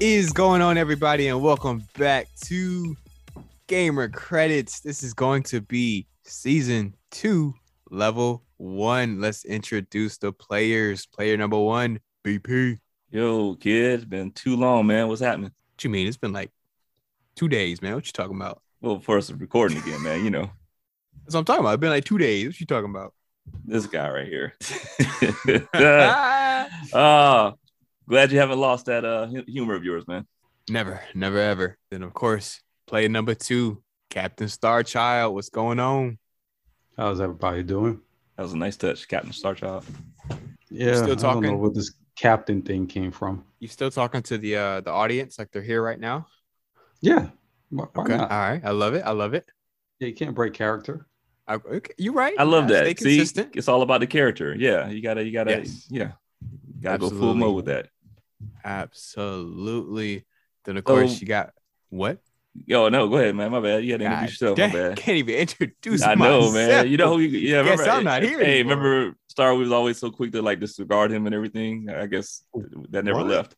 Is 0.00 0.32
going 0.32 0.62
on, 0.62 0.78
everybody, 0.78 1.28
and 1.28 1.42
welcome 1.42 1.84
back 1.98 2.26
to 2.46 2.96
Gamer 3.66 4.08
Credits. 4.08 4.80
This 4.80 5.02
is 5.02 5.12
going 5.12 5.42
to 5.42 5.60
be 5.60 6.06
season 6.24 6.94
two, 7.10 7.52
level 7.90 8.42
one. 8.56 9.20
Let's 9.20 9.44
introduce 9.44 10.16
the 10.16 10.32
players. 10.32 11.04
Player 11.04 11.36
number 11.36 11.58
one, 11.58 12.00
BP. 12.24 12.78
Yo, 13.10 13.56
kid, 13.56 13.92
it's 13.92 14.04
been 14.06 14.32
too 14.32 14.56
long, 14.56 14.86
man. 14.86 15.06
What's 15.08 15.20
happening? 15.20 15.50
What 15.74 15.84
you 15.84 15.90
mean? 15.90 16.08
It's 16.08 16.16
been 16.16 16.32
like 16.32 16.50
two 17.36 17.48
days, 17.48 17.82
man. 17.82 17.94
What 17.94 18.06
you 18.06 18.12
talking 18.12 18.36
about? 18.36 18.62
Well, 18.80 19.00
for 19.00 19.18
us 19.18 19.30
recording 19.30 19.76
again, 19.76 20.02
man, 20.02 20.24
you 20.24 20.30
know, 20.30 20.50
That's 21.24 21.34
what 21.34 21.40
I'm 21.40 21.44
talking 21.44 21.60
about. 21.60 21.74
It's 21.74 21.80
been 21.80 21.90
like 21.90 22.06
two 22.06 22.16
days. 22.16 22.46
What 22.46 22.58
you 22.58 22.64
talking 22.64 22.88
about? 22.88 23.12
this 23.64 23.86
guy 23.86 24.08
right 24.08 24.26
here. 24.26 24.54
uh, 26.92 27.52
glad 28.10 28.32
you 28.32 28.38
haven't 28.40 28.58
lost 28.58 28.86
that 28.86 29.04
uh 29.04 29.28
humor 29.46 29.74
of 29.74 29.84
yours, 29.84 30.06
man. 30.08 30.26
never, 30.68 31.00
never, 31.14 31.38
ever. 31.38 31.78
Then, 31.90 32.02
of 32.02 32.12
course, 32.12 32.60
player 32.86 33.08
number 33.08 33.34
two, 33.34 33.82
Captain 34.10 34.48
Starchild. 34.48 35.32
What's 35.32 35.48
going 35.48 35.78
on? 35.78 36.18
How's 36.96 37.20
everybody 37.20 37.62
doing? 37.62 38.00
That 38.36 38.42
was 38.42 38.52
a 38.52 38.58
nice 38.58 38.76
touch, 38.76 39.06
Captain 39.08 39.30
Starchild. 39.32 39.84
Yeah, 40.70 40.94
still 40.94 41.04
I 41.04 41.06
don't 41.14 41.18
talking? 41.18 41.42
know 41.42 41.56
where 41.56 41.70
this 41.70 41.94
captain 42.16 42.62
thing 42.62 42.86
came 42.86 43.12
from. 43.12 43.44
You 43.60 43.68
still 43.68 43.90
talking 43.90 44.22
to 44.22 44.38
the 44.38 44.56
uh 44.56 44.80
the 44.80 44.90
audience 44.90 45.38
like 45.38 45.50
they're 45.52 45.62
here 45.62 45.82
right 45.82 45.98
now? 46.00 46.26
Yeah, 47.00 47.28
why, 47.70 47.86
why 47.94 48.02
Okay. 48.02 48.16
not? 48.16 48.30
All 48.30 48.38
right. 48.38 48.60
I 48.64 48.70
love 48.72 48.94
it. 48.94 49.02
I 49.06 49.12
love 49.12 49.34
it. 49.34 49.48
Yeah, 50.00 50.08
you 50.08 50.14
can't 50.14 50.34
break 50.34 50.52
character. 50.54 51.06
I, 51.46 51.54
okay. 51.54 51.94
You're 51.98 52.12
right. 52.14 52.34
I 52.38 52.44
love 52.44 52.70
Yeah, 52.70 52.84
that. 52.84 52.98
Stay 52.98 53.24
See, 53.24 53.42
it's 53.54 53.68
all 53.68 53.82
about 53.82 54.00
the 54.00 54.06
character. 54.06 54.54
Yeah, 54.54 54.88
you 54.88 55.02
gotta, 55.02 55.24
you 55.24 55.32
gotta, 55.32 55.50
Yes. 55.50 55.86
yeah, 55.90 56.12
gotta 56.80 56.98
go 56.98 57.08
full 57.08 57.16
Absolutely. 57.18 57.40
mode 57.40 57.56
with 57.56 57.64
that. 57.66 57.88
Absolutely. 58.64 60.24
Then 60.64 60.76
of 60.76 60.84
So- 60.86 60.94
course 60.94 61.20
you 61.20 61.26
got 61.26 61.52
what? 61.88 62.18
Yo, 62.66 62.88
no, 62.88 63.08
go 63.08 63.16
ahead, 63.16 63.34
man. 63.36 63.52
My 63.52 63.60
bad. 63.60 63.84
You 63.84 63.92
had 63.92 64.00
to 64.00 64.04
God 64.06 64.12
introduce 64.12 64.40
yourself. 64.40 64.56
dang, 64.56 64.72
My 64.72 64.78
bad. 64.88 64.96
Can't 64.96 65.16
even 65.18 65.34
introduce 65.36 66.02
I 66.02 66.14
know, 66.16 66.38
myself. 66.50 66.54
man. 66.54 66.88
You 66.88 66.96
know 66.96 67.12
who? 67.14 67.20
You, 67.20 67.28
yeah, 67.38 67.62
Guess 67.62 67.78
remember, 67.78 67.90
I'm 67.92 68.04
not 68.04 68.22
eh, 68.24 68.26
here 68.28 68.38
Hey, 68.40 68.60
anymore. 68.60 68.76
remember 68.76 69.16
Star 69.28 69.54
We 69.54 69.60
was 69.62 69.70
always 69.72 69.98
so 69.98 70.10
quick 70.10 70.32
to 70.32 70.42
like 70.42 70.58
disregard 70.58 71.12
him 71.12 71.26
and 71.26 71.34
everything. 71.34 71.88
I 71.88 72.06
guess 72.06 72.42
that 72.90 73.04
never 73.04 73.18
What? 73.18 73.26
left. 73.28 73.56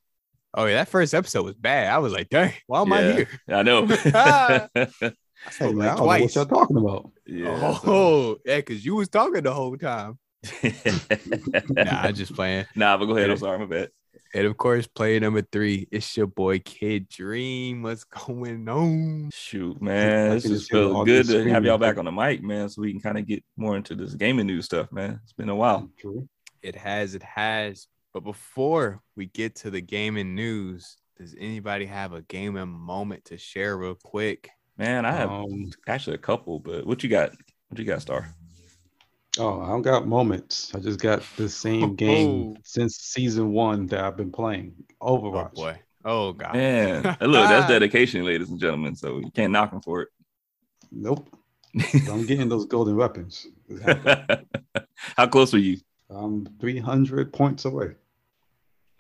Oh 0.54 0.66
yeah, 0.66 0.74
that 0.74 0.88
first 0.88 1.14
episode 1.14 1.42
was 1.46 1.54
bad. 1.54 1.90
I 1.90 1.96
was 1.98 2.12
like, 2.12 2.28
dang, 2.28 2.52
why 2.66 2.82
am 2.82 2.92
I 2.92 3.02
here? 3.02 3.28
I 3.48 3.62
know. 3.62 3.86
I 4.04 4.68
Hey, 4.74 5.12
said 5.50 5.74
man, 5.74 5.88
I 5.88 5.94
like 5.94 5.96
don't 5.96 6.06
know 6.06 6.24
what 6.24 6.34
y'all 6.34 6.44
talking 6.46 6.76
about. 6.76 7.10
yeah. 7.26 7.78
Oh, 7.86 8.36
yeah, 8.44 8.56
because 8.56 8.84
you 8.84 8.94
was 8.96 9.08
talking 9.08 9.42
the 9.42 9.54
whole 9.54 9.76
time. 9.78 10.18
Nah, 11.70 12.02
I'm 12.02 12.14
just 12.14 12.34
playing. 12.34 12.66
Nah, 12.76 12.96
but 12.98 13.06
go 13.06 13.16
ahead. 13.16 13.30
I'm 13.30 13.38
sorry, 13.38 13.58
my 13.58 13.64
bad. 13.64 13.88
And 14.34 14.46
of 14.46 14.56
course, 14.56 14.86
player 14.86 15.20
number 15.20 15.42
three, 15.42 15.88
it's 15.90 16.16
your 16.16 16.26
boy 16.26 16.58
Kid 16.60 17.08
Dream. 17.08 17.82
What's 17.82 18.04
going 18.26 18.68
on? 18.68 19.30
Shoot, 19.32 19.80
man, 19.82 20.30
this 20.30 20.44
can 20.44 20.52
just 20.52 20.62
just 20.62 20.72
hear 20.72 20.80
the 20.82 20.88
feels 20.88 21.06
good 21.06 21.26
to 21.26 21.50
have 21.50 21.64
y'all 21.64 21.78
back 21.78 21.98
on 21.98 22.06
the 22.06 22.12
mic, 22.12 22.42
man, 22.42 22.68
so 22.68 22.82
we 22.82 22.92
can 22.92 23.00
kind 23.00 23.18
of 23.18 23.26
get 23.26 23.44
more 23.56 23.76
into 23.76 23.94
this 23.94 24.14
gaming 24.14 24.46
news 24.46 24.64
stuff, 24.64 24.90
man. 24.90 25.20
It's 25.22 25.32
been 25.32 25.48
a 25.48 25.54
while. 25.54 25.90
It 26.62 26.76
has, 26.76 27.14
it 27.14 27.22
has. 27.22 27.88
But 28.14 28.24
before 28.24 29.02
we 29.16 29.26
get 29.26 29.56
to 29.56 29.70
the 29.70 29.80
gaming 29.80 30.34
news, 30.34 30.96
does 31.18 31.34
anybody 31.38 31.86
have 31.86 32.12
a 32.12 32.22
gaming 32.22 32.68
moment 32.68 33.26
to 33.26 33.38
share 33.38 33.76
real 33.76 33.96
quick? 34.02 34.50
Man, 34.78 35.04
I 35.04 35.12
have 35.12 35.30
Um, 35.30 35.70
actually 35.86 36.14
a 36.14 36.18
couple, 36.18 36.58
but 36.58 36.86
what 36.86 37.02
you 37.02 37.08
got? 37.08 37.32
What 37.68 37.78
you 37.78 37.84
got, 37.84 38.02
Star? 38.02 38.34
Oh, 39.38 39.60
I 39.62 39.68
don't 39.68 39.82
got 39.82 40.06
moments. 40.06 40.74
I 40.74 40.78
just 40.78 41.00
got 41.00 41.22
the 41.36 41.48
same 41.48 41.94
game 41.96 42.56
since 42.64 42.96
season 42.96 43.52
one 43.52 43.86
that 43.88 44.04
I've 44.04 44.16
been 44.16 44.32
playing. 44.32 44.74
Overwatch. 45.00 45.50
Oh 45.52 45.56
boy. 45.56 45.80
Oh 46.04 46.32
god. 46.32 46.54
Man, 46.54 47.02
look, 47.20 47.48
that's 47.48 47.68
dedication, 47.68 48.24
ladies 48.24 48.50
and 48.50 48.58
gentlemen. 48.58 48.96
So 48.96 49.18
you 49.18 49.30
can't 49.30 49.52
knock 49.52 49.72
him 49.72 49.80
for 49.80 50.02
it. 50.02 50.08
Nope. 50.90 51.28
I'm 52.10 52.26
getting 52.26 52.48
those 52.48 52.66
golden 52.66 52.96
weapons. 52.96 53.46
How 55.16 55.26
close 55.26 55.52
were 55.52 55.58
you? 55.58 55.78
I'm 56.10 56.46
300 56.60 57.32
points 57.32 57.64
away. 57.64 57.92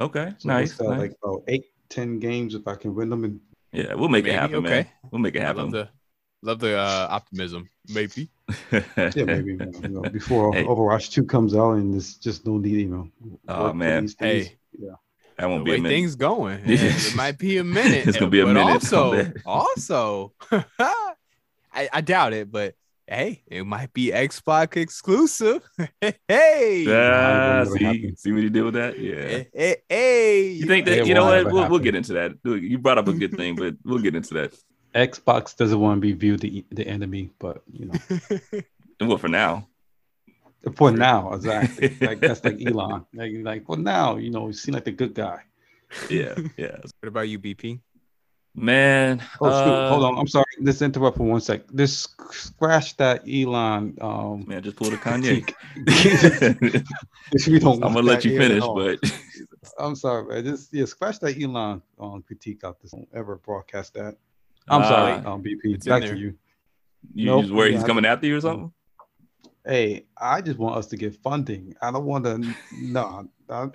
Okay, 0.00 0.32
So 0.38 0.48
nice. 0.48 0.80
nice. 0.80 0.98
like 0.98 1.12
about 1.22 1.42
eight, 1.48 1.66
10 1.90 2.18
games 2.18 2.54
if 2.54 2.66
I 2.66 2.74
can 2.74 2.94
win 2.94 3.10
them. 3.10 3.24
And 3.24 3.40
yeah, 3.72 3.94
we'll 3.94 4.08
make 4.08 4.24
Maybe, 4.24 4.34
it 4.34 4.40
happen, 4.40 4.56
okay. 4.56 4.68
man. 4.68 4.86
We'll 5.10 5.20
make 5.20 5.36
it 5.36 5.42
I 5.42 5.48
love 5.48 5.56
happen. 5.56 5.70
the 5.72 5.88
love 6.42 6.58
the 6.60 6.78
uh, 6.78 7.08
optimism. 7.10 7.68
Maybe. 7.88 8.30
yeah, 8.72 9.24
maybe 9.24 9.52
you 9.52 9.88
know, 9.88 10.02
before 10.02 10.52
Hey. 10.54 10.64
Overwatch 10.64 11.10
2 11.12 11.24
comes 11.24 11.54
out 11.54 11.72
and 11.72 11.92
there's 11.94 12.14
just 12.16 12.46
no 12.46 12.58
need, 12.58 12.76
you 12.80 12.88
know. 12.88 13.08
Oh, 13.48 13.72
man. 13.72 14.02
these 14.04 14.14
things. 14.14 14.46
Hey. 14.48 14.56
Yeah. 14.78 14.90
that 15.38 15.48
won't 15.48 15.64
the 15.64 15.70
be 15.72 15.76
a 15.78 15.82
minute. 15.82 15.88
things 15.96 16.14
going. 16.16 16.60
Yeah. 16.66 16.76
eh, 16.80 16.92
It 16.96 17.14
might 17.16 17.38
be 17.38 17.58
a 17.58 17.64
minute. 17.64 18.06
It's 18.06 18.16
gonna 18.18 18.30
be 18.30 18.40
a 18.40 18.44
but 18.46 18.52
minute 18.54 18.72
Also, 18.92 19.32
also, 19.46 20.32
I, 20.80 21.88
I 21.92 22.00
doubt 22.00 22.32
it, 22.32 22.50
but 22.50 22.74
hey, 23.06 23.42
it 23.46 23.64
might 23.66 23.92
be 23.92 24.10
Xbox 24.10 24.76
exclusive. 24.76 25.62
hey, 26.00 26.84
Ah, 26.86 26.86
Nah, 26.88 27.62
it 27.62 27.68
won't 27.68 27.78
see, 27.78 28.14
see 28.16 28.32
what 28.32 28.42
he 28.42 28.48
did 28.50 28.62
with 28.64 28.74
that? 28.74 28.98
Yeah. 28.98 29.14
hey, 29.14 29.48
hey, 29.54 29.76
hey. 29.88 30.48
You 30.52 30.66
think 30.66 30.86
that 30.86 30.98
It 30.98 31.06
you 31.06 31.14
know 31.14 31.24
what? 31.24 31.52
We'll, 31.52 31.68
we'll 31.68 31.78
get 31.80 31.94
into 31.94 32.14
that. 32.14 32.32
You 32.44 32.78
brought 32.78 32.98
up 32.98 33.08
a 33.08 33.12
good 33.12 33.36
thing, 33.36 33.56
but 33.56 33.74
we'll 33.84 33.98
get 34.00 34.14
into 34.14 34.34
that. 34.34 34.54
Xbox 34.94 35.56
doesn't 35.56 35.80
want 35.80 35.98
to 35.98 36.00
be 36.00 36.12
viewed 36.12 36.40
the, 36.40 36.64
the 36.70 36.86
enemy, 36.86 37.30
but 37.38 37.62
you 37.72 37.86
know, 37.86 37.98
And 39.00 39.08
well, 39.08 39.18
for 39.18 39.28
now, 39.28 39.68
for 40.74 40.90
now, 40.90 41.32
exactly. 41.32 41.96
like 42.06 42.20
that's 42.20 42.44
like 42.44 42.64
Elon. 42.64 43.06
Like, 43.14 43.32
like 43.42 43.66
for 43.66 43.76
now, 43.76 44.16
you 44.16 44.30
know, 44.30 44.48
he 44.48 44.52
seemed 44.52 44.74
like 44.74 44.84
the 44.84 44.92
good 44.92 45.14
guy. 45.14 45.42
yeah, 46.10 46.34
yeah, 46.56 46.76
what 47.00 47.08
about 47.08 47.28
you, 47.28 47.38
BP? 47.38 47.80
man. 48.54 49.22
Oh, 49.40 49.48
shoot, 49.48 49.88
hold 49.88 50.02
uh, 50.04 50.08
on. 50.08 50.18
I'm 50.18 50.28
sorry. 50.28 50.44
Let's 50.60 50.82
interrupt 50.82 51.16
for 51.16 51.24
one 51.24 51.40
sec. 51.40 51.62
This 51.68 52.08
scratch 52.30 52.96
that 52.98 53.22
Elon. 53.26 53.96
Um, 54.00 54.44
man. 54.46 54.62
Just 54.62 54.76
pull 54.76 54.90
the 54.90 54.96
Kanye. 54.98 55.42
we 57.46 57.58
don't. 57.58 57.82
I'm 57.82 57.94
gonna 57.94 58.06
let 58.06 58.24
you 58.24 58.38
finish, 58.38 58.62
but 58.62 58.98
I'm 59.78 59.96
sorry, 59.96 60.24
man. 60.26 60.44
Just 60.44 60.72
yeah, 60.72 60.84
scratch 60.84 61.18
that 61.20 61.40
Elon 61.40 61.82
um, 61.98 62.22
critique 62.22 62.62
out 62.64 62.80
this. 62.80 62.90
Don't 62.90 63.08
ever 63.14 63.36
broadcast 63.36 63.94
that. 63.94 64.16
I'm 64.68 64.82
Uh, 64.82 64.88
sorry, 64.88 65.12
um, 65.26 65.42
BP. 65.42 65.84
Back 65.86 66.02
to 66.02 66.16
you. 66.16 66.34
you 67.14 67.26
Nope, 67.26 67.42
just 67.42 67.54
worry 67.54 67.72
he's 67.72 67.84
coming 67.84 68.04
after 68.04 68.26
you 68.26 68.36
or 68.36 68.40
something. 68.40 68.72
Hey, 69.64 70.06
I 70.16 70.40
just 70.40 70.58
want 70.58 70.76
us 70.76 70.86
to 70.88 70.96
get 70.96 71.14
funding. 71.16 71.74
I 71.80 71.92
don't 71.92 72.04
want 72.04 72.24
to. 72.24 72.54
No, 72.80 73.26
I, 73.48 73.68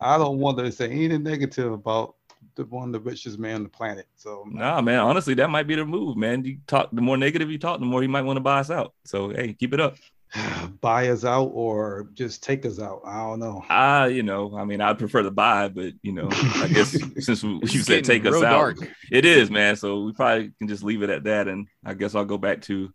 I 0.00 0.18
don't 0.18 0.38
want 0.38 0.58
to 0.58 0.72
say 0.72 0.90
anything 0.90 1.22
negative 1.22 1.72
about 1.72 2.14
the 2.56 2.64
one 2.64 2.88
of 2.88 2.92
the 2.92 3.00
richest 3.00 3.38
man 3.38 3.56
on 3.56 3.62
the 3.64 3.68
planet. 3.68 4.06
So 4.16 4.44
Nah, 4.50 4.80
man. 4.80 5.00
Honestly, 5.00 5.34
that 5.34 5.50
might 5.50 5.66
be 5.66 5.74
the 5.74 5.84
move, 5.84 6.16
man. 6.16 6.44
You 6.44 6.58
talk, 6.66 6.90
the 6.92 7.00
more 7.00 7.16
negative 7.16 7.50
you 7.50 7.58
talk, 7.58 7.80
the 7.80 7.86
more 7.86 8.00
he 8.00 8.08
might 8.08 8.22
want 8.22 8.36
to 8.36 8.42
buy 8.42 8.60
us 8.60 8.70
out. 8.70 8.94
So 9.04 9.30
hey, 9.30 9.54
keep 9.54 9.74
it 9.74 9.80
up. 9.80 9.96
buy 10.80 11.08
us 11.08 11.24
out 11.24 11.50
or 11.54 12.08
just 12.14 12.42
take 12.42 12.64
us 12.66 12.80
out. 12.80 13.02
I 13.04 13.18
don't 13.18 13.40
know. 13.40 13.64
Ah, 13.68 14.06
you 14.06 14.22
know, 14.22 14.56
I 14.56 14.64
mean, 14.64 14.80
I'd 14.80 14.98
prefer 14.98 15.22
to 15.22 15.30
buy, 15.30 15.68
but 15.68 15.92
you 16.02 16.12
know, 16.12 16.28
I 16.30 16.68
guess 16.72 16.96
since 17.24 17.42
we, 17.42 17.60
you 17.62 17.80
said 17.82 18.04
take 18.04 18.24
us 18.26 18.34
out, 18.36 18.42
dark. 18.42 18.76
it 19.10 19.24
is, 19.24 19.50
man. 19.50 19.76
So 19.76 20.02
we 20.02 20.12
probably 20.12 20.52
can 20.58 20.68
just 20.68 20.82
leave 20.82 21.02
it 21.02 21.10
at 21.10 21.24
that, 21.24 21.48
and 21.48 21.68
I 21.84 21.94
guess 21.94 22.14
I'll 22.14 22.24
go 22.24 22.38
back 22.38 22.62
to 22.62 22.92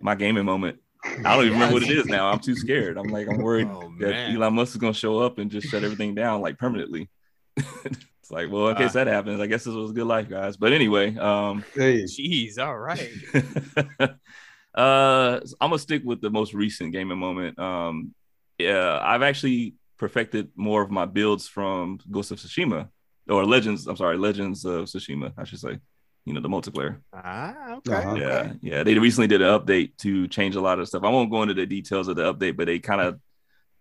my 0.00 0.14
gaming 0.14 0.44
moment. 0.44 0.78
I 1.04 1.36
don't 1.36 1.44
even 1.44 1.52
remember 1.54 1.74
what 1.74 1.82
it 1.84 1.90
is 1.90 2.06
now. 2.06 2.30
I'm 2.30 2.40
too 2.40 2.56
scared. 2.56 2.98
I'm 2.98 3.08
like, 3.08 3.28
I'm 3.28 3.38
worried 3.38 3.68
Oh, 3.70 3.92
that 4.00 4.10
man. 4.10 4.36
Elon 4.36 4.54
Musk 4.54 4.74
is 4.74 4.80
gonna 4.80 4.92
show 4.92 5.18
up 5.20 5.38
and 5.38 5.50
just 5.50 5.68
shut 5.68 5.84
everything 5.84 6.14
down 6.14 6.40
like 6.40 6.58
permanently. 6.58 7.08
it's 7.56 8.30
like, 8.30 8.50
well, 8.50 8.68
in 8.68 8.76
case 8.76 8.92
that 8.92 9.06
happens, 9.06 9.40
I 9.40 9.46
guess 9.46 9.64
this 9.64 9.74
was 9.74 9.90
a 9.90 9.94
good 9.94 10.06
life, 10.06 10.28
guys. 10.28 10.56
But 10.56 10.72
anyway, 10.72 11.16
um, 11.16 11.64
Hey, 11.74 12.02
Jeez, 12.04 12.58
all 12.58 12.76
right. 12.76 13.10
Uh, 14.78 15.40
I'm 15.60 15.70
gonna 15.70 15.78
stick 15.78 16.02
with 16.04 16.20
the 16.20 16.30
most 16.30 16.54
recent 16.54 16.92
gaming 16.92 17.18
moment. 17.18 17.58
Um, 17.58 18.14
yeah, 18.58 19.00
I've 19.02 19.22
actually 19.22 19.74
perfected 19.96 20.50
more 20.54 20.82
of 20.82 20.90
my 20.90 21.04
builds 21.04 21.48
from 21.48 21.98
Ghost 22.10 22.30
of 22.30 22.38
Tsushima 22.38 22.88
or 23.28 23.44
Legends. 23.44 23.88
I'm 23.88 23.96
sorry, 23.96 24.16
Legends 24.16 24.64
of 24.64 24.84
Tsushima, 24.84 25.32
I 25.36 25.44
should 25.44 25.58
say. 25.58 25.78
You 26.24 26.34
know, 26.34 26.40
the 26.40 26.48
multiplayer. 26.48 27.00
Ah, 27.12 27.76
okay. 27.78 27.92
Uh-huh. 27.94 28.10
okay. 28.10 28.20
Yeah, 28.20 28.52
yeah. 28.60 28.82
They 28.82 28.96
recently 28.98 29.26
did 29.26 29.42
an 29.42 29.58
update 29.58 29.96
to 29.98 30.28
change 30.28 30.56
a 30.56 30.60
lot 30.60 30.78
of 30.78 30.86
stuff. 30.86 31.02
I 31.02 31.08
won't 31.08 31.30
go 31.30 31.42
into 31.42 31.54
the 31.54 31.66
details 31.66 32.06
of 32.06 32.16
the 32.16 32.32
update, 32.32 32.56
but 32.56 32.66
they 32.66 32.78
kind 32.78 33.00
of 33.00 33.18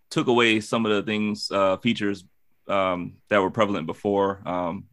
took 0.09 0.27
away 0.27 0.61
some 0.61 0.85
of 0.85 0.91
the 0.93 1.03
things, 1.03 1.51
uh, 1.51 1.77
features 1.77 2.23
um, 2.67 3.17
that 3.29 3.41
were 3.41 3.51
prevalent 3.51 3.85
before. 3.85 4.41
Um, 4.45 4.85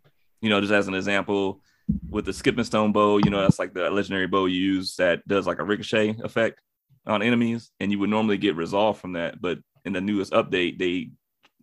you 0.43 0.51
know, 0.51 0.61
just 0.61 0.73
as 0.73 0.89
an 0.89 0.95
example, 0.95 1.62
with 2.08 2.25
the 2.25 2.32
skipping 2.32 2.64
stone 2.64 2.92
bow, 2.92 3.19
you 3.19 3.31
know, 3.31 3.40
that's 3.40 3.58
like 3.58 3.75
the 3.75 3.90
legendary 3.90 4.26
bow 4.26 4.46
you 4.46 4.60
use 4.60 4.96
that 4.96 5.26
does 5.26 5.46
like 5.46 5.58
a 5.58 5.64
ricochet 5.64 6.16
effect 6.22 6.60
on 7.06 7.22
enemies, 7.22 7.70
and 7.81 7.92
you 7.92 7.98
would 7.98 8.10
normally 8.10 8.38
get 8.38 8.56
resolved 8.56 9.00
from 9.00 9.12
that. 9.12 9.40
But 9.40 9.58
in 9.84 9.92
the 9.92 10.00
newest 10.00 10.32
update, 10.32 10.78
they 10.78 11.10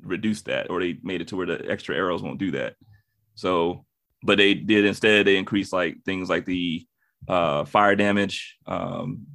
reduced 0.01 0.45
that 0.45 0.69
or 0.69 0.79
they 0.79 0.97
made 1.03 1.21
it 1.21 1.27
to 1.29 1.35
where 1.35 1.47
the 1.47 1.69
extra 1.69 1.95
arrows 1.95 2.21
won't 2.21 2.39
do 2.39 2.51
that. 2.51 2.75
So, 3.35 3.85
but 4.23 4.38
they 4.38 4.53
did 4.53 4.85
instead, 4.85 5.25
they 5.25 5.38
increased 5.38 5.73
like 5.73 6.03
things 6.06 6.29
like 6.29 6.45
the 6.45 6.85
uh, 7.27 7.65
fire 7.65 7.95
damage, 7.95 8.57
um, 8.65 9.25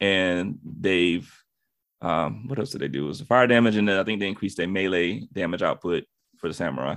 and 0.00 0.58
they've 0.64 1.30
um, 2.00 2.48
what 2.48 2.58
else 2.58 2.70
did 2.70 2.80
they 2.80 2.88
do? 2.88 3.04
It 3.04 3.08
was 3.08 3.18
the 3.20 3.24
fire 3.24 3.46
damage, 3.46 3.76
and 3.76 3.88
then 3.88 3.98
I 3.98 4.02
think 4.02 4.18
they 4.18 4.26
increased 4.26 4.56
their 4.56 4.66
melee 4.66 5.28
damage 5.32 5.62
output 5.62 6.04
for 6.38 6.48
the 6.48 6.54
samurai. 6.54 6.96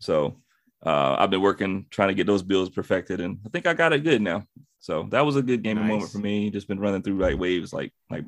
So 0.00 0.36
uh, 0.84 1.16
I've 1.18 1.30
been 1.30 1.40
working 1.42 1.86
trying 1.90 2.08
to 2.08 2.14
get 2.14 2.26
those 2.26 2.42
builds 2.42 2.70
perfected, 2.70 3.20
and 3.20 3.38
I 3.44 3.48
think 3.48 3.66
I 3.66 3.74
got 3.74 3.92
it 3.92 4.04
good 4.04 4.22
now. 4.22 4.44
So 4.80 5.04
that 5.10 5.26
was 5.26 5.36
a 5.36 5.42
good 5.42 5.62
gaming 5.62 5.84
Nice. 5.84 5.92
moment 5.94 6.12
for 6.12 6.18
me. 6.18 6.50
Just 6.50 6.68
been 6.68 6.80
running 6.80 7.02
through 7.02 7.18
like 7.18 7.36
waves, 7.38 7.72
like 7.72 7.92
like 8.10 8.24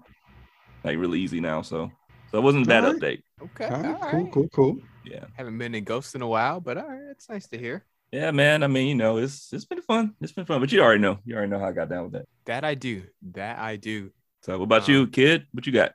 like 0.84 0.98
really 0.98 1.20
easy 1.20 1.40
now. 1.40 1.62
So 1.62 1.90
so 2.30 2.38
it 2.38 2.42
wasn't 2.42 2.64
a 2.64 2.68
bad 2.68 2.84
Alright. 2.84 3.00
update. 3.02 3.22
Okay. 3.42 3.64
All 3.66 3.70
All 3.72 3.82
right, 3.82 4.00
right. 4.00 4.10
cool, 4.10 4.28
cool, 4.32 4.48
cool. 4.52 4.76
Yeah, 5.04 5.26
Haven't 5.34 5.58
been 5.58 5.74
in 5.74 5.84
Ghost 5.84 6.14
in 6.14 6.22
a 6.22 6.26
while, 6.26 6.60
but 6.60 6.76
all 6.76 6.86
right, 6.88 7.10
it's 7.10 7.28
nice 7.28 7.46
to 7.48 7.58
hear. 7.58 7.84
yeah, 8.12 8.30
man. 8.32 8.62
I 8.62 8.66
mean, 8.66 8.88
you 8.88 8.94
know, 8.94 9.18
it's 9.18 9.52
it's 9.52 9.64
been 9.64 9.80
fun. 9.82 10.14
It's 10.20 10.32
been 10.32 10.44
fun, 10.44 10.60
but 10.60 10.72
you 10.72 10.80
already 10.82 11.00
know. 11.00 11.18
You 11.24 11.36
already 11.36 11.50
know 11.50 11.58
how 11.58 11.68
I 11.68 11.72
got 11.72 11.88
down 11.88 12.04
with 12.04 12.12
that. 12.12 12.26
That 12.46 12.64
I 12.64 12.74
do. 12.74 13.04
That 13.32 13.58
I 13.58 13.76
do. 13.76 14.10
So 14.42 14.58
what 14.58 14.64
about 14.64 14.88
Um, 14.88 14.94
you, 14.94 15.06
kid? 15.06 15.46
What 15.52 15.66
you 15.66 15.72
got? 15.72 15.92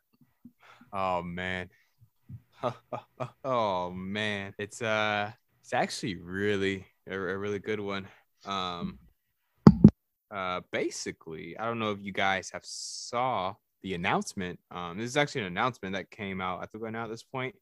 Oh 0.92 1.22
man. 1.22 1.70
oh 3.44 3.92
man. 3.92 4.54
It's 4.58 4.82
uh 4.82 5.32
it's 5.66 5.74
actually 5.74 6.16
really 6.18 6.86
a, 7.10 7.16
a 7.16 7.38
really 7.38 7.58
good 7.58 7.80
one. 7.80 8.08
Um 8.46 9.00
uh 10.30 10.62
basically, 10.72 11.58
I 11.58 11.66
don't 11.66 11.80
know 11.80 11.90
if 11.90 12.04
you 12.04 12.12
guys 12.12 12.52
have 12.52 12.64
saw 12.64 13.56
the 13.82 13.96
announcement. 13.96 14.60
Um 14.70 15.00
this 15.00 15.08
is 15.08 15.18
actually 15.18 15.42
an 15.42 15.48
announcement 15.48 15.96
that 15.96 16.12
came 16.12 16.40
out 16.40 16.60
I 16.62 16.68
think 16.68 16.84
right 16.84 16.94
now 16.94 17.06
at 17.06 17.10
this 17.10 17.24
point. 17.24 17.56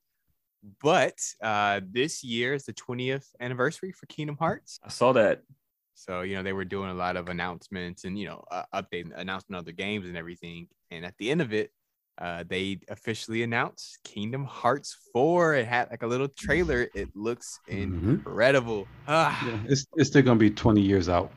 But 0.81 1.17
uh 1.41 1.79
this 1.89 2.25
year 2.25 2.53
is 2.53 2.65
the 2.65 2.73
20th 2.73 3.27
anniversary 3.39 3.94
for 3.94 4.05
Kingdom 4.07 4.35
Hearts. 4.35 4.81
I 4.83 4.89
saw 4.89 5.13
that. 5.13 5.44
So, 5.95 6.21
you 6.23 6.35
know, 6.35 6.44
they 6.44 6.53
were 6.53 6.65
doing 6.65 6.89
a 6.89 6.95
lot 6.95 7.15
of 7.15 7.29
announcements 7.29 8.03
and, 8.03 8.17
you 8.17 8.25
know, 8.25 8.44
uh, 8.51 8.63
updating, 8.73 9.11
announcing 9.15 9.55
other 9.55 9.71
games 9.71 10.07
and 10.07 10.17
everything. 10.17 10.67
And 10.89 11.05
at 11.05 11.15
the 11.19 11.29
end 11.29 11.39
of 11.39 11.53
it, 11.53 11.71
uh, 12.18 12.44
they 12.48 12.80
officially 12.89 13.44
announced 13.44 14.00
Kingdom 14.04 14.45
Hearts 14.45 14.95
4. 15.13 15.56
It 15.56 15.65
had 15.68 15.89
like 15.89 16.04
a 16.04 16.07
little 16.07 16.27
trailer. 16.27 16.88
It 16.94 17.15
looks 17.15 17.60
Mhm. 17.71 18.24
incredible. 18.25 18.89
Ah, 19.07 19.44
Yeah, 19.45 19.57
it's 19.65 19.86
it's 19.95 20.10
still 20.10 20.21
gonna 20.21 20.39
be 20.39 20.50
20 20.50 20.81
years 20.81 21.10
out. 21.10 21.31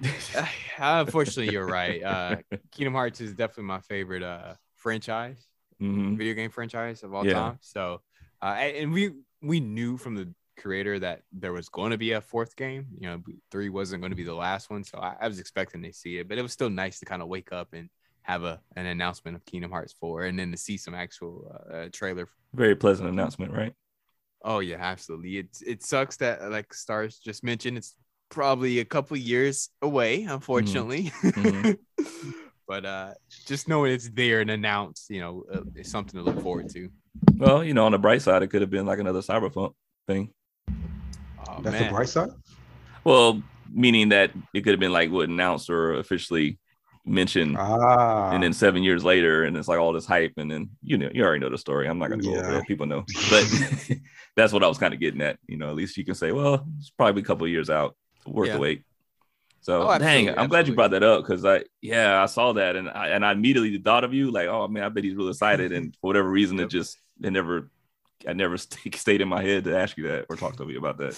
unfortunately, 0.78 1.48
you're 1.50 1.66
right. 1.66 2.02
Uh, 2.02 2.42
Kingdom 2.72 2.94
Hearts 2.94 3.20
is 3.20 3.34
definitely 3.34 3.64
my 3.64 3.80
favorite 3.80 4.22
uh, 4.22 4.54
franchise, 4.76 5.48
Mhm. 5.80 6.16
video 6.16 6.34
game 6.34 6.50
franchise 6.50 7.02
of 7.02 7.14
all 7.14 7.24
Yeah. 7.24 7.34
time. 7.34 7.58
So, 7.60 8.02
uh, 8.40 8.56
and 8.58 8.76
and 8.76 8.92
we 8.92 9.12
we 9.42 9.60
knew 9.60 9.96
from 9.96 10.14
the 10.14 10.34
creator 10.58 10.98
that 10.98 11.22
there 11.32 11.52
was 11.52 11.68
going 11.68 11.90
to 11.90 11.98
be 11.98 12.12
a 12.12 12.20
fourth 12.20 12.56
game. 12.56 12.88
You 12.98 13.08
know, 13.08 13.22
three 13.50 13.68
wasn't 13.68 14.02
going 14.02 14.10
to 14.10 14.16
be 14.16 14.24
the 14.24 14.34
last 14.34 14.70
one, 14.70 14.84
so 14.84 14.98
I, 14.98 15.16
I 15.20 15.28
was 15.28 15.38
expecting 15.38 15.82
to 15.82 15.92
see 15.92 16.18
it. 16.18 16.28
But 16.28 16.38
it 16.38 16.42
was 16.42 16.52
still 16.52 16.70
nice 16.70 16.98
to 17.00 17.04
kind 17.06 17.22
of 17.22 17.28
wake 17.28 17.52
up 17.52 17.72
and 17.72 17.88
have 18.22 18.44
a 18.44 18.60
an 18.76 18.86
announcement 18.86 19.36
of 19.36 19.44
Kingdom 19.44 19.70
Hearts 19.70 19.92
four, 19.92 20.24
and 20.24 20.38
then 20.38 20.50
to 20.50 20.56
see 20.56 20.76
some 20.76 20.94
actual 20.94 21.50
uh, 21.52 21.74
uh, 21.74 21.88
trailer. 21.92 22.28
Very 22.54 22.76
pleasant 22.76 23.08
announcement, 23.08 23.52
right? 23.52 23.74
Oh 24.44 24.60
yeah, 24.60 24.76
absolutely. 24.80 25.38
It 25.38 25.58
it 25.66 25.82
sucks 25.82 26.16
that 26.18 26.50
like 26.50 26.72
Stars 26.74 27.18
just 27.18 27.44
mentioned, 27.44 27.78
it's 27.78 27.94
probably 28.28 28.80
a 28.80 28.84
couple 28.84 29.16
years 29.16 29.68
away, 29.82 30.24
unfortunately. 30.24 31.12
Mhm. 31.22 31.78
but 32.66 32.84
uh, 32.84 33.12
just 33.46 33.68
knowing 33.68 33.92
it's 33.92 34.08
there 34.08 34.40
and 34.40 34.50
announced, 34.50 35.10
you 35.10 35.20
know, 35.20 35.44
uh, 35.52 35.60
is 35.76 35.90
something 35.90 36.18
to 36.18 36.24
look 36.24 36.42
forward 36.42 36.68
to. 36.70 36.88
Well, 37.36 37.62
you 37.62 37.74
know, 37.74 37.86
on 37.86 37.92
the 37.92 37.98
bright 37.98 38.22
side, 38.22 38.42
it 38.42 38.48
could 38.48 38.62
have 38.62 38.70
been 38.70 38.86
like 38.86 38.98
another 38.98 39.20
cyberpunk 39.20 39.74
thing. 40.06 40.32
Oh, 40.68 41.60
That's 41.60 41.74
man. 41.74 41.84
the 41.84 41.90
bright 41.90 42.08
side. 42.08 42.30
Well, 43.04 43.42
meaning 43.70 44.10
that 44.10 44.30
it 44.54 44.62
could 44.62 44.72
have 44.72 44.80
been 44.80 44.92
like 44.92 45.10
what 45.10 45.28
announced 45.28 45.70
or 45.70 45.94
officially 45.94 46.58
mentioned, 47.04 47.56
Ah, 47.58 48.30
and 48.30 48.42
then 48.42 48.52
seven 48.52 48.82
years 48.82 49.02
later, 49.04 49.44
and 49.44 49.56
it's 49.56 49.68
like 49.68 49.78
all 49.78 49.92
this 49.92 50.06
hype, 50.06 50.32
and 50.36 50.50
then 50.50 50.70
you 50.82 50.96
know, 50.98 51.10
you 51.12 51.22
already 51.24 51.40
know 51.40 51.50
the 51.50 51.58
story. 51.58 51.88
I'm 51.88 51.98
not 51.98 52.10
gonna 52.10 52.22
go 52.22 52.36
over 52.36 52.52
Yeah. 52.52 52.62
People 52.66 52.86
know, 52.86 53.04
but 53.30 53.44
that's 54.36 54.52
what 54.52 54.62
I 54.64 54.68
was 54.68 54.78
kind 54.78 54.94
of 54.94 55.00
getting 55.00 55.20
at. 55.22 55.38
You 55.46 55.56
know, 55.56 55.68
at 55.68 55.74
least 55.74 55.96
you 55.96 56.04
can 56.04 56.14
say, 56.14 56.32
well, 56.32 56.66
it's 56.78 56.90
probably 56.90 57.22
a 57.22 57.24
couple 57.24 57.44
of 57.44 57.50
years 57.50 57.70
out, 57.70 57.96
worth 58.26 58.48
Yeah. 58.48 58.54
the 58.54 58.60
wait. 58.60 58.82
So 59.60 59.88
Oh, 59.88 59.98
dang, 59.98 60.36
I'm 60.36 60.48
glad 60.48 60.66
you 60.66 60.74
brought 60.74 60.90
that 60.90 61.04
up 61.04 61.22
because 61.22 61.44
I 61.44 61.62
yeah 61.80 62.20
I 62.22 62.26
saw 62.26 62.52
that 62.54 62.74
and 62.74 62.88
I 62.88 63.08
and 63.08 63.24
I 63.24 63.30
immediately 63.32 63.78
thought 63.78 64.02
of 64.02 64.12
you 64.12 64.32
like 64.32 64.48
oh 64.48 64.66
man 64.66 64.82
I 64.82 64.88
bet 64.88 65.04
he's 65.04 65.14
really 65.14 65.30
excited 65.30 65.70
and 65.70 65.94
for 66.00 66.08
whatever 66.08 66.28
reason 66.28 66.58
Yep. 66.58 66.66
it 66.66 66.70
just 66.70 66.98
it 67.22 67.30
never 67.30 67.70
I 68.26 68.32
never 68.32 68.56
st- 68.56 68.94
stayed 68.96 69.20
in 69.20 69.28
my 69.28 69.40
head 69.40 69.62
to 69.64 69.78
ask 69.78 69.96
you 69.96 70.08
that 70.08 70.26
or 70.28 70.34
talk 70.36 70.56
to 70.56 70.64
me 70.64 70.74
about 70.74 70.98
that. 70.98 71.16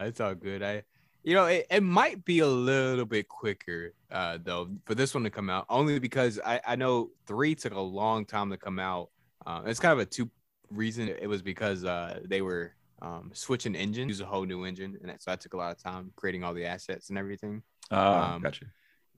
It's 0.00 0.20
all 0.20 0.34
good. 0.34 0.62
I, 0.62 0.84
you 1.26 1.34
know, 1.34 1.46
it, 1.46 1.66
it 1.70 1.82
might 1.82 2.24
be 2.24 2.38
a 2.38 2.46
little 2.46 3.04
bit 3.04 3.28
quicker, 3.28 3.92
uh, 4.12 4.38
though, 4.42 4.70
for 4.84 4.94
this 4.94 5.12
one 5.12 5.24
to 5.24 5.30
come 5.30 5.50
out, 5.50 5.66
only 5.68 5.98
because 5.98 6.38
I, 6.46 6.60
I 6.64 6.76
know 6.76 7.10
three 7.26 7.56
took 7.56 7.74
a 7.74 7.80
long 7.80 8.24
time 8.24 8.48
to 8.50 8.56
come 8.56 8.78
out. 8.78 9.10
Uh, 9.44 9.62
it's 9.66 9.80
kind 9.80 9.92
of 9.92 9.98
a 9.98 10.06
two 10.06 10.30
reason. 10.70 11.08
It 11.08 11.26
was 11.28 11.42
because 11.42 11.84
uh, 11.84 12.20
they 12.24 12.42
were 12.42 12.74
um, 13.02 13.32
switching 13.34 13.74
engine, 13.74 14.08
use 14.08 14.20
a 14.20 14.24
whole 14.24 14.44
new 14.46 14.64
engine, 14.64 14.96
and 15.00 15.10
that, 15.10 15.20
so 15.20 15.32
that 15.32 15.40
took 15.40 15.54
a 15.54 15.56
lot 15.56 15.72
of 15.72 15.82
time 15.82 16.12
creating 16.14 16.44
all 16.44 16.54
the 16.54 16.64
assets 16.64 17.08
and 17.10 17.18
everything. 17.18 17.60
Ah, 17.90 18.36
Um, 18.36 18.42
gotcha. 18.42 18.66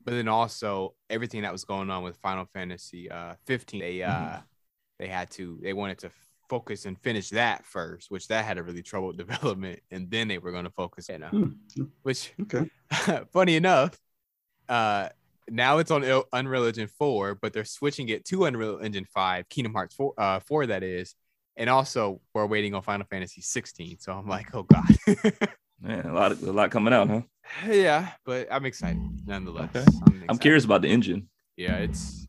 But 0.03 0.13
then 0.13 0.29
also 0.29 0.95
everything 1.11 1.43
that 1.43 1.53
was 1.53 1.65
going 1.65 1.91
on 1.91 2.03
with 2.03 2.17
Final 2.17 2.47
Fantasy 2.55 3.11
uh, 3.11 3.35
15, 3.45 3.81
they 3.81 4.03
uh, 4.03 4.11
Mhm. 4.11 4.43
they 4.99 5.09
had 5.09 5.31
to 5.33 5.59
they 5.63 5.75
wanted 5.75 5.99
to 5.99 6.11
focus 6.49 6.85
and 6.87 6.99
finish 7.01 7.31
that 7.31 7.65
first, 7.67 8.11
which 8.11 8.29
that 8.29 8.45
had 8.45 8.59
a 8.59 8.63
really 8.63 8.83
troubled 8.83 9.17
development, 9.25 9.81
and 9.91 10.11
then 10.11 10.29
they 10.29 10.39
were 10.39 10.53
going 10.53 10.65
to 10.65 10.71
focus, 10.71 11.09
you 11.09 11.19
know, 11.19 11.29
Hmm. 11.29 11.83
which 12.03 12.33
Okay. 12.43 12.71
funny 13.33 13.57
enough, 13.57 13.99
uh, 14.69 15.09
now 15.51 15.79
it's 15.79 15.91
on 15.91 16.05
Il- 16.05 16.27
Unreal 16.33 16.65
Engine 16.67 16.89
4, 16.99 17.35
but 17.37 17.53
they're 17.53 17.65
switching 17.65 18.09
it 18.11 18.25
to 18.27 18.45
Unreal 18.45 18.81
Engine 18.83 19.07
5, 19.07 19.49
Kingdom 19.49 19.73
Hearts 19.75 19.95
4, 19.95 20.13
uh, 20.19 20.41
4 20.41 20.67
that 20.67 20.83
is. 20.83 21.15
And 21.57 21.69
also, 21.69 22.21
we're 22.35 22.47
waiting 22.47 22.75
on 22.75 22.83
Final 22.83 23.07
Fantasy 23.11 23.41
16. 23.41 23.99
So 23.99 24.13
I'm 24.13 24.29
like, 24.29 24.55
oh 24.55 24.63
God. 24.63 24.85
Man, 25.81 26.07
a 26.07 26.13
lot 26.13 26.33
of, 26.33 26.43
a 26.43 26.53
lot 26.53 26.71
coming 26.71 26.93
out, 26.93 27.09
huh? 27.09 27.23
yeah, 27.67 28.11
but 28.25 28.47
I'm 28.51 28.65
excited 28.67 29.01
nonetheless. 29.27 29.75
Okay. 29.75 29.85
I'm, 30.07 30.25
I'm 30.29 30.39
curious 30.39 30.65
about 30.65 30.83
the 30.83 30.89
engine. 30.89 31.29
Yeah, 31.57 31.77
it's. 31.79 32.28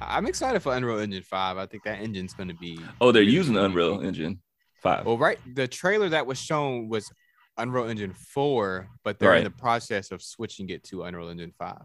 I'm 0.00 0.26
excited 0.26 0.60
for 0.60 0.74
Unreal 0.74 0.98
Engine 0.98 1.22
5. 1.22 1.58
I 1.58 1.66
think 1.66 1.84
that 1.84 2.00
engine's 2.00 2.34
going 2.34 2.48
to 2.48 2.54
be. 2.54 2.78
Oh, 3.00 3.12
they're 3.12 3.22
really, 3.22 3.32
using 3.32 3.54
really 3.54 3.66
Unreal. 3.66 4.00
Engine 4.00 4.40
five. 4.80 5.06
Well, 5.06 5.18
right. 5.18 5.38
The 5.54 5.68
trailer 5.68 6.08
that 6.08 6.26
was 6.26 6.38
shown 6.38 6.88
was 6.88 7.12
Unreal 7.56 7.88
Engine 7.88 8.12
4, 8.12 8.88
but 9.04 9.18
they're 9.18 9.36
in 9.36 9.44
the 9.44 9.50
process 9.50 10.10
of 10.10 10.22
switching 10.22 10.68
it 10.70 10.82
to 10.84 11.02
Unreal 11.04 11.28
Engine 11.28 11.52
5. 11.58 11.82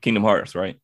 Kingdom 0.00 0.22
Hearts, 0.22 0.54
right? 0.54 0.78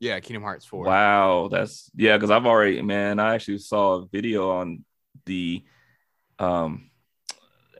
Yeah, 0.00 0.20
Kingdom 0.20 0.44
Hearts 0.44 0.64
4. 0.66 0.84
Wow, 0.84 1.48
that's 1.50 1.90
yeah. 1.96 2.16
Because 2.16 2.30
I've 2.30 2.46
already, 2.46 2.80
man, 2.82 3.18
I 3.18 3.34
actually 3.34 3.58
saw 3.58 3.94
a 3.94 4.06
video 4.06 4.50
on 4.52 4.84
the, 5.26 5.64
um, 6.38 6.90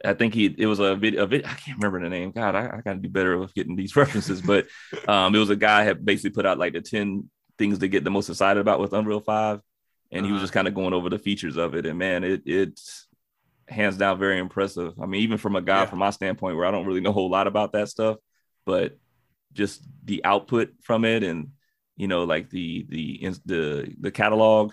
I 0.04 0.14
think 0.14 0.34
he 0.34 0.46
it 0.46 0.66
was 0.66 0.80
a 0.80 0.96
video. 0.96 1.22
A 1.22 1.26
vid, 1.26 1.44
I 1.44 1.54
can't 1.54 1.78
remember 1.78 2.00
the 2.00 2.08
name. 2.08 2.32
God, 2.32 2.56
I, 2.56 2.66
I 2.66 2.80
got 2.80 2.94
to 2.94 2.96
do 2.96 3.08
better 3.08 3.38
with 3.38 3.54
getting 3.54 3.76
these 3.76 3.94
references. 3.96 4.42
But 4.42 4.66
um, 5.06 5.34
it 5.34 5.38
was 5.38 5.50
a 5.50 5.56
guy 5.56 5.84
had 5.84 6.04
basically 6.04 6.30
put 6.30 6.46
out 6.46 6.58
like 6.58 6.72
the 6.72 6.80
ten 6.80 7.30
things 7.58 7.78
to 7.80 7.88
get 7.88 8.04
the 8.04 8.10
most 8.10 8.28
excited 8.28 8.60
about 8.60 8.80
with 8.80 8.92
Unreal 8.92 9.20
Five, 9.20 9.60
and 10.12 10.24
he 10.24 10.32
was 10.32 10.38
Uh-huh. 10.38 10.44
just 10.44 10.52
kind 10.54 10.68
of 10.68 10.74
going 10.74 10.94
over 10.94 11.10
the 11.10 11.18
features 11.18 11.56
of 11.56 11.74
it. 11.74 11.84
And 11.86 11.98
man, 11.98 12.24
it 12.24 12.42
it's 12.46 13.06
hands 13.68 13.96
down 13.98 14.18
very 14.18 14.38
impressive. 14.38 14.94
I 15.00 15.06
mean, 15.06 15.22
even 15.22 15.36
from 15.38 15.56
a 15.56 15.60
guy 15.62 15.80
Yeah. 15.80 15.86
from 15.86 15.98
my 15.98 16.10
standpoint, 16.10 16.56
where 16.56 16.64
I 16.66 16.70
don't 16.70 16.86
really 16.86 17.00
know 17.00 17.10
a 17.10 17.12
whole 17.12 17.30
lot 17.30 17.46
about 17.46 17.72
that 17.72 17.88
stuff, 17.88 18.16
but 18.64 18.96
just 19.52 19.82
the 20.04 20.24
output 20.24 20.70
from 20.82 21.04
it 21.04 21.22
and 21.22 21.48
you 21.96 22.06
know 22.06 22.24
like 22.24 22.48
the 22.50 22.86
the 22.88 23.30
the 23.46 23.94
the 23.98 24.10
catalog 24.10 24.72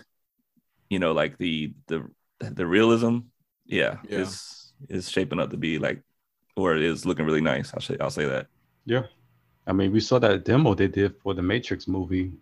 you 0.90 0.98
know 0.98 1.12
like 1.12 1.38
the 1.38 1.72
the 1.88 2.06
the 2.38 2.66
realism 2.66 3.18
yeah, 3.64 3.96
Yeah. 4.08 4.18
is 4.20 4.72
is 4.88 5.10
shaping 5.10 5.40
up 5.40 5.50
to 5.50 5.56
be 5.56 5.78
like 5.78 6.02
or 6.56 6.76
it 6.76 6.82
is 6.82 7.06
looking 7.06 7.24
really 7.24 7.40
nice 7.40 7.72
i'll 7.74 7.80
say 7.80 7.96
i'll 8.00 8.10
say 8.10 8.26
that 8.26 8.46
Yeah. 8.84 9.04
I 9.66 9.72
mean, 9.72 9.90
we 9.92 9.98
saw 10.00 10.20
that 10.20 10.44
demo 10.44 10.74
they 10.74 10.86
did 10.86 11.16
for 11.22 11.34
the 11.34 11.42
Matrix 11.42 11.88
movie. 11.88 12.32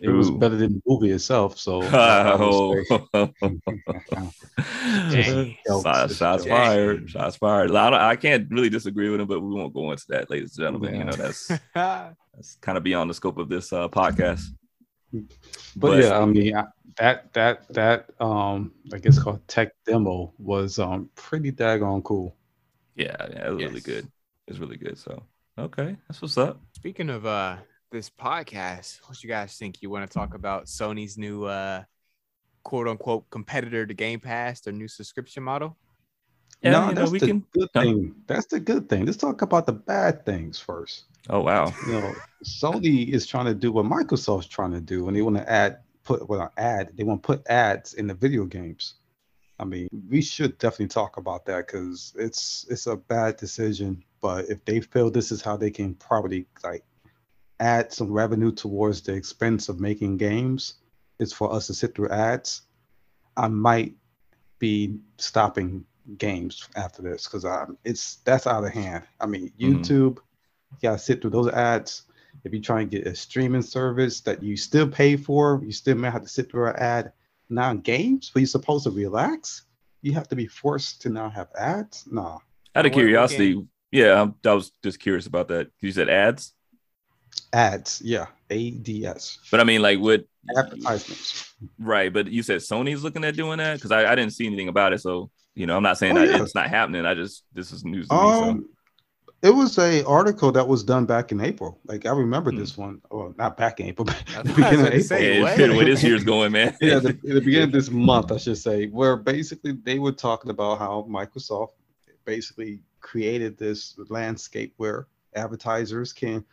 It 0.00 0.10
was 0.10 0.30
better 0.30 0.54
than 0.56 0.74
the 0.74 0.82
movie 0.86 1.10
itself. 1.10 1.58
So 1.58 1.82
I 1.92 2.34
would 2.36 2.86
say- 2.86 2.98
Dang. 5.10 5.56
jokes, 5.66 5.82
shots, 5.84 6.16
shots 6.16 6.44
fired 6.46 7.10
shots 7.10 7.36
fired 7.36 7.70
I, 7.74 8.10
I 8.10 8.16
can't 8.16 8.48
really 8.50 8.68
disagree 8.68 9.08
with 9.10 9.20
him 9.20 9.26
but 9.26 9.40
we 9.40 9.54
won't 9.54 9.72
go 9.74 9.90
into 9.90 10.04
that 10.08 10.30
ladies 10.30 10.56
and 10.58 10.64
gentlemen 10.64 10.94
you 10.96 11.04
know 11.04 11.12
that's 11.12 11.48
that's 11.74 12.56
kind 12.60 12.76
of 12.78 12.84
beyond 12.84 13.08
the 13.10 13.14
scope 13.14 13.38
of 13.38 13.48
this 13.48 13.72
uh 13.72 13.88
podcast 13.88 14.42
but, 15.12 15.22
But- 15.76 16.02
yeah, 16.04 16.18
I 16.18 16.24
mean 16.26 16.56
I, 16.56 16.64
that 16.98 17.32
that 17.34 17.68
that 17.74 18.10
um 18.20 18.72
I 18.92 18.98
guess 18.98 19.18
called 19.18 19.46
tech 19.48 19.72
demo 19.86 20.32
was 20.38 20.78
um 20.78 21.08
pretty 21.14 21.52
daggone 21.52 22.02
cool. 22.02 22.36
yeah, 22.96 23.16
yeah 23.30 23.46
it 23.46 23.50
was 23.50 23.62
really 23.62 23.74
Yes. 23.76 23.82
good 23.84 24.08
it's 24.48 24.58
really 24.58 24.76
good 24.76 24.98
so 24.98 25.22
okay 25.58 25.96
that's 26.08 26.20
what's 26.22 26.38
up 26.38 26.60
Speaking 26.74 27.10
of 27.10 27.26
uh 27.26 27.56
this 27.90 28.10
podcast, 28.10 29.00
what 29.06 29.22
you 29.22 29.28
guys 29.28 29.56
think? 29.56 29.82
You 29.82 29.90
want 29.90 30.08
to 30.08 30.12
talk 30.12 30.34
about 30.34 30.66
Sony's 30.66 31.16
new 31.16 31.44
uh 31.44 31.82
quote 32.62 32.88
unquote 32.88 33.28
competitor 33.30 33.86
to 33.86 33.94
Game 33.94 34.20
Pass, 34.20 34.60
their 34.60 34.72
new 34.72 34.88
subscription 34.88 35.42
model? 35.42 35.76
yeah 36.62 36.72
no, 36.72 36.88
you 36.88 36.94
know, 36.94 37.00
that's 37.00 37.10
we 37.10 37.18
the 37.18 37.26
can 37.26 37.46
good 37.52 37.72
thing. 37.72 38.14
That's 38.26 38.46
the 38.46 38.60
good 38.60 38.88
thing. 38.88 39.06
Let's 39.06 39.16
talk 39.16 39.42
about 39.42 39.66
the 39.66 39.72
bad 39.72 40.26
things 40.26 40.58
first. 40.58 41.04
oh 41.30 41.40
wow 41.40 41.72
You 41.86 41.92
know, 41.92 42.14
Sony 42.44 43.08
is 43.08 43.26
trying 43.26 43.46
to 43.46 43.54
do 43.54 43.72
what 43.72 43.86
Microsoft's 43.86 44.48
trying 44.48 44.72
to 44.72 44.80
do, 44.80 45.08
and 45.08 45.16
they 45.16 45.22
want 45.22 45.36
to 45.36 45.50
add 45.50 45.78
put 46.04 46.28
well 46.28 46.40
not 46.40 46.52
add 46.56 46.90
they 46.96 47.04
want 47.04 47.22
to 47.22 47.26
put 47.26 47.46
ads 47.48 47.94
in 47.94 48.06
the 48.06 48.14
video 48.14 48.44
games. 48.44 48.94
I 49.60 49.64
mean, 49.64 49.88
we 50.08 50.22
should 50.22 50.56
definitely 50.58 50.88
talk 50.88 51.16
about 51.16 51.44
that 51.46 51.66
because 51.66 52.12
it's 52.16 52.66
it's 52.70 52.86
a 52.86 52.96
bad 52.96 53.36
decision. 53.36 54.04
But 54.20 54.48
if 54.48 54.64
they 54.64 54.80
feel 54.80 55.10
this 55.10 55.30
is 55.32 55.42
how 55.42 55.56
they 55.56 55.70
can 55.70 55.94
probably 55.94 56.46
like 56.64 56.84
add 57.60 57.92
some 57.92 58.10
revenue 58.12 58.52
towards 58.52 59.00
the 59.02 59.12
expense 59.14 59.68
of 59.68 59.80
making 59.80 60.16
games, 60.16 60.74
is 61.18 61.32
for 61.32 61.52
us 61.52 61.66
to 61.66 61.74
sit 61.74 61.94
through 61.94 62.08
ads. 62.10 62.62
I 63.36 63.48
might 63.48 63.94
be 64.58 64.98
stopping 65.18 65.84
games 66.16 66.68
after 66.76 67.02
this 67.02 67.24
because 67.26 67.44
um, 67.44 67.76
it's 67.84 68.16
that's 68.24 68.46
out 68.46 68.64
of 68.64 68.72
hand. 68.72 69.04
I 69.20 69.26
mean, 69.26 69.52
Mhm. 69.58 69.80
YouTube, 69.80 70.16
you 70.70 70.78
gotta 70.82 70.98
sit 70.98 71.20
through 71.20 71.30
those 71.30 71.48
ads. 71.52 72.02
If 72.44 72.52
you 72.52 72.60
try 72.60 72.80
and 72.82 72.90
get 72.90 73.06
a 73.06 73.14
streaming 73.14 73.62
service 73.62 74.20
that 74.22 74.42
you 74.42 74.56
still 74.56 74.88
pay 74.88 75.16
for, 75.16 75.60
you 75.64 75.72
still 75.72 75.96
may 75.96 76.10
have 76.10 76.22
to 76.22 76.28
sit 76.28 76.50
through 76.50 76.68
an 76.68 76.76
ad. 76.76 77.12
Now 77.50 77.74
games, 77.74 78.32
where 78.34 78.40
you're 78.40 78.46
supposed 78.46 78.84
to 78.84 78.90
relax, 78.90 79.64
you 80.02 80.12
have 80.12 80.28
to 80.28 80.36
be 80.36 80.46
forced 80.46 81.02
to 81.02 81.08
now 81.08 81.28
have 81.30 81.48
ads. 81.58 82.06
Nah, 82.10 82.38
Out 82.74 82.86
of 82.86 82.92
What- 82.92 82.96
what 82.96 83.00
curiosity, 83.00 83.66
yeah, 83.90 84.26
I 84.44 84.52
was 84.54 84.70
just 84.82 85.00
curious 85.00 85.26
about 85.26 85.48
that. 85.48 85.70
You 85.80 85.90
said 85.90 86.08
ads, 86.08 86.54
ads. 87.52 88.00
Yeah, 88.04 88.26
ads, 88.50 89.38
but 89.50 89.60
I 89.60 89.64
mean, 89.64 89.82
like, 89.82 89.98
what? 89.98 90.24
advertisements. 90.56 91.52
Right, 91.78 92.12
but 92.12 92.28
you 92.28 92.42
said 92.42 92.60
Sony's 92.60 93.02
looking 93.02 93.24
at 93.24 93.36
doing 93.36 93.58
that 93.58 93.74
because 93.76 93.90
I, 93.92 94.10
I 94.10 94.14
didn't 94.14 94.32
see 94.32 94.46
anything 94.46 94.68
about 94.68 94.92
it. 94.92 95.00
So 95.00 95.30
you 95.54 95.66
know, 95.66 95.76
I'm 95.76 95.82
not 95.82 95.98
saying 95.98 96.16
Oh, 96.16 96.20
that 96.20 96.36
yeah. 96.36 96.42
it's 96.42 96.54
not 96.54 96.68
happening. 96.68 97.04
I 97.04 97.14
just 97.14 97.44
this 97.52 97.72
is 97.72 97.84
news 97.84 98.08
to 98.08 98.14
me. 98.14 98.30
So. 98.32 98.44
Um, 98.44 98.68
it 99.40 99.50
was 99.50 99.78
a 99.78 100.04
article 100.04 100.50
that 100.52 100.66
was 100.66 100.82
done 100.82 101.06
back 101.06 101.30
in 101.30 101.40
April. 101.40 101.78
Like 101.84 102.06
I 102.06 102.10
remember 102.10 102.50
Hmm. 102.50 102.58
this 102.58 102.76
one. 102.76 103.00
Well, 103.10 103.34
not 103.38 103.56
back 103.56 103.78
in 103.80 103.86
April, 103.86 104.04
but 104.06 104.22
I 104.36 104.42
the 104.42 104.48
was 104.48 104.56
beginning 104.56 104.80
of 104.80 104.86
April. 104.86 105.02
say, 105.02 105.36
Yeah, 105.36 105.42
what? 105.42 105.56
been 105.56 105.76
where 105.76 105.84
this 105.84 106.02
year's 106.02 106.24
going, 106.24 106.52
man. 106.52 106.76
yeah, 106.80 106.98
the, 106.98 107.12
the 107.22 107.40
beginning 107.44 107.64
of 107.68 107.72
this 107.72 107.90
month, 107.90 108.32
I 108.32 108.36
should 108.38 108.58
say, 108.58 108.86
where 108.86 109.16
basically 109.16 109.72
they 109.72 109.98
were 109.98 110.12
talking 110.12 110.50
about 110.50 110.78
how 110.78 111.06
Microsoft 111.08 111.70
basically 112.24 112.80
created 113.00 113.56
this 113.58 113.96
landscape 114.08 114.74
where 114.76 115.06
advertisers 115.36 116.12
can, 116.12 116.44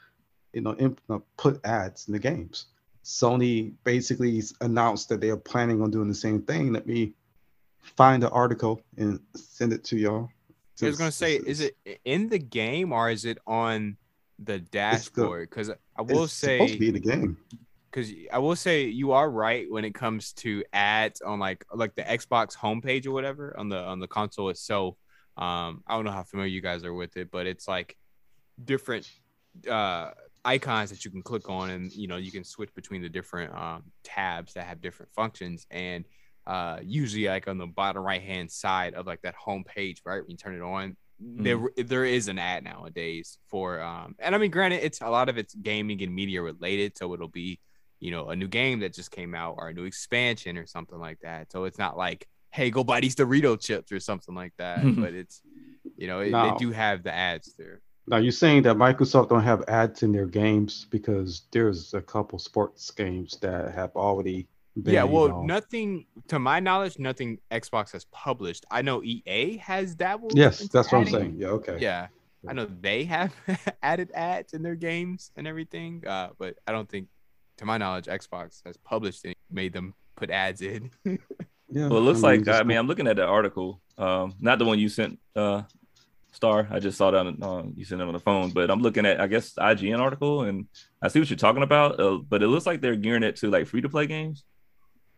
you 0.56 0.62
know, 0.62 0.76
imp- 0.78 1.02
put 1.38 1.64
ads 1.66 2.08
in 2.08 2.14
the 2.14 2.20
games. 2.20 2.68
Sony 3.04 3.74
basically 3.84 4.42
announced 4.62 5.10
that 5.10 5.22
they 5.22 5.30
are 5.30 5.38
planning 5.38 5.82
on 5.82 5.92
doing 5.92 6.08
the 6.08 6.16
same 6.16 6.42
thing. 6.42 6.74
Let 6.74 6.88
me 6.88 7.14
find 7.82 8.24
the 8.24 8.32
article 8.32 8.82
and 8.98 9.20
send 9.36 9.74
it 9.74 9.84
to 9.86 9.98
y'all. 9.98 10.30
I 10.82 10.88
was 10.88 10.98
gonna 10.98 11.12
say, 11.12 11.36
is 11.36 11.62
it 11.62 11.78
in 12.04 12.30
the 12.30 12.40
game 12.40 12.92
or 12.92 13.10
is 13.12 13.26
it 13.26 13.38
on 13.46 13.98
the 14.40 14.60
dashboard? 14.60 15.50
Because 15.50 15.70
I 15.70 16.02
will 16.02 16.24
it's 16.24 16.34
supposed 16.34 16.74
to 16.74 16.80
be 16.80 16.86
say, 16.86 16.90
in 16.90 16.94
the 16.96 17.00
game? 17.00 17.38
because 17.92 18.12
I 18.32 18.40
will 18.40 18.56
say 18.58 18.86
you 18.86 19.12
are 19.12 19.30
right 19.30 19.68
when 19.70 19.86
it 19.86 19.94
comes 19.94 20.34
to 20.34 20.64
ads 20.74 21.22
on 21.22 21.40
like 21.40 21.64
like 21.74 21.96
the 21.96 22.02
Xbox 22.02 22.58
homepage 22.58 23.06
or 23.06 23.12
whatever 23.12 23.56
on 23.58 23.70
the 23.70 23.78
on 23.78 24.00
the 24.00 24.08
console 24.08 24.50
itself. 24.50 24.98
Um, 25.38 25.84
I 25.86 25.96
don't 25.96 26.06
know 26.06 26.12
how 26.12 26.24
familiar 26.24 26.50
you 26.50 26.62
guys 26.62 26.84
are 26.84 26.94
with 26.94 27.16
it, 27.18 27.30
but 27.30 27.46
it's 27.46 27.68
like 27.68 27.96
different 28.64 29.10
uh 29.70 30.12
icons 30.46 30.90
that 30.92 31.04
you 31.04 31.12
can 31.12 31.22
click 31.22 31.50
on 31.50 31.70
and 31.72 31.92
you 31.92 32.08
know 32.08 32.18
you 32.18 32.32
can 32.32 32.44
switch 32.44 32.74
between 32.75 33.02
the 33.02 33.10
different 33.10 33.54
um 33.54 33.84
tabs 34.04 34.54
that 34.54 34.66
have 34.68 34.80
different 34.82 35.12
functions 35.14 35.66
and 35.72 36.06
uh 36.48 36.78
usually 36.84 37.25
like 37.25 37.48
on 37.48 37.58
the 37.58 37.66
bottom 37.66 38.04
right 38.04 38.22
hand 38.22 38.50
side 38.52 38.94
of 38.94 39.06
like 39.08 39.22
that 39.24 39.36
home 39.36 39.64
page 39.64 40.02
right 40.06 40.22
when 40.22 40.32
you 40.32 40.38
turn 40.38 40.56
it 40.56 40.62
on 40.62 40.96
there 41.20 41.60
there 41.78 42.04
is 42.06 42.28
an 42.28 42.38
ad 42.38 42.64
nowadays 42.64 43.38
for 43.48 43.82
um 43.82 44.16
and 44.20 44.36
i 44.36 44.38
mean 44.38 44.52
granted 44.52 44.84
it's 44.84 45.02
a 45.02 45.10
lot 45.10 45.30
of 45.30 45.38
it's 45.38 45.56
gaming 45.56 46.02
and 46.04 46.14
media 46.14 46.42
related 46.42 46.96
so 46.98 47.14
it'll 47.14 47.28
be 47.30 47.60
you 48.02 48.12
know 48.12 48.30
a 48.30 48.36
new 48.36 48.48
game 48.50 48.82
that 48.82 48.94
just 48.94 49.12
came 49.12 49.34
out 49.34 49.56
or 49.58 49.70
a 49.70 49.74
new 49.74 49.86
expansion 49.86 50.58
or 50.58 50.66
something 50.68 51.00
like 51.00 51.18
that 51.22 51.52
so 51.52 51.64
it's 51.64 51.80
not 51.80 51.98
like 51.98 52.28
hey 52.52 52.70
go 52.70 52.84
buy 52.84 53.00
these 53.00 53.16
dorito 53.16 53.60
chips 53.60 53.92
or 53.92 54.00
something 54.00 54.36
like 54.36 54.54
that 54.58 54.84
but 55.02 55.14
it's 55.14 55.42
you 55.98 56.06
know 56.08 56.20
it, 56.20 56.32
No. 56.32 56.52
they 56.52 56.58
do 56.58 56.72
have 56.72 57.02
the 57.04 57.14
ads 57.14 57.54
there 57.58 57.82
Now 58.08 58.18
you're 58.18 58.32
saying 58.32 58.64
that 58.64 58.76
Microsoft 58.78 59.30
don't 59.30 59.44
have 59.44 59.64
ads 59.68 60.04
in 60.04 60.12
their 60.12 60.28
games 60.28 60.86
because 60.92 61.44
there's 61.52 61.94
a 61.94 62.02
couple 62.02 62.38
sports 62.40 62.92
games 62.92 63.38
that 63.42 63.74
have 63.74 63.92
already 63.96 64.48
been. 64.82 64.94
yeah 64.94 65.04
you 65.06 65.10
well 65.10 65.28
know- 65.30 65.44
nothing 65.44 66.06
to 66.28 66.38
my 66.38 66.60
knowledge 66.60 67.00
nothing 67.00 67.40
xbox 67.50 67.94
has 67.94 68.04
published 68.12 68.66
i 68.70 68.82
know 68.82 69.02
ea 69.04 69.56
has 69.56 69.96
dabbled 69.96 70.34
Yes, 70.38 70.60
into 70.60 70.74
that's 70.74 70.92
what 70.92 71.00
I'm 71.00 71.08
saying. 71.08 71.36
Yeah, 71.38 71.48
okay. 71.60 71.78
yeah 71.80 72.08
i 72.46 72.52
know 72.52 72.68
they 72.82 73.06
have 73.06 73.34
added 73.82 74.12
ads 74.14 74.52
in 74.54 74.62
their 74.64 74.76
games 74.76 75.32
and 75.38 75.48
everything 75.48 76.04
uh 76.06 76.32
but 76.38 76.58
i 76.68 76.74
don't 76.74 76.90
think 76.90 77.08
to 77.58 77.66
my 77.66 77.78
knowledge 77.78 78.08
xbox 78.08 78.62
has 78.66 78.76
published 78.76 79.24
and 79.24 79.34
made 79.50 79.72
them 79.72 79.94
put 80.18 80.30
ads 80.30 80.62
in 80.62 80.92
Yeah. 81.70 81.88
Well, 81.88 81.98
it 81.98 82.02
looks 82.02 82.24
I 82.24 82.34
mean, 82.38 82.44
like 82.46 82.56
I 82.60 82.64
mean 82.64 82.78
I'm 82.78 82.86
looking 82.88 83.08
at 83.08 83.16
the 83.16 83.26
article, 83.26 83.82
um, 83.98 84.36
not 84.40 84.60
the 84.60 84.66
one 84.66 84.78
you 84.78 84.88
sent, 84.88 85.18
uh, 85.36 85.64
Star. 86.36 86.68
I 86.70 86.80
just 86.80 86.98
saw 86.98 87.12
that 87.12 87.25
on, 87.25 87.42
uh, 87.44 87.63
you 87.75 87.86
sent 87.86 88.01
it 88.01 88.08
on 88.08 88.13
the 88.13 88.20
phone, 88.20 88.51
but 88.51 88.70
I'm 88.70 88.82
looking 88.82 89.06
at 89.06 89.20
I 89.20 89.27
guess 89.27 89.54
IGN 89.54 90.00
article, 90.00 90.42
and 90.44 90.68
I 91.01 91.08
see 91.08 91.20
what 91.20 91.30
you're 91.30 91.38
talking 91.38 91.63
about. 91.63 92.00
Uh, 92.00 92.18
but 92.18 92.44
it 92.44 92.48
looks 92.48 92.65
like 92.65 92.82
they're 92.82 92.96
gearing 92.96 93.24
it 93.24 93.38
to 93.38 93.50
like 93.50 93.68
free 93.68 93.82
to 93.82 93.89
play 93.89 94.06
games. 94.08 94.44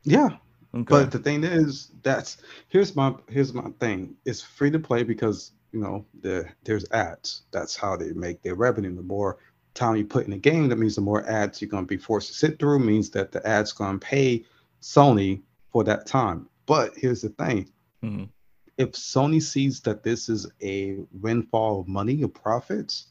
yeah, 0.03 0.29
Okay. 0.75 0.83
but 0.83 1.12
the 1.12 1.19
thing 1.19 1.43
is, 1.43 1.91
that's 2.03 2.38
here's 2.69 2.95
my 2.95 3.15
here's 3.29 3.53
my 3.53 3.69
thing. 3.79 4.15
It's 4.25 4.41
free 4.41 4.71
to 4.71 4.79
play 4.79 5.03
because 5.03 5.51
you 5.71 5.79
know 5.79 6.05
the 6.21 6.47
there's 6.63 6.89
ads. 6.91 7.43
That's 7.51 7.75
how 7.75 7.95
they 7.97 8.12
make 8.13 8.41
their 8.43 8.55
revenue. 8.55 8.95
The 8.95 9.01
more 9.01 9.38
time 9.74 9.95
you 9.95 10.05
put 10.05 10.25
in 10.25 10.31
the 10.31 10.38
game, 10.38 10.69
that 10.69 10.77
means 10.77 10.95
the 10.95 11.01
more 11.01 11.27
ads 11.29 11.62
you're 11.62 11.69
going 11.69 11.83
to 11.83 11.88
be 11.88 11.97
forced 11.97 12.27
to 12.29 12.33
sit 12.33 12.59
through. 12.59 12.79
Means 12.79 13.09
that 13.12 13.31
the 13.31 13.45
ads 13.47 13.71
going 13.71 14.00
to 14.00 14.05
pay 14.05 14.45
Sony 14.81 15.41
for 15.71 15.83
that 15.83 16.05
time. 16.05 16.47
But 16.65 16.93
here's 16.95 17.21
the 17.21 17.29
thing: 17.29 17.71
Mhm. 18.03 18.29
If 18.77 18.91
Sony 18.91 19.41
sees 19.41 19.79
that 19.81 20.03
this 20.03 20.29
is 20.29 20.48
a 20.62 20.98
windfall 21.12 21.81
of 21.81 21.88
money 21.88 22.24
or 22.24 22.27
profits, 22.27 23.07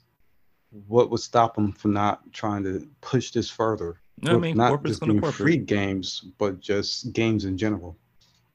what 0.87 1.11
would 1.11 1.21
stop 1.21 1.55
them 1.55 1.73
from 1.73 1.93
not 1.93 2.33
trying 2.33 2.63
to 2.65 2.89
push 3.01 3.33
this 3.33 3.51
further? 3.51 4.01
No, 4.23 4.37
I 4.37 4.39
mean 4.39 4.57
not 4.57 4.71
corporate's 4.71 4.93
just 4.93 5.01
going 5.01 5.09
to 5.09 5.15
doing 5.15 5.23
corporate. 5.23 5.47
free 5.47 5.57
games, 5.57 6.25
but 6.39 6.61
just 6.61 7.13
games 7.13 7.45
in 7.45 7.59
general. 7.59 7.97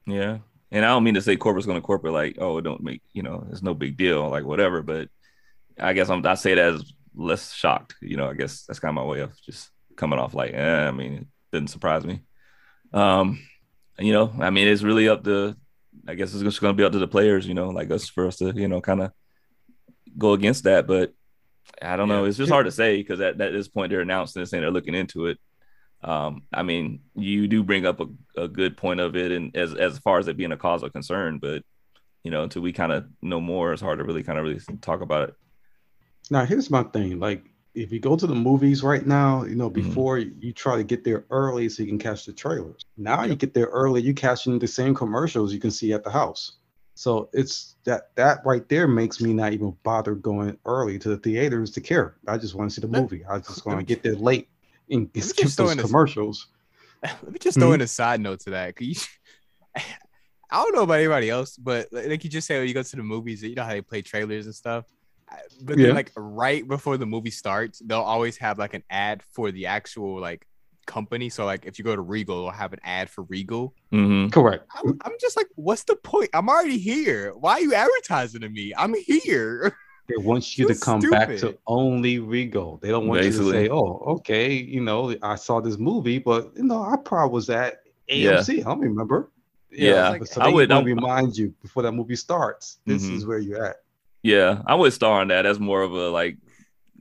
Yeah. 0.06 0.38
And 0.70 0.84
I 0.84 0.88
don't 0.88 1.04
mean 1.04 1.14
to 1.14 1.22
say 1.22 1.36
corporate's 1.36 1.66
going 1.66 1.80
to 1.80 1.86
corporate 1.86 2.14
like, 2.14 2.36
oh, 2.38 2.58
it 2.58 2.62
don't 2.62 2.82
make, 2.82 3.02
you 3.12 3.22
know, 3.22 3.46
it's 3.50 3.62
no 3.62 3.74
big 3.74 3.96
deal, 3.96 4.28
like 4.30 4.44
whatever. 4.44 4.82
But 4.82 5.08
I 5.78 5.92
guess 5.92 6.08
I'm, 6.08 6.26
I 6.26 6.34
say 6.34 6.54
that 6.54 6.74
as 6.74 6.92
less 7.14 7.52
shocked. 7.52 7.94
You 8.00 8.16
know, 8.16 8.28
I 8.28 8.34
guess 8.34 8.64
that's 8.64 8.80
kind 8.80 8.96
of 8.96 9.04
my 9.04 9.08
way 9.08 9.20
of 9.20 9.38
just 9.42 9.70
coming 9.96 10.18
off 10.18 10.34
like, 10.34 10.54
eh, 10.54 10.88
I 10.88 10.90
mean, 10.90 11.12
it 11.12 11.26
didn't 11.52 11.70
surprise 11.70 12.04
me. 12.04 12.22
Um, 12.94 13.38
you 13.98 14.12
know, 14.14 14.32
I 14.40 14.48
mean, 14.48 14.66
it's 14.66 14.82
really 14.82 15.08
up 15.08 15.24
to, 15.24 15.56
I 16.06 16.14
guess 16.14 16.34
it's 16.34 16.42
just 16.42 16.60
going 16.60 16.74
to 16.74 16.76
be 16.76 16.84
up 16.84 16.92
to 16.92 16.98
the 16.98 17.08
players, 17.08 17.46
you 17.46 17.54
know, 17.54 17.68
like 17.68 17.90
us 17.90 18.08
for 18.08 18.26
us 18.26 18.36
to, 18.38 18.52
you 18.52 18.68
know, 18.68 18.80
kind 18.80 19.02
of 19.02 19.12
go 20.16 20.32
against 20.32 20.64
that. 20.64 20.86
But 20.86 21.12
I 21.80 21.96
don't 21.96 22.08
know. 22.08 22.24
It's 22.24 22.38
just 22.38 22.50
hard 22.50 22.66
to 22.66 22.72
say 22.72 22.96
because 22.96 23.20
at, 23.20 23.40
at 23.40 23.52
this 23.52 23.68
point 23.68 23.90
they're 23.90 24.00
announcing 24.00 24.40
this 24.42 24.52
and 24.52 24.62
they're 24.62 24.70
looking 24.70 24.94
into 24.94 25.26
it. 25.26 25.38
Um, 26.02 26.42
I 26.52 26.62
mean, 26.62 27.00
you 27.14 27.46
do 27.46 27.62
bring 27.62 27.86
up 27.86 28.00
a, 28.00 28.06
a 28.36 28.48
good 28.48 28.76
point 28.76 29.00
of 29.00 29.14
it, 29.14 29.30
and 29.30 29.56
as 29.56 29.72
as 29.74 29.98
far 29.98 30.18
as 30.18 30.26
it 30.26 30.36
being 30.36 30.50
a 30.50 30.56
cause 30.56 30.82
of 30.82 30.92
concern, 30.92 31.38
but 31.38 31.62
you 32.24 32.30
know, 32.30 32.42
until 32.42 32.62
we 32.62 32.72
kind 32.72 32.92
of 32.92 33.06
know 33.20 33.40
more, 33.40 33.72
it's 33.72 33.82
hard 33.82 33.98
to 33.98 34.04
really 34.04 34.22
kind 34.22 34.38
of 34.38 34.44
really 34.44 34.60
talk 34.80 35.00
about 35.00 35.28
it. 35.28 35.34
Now, 36.30 36.44
here's 36.44 36.70
my 36.70 36.82
thing: 36.82 37.20
like, 37.20 37.44
if 37.74 37.90
you 37.90 38.00
go 38.00 38.16
to 38.16 38.26
the 38.26 38.34
movies 38.34 38.82
right 38.82 39.06
now, 39.06 39.44
you 39.44 39.54
know, 39.54 39.70
Mhm. 39.70 39.74
before 39.74 40.18
you 40.18 40.52
try 40.52 40.76
to 40.76 40.84
get 40.84 41.04
there 41.04 41.24
early 41.30 41.68
so 41.68 41.82
you 41.82 41.88
can 41.88 41.98
catch 41.98 42.26
the 42.26 42.32
trailers. 42.32 42.82
Now 42.96 43.24
you 43.24 43.34
get 43.34 43.54
there 43.54 43.66
early, 43.66 44.02
you 44.02 44.12
catching 44.14 44.58
the 44.58 44.66
same 44.66 44.94
commercials 44.94 45.52
you 45.52 45.58
can 45.60 45.70
see 45.70 45.92
at 45.92 46.04
the 46.04 46.10
house. 46.10 46.58
So 46.94 47.30
it's 47.32 47.76
that 47.84 48.14
that 48.16 48.44
right 48.44 48.68
there 48.68 48.86
makes 48.86 49.20
me 49.20 49.32
not 49.32 49.54
even 49.54 49.74
bother 49.82 50.14
going 50.14 50.58
early 50.66 50.98
to 50.98 51.08
the 51.08 51.16
theaters 51.16 51.70
to 51.72 51.80
care. 51.80 52.16
I 52.28 52.36
just 52.36 52.54
want 52.54 52.70
to 52.70 52.74
see 52.74 52.82
the 52.86 52.88
movie. 53.00 53.24
I 53.24 53.38
just 53.38 53.64
want 53.66 53.78
to 53.80 53.84
get 53.84 54.02
there 54.02 54.16
late 54.16 54.48
and 54.90 55.08
skip 55.18 55.48
those 55.52 55.72
in 55.72 55.78
a- 55.78 55.82
commercials. 55.82 56.48
Let 57.02 57.32
me 57.32 57.38
just 57.38 57.58
throw 57.58 57.70
Mhm. 57.70 57.74
in 57.76 57.80
a 57.80 57.86
side 57.86 58.20
note 58.20 58.40
to 58.40 58.50
that. 58.50 58.78
you- 58.80 58.94
I 59.74 60.62
don't 60.62 60.74
know 60.74 60.82
about 60.82 60.98
anybody 60.98 61.30
else, 61.30 61.56
but 61.56 61.88
like 61.92 62.06
like 62.08 62.24
you 62.24 62.28
just 62.28 62.46
say, 62.46 62.58
when 62.58 62.68
you 62.68 62.74
go 62.74 62.82
to 62.82 62.96
the 62.96 63.02
movies, 63.02 63.42
you 63.42 63.54
know 63.54 63.62
how 63.64 63.70
they 63.70 63.80
play 63.80 64.02
trailers 64.02 64.44
and 64.44 64.54
stuff. 64.54 64.84
I- 65.32 65.38
But 65.62 65.78
Yeah. 65.78 65.86
then, 65.86 65.94
like 65.94 66.12
right 66.16 66.66
before 66.66 66.96
the 66.96 67.06
movie 67.06 67.30
starts, 67.30 67.80
they'll 67.84 68.00
always 68.00 68.36
have 68.38 68.58
like 68.58 68.74
an 68.74 68.82
ad 68.90 69.22
for 69.32 69.50
the 69.50 69.66
actual 69.66 70.20
like 70.20 70.46
company. 70.86 71.28
So 71.28 71.44
like 71.44 71.64
if 71.64 71.78
you 71.78 71.84
go 71.84 71.94
to 71.96 72.02
Regal, 72.02 72.42
they'll 72.42 72.50
have 72.50 72.72
an 72.72 72.80
ad 72.84 73.08
for 73.08 73.22
Regal. 73.24 73.74
Mm-hmm. 73.92 74.30
Correct. 74.30 74.66
I'm, 74.74 74.98
I'm 75.04 75.12
just 75.20 75.36
like, 75.36 75.46
what's 75.54 75.84
the 75.84 75.96
point? 75.96 76.30
I'm 76.34 76.48
already 76.48 76.78
here. 76.78 77.32
Why 77.38 77.52
are 77.52 77.60
you 77.60 77.74
advertising 77.74 78.40
to 78.42 78.48
me? 78.48 78.72
I'm 78.76 78.94
here. 79.06 79.76
They 80.08 80.16
want 80.16 80.58
you 80.58 80.66
to 80.66 80.74
So 80.74 80.84
come 80.84 81.00
back 81.10 81.28
to 81.38 81.56
only 81.68 82.18
Regal. 82.18 82.78
They 82.82 82.88
don't 82.88 83.06
want 83.06 83.22
you 83.22 83.30
to 83.30 83.50
say, 83.50 83.68
"Oh, 83.70 84.02
okay, 84.16 84.52
you 84.52 84.80
know, 84.80 85.14
I 85.22 85.36
saw 85.36 85.60
this 85.60 85.78
movie, 85.78 86.18
but 86.18 86.50
you 86.56 86.64
know, 86.64 86.82
I 86.82 86.96
probably 86.96 87.32
was 87.32 87.48
at 87.48 87.82
Yeah. 88.08 88.32
AMC. 88.32 88.60
I 88.60 88.62
don't 88.64 88.80
remember." 88.80 89.30
Yeah, 89.70 90.08
like- 90.10 90.26
so 90.26 90.40
I 90.42 90.46
they 90.48 90.52
would- 90.52 90.70
want 90.70 90.72
I'm- 90.72 90.84
to 90.86 90.94
remind 91.02 91.36
you 91.36 91.54
before 91.62 91.84
that 91.84 91.92
movie 91.92 92.16
starts. 92.16 92.78
This 92.84 93.04
Mhm. 93.06 93.14
is 93.16 93.26
where 93.26 93.38
you're 93.38 93.64
at. 93.64 93.76
Yeah, 94.22 94.62
I 94.66 94.74
would 94.74 94.92
star 94.92 95.20
on 95.20 95.28
that. 95.28 95.42
That's 95.42 95.58
more 95.58 95.82
of 95.82 95.92
a 95.92 96.10
like 96.10 96.36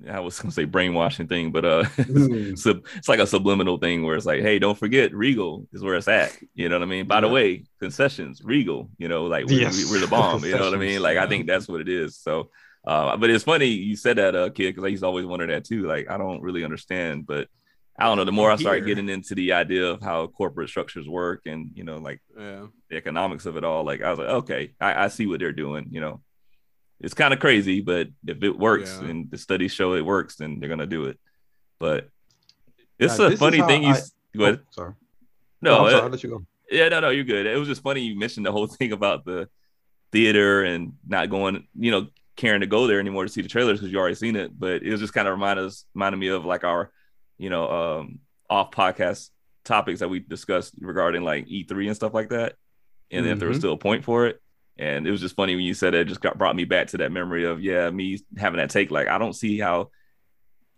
I 0.09 0.19
was 0.19 0.39
gonna 0.39 0.51
say 0.51 0.65
brainwashing 0.65 1.27
thing, 1.27 1.51
but 1.51 1.63
uh, 1.65 1.83
Mm. 1.97 2.51
it's, 2.53 2.65
it's 2.65 3.07
like 3.07 3.19
a 3.19 3.27
subliminal 3.27 3.77
thing 3.77 4.03
where 4.03 4.15
it's 4.15 4.25
like, 4.25 4.41
hey, 4.41 4.57
don't 4.57 4.77
forget 4.77 5.13
Regal 5.13 5.67
is 5.73 5.83
where 5.83 5.93
it's 5.95 6.07
at. 6.07 6.35
You 6.55 6.69
know 6.69 6.77
what 6.79 6.83
I 6.83 6.89
mean? 6.89 7.05
By 7.05 7.21
the 7.21 7.27
way, 7.27 7.65
concessions, 7.79 8.41
Regal. 8.43 8.89
You 8.97 9.07
know, 9.07 9.25
like 9.25 9.45
we're, 9.45 9.61
Yes. 9.61 9.85
we- 9.85 9.91
we're 9.91 10.01
the 10.01 10.07
bomb. 10.17 10.43
You 10.43 10.51
know 10.57 10.65
what 10.65 10.73
I 10.73 10.77
mean? 10.77 10.95
Concessions, 10.97 11.03
Like 11.03 11.17
I 11.17 11.27
think 11.27 11.45
that's 11.45 11.67
what 11.67 11.81
it 11.81 11.89
is. 11.89 12.17
So, 12.17 12.49
uh, 12.85 13.15
but 13.17 13.29
it's 13.29 13.43
funny 13.43 13.67
you 13.67 13.95
said 13.95 14.17
that, 14.17 14.35
uh, 14.35 14.49
kid, 14.49 14.71
because 14.73 14.83
I 14.83 14.87
used 14.87 15.03
to 15.03 15.07
always 15.07 15.25
wonder 15.27 15.45
that 15.47 15.65
too. 15.65 15.83
Like 15.85 16.09
I 16.09 16.17
don't 16.17 16.41
really 16.41 16.63
understand, 16.63 17.27
but 17.27 17.47
I 17.99 18.05
don't 18.05 18.17
know. 18.17 18.25
The 18.25 18.31
more 18.31 18.49
I 18.49 18.55
start 18.55 18.83
getting 18.87 19.07
into 19.09 19.35
the 19.35 19.53
idea 19.53 19.85
of 19.85 20.01
how 20.01 20.25
corporate 20.25 20.69
structures 20.69 21.07
work 21.07 21.41
and 21.45 21.69
you 21.75 21.83
know, 21.83 21.97
like 21.97 22.21
Yeah. 22.35 22.65
the 22.89 22.95
economics 22.95 23.45
of 23.45 23.55
it 23.57 23.63
all, 23.63 23.83
like 23.83 24.01
I 24.01 24.09
was 24.09 24.17
like, 24.17 24.29
okay, 24.29 24.73
I, 24.81 25.03
I 25.03 25.07
see 25.09 25.27
what 25.27 25.39
they're 25.39 25.51
doing. 25.51 25.89
You 25.91 26.01
know, 26.01 26.21
it's 27.01 27.13
kind 27.13 27.33
of 27.33 27.39
crazy, 27.39 27.81
but 27.81 28.07
if 28.27 28.43
it 28.43 28.57
works 28.57 28.97
Yeah. 29.01 29.09
and 29.09 29.29
the 29.31 29.37
studies 29.37 29.73
show 29.73 29.93
it 29.95 30.05
works, 30.05 30.35
then 30.37 30.59
they're 30.59 30.69
gonna 30.69 30.85
do 30.87 31.05
it. 31.05 31.19
But 31.79 32.09
it's 32.99 33.17
Now, 33.17 33.25
a 33.25 33.37
funny 33.37 33.57
how 33.57 33.67
thing. 33.67 33.83
You 33.83 33.89
I- 33.89 33.97
s- 33.97 34.11
go 34.37 34.43
ahead. 34.43 34.59
Oh, 34.61 34.67
sorry. 34.71 34.93
No, 35.61 35.79
I'm 35.79 35.85
uh, 35.85 35.89
sorry. 35.91 36.01
I'll 36.03 36.09
let 36.09 36.23
you 36.23 36.29
go. 36.29 36.45
yeah, 36.71 36.89
no, 36.89 36.99
no, 36.99 37.09
you're 37.09 37.23
good. 37.23 37.45
It 37.45 37.57
was 37.57 37.67
just 37.67 37.81
funny 37.81 38.01
you 38.01 38.17
mentioned 38.17 38.45
the 38.45 38.51
whole 38.51 38.67
thing 38.77 38.91
about 38.91 39.25
the 39.25 39.49
theater 40.11 40.63
and 40.63 40.93
not 41.07 41.29
going, 41.29 41.67
you 41.77 41.91
know, 41.91 42.07
caring 42.35 42.61
to 42.61 42.67
go 42.67 42.87
there 42.87 42.99
anymore 42.99 43.23
to 43.25 43.29
see 43.31 43.41
the 43.41 43.49
trailers 43.49 43.79
because 43.79 43.91
you 43.91 43.99
already 43.99 44.15
seen 44.15 44.35
it. 44.35 44.51
But 44.57 44.83
it 44.83 44.91
was 44.91 44.99
just 44.99 45.13
kind 45.13 45.27
of 45.27 45.33
reminded 45.33 45.65
us, 45.65 45.85
reminded 45.93 46.17
me 46.17 46.27
of 46.29 46.45
like 46.45 46.63
our, 46.63 46.91
you 47.37 47.49
know, 47.49 47.69
um, 47.99 48.19
off 48.49 48.71
podcast 48.71 49.29
topics 49.63 49.99
that 49.99 50.09
we 50.09 50.19
discussed 50.19 50.73
regarding 50.79 51.23
like 51.23 51.47
E3 51.47 51.87
and 51.87 51.95
stuff 51.95 52.13
like 52.13 52.29
that, 52.29 52.55
and 53.11 53.25
if 53.27 53.39
there 53.39 53.47
was 53.47 53.57
Mhm. 53.57 53.61
still 53.61 53.73
a 53.73 53.77
point 53.77 54.03
for 54.03 54.25
it. 54.27 54.41
And 54.81 55.07
it 55.07 55.11
was 55.11 55.21
just 55.21 55.35
funny 55.35 55.55
when 55.55 55.63
you 55.63 55.75
said 55.75 55.93
it. 55.93 56.01
it 56.01 56.07
Just 56.07 56.21
got 56.21 56.37
brought 56.37 56.55
me 56.55 56.65
back 56.65 56.87
to 56.87 56.97
that 56.97 57.11
memory 57.11 57.45
of 57.45 57.61
yeah, 57.61 57.89
me 57.91 58.19
having 58.35 58.57
that 58.57 58.71
take. 58.71 58.89
Like 58.89 59.07
I 59.07 59.19
don't 59.19 59.33
see 59.33 59.59
how 59.59 59.91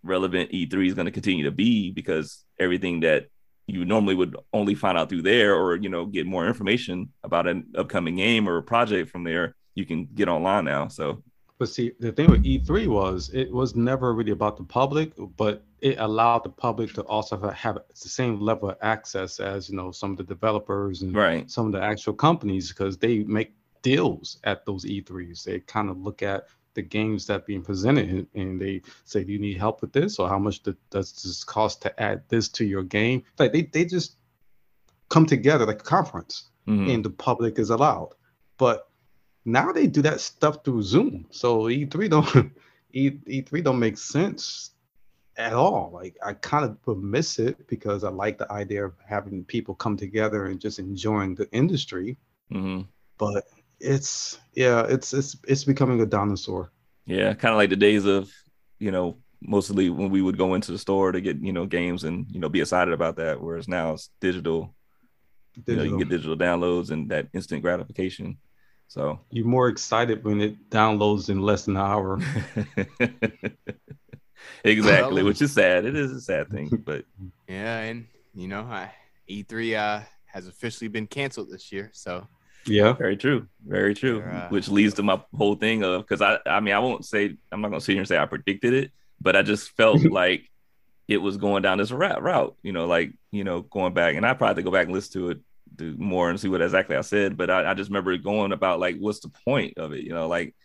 relevant 0.03 0.51
E3 0.51 0.87
is 0.87 0.93
going 0.93 1.05
to 1.05 1.11
continue 1.11 1.45
to 1.45 1.51
be 1.51 1.89
because 1.91 2.43
everything 2.59 2.99
that 2.99 3.27
you 3.65 3.85
normally 3.85 4.13
would 4.15 4.35
only 4.51 4.75
find 4.75 4.97
out 4.97 5.07
through 5.07 5.21
there 5.21 5.55
or 5.55 5.77
you 5.77 5.87
know 5.87 6.05
get 6.05 6.25
more 6.25 6.45
information 6.47 7.13
about 7.23 7.47
an 7.47 7.65
upcoming 7.77 8.17
game 8.17 8.49
or 8.49 8.57
a 8.57 8.61
project 8.63 9.09
from 9.09 9.23
there 9.23 9.55
you 9.75 9.85
can 9.85 10.05
get 10.13 10.27
online 10.27 10.65
now 10.65 10.89
so 10.89 11.23
But 11.59 11.69
see, 11.69 11.93
the 11.99 12.11
thing 12.11 12.29
with 12.29 12.43
E3 12.43 12.87
was 12.87 13.29
it 13.33 13.49
was 13.51 13.73
never 13.73 14.13
really 14.13 14.31
about 14.31 14.57
the 14.57 14.63
public, 14.63 15.13
but 15.37 15.63
it 15.79 15.95
allowed 15.99 16.43
the 16.43 16.49
public 16.49 16.93
to 16.95 17.03
also 17.03 17.39
have, 17.39 17.53
have 17.53 17.77
the 17.89 18.09
same 18.09 18.41
level 18.41 18.71
of 18.71 18.77
access 18.81 19.39
as 19.39 19.69
you 19.69 19.77
know 19.77 19.91
some 19.91 20.11
of 20.11 20.17
the 20.17 20.23
developers 20.35 21.01
and 21.03 21.15
right 21.15 21.49
some 21.49 21.65
of 21.67 21.71
the 21.71 21.81
actual 21.81 22.13
companies 22.13 22.69
because 22.69 22.97
they 22.97 23.19
make 23.23 23.53
deals 23.83 24.39
at 24.45 24.65
those 24.65 24.83
E3s. 24.85 25.43
They 25.43 25.59
kind 25.59 25.89
of 25.91 25.97
look 26.01 26.23
at 26.23 26.47
the 26.73 26.81
games 26.81 27.27
that 27.27 27.45
being 27.45 27.61
presented 27.61 28.27
and, 28.33 28.59
they 28.59 28.81
say, 29.05 29.23
"Do 29.23 29.31
you 29.31 29.37
need 29.37 29.57
help 29.57 29.81
with 29.81 29.93
this, 29.93 30.17
or 30.17 30.27
how 30.27 30.39
much 30.39 30.63
does 30.63 31.11
this 31.21 31.43
cost 31.43 31.83
to 31.83 32.01
add 32.01 32.23
this 32.29 32.49
to 32.49 32.65
your 32.65 32.83
game?" 32.83 33.21
Like 33.37 33.53
they 33.53 33.61
they 33.63 33.85
just 33.85 34.15
come 35.09 35.27
together 35.27 35.65
like 35.67 35.81
a 35.81 35.83
conference 35.97 36.49
Mhm. 36.67 36.91
and 36.95 37.05
the 37.05 37.11
public 37.11 37.59
is 37.59 37.69
allowed. 37.69 38.13
But 38.57 38.89
now 39.45 39.71
they 39.71 39.85
do 39.85 40.01
that 40.01 40.21
stuff 40.21 40.63
through 40.63 40.81
Zoom. 40.83 41.27
So 41.29 41.63
E3 41.69 42.09
don't 42.09 42.51
E, 42.93 43.11
E3 43.11 43.61
don't 43.63 43.79
make 43.79 43.97
sense 43.97 44.71
at 45.37 45.53
all. 45.53 45.91
Like 45.93 46.15
I 46.25 46.33
kind 46.33 46.63
of 46.65 46.77
would 46.87 46.99
miss 47.03 47.37
it 47.39 47.67
because 47.67 48.03
I 48.03 48.09
like 48.09 48.37
the 48.39 48.51
idea 48.51 48.85
of 48.85 48.93
having 49.05 49.43
people 49.45 49.75
come 49.75 49.97
together 49.97 50.45
and 50.45 50.59
just 50.59 50.79
enjoying 50.79 51.35
the 51.35 51.47
industry. 51.51 52.17
Mhm. 52.51 52.87
But 53.17 53.43
it's 53.83 54.39
yeah, 54.53 54.85
it's 54.89 55.13
it's 55.13 55.35
it's 55.47 55.63
becoming 55.63 56.01
a 56.01 56.05
dinosaur. 56.05 56.71
yeah 57.05 57.33
kind 57.33 57.51
of 57.53 57.57
like 57.57 57.69
the 57.69 57.75
days 57.75 58.05
of 58.05 58.31
you 58.79 58.91
know 58.91 59.17
mostly 59.41 59.89
when 59.89 60.09
we 60.09 60.21
would 60.21 60.37
go 60.37 60.53
into 60.53 60.71
the 60.71 60.77
store 60.77 61.11
to 61.11 61.19
get 61.21 61.37
you 61.47 61.51
know 61.51 61.65
games 61.65 62.03
and 62.05 62.25
you 62.31 62.39
know 62.39 62.47
be 62.49 62.61
excited 62.61 62.93
about 62.93 63.17
that 63.17 63.41
whereas 63.41 63.67
now 63.67 63.93
it's 63.93 64.09
digital, 64.21 64.73
you 65.67 65.75
know 65.75 65.83
you 65.83 65.89
can 65.89 65.99
get 65.99 66.09
digital 66.09 66.37
downloads 66.37 66.91
and 66.91 67.09
that 67.11 67.27
instant 67.33 67.61
gratification 67.61 68.37
so 68.87 69.19
You're 69.31 69.45
more 69.57 69.67
excited 69.69 70.23
when 70.23 70.39
it 70.41 70.69
downloads 70.69 71.29
in 71.29 71.41
less 71.41 71.65
than 71.65 71.75
an 71.77 71.81
hour. 71.81 72.19
exactly 74.63 75.23
which 75.23 75.41
is 75.41 75.51
sad 75.51 75.85
it 75.85 75.95
is 75.95 76.11
a 76.11 76.21
sad 76.21 76.49
thing 76.49 76.69
but 76.85 77.05
Yeah, 77.47 77.79
and 77.79 78.05
you 78.33 78.47
know, 78.47 78.61
I, 78.61 78.91
E3 79.29 79.75
uh 79.75 80.01
has 80.25 80.47
officially 80.47 80.87
been 80.87 81.05
canceled 81.07 81.49
this 81.51 81.71
year. 81.71 81.91
So 81.93 82.27
Yeah. 82.65 82.93
Very 82.93 83.17
true. 83.17 83.47
Very 83.65 83.93
true. 83.93 84.19
They're, 84.19 84.31
uh, 84.31 84.49
Which 84.49 84.67
leads 84.69 84.93
to 84.95 85.03
my 85.03 85.21
whole 85.35 85.55
thing 85.55 85.83
of 85.83 86.01
because 86.01 86.21
I 86.21 86.39
I 86.45 86.59
mean 86.59 86.73
I 86.73 86.79
won't 86.79 87.05
say 87.05 87.35
I'm 87.51 87.61
not 87.61 87.69
gonna 87.69 87.81
sit 87.81 87.93
here 87.93 88.01
and 88.01 88.07
say 88.07 88.17
I 88.17 88.25
predicted 88.25 88.73
it, 88.73 88.91
but 89.21 89.35
I 89.35 89.41
just 89.41 89.71
felt 89.71 90.03
like 90.21 90.49
it 91.07 91.17
was 91.17 91.37
going 91.37 91.61
down 91.63 91.77
this 91.79 91.91
route 91.91 92.21
route, 92.23 92.55
you 92.63 92.71
know, 92.71 92.85
like 92.85 93.11
you 93.31 93.43
know, 93.43 93.61
going 93.61 93.93
back 93.93 94.15
and 94.15 94.25
I 94.25 94.33
probably 94.33 94.47
have 94.49 94.55
to 94.57 94.63
go 94.63 94.71
back 94.71 94.85
and 94.85 94.93
listen 94.93 95.21
to 95.21 95.29
it 95.31 95.39
do 95.75 95.95
more 95.97 96.29
and 96.29 96.39
see 96.39 96.49
what 96.49 96.61
exactly 96.61 96.95
I 96.95 97.01
said. 97.01 97.35
But 97.35 97.49
I, 97.49 97.71
I 97.71 97.73
just 97.73 97.89
remember 97.89 98.15
going 98.17 98.51
about 98.51 98.79
like 98.79 98.97
what's 98.99 99.21
the 99.21 99.31
point 99.43 99.77
of 99.77 99.91
it, 99.93 100.03
you 100.03 100.13
know, 100.13 100.27
like 100.27 100.55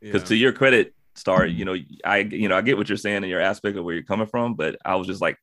because 0.00 0.24
to 0.24 0.36
your 0.36 0.52
credit, 0.52 0.94
Star, 1.14 1.46
you 1.46 1.64
know, 1.64 1.74
I 2.04 2.18
you 2.18 2.48
know, 2.48 2.56
I 2.56 2.60
get 2.60 2.76
what 2.76 2.88
you're 2.88 2.98
saying 2.98 3.24
in 3.24 3.30
your 3.30 3.40
aspect 3.40 3.76
of 3.76 3.84
where 3.84 3.94
you're 3.94 4.04
coming 4.04 4.26
from, 4.26 4.54
but 4.54 4.76
I 4.84 4.94
was 4.96 5.06
just 5.06 5.20
like 5.22 5.36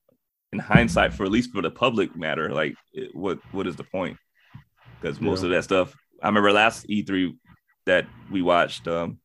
in 0.54 0.60
hindsight, 0.60 1.14
for 1.14 1.26
at 1.26 1.32
least 1.32 1.52
for 1.52 1.62
the 1.62 1.72
public 1.72 2.16
matter, 2.16 2.54
like 2.54 2.76
it, 2.94 3.14
what 3.16 3.40
what 3.52 3.68
is 3.68 3.76
the 3.76 3.84
point? 3.84 4.18
Because 5.02 5.20
most 5.20 5.40
Yeah. 5.42 5.46
of 5.48 5.52
that 5.52 5.64
stuff, 5.64 5.96
I 6.22 6.28
remember 6.28 6.52
last 6.52 6.88
E3 6.88 7.36
that 7.86 8.06
we 8.32 8.42
watched, 8.42 8.88
um, 8.88 9.20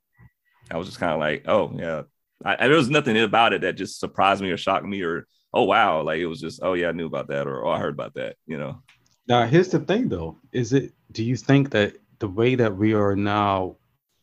I 0.70 0.76
was 0.76 0.86
just 0.86 1.00
kind 1.00 1.12
of 1.12 1.20
like, 1.20 1.44
oh 1.48 1.72
yeah, 1.76 2.02
I, 2.44 2.54
and 2.54 2.70
there 2.70 2.76
was 2.78 2.90
nothing 2.90 3.18
about 3.18 3.52
it 3.52 3.62
that 3.62 3.76
just 3.76 4.00
surprised 4.00 4.42
me 4.42 4.50
or 4.50 4.56
shocked 4.56 4.86
me 4.86 5.02
or 5.02 5.26
oh 5.52 5.64
wow, 5.64 6.02
like 6.02 6.20
it 6.20 6.26
was 6.26 6.40
just 6.40 6.60
oh 6.62 6.74
yeah, 6.74 6.88
I 6.88 6.92
knew 6.92 7.06
about 7.06 7.28
that 7.28 7.46
or 7.46 7.64
oh 7.64 7.70
I 7.70 7.78
heard 7.78 7.94
about 7.94 8.14
that, 8.14 8.36
you 8.46 8.58
know. 8.58 8.82
Now, 9.26 9.46
here's 9.46 9.68
the 9.68 9.78
thing, 9.80 10.08
though: 10.08 10.38
is 10.52 10.72
it? 10.72 10.92
Do 11.12 11.22
you 11.22 11.36
think 11.36 11.70
that 11.70 11.96
the 12.18 12.28
way 12.28 12.54
that 12.54 12.76
we 12.76 12.94
are 12.94 13.16
now 13.16 13.76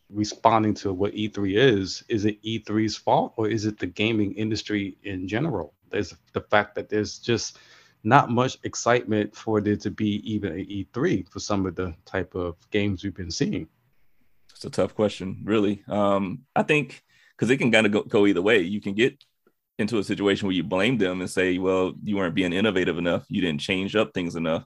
responding 0.09 0.73
to 0.73 0.93
what 0.93 1.13
E3 1.13 1.55
is, 1.55 2.03
is 2.09 2.25
it 2.25 2.41
E3's 2.43 2.95
fault, 2.95 3.33
or 3.37 3.47
is 3.47 3.65
it 3.65 3.79
the 3.79 3.87
gaming 3.87 4.33
industry 4.33 4.97
in 5.03 5.27
general? 5.27 5.73
There's 5.89 6.13
the 6.33 6.41
fact 6.41 6.75
that 6.75 6.89
there's 6.89 7.19
just 7.19 7.57
not 8.07 8.31
much 8.31 8.57
excitement 8.63 9.35
for 9.35 9.59
there 9.59 9.75
to 9.75 9.91
be 9.91 10.11
even 10.33 10.53
a 10.53 10.63
E3 10.65 11.29
for 11.29 11.39
some 11.39 11.65
of 11.65 11.75
the 11.75 11.93
type 12.05 12.35
of 12.35 12.55
games 12.71 13.03
we've 13.03 13.13
been 13.13 13.29
seeing. 13.31 13.67
It's 14.55 14.63
a 14.63 14.69
tough 14.69 14.95
question, 14.95 15.41
really. 15.43 15.83
Um, 15.87 16.39
I 16.55 16.63
think 16.63 17.03
because 17.35 17.49
it 17.49 17.57
can 17.57 17.71
kind 17.71 17.85
of 17.85 17.91
go, 17.91 18.01
go 18.03 18.25
either 18.25 18.41
way. 18.41 18.61
You 18.61 18.79
can 18.81 18.93
get 18.95 19.21
into 19.77 19.99
a 19.99 20.03
situation 20.03 20.47
where 20.47 20.55
you 20.55 20.63
blame 20.63 20.97
them 20.97 21.19
and 21.21 21.29
say, 21.29 21.57
"Well, 21.57 21.93
you 22.01 22.15
weren't 22.15 22.33
being 22.33 22.53
innovative 22.53 22.97
enough. 22.97 23.25
You 23.29 23.41
didn't 23.41 23.61
change 23.61 23.95
up 23.95 24.13
things 24.13 24.35
enough." 24.35 24.65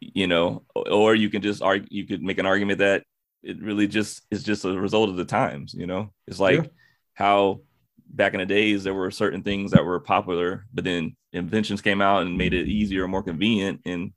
You 0.00 0.26
know, 0.26 0.64
or 0.74 1.14
you 1.14 1.30
can 1.30 1.42
just 1.42 1.62
argue. 1.62 1.88
You 1.90 2.04
could 2.06 2.22
make 2.22 2.38
an 2.38 2.46
argument 2.46 2.80
that 2.80 3.04
it 3.42 3.62
really 3.62 3.86
just 3.86 4.22
is 4.30 4.42
just 4.42 4.64
a 4.64 4.78
result 4.78 5.08
of 5.08 5.16
the 5.16 5.24
times. 5.24 5.72
You 5.72 5.86
know, 5.86 6.12
it's 6.26 6.40
like 6.40 6.56
Yeah. 6.64 6.70
how 7.14 7.60
back 8.12 8.34
in 8.34 8.40
the 8.40 8.46
days 8.46 8.84
there 8.84 8.94
were 8.94 9.10
certain 9.10 9.42
things 9.42 9.70
that 9.72 9.84
were 9.84 10.00
popular, 10.00 10.66
but 10.72 10.84
then 10.84 11.16
inventions 11.32 11.80
came 11.80 12.00
out 12.00 12.22
and 12.22 12.36
made 12.36 12.54
it 12.54 12.68
easier, 12.68 13.04
and 13.04 13.10
more 13.10 13.22
convenient, 13.22 13.80
and 13.84 14.12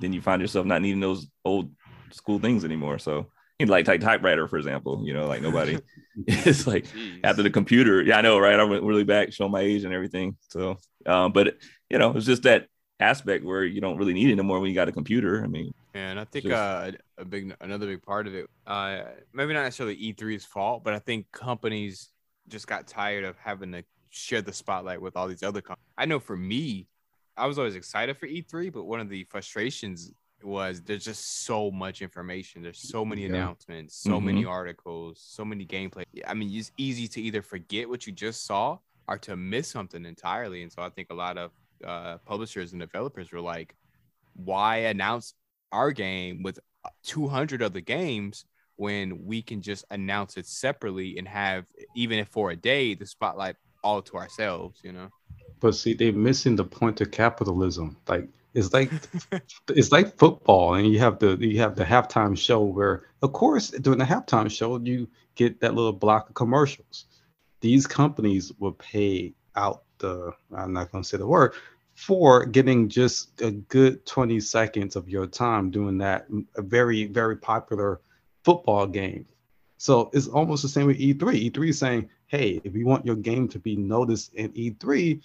then 0.00 0.12
you 0.12 0.20
find 0.20 0.40
yourself 0.40 0.66
not 0.66 0.82
needing 0.82 1.00
those 1.00 1.26
old 1.44 1.70
school 2.12 2.38
things 2.38 2.64
anymore. 2.64 2.98
So 2.98 3.26
like 3.66 3.88
like 3.88 4.00
typewriter, 4.00 4.46
for 4.46 4.56
example, 4.56 5.02
you 5.04 5.14
know, 5.14 5.26
like 5.26 5.42
nobody 5.42 5.78
it's 6.26 6.66
like 6.66 6.84
Jeez. 6.84 7.20
after 7.24 7.42
the 7.42 7.50
computer. 7.50 8.02
Yeah, 8.02 8.18
I 8.18 8.20
know, 8.20 8.38
right? 8.38 8.58
I 8.58 8.64
went 8.64 8.82
really 8.82 9.04
back, 9.04 9.32
showing 9.32 9.52
my 9.52 9.60
age 9.60 9.84
and 9.84 9.94
everything. 9.94 10.36
So, 10.48 10.78
um, 11.06 11.32
but 11.32 11.56
you 11.90 11.98
know, 11.98 12.12
it's 12.16 12.26
just 12.26 12.42
that 12.44 12.66
aspect 13.00 13.44
where 13.44 13.64
you 13.64 13.80
don't 13.80 13.96
really 13.96 14.14
need 14.14 14.28
it 14.28 14.32
anymore 14.32 14.60
when 14.60 14.68
you 14.68 14.74
got 14.74 14.88
a 14.88 14.92
computer. 14.92 15.42
I 15.44 15.46
mean, 15.46 15.72
And 15.94 16.18
I 16.18 16.24
think 16.24 16.44
Just- 16.46 16.54
uh, 16.54 16.92
a 17.18 17.24
big 17.24 17.54
another 17.60 17.86
big 17.86 18.02
part 18.02 18.26
of 18.26 18.34
it, 18.34 18.46
uh, 18.66 19.02
maybe 19.32 19.54
not 19.54 19.62
necessarily 19.62 19.96
E3's 19.96 20.44
fault, 20.44 20.84
but 20.84 20.94
I 20.94 20.98
think 20.98 21.30
companies 21.32 22.10
just 22.48 22.66
got 22.66 22.86
tired 22.86 23.24
of 23.24 23.36
having 23.38 23.72
to 23.72 23.84
share 24.10 24.42
the 24.42 24.52
spotlight 24.52 25.00
with 25.00 25.16
all 25.16 25.28
these 25.28 25.42
other 25.42 25.60
companies. 25.60 25.84
I 25.96 26.06
know 26.06 26.18
for 26.18 26.36
me, 26.36 26.88
I 27.36 27.46
was 27.46 27.58
always 27.58 27.76
excited 27.76 28.16
for 28.16 28.26
E3, 28.26 28.72
but 28.72 28.84
one 28.84 29.00
of 29.00 29.08
the 29.08 29.24
frustrations 29.24 30.12
was 30.42 30.80
there's 30.82 31.04
just 31.04 31.44
so 31.44 31.70
much 31.70 32.00
information. 32.00 32.62
There's 32.62 32.78
so 32.80 33.04
many 33.04 33.22
Yeah. 33.22 33.28
announcements, 33.28 33.96
so 33.96 34.20
many 34.20 34.44
articles, 34.44 35.20
so 35.20 35.44
many 35.44 35.66
gameplay. 35.66 36.04
I 36.26 36.34
mean, 36.34 36.50
it's 36.52 36.70
easy 36.76 37.08
to 37.08 37.20
either 37.20 37.42
forget 37.42 37.88
what 37.88 38.06
you 38.06 38.12
just 38.12 38.44
saw 38.46 38.78
or 39.08 39.18
to 39.18 39.36
miss 39.36 39.68
something 39.68 40.04
entirely. 40.04 40.62
And 40.62 40.72
so 40.72 40.82
I 40.82 40.90
think 40.90 41.08
a 41.10 41.14
lot 41.14 41.38
of 41.38 41.50
uh, 41.84 42.18
publishers 42.18 42.72
and 42.72 42.80
developers 42.80 43.32
were 43.32 43.40
like, 43.40 43.74
why 44.34 44.76
announce 44.78 45.34
our 45.72 45.90
game 45.90 46.42
with 46.42 46.58
200 47.04 47.62
other 47.62 47.80
games 47.80 48.44
when 48.78 49.24
we 49.26 49.42
can 49.42 49.60
just 49.62 49.84
announce 49.90 50.36
it 50.38 50.46
separately 50.46 51.18
and 51.18 51.28
have 51.28 51.66
even 51.94 52.18
if 52.18 52.28
for 52.28 52.50
a 52.52 52.56
day 52.56 52.94
the 52.94 53.06
spotlight 53.06 53.56
all 53.84 54.02
to 54.02 54.16
ourselves 54.16 54.80
you 54.82 54.92
know 54.92 55.08
But 55.60 55.74
see, 55.74 55.94
they're 55.94 56.12
missing 56.12 56.56
the 56.56 56.64
point 56.64 57.00
of 57.00 57.10
capitalism. 57.10 57.96
Like 58.08 58.28
it's 58.54 58.72
like 58.72 58.90
it's 59.68 59.92
like 59.92 60.16
football, 60.18 60.74
and 60.74 60.86
you 60.86 60.98
have 61.00 61.18
the 61.18 61.36
you 61.40 61.58
have 61.60 61.76
the 61.76 61.84
halftime 61.84 62.36
show 62.36 62.62
where, 62.62 63.04
of 63.22 63.32
course, 63.32 63.70
during 63.70 63.98
the 63.98 64.04
halftime 64.04 64.50
show, 64.50 64.78
you 64.78 65.08
get 65.34 65.60
that 65.60 65.74
little 65.74 65.92
block 65.92 66.28
of 66.28 66.34
commercials. 66.34 67.06
these 67.60 67.86
companies 67.86 68.52
will 68.58 68.72
pay 68.72 69.34
out 69.56 69.82
the 69.98 70.32
I'm 70.56 70.72
not 70.72 70.92
going 70.92 71.02
to 71.02 71.08
say 71.08 71.18
the 71.18 71.26
word 71.26 71.54
for 71.94 72.46
getting 72.46 72.88
just 72.88 73.40
a 73.40 73.50
good 73.50 74.06
20 74.06 74.38
seconds 74.40 74.96
of 74.96 75.08
your 75.08 75.26
time 75.26 75.70
doing 75.70 75.98
that 75.98 76.26
a 76.56 76.62
very 76.62 77.06
very 77.06 77.36
popular 77.36 78.00
football 78.48 78.86
game. 78.86 79.26
So 79.76 80.10
it's 80.14 80.26
almost 80.26 80.62
the 80.62 80.68
same 80.70 80.86
with 80.86 80.98
E3. 80.98 81.50
E3 81.50 81.68
is 81.68 81.78
saying, 81.78 82.08
hey, 82.28 82.60
if 82.64 82.74
you 82.74 82.86
want 82.86 83.04
your 83.04 83.14
game 83.14 83.46
to 83.48 83.58
be 83.58 83.76
noticed 83.76 84.32
in 84.34 84.48
E3, 84.52 85.20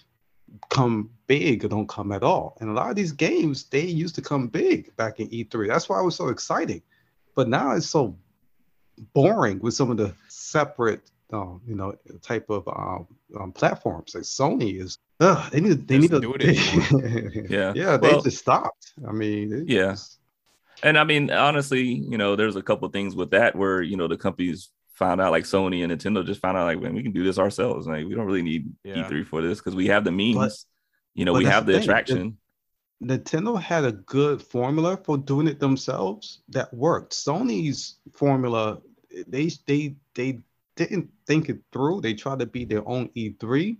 come 0.68 1.08
big 1.26 1.64
or 1.64 1.68
don't 1.68 1.88
come 1.88 2.12
at 2.12 2.22
all. 2.22 2.56
And 2.60 2.68
a 2.68 2.72
lot 2.74 2.90
of 2.90 2.96
these 2.96 3.12
games, 3.12 3.64
they 3.64 3.80
used 3.80 4.14
to 4.16 4.22
come 4.22 4.48
big 4.48 4.94
back 4.96 5.20
in 5.20 5.28
E3. 5.28 5.68
That's 5.68 5.88
why 5.88 5.98
it 6.00 6.04
was 6.04 6.16
so 6.16 6.28
exciting. 6.28 6.82
But 7.34 7.48
now 7.48 7.72
it's 7.72 7.86
so 7.88 8.14
boring 9.14 9.58
with 9.60 9.72
some 9.74 9.90
of 9.90 9.96
the 9.96 10.14
separate, 10.28 11.10
um, 11.32 11.62
you 11.66 11.74
know, 11.74 11.94
type 12.20 12.50
of 12.50 12.68
um, 12.68 13.06
um, 13.40 13.52
platforms. 13.52 14.14
Like 14.14 14.24
Sony 14.24 14.80
is, 14.82 14.98
uh, 15.20 15.48
they 15.48 15.60
need, 15.60 15.88
they 15.88 15.98
need 15.98 16.10
to 16.10 16.20
do 16.20 16.34
it 16.38 17.50
Yeah. 17.50 17.72
yeah, 17.74 17.96
they 17.96 18.12
just 18.20 18.38
stopped. 18.38 18.92
I 19.08 19.12
mean, 19.12 19.64
Yeah. 19.66 19.92
just- 19.92 20.18
And 20.84 20.98
I 20.98 21.04
mean, 21.04 21.30
honestly, 21.30 21.82
you 21.82 22.18
know, 22.18 22.36
there's 22.36 22.56
a 22.56 22.62
couple 22.62 22.86
things 22.90 23.16
with 23.16 23.30
that 23.30 23.56
where 23.56 23.80
you 23.80 23.96
know 23.96 24.06
the 24.06 24.18
companies 24.18 24.70
found 24.92 25.20
out, 25.20 25.32
like 25.32 25.44
Sony 25.44 25.82
and 25.82 25.90
Nintendo, 25.90 26.24
just 26.24 26.40
found 26.40 26.56
out 26.56 26.66
like, 26.66 26.80
man, 26.80 26.94
we 26.94 27.02
can 27.02 27.10
do 27.10 27.24
this 27.24 27.38
ourselves. 27.38 27.86
Like, 27.86 28.06
we 28.06 28.14
don't 28.14 28.26
really 28.26 28.42
need 28.42 28.70
Yeah. 28.84 29.08
E3 29.08 29.26
for 29.26 29.42
this 29.42 29.58
because 29.58 29.74
we 29.74 29.86
have 29.86 30.04
the 30.04 30.12
means. 30.12 30.66
you 31.14 31.24
know, 31.24 31.32
we 31.32 31.46
have 31.46 31.66
the 31.66 31.72
the 31.72 31.78
thing, 31.78 31.88
attraction. 31.88 32.38
Nintendo 33.02 33.60
had 33.60 33.84
a 33.84 33.92
good 33.92 34.42
formula 34.42 34.96
for 34.96 35.16
doing 35.18 35.48
it 35.48 35.58
themselves 35.58 36.42
that 36.50 36.72
worked. 36.72 37.12
Sony's 37.12 37.96
formula, 38.12 38.78
they 39.26 39.50
they 39.66 39.96
they 40.14 40.40
didn't 40.76 41.10
think 41.26 41.48
it 41.48 41.60
through. 41.72 42.02
They 42.02 42.14
tried 42.14 42.40
to 42.40 42.46
be 42.46 42.64
their 42.64 42.86
own 42.86 43.08
E3. 43.16 43.76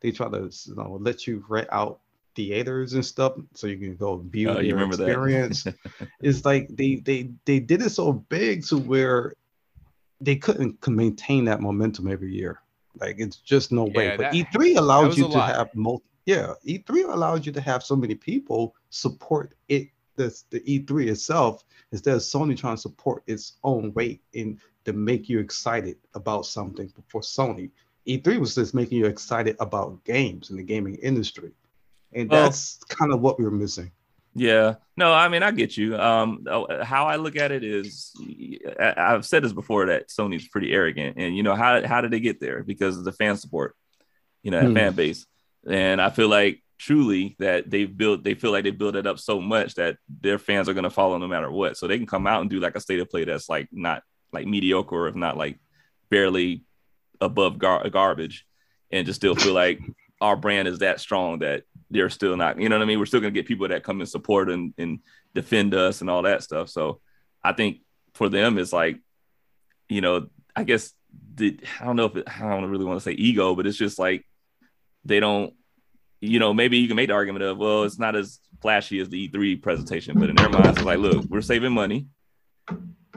They 0.00 0.12
tried 0.12 0.32
to 0.32 0.50
you 0.66 0.74
know, 0.76 0.98
let 1.00 1.26
you 1.26 1.44
rent 1.48 1.68
out 1.72 2.00
theaters 2.34 2.94
and 2.94 3.04
stuff 3.04 3.34
so 3.54 3.66
you 3.66 3.78
can 3.78 3.96
go 3.96 4.16
view 4.18 4.50
Oh, 4.50 4.60
you 4.60 4.68
their 4.68 4.74
remember 4.74 4.96
that. 4.96 5.06
experience. 5.08 5.66
it's 6.20 6.44
like 6.44 6.68
they 6.70 6.96
they 6.96 7.30
they 7.44 7.58
did 7.60 7.82
it 7.82 7.90
so 7.90 8.12
big 8.12 8.64
to 8.66 8.78
where 8.78 9.32
they 10.20 10.36
couldn't 10.36 10.86
maintain 10.88 11.44
that 11.46 11.60
momentum 11.60 12.10
every 12.10 12.32
year. 12.34 12.60
Like 13.00 13.16
it's 13.18 13.36
just 13.36 13.72
no 13.72 13.84
way. 13.84 14.10
But 14.16 14.18
that- 14.18 14.32
E3 14.34 14.74
that 14.74 14.80
allows 14.80 15.18
you 15.18 15.24
to 15.24 15.30
lot. 15.30 15.54
have 15.54 15.74
multi. 15.74 16.04
Yeah, 16.26 16.54
E3 16.66 17.12
allows 17.12 17.44
you 17.44 17.52
to 17.52 17.60
have 17.60 17.82
so 17.82 17.94
many 17.96 18.14
people 18.14 18.74
support 18.90 19.54
it. 19.68 19.88
The 20.16 20.34
the 20.50 20.60
E3 20.60 21.08
itself 21.08 21.64
instead 21.90 22.14
of 22.14 22.20
Sony 22.20 22.56
trying 22.56 22.76
to 22.76 22.80
support 22.80 23.24
its 23.26 23.54
own 23.64 23.92
weight 23.94 24.22
in 24.32 24.60
to 24.84 24.92
make 24.92 25.28
you 25.28 25.40
excited 25.40 25.96
about 26.14 26.46
something 26.46 26.92
for 27.08 27.20
Sony. 27.20 27.70
E3 28.06 28.38
was 28.38 28.54
just 28.54 28.74
making 28.74 28.98
you 28.98 29.06
excited 29.06 29.56
about 29.60 30.02
games 30.04 30.50
in 30.50 30.56
the 30.56 30.62
gaming 30.62 30.94
industry, 30.96 31.50
and 32.14 32.30
Well- 32.30 32.44
that's 32.44 32.76
kind 32.88 33.12
of 33.12 33.20
what 33.20 33.38
we 33.38 33.44
were 33.44 33.50
missing. 33.50 33.90
Yeah. 34.36 34.74
No, 34.96 35.12
I 35.12 35.28
mean, 35.28 35.44
I 35.44 35.52
get 35.52 35.76
you. 35.76 35.96
Um, 35.96 36.44
uh, 36.50 36.84
how 36.84 37.06
I 37.06 37.16
look 37.16 37.36
at 37.36 37.52
it 37.52 37.62
is, 37.62 38.12
I've 38.80 39.24
said 39.24 39.44
this 39.44 39.52
before 39.52 39.86
that 39.86 40.08
Sony's 40.08 40.48
pretty 40.48 40.72
arrogant, 40.72 41.16
and 41.18 41.36
you 41.36 41.44
know 41.44 41.54
how 41.54 41.86
how 41.86 42.00
did 42.00 42.10
they 42.10 42.18
get 42.20 42.40
there? 42.40 42.64
Because 42.64 42.98
of 42.98 43.04
the 43.04 43.12
fan 43.12 43.36
support, 43.36 43.76
you 44.42 44.50
know, 44.50 44.60
that 44.60 44.66
Hmm. 44.68 44.74
fan 44.74 44.92
base, 44.94 45.24
and 45.68 46.00
I 46.00 46.10
feel 46.10 46.28
like 46.28 46.62
truly 46.78 47.36
that 47.38 47.70
they've 47.70 47.96
built, 47.96 48.24
they 48.24 48.34
feel 48.34 48.50
like 48.50 48.64
they 48.64 48.72
built 48.72 48.96
it 48.96 49.06
up 49.06 49.20
so 49.20 49.40
much 49.40 49.74
that 49.76 49.98
their 50.20 50.38
fans 50.40 50.68
are 50.68 50.74
going 50.74 50.82
to 50.82 50.90
follow 50.90 51.16
no 51.18 51.28
matter 51.28 51.48
what. 51.50 51.76
So 51.76 51.86
they 51.86 51.96
can 51.96 52.06
come 52.06 52.26
out 52.26 52.40
and 52.40 52.50
do 52.50 52.58
like 52.58 52.74
a 52.74 52.80
state 52.80 52.98
of 52.98 53.08
play 53.08 53.24
that's 53.24 53.48
like 53.48 53.68
not 53.70 54.02
like 54.32 54.48
mediocre, 54.48 55.06
if 55.06 55.14
not 55.14 55.36
like 55.36 55.60
barely 56.10 56.64
above 57.20 57.58
gar- 57.58 57.88
garbage, 57.88 58.44
and 58.90 59.06
just 59.06 59.20
still 59.20 59.36
feel 59.36 59.54
like 59.54 59.78
our 60.20 60.36
brand 60.36 60.68
is 60.68 60.78
that 60.78 61.00
strong 61.00 61.40
that 61.40 61.64
they're 61.90 62.10
still 62.10 62.36
not, 62.36 62.60
you 62.60 62.68
know 62.68 62.76
what 62.76 62.82
I 62.82 62.86
mean? 62.86 62.98
We're 62.98 63.06
still 63.06 63.20
gonna 63.20 63.30
get 63.30 63.46
people 63.46 63.68
that 63.68 63.82
come 63.82 64.00
and 64.00 64.08
support 64.08 64.50
and, 64.50 64.72
and 64.78 65.00
defend 65.34 65.74
us 65.74 66.00
and 66.00 66.10
all 66.10 66.22
that 66.22 66.42
stuff. 66.42 66.68
So 66.68 67.00
I 67.42 67.52
think 67.52 67.78
for 68.14 68.28
them 68.28 68.58
it's 68.58 68.72
like, 68.72 69.00
you 69.88 70.00
know, 70.00 70.28
I 70.56 70.64
guess 70.64 70.92
the 71.34 71.58
I 71.80 71.84
don't 71.84 71.96
know 71.96 72.06
if 72.06 72.16
it, 72.16 72.28
I 72.28 72.48
don't 72.48 72.70
really 72.70 72.84
want 72.84 72.98
to 72.98 73.04
say 73.04 73.12
ego, 73.12 73.54
but 73.54 73.66
it's 73.66 73.76
just 73.76 73.98
like 73.98 74.24
they 75.04 75.20
don't, 75.20 75.52
you 76.20 76.38
know, 76.38 76.54
maybe 76.54 76.78
you 76.78 76.88
can 76.88 76.96
make 76.96 77.08
the 77.08 77.14
argument 77.14 77.44
of, 77.44 77.58
well, 77.58 77.84
it's 77.84 77.98
not 77.98 78.16
as 78.16 78.40
flashy 78.62 78.98
as 79.00 79.08
the 79.10 79.28
E3 79.28 79.60
presentation, 79.62 80.18
but 80.18 80.30
in 80.30 80.36
their 80.36 80.48
minds, 80.48 80.78
it's 80.78 80.82
like, 80.82 80.98
look, 80.98 81.24
we're 81.28 81.42
saving 81.42 81.72
money. 81.72 82.06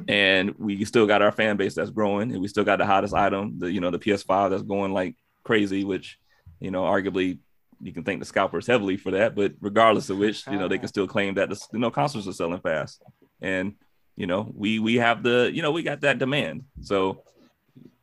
And 0.09 0.55
we 0.57 0.83
still 0.85 1.07
got 1.07 1.21
our 1.21 1.31
fan 1.31 1.57
base 1.57 1.75
that's 1.75 1.89
growing, 1.89 2.31
and 2.31 2.41
we 2.41 2.47
still 2.47 2.63
got 2.63 2.79
the 2.79 2.85
hottest 2.85 3.13
item, 3.13 3.59
the 3.59 3.71
you 3.71 3.81
know, 3.81 3.91
the 3.91 3.99
PS5 3.99 4.49
that's 4.49 4.63
going 4.63 4.93
like 4.93 5.15
crazy, 5.43 5.83
which 5.83 6.17
you 6.59 6.71
know, 6.71 6.83
arguably 6.83 7.39
you 7.81 7.93
can 7.93 8.03
thank 8.03 8.19
the 8.19 8.25
scalpers 8.25 8.67
heavily 8.67 8.97
for 8.97 9.11
that. 9.11 9.35
But 9.35 9.53
regardless 9.61 10.09
of 10.09 10.17
which, 10.17 10.47
you 10.47 10.57
know, 10.57 10.67
they 10.67 10.79
can 10.79 10.87
still 10.87 11.07
claim 11.07 11.35
that 11.35 11.49
the 11.49 11.59
you 11.73 11.79
know 11.79 11.91
consoles 11.91 12.27
are 12.27 12.33
selling 12.33 12.59
fast, 12.59 13.01
and 13.41 13.75
you 14.15 14.27
know, 14.27 14.51
we 14.55 14.79
we 14.79 14.95
have 14.95 15.23
the 15.23 15.51
you 15.53 15.61
know 15.61 15.71
we 15.71 15.83
got 15.83 16.01
that 16.01 16.17
demand, 16.17 16.63
so 16.81 17.23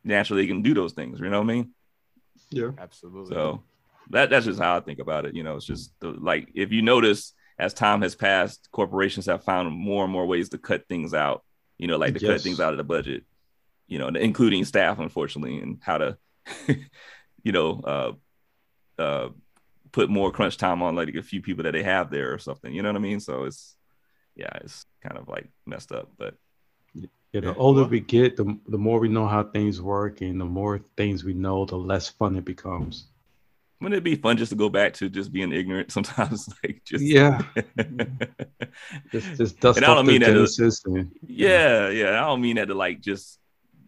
naturally 0.03 0.43
you 0.43 0.47
can 0.47 0.61
do 0.61 0.73
those 0.73 0.93
things. 0.93 1.19
You 1.19 1.29
know 1.29 1.39
what 1.41 1.49
I 1.49 1.53
mean? 1.53 1.71
Yeah. 2.49 2.71
Absolutely. 2.77 3.35
So 3.35 3.63
that 4.11 4.29
that's 4.29 4.45
just 4.45 4.59
how 4.59 4.77
I 4.77 4.79
think 4.79 4.99
about 4.99 5.25
it. 5.25 5.35
You 5.35 5.43
know, 5.43 5.55
it's 5.55 5.65
just 5.65 5.91
the, 5.99 6.09
like 6.09 6.49
if 6.53 6.71
you 6.71 6.81
notice 6.81 7.33
as 7.57 7.73
time 7.73 8.01
has 8.01 8.15
passed, 8.15 8.69
corporations 8.71 9.25
have 9.25 9.43
found 9.43 9.71
more 9.71 10.03
and 10.03 10.13
more 10.13 10.25
ways 10.25 10.49
to 10.49 10.57
cut 10.57 10.87
things 10.87 11.13
out. 11.13 11.43
You 11.77 11.87
know, 11.87 11.97
like 11.97 12.13
to 12.13 12.25
cut 12.25 12.41
things 12.41 12.59
out 12.59 12.71
of 12.71 12.77
the 12.77 12.83
budget. 12.83 13.23
You 13.87 13.99
know, 13.99 14.07
including 14.07 14.65
staff, 14.65 14.97
unfortunately, 14.99 15.59
and 15.59 15.77
how 15.81 15.99
to, 15.99 16.17
you 17.43 17.51
know, 17.51 17.81
uh, 17.81 18.11
uh, 18.99 19.29
put 19.91 20.09
more 20.09 20.31
crunch 20.31 20.57
time 20.57 20.81
on 20.83 20.95
like 20.95 21.15
a 21.15 21.23
few 21.23 21.41
people 21.41 21.63
that 21.65 21.73
they 21.73 21.83
have 21.83 22.09
there 22.11 22.33
or 22.33 22.39
something. 22.39 22.73
You 22.73 22.83
know 22.83 22.89
what 22.89 22.97
I 22.97 22.99
mean? 22.99 23.19
So 23.19 23.45
it's 23.45 23.75
yeah, 24.35 24.51
it's 24.63 24.85
kind 25.03 25.17
of 25.17 25.27
like 25.29 25.49
messed 25.65 25.91
up, 25.91 26.11
but 26.17 26.35
Yeah, 27.33 27.41
the 27.41 27.51
Yeah. 27.51 27.53
older 27.53 27.83
we 27.85 27.99
get, 27.99 28.37
the, 28.37 28.59
the 28.67 28.77
more 28.77 28.99
we 28.99 29.07
know 29.09 29.27
how 29.27 29.43
things 29.43 29.81
work, 29.81 30.21
and 30.21 30.39
the 30.41 30.45
more 30.45 30.79
things 30.97 31.23
we 31.23 31.33
know, 31.33 31.65
the 31.65 31.77
less 31.77 32.09
fun 32.09 32.35
it 32.35 32.45
becomes. 32.45 33.07
wouldn't 33.81 33.97
it 33.97 34.03
be 34.03 34.15
fun 34.15 34.37
just 34.37 34.51
to 34.51 34.55
go 34.55 34.69
back 34.69 34.93
to 34.95 35.09
just 35.09 35.31
being 35.31 35.51
ignorant 35.51 35.91
sometimes? 35.91 36.49
like 36.63 36.81
just 36.85 37.03
Yeah, 37.03 37.41
just 39.11 39.35
just 39.37 39.59
dust 39.59 39.77
and 39.77 39.85
I 39.85 39.93
don't 39.95 40.05
the 40.05 40.15
mean 40.15 40.21
that 40.21 40.33
Genesis 40.33 40.81
and 40.85 41.11
yeah, 41.27 41.89
yeah. 41.89 42.21
I 42.21 42.27
don't 42.27 42.41
mean 42.41 42.57
that 42.57 42.67
to 42.67 42.75
like 42.75 43.01
just 43.01 43.39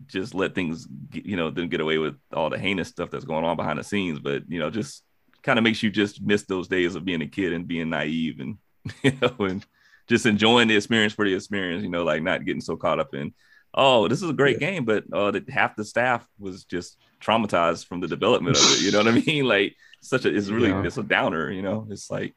just 0.08 0.34
let 0.34 0.56
things 0.56 0.86
get, 1.10 1.26
you 1.26 1.36
know 1.36 1.50
them 1.52 1.68
get 1.70 1.82
away 1.82 1.98
with 1.98 2.16
all 2.34 2.50
the 2.50 2.58
heinous 2.58 2.88
stuff 2.90 3.10
that's 3.12 3.26
going 3.26 3.46
on 3.46 3.58
behind 3.58 3.80
the 3.80 3.84
scenes, 3.84 4.20
but 4.20 4.44
you 4.50 4.60
know 4.60 4.70
just 4.70 5.04
kind 5.44 5.60
of 5.60 5.64
makes 5.64 5.82
you 5.84 5.90
just 5.90 6.22
miss 6.22 6.44
those 6.44 6.68
days 6.68 6.96
of 6.96 7.06
being 7.06 7.22
a 7.22 7.28
kid 7.28 7.54
and 7.54 7.68
being 7.68 7.90
naive 7.90 8.40
and 8.40 8.58
you 9.04 9.14
know 9.22 9.36
and 9.40 9.66
just 10.08 10.26
enjoying 10.26 10.68
the 10.68 10.76
experience 10.76 11.14
for 11.14 11.26
the 11.26 11.34
experience. 11.34 11.84
You 11.84 11.90
know, 11.90 12.04
like 12.04 12.22
not 12.24 12.46
getting 12.46 12.62
so 12.62 12.76
caught 12.78 13.00
up 13.00 13.14
in 13.14 13.34
oh 13.74 14.08
this 14.08 14.22
is 14.24 14.30
a 14.30 14.34
great 14.34 14.60
game, 14.60 14.86
but 14.86 15.04
uh, 15.14 15.32
the, 15.32 15.44
half 15.50 15.76
the 15.76 15.84
staff 15.86 16.28
was 16.40 16.64
just 16.66 16.98
traumatized 17.22 17.86
from 17.86 18.00
the 18.00 18.08
development 18.08 18.58
of 18.58 18.64
it. 18.64 18.82
You 18.82 18.92
know 18.92 19.00
what 19.00 19.08
I 19.10 19.20
mean? 19.26 19.46
Like 19.46 19.76
such 20.02 20.26
a 20.26 20.36
it's 20.36 20.50
really 20.50 20.70
Yeah. 20.70 20.84
it's 20.84 20.98
a 20.98 21.04
downer. 21.04 21.52
You 21.52 21.62
know, 21.62 21.88
it's 21.90 22.10
like 22.10 22.34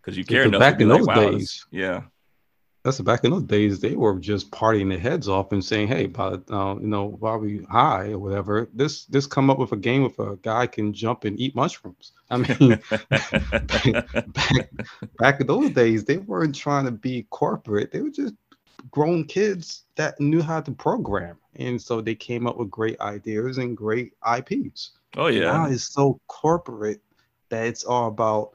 because 0.00 0.18
you 0.18 0.24
care 0.24 0.42
enough. 0.42 0.58
back 0.60 0.80
in 0.80 0.88
like, 0.88 0.98
those 0.98 1.06
wow, 1.06 1.30
days- 1.30 1.66
yeah. 1.70 2.02
That's 2.84 3.00
back 3.00 3.22
in 3.24 3.30
those 3.30 3.44
days. 3.44 3.78
They 3.78 3.94
were 3.94 4.18
just 4.18 4.50
partying 4.50 4.88
their 4.88 4.98
heads 4.98 5.28
off 5.28 5.52
and 5.52 5.64
saying, 5.64 5.88
"Hey, 5.88 6.06
but 6.06 6.42
uh, 6.50 6.76
you 6.80 6.88
know, 6.88 7.16
while 7.20 7.38
we 7.38 7.64
high 7.70 8.10
or 8.10 8.18
whatever, 8.18 8.68
this 8.74 9.04
this 9.06 9.26
come 9.26 9.50
up 9.50 9.58
with 9.58 9.72
a 9.72 9.76
game 9.76 10.02
with 10.02 10.18
a 10.18 10.36
guy 10.42 10.66
can 10.66 10.92
jump 10.92 11.24
and 11.24 11.38
eat 11.38 11.54
mushrooms." 11.54 12.12
I 12.30 12.38
mean, 12.38 12.80
back 14.32 14.70
back 15.18 15.40
in 15.40 15.46
those 15.46 15.70
days, 15.70 16.04
they 16.04 16.18
weren't 16.18 16.54
trying 16.54 16.84
to 16.86 16.90
be 16.90 17.26
corporate. 17.30 17.92
They 17.92 18.00
were 18.00 18.10
just 18.10 18.34
grown 18.90 19.24
kids 19.24 19.84
that 19.94 20.20
knew 20.20 20.42
how 20.42 20.60
to 20.60 20.72
program, 20.72 21.36
and 21.54 21.80
so 21.80 22.00
they 22.00 22.16
came 22.16 22.48
up 22.48 22.56
with 22.56 22.70
great 22.70 23.00
ideas 23.00 23.58
and 23.58 23.76
great 23.76 24.12
IPs. 24.36 24.90
oh 25.16 25.28
yeah. 25.28 25.52
Now 25.52 25.66
it's 25.66 25.84
so 25.84 26.20
corporate 26.26 27.00
that 27.50 27.66
it's 27.66 27.84
all 27.84 28.08
about 28.08 28.52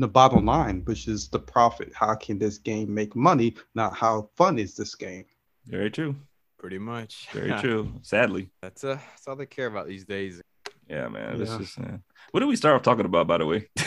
the 0.00 0.08
bottom 0.08 0.44
line, 0.46 0.82
which 0.84 1.08
is 1.08 1.28
the 1.28 1.38
profit. 1.38 1.92
How 1.94 2.14
can 2.14 2.38
this 2.38 2.58
game 2.58 2.92
make 2.92 3.14
money? 3.16 3.54
Not 3.74 3.94
how 3.96 4.30
fun 4.36 4.58
is 4.58 4.76
this 4.76 4.94
game? 4.94 5.24
Very 5.66 5.90
true. 5.90 6.16
Pretty 6.58 6.78
much. 6.78 7.28
Very 7.32 7.52
true. 7.60 7.92
Sadly. 8.02 8.50
That's 8.62 8.84
uh 8.84 8.98
that's 9.10 9.26
all 9.28 9.36
they 9.36 9.46
care 9.46 9.66
about 9.66 9.86
these 9.86 10.04
days. 10.04 10.40
Yeah, 10.88 11.08
man. 11.08 11.38
This 11.38 11.50
Yeah. 11.50 11.58
is 11.60 11.78
uh, 11.78 11.96
what 12.30 12.40
did 12.40 12.46
we 12.48 12.56
start 12.56 12.74
off 12.76 12.82
talking 12.82 13.04
about, 13.06 13.26
by 13.26 13.38
the 13.38 13.46
way? 13.46 13.68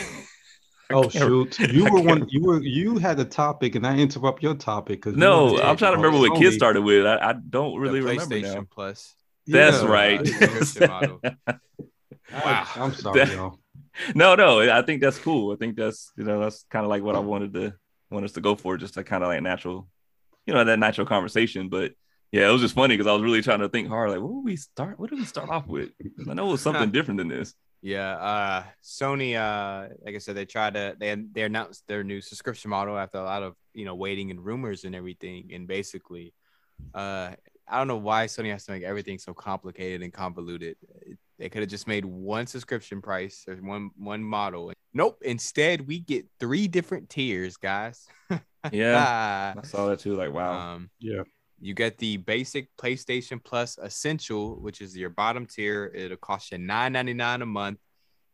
Oh 0.94 1.08
shoot! 1.08 1.58
You 1.72 1.86
I 1.86 1.90
were 1.90 1.96
can't- 2.02 2.20
one. 2.20 2.28
You 2.28 2.42
were 2.42 2.60
you 2.62 2.98
had 2.98 3.18
a 3.18 3.24
topic, 3.24 3.76
and 3.76 3.86
I 3.86 3.96
interrupt 3.96 4.42
your 4.42 4.54
topic 4.54 5.00
because 5.00 5.16
No, 5.16 5.58
I'm 5.58 5.78
trying 5.78 5.92
to 5.92 5.96
remember 5.96 6.18
what 6.18 6.38
kids 6.38 6.54
started 6.54 6.82
with. 6.82 7.06
I, 7.06 7.16
I 7.16 7.32
don't 7.32 7.78
really 7.78 8.00
the 8.00 8.08
remember 8.08 8.34
PlayStation 8.36 8.54
now. 8.56 8.66
Plus. 8.70 9.14
That's 9.46 9.82
Yeah. 9.82 9.88
right. 9.88 10.26
subscription. 10.26 10.90
I- 11.46 11.54
Wow. 12.44 12.66
I'm 12.76 12.92
sorry, 12.94 13.20
That- 13.24 13.32
y'all. 13.34 13.58
No, 14.14 14.34
no, 14.34 14.60
I 14.60 14.82
think 14.82 15.00
that's 15.00 15.18
cool. 15.18 15.52
I 15.52 15.56
think 15.56 15.76
that's 15.76 16.12
you 16.16 16.24
know 16.24 16.40
that's 16.40 16.64
kind 16.70 16.84
of 16.84 16.90
like 16.90 17.02
what 17.02 17.16
I 17.16 17.20
wanted 17.20 17.52
to 17.54 17.74
want 18.10 18.24
us 18.24 18.32
to 18.32 18.40
go 18.40 18.54
for, 18.56 18.76
just 18.76 18.96
a 18.96 19.04
kind 19.04 19.22
of 19.22 19.28
like 19.28 19.42
natural, 19.42 19.88
you 20.46 20.54
know, 20.54 20.64
that 20.64 20.78
natural 20.78 21.06
conversation. 21.06 21.68
But 21.68 21.92
Yeah, 22.32 22.48
it 22.48 22.52
was 22.52 22.62
just 22.62 22.74
funny 22.74 22.96
because 22.96 23.06
I 23.06 23.12
was 23.12 23.22
really 23.22 23.42
trying 23.42 23.60
to 23.60 23.68
think 23.68 23.88
hard. 23.88 24.10
Like, 24.10 24.20
what 24.20 24.28
do 24.30 24.40
we 24.44 24.56
start? 24.56 24.98
What 24.98 25.10
do 25.10 25.16
we 25.16 25.24
start 25.24 25.50
off 25.50 25.66
with? 25.66 25.90
I 26.28 26.34
know 26.34 26.48
it 26.48 26.52
was 26.52 26.62
something 26.62 26.90
different 26.90 27.18
than 27.18 27.28
this. 27.28 27.54
Yeah, 27.82 28.12
uh 28.16 28.64
Sony 28.82 29.34
uh 29.36 29.88
like 30.04 30.14
I 30.14 30.18
said 30.18 30.36
they 30.36 30.44
tried 30.46 30.74
to 30.74 30.96
they 30.98 31.14
they 31.32 31.42
announced 31.42 31.84
their 31.88 32.04
new 32.04 32.20
subscription 32.20 32.70
model 32.70 32.96
after 32.96 33.18
a 33.18 33.24
lot 33.24 33.42
of, 33.42 33.56
you 33.74 33.84
know, 33.84 33.94
waiting 33.96 34.30
and 34.30 34.44
rumors 34.44 34.84
and 34.84 34.94
everything 34.94 35.50
and 35.52 35.66
basically 35.66 36.32
uh 36.94 37.32
I 37.68 37.78
don't 37.78 37.88
know 37.88 37.96
why 37.96 38.26
Sony 38.26 38.50
has 38.50 38.64
to 38.66 38.72
make 38.72 38.82
everything 38.82 39.18
so 39.18 39.34
complicated 39.34 40.02
and 40.02 40.12
convoluted. 40.12 40.76
They 41.38 41.48
could 41.48 41.62
have 41.62 41.70
just 41.70 41.86
made 41.88 42.04
one 42.04 42.46
subscription 42.46 43.00
price 43.02 43.44
or 43.48 43.56
one 43.56 43.90
one 43.96 44.22
model. 44.22 44.72
Nope, 44.94 45.18
instead 45.22 45.86
we 45.86 45.98
get 46.00 46.26
three 46.38 46.68
different 46.68 47.08
tiers, 47.08 47.56
guys. 47.56 48.06
Yeah, 48.70 49.54
I 49.58 49.62
saw 49.66 49.88
that 49.88 49.98
too. 49.98 50.14
Like, 50.14 50.32
wow. 50.32 50.52
Um 50.74 50.90
Yeah. 51.00 51.22
you 51.60 51.74
get 51.74 51.98
the 51.98 52.16
basic 52.18 52.68
PlayStation 52.76 53.42
Plus 53.42 53.76
Essential, 53.78 54.60
which 54.60 54.80
is 54.80 54.96
your 54.96 55.10
bottom 55.10 55.46
tier. 55.46 55.90
It'll 55.94 56.16
cost 56.16 56.52
you 56.52 56.58
$9.99 56.58 57.42
a 57.42 57.46
month. 57.46 57.78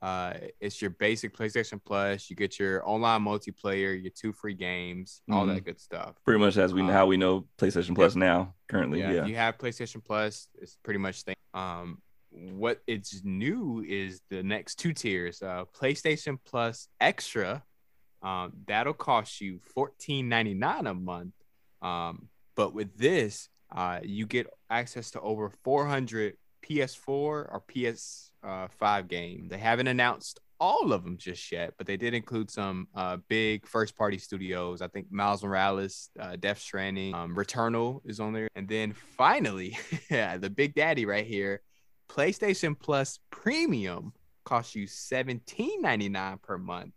Uh, 0.02 0.34
it's 0.60 0.80
your 0.82 0.90
basic 0.90 1.34
PlayStation 1.34 1.80
Plus. 1.84 2.28
You 2.28 2.36
get 2.36 2.58
your 2.58 2.86
online 2.88 3.22
multiplayer, 3.22 4.00
your 4.00 4.12
two 4.14 4.32
free 4.34 4.54
games, 4.54 5.22
all 5.30 5.46
that 5.46 5.64
good 5.64 5.80
stuff. 5.80 6.14
Pretty 6.26 6.38
much 6.40 6.56
as 6.58 6.72
we 6.74 6.82
Um, 6.82 6.88
how 6.90 7.06
we 7.06 7.16
know 7.16 7.48
PlayStation 7.58 7.94
Plus 7.94 8.14
now 8.14 8.54
currently. 8.68 9.00
Yeah, 9.00 9.12
Yeah. 9.12 9.22
if 9.22 9.28
you 9.28 9.36
have 9.36 9.56
PlayStation 9.58 10.04
Plus, 10.04 10.48
it's 10.60 10.76
pretty 10.84 10.98
much 10.98 11.22
thing. 11.22 11.36
Um, 11.54 12.02
what 12.52 12.80
it's 12.86 13.22
new 13.24 13.84
is 13.86 14.20
the 14.30 14.42
next 14.42 14.76
two 14.76 14.92
tiers. 14.92 15.42
Uh, 15.42 15.64
PlayStation 15.78 16.38
Plus 16.44 16.88
Extra, 17.00 17.62
um, 18.22 18.52
that'll 18.66 18.94
cost 18.94 19.40
you 19.40 19.60
$14.99 19.76 20.90
a 20.90 20.94
month. 20.94 21.34
Um, 21.82 22.28
but 22.56 22.74
with 22.74 22.96
this, 22.96 23.48
uh, 23.74 24.00
you 24.02 24.26
get 24.26 24.46
access 24.70 25.10
to 25.12 25.20
over 25.20 25.50
400 25.62 26.34
PS4 26.68 27.04
or 27.06 27.62
PS5 27.72 29.08
games. 29.08 29.50
They 29.50 29.58
haven't 29.58 29.86
announced 29.86 30.40
all 30.60 30.92
of 30.92 31.04
them 31.04 31.16
just 31.16 31.52
yet, 31.52 31.74
but 31.78 31.86
they 31.86 31.96
did 31.96 32.14
include 32.14 32.50
some 32.50 32.88
uh, 32.94 33.18
big 33.28 33.66
first 33.66 33.96
party 33.96 34.18
studios. 34.18 34.82
I 34.82 34.88
think 34.88 35.06
Miles 35.10 35.44
Morales, 35.44 36.10
uh, 36.18 36.36
Death 36.36 36.58
Stranding, 36.58 37.14
um, 37.14 37.34
Returnal 37.36 38.00
is 38.04 38.20
on 38.20 38.32
there. 38.32 38.48
And 38.56 38.68
then 38.68 38.92
finally, 38.92 39.78
the 40.10 40.52
big 40.54 40.74
daddy 40.74 41.06
right 41.06 41.26
here, 41.26 41.62
PlayStation 42.08 42.78
Plus 42.78 43.20
Premium 43.30 44.12
costs 44.44 44.74
you 44.74 44.86
$17.99 44.86 46.42
per 46.42 46.58
month. 46.58 46.94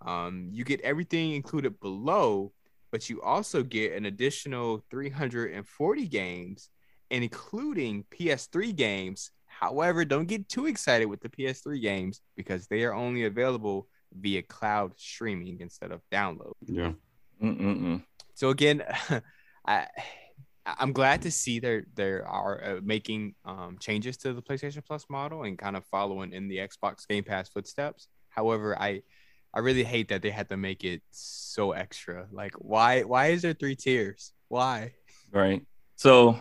Um, 0.00 0.48
you 0.50 0.64
get 0.64 0.80
everything 0.80 1.32
included 1.32 1.78
below, 1.80 2.52
but 2.90 3.08
you 3.08 3.22
also 3.22 3.62
get 3.62 3.92
an 3.92 4.06
additional 4.06 4.84
340 4.90 6.08
games, 6.08 6.70
including 7.10 8.04
PS3 8.10 8.74
games. 8.74 9.30
However, 9.46 10.04
don't 10.04 10.26
get 10.26 10.48
too 10.48 10.66
excited 10.66 11.06
with 11.06 11.20
the 11.20 11.28
PS3 11.28 11.80
games 11.80 12.20
because 12.36 12.66
they 12.66 12.84
are 12.84 12.94
only 12.94 13.24
available 13.24 13.88
via 14.12 14.42
cloud 14.42 14.92
streaming 14.96 15.60
instead 15.60 15.92
of 15.92 16.00
download. 16.12 16.54
Yeah. 16.64 16.92
Mm-mm-mm. 17.42 18.02
So 18.34 18.50
again, 18.50 18.82
I 19.66 19.86
I'm 20.66 20.92
glad 20.92 21.22
to 21.22 21.30
see 21.30 21.58
there 21.60 21.84
there 21.94 22.26
are 22.26 22.64
uh, 22.64 22.80
making 22.82 23.34
um, 23.44 23.76
changes 23.80 24.16
to 24.18 24.32
the 24.32 24.42
PlayStation 24.42 24.84
Plus 24.84 25.04
model 25.10 25.42
and 25.44 25.58
kind 25.58 25.76
of 25.76 25.84
following 25.86 26.32
in 26.32 26.48
the 26.48 26.58
Xbox 26.58 27.06
Game 27.06 27.24
Pass 27.24 27.48
footsteps. 27.50 28.08
However, 28.30 28.78
I 28.80 29.02
I 29.52 29.60
really 29.60 29.84
hate 29.84 30.08
that 30.08 30.22
they 30.22 30.30
had 30.30 30.48
to 30.48 30.56
make 30.56 30.82
it 30.84 31.02
so 31.10 31.72
extra. 31.72 32.26
Like, 32.32 32.54
why 32.58 33.02
why 33.02 33.28
is 33.28 33.42
there 33.42 33.52
three 33.54 33.76
tiers? 33.76 34.32
Why? 34.48 34.92
Right. 35.30 35.62
So, 35.96 36.40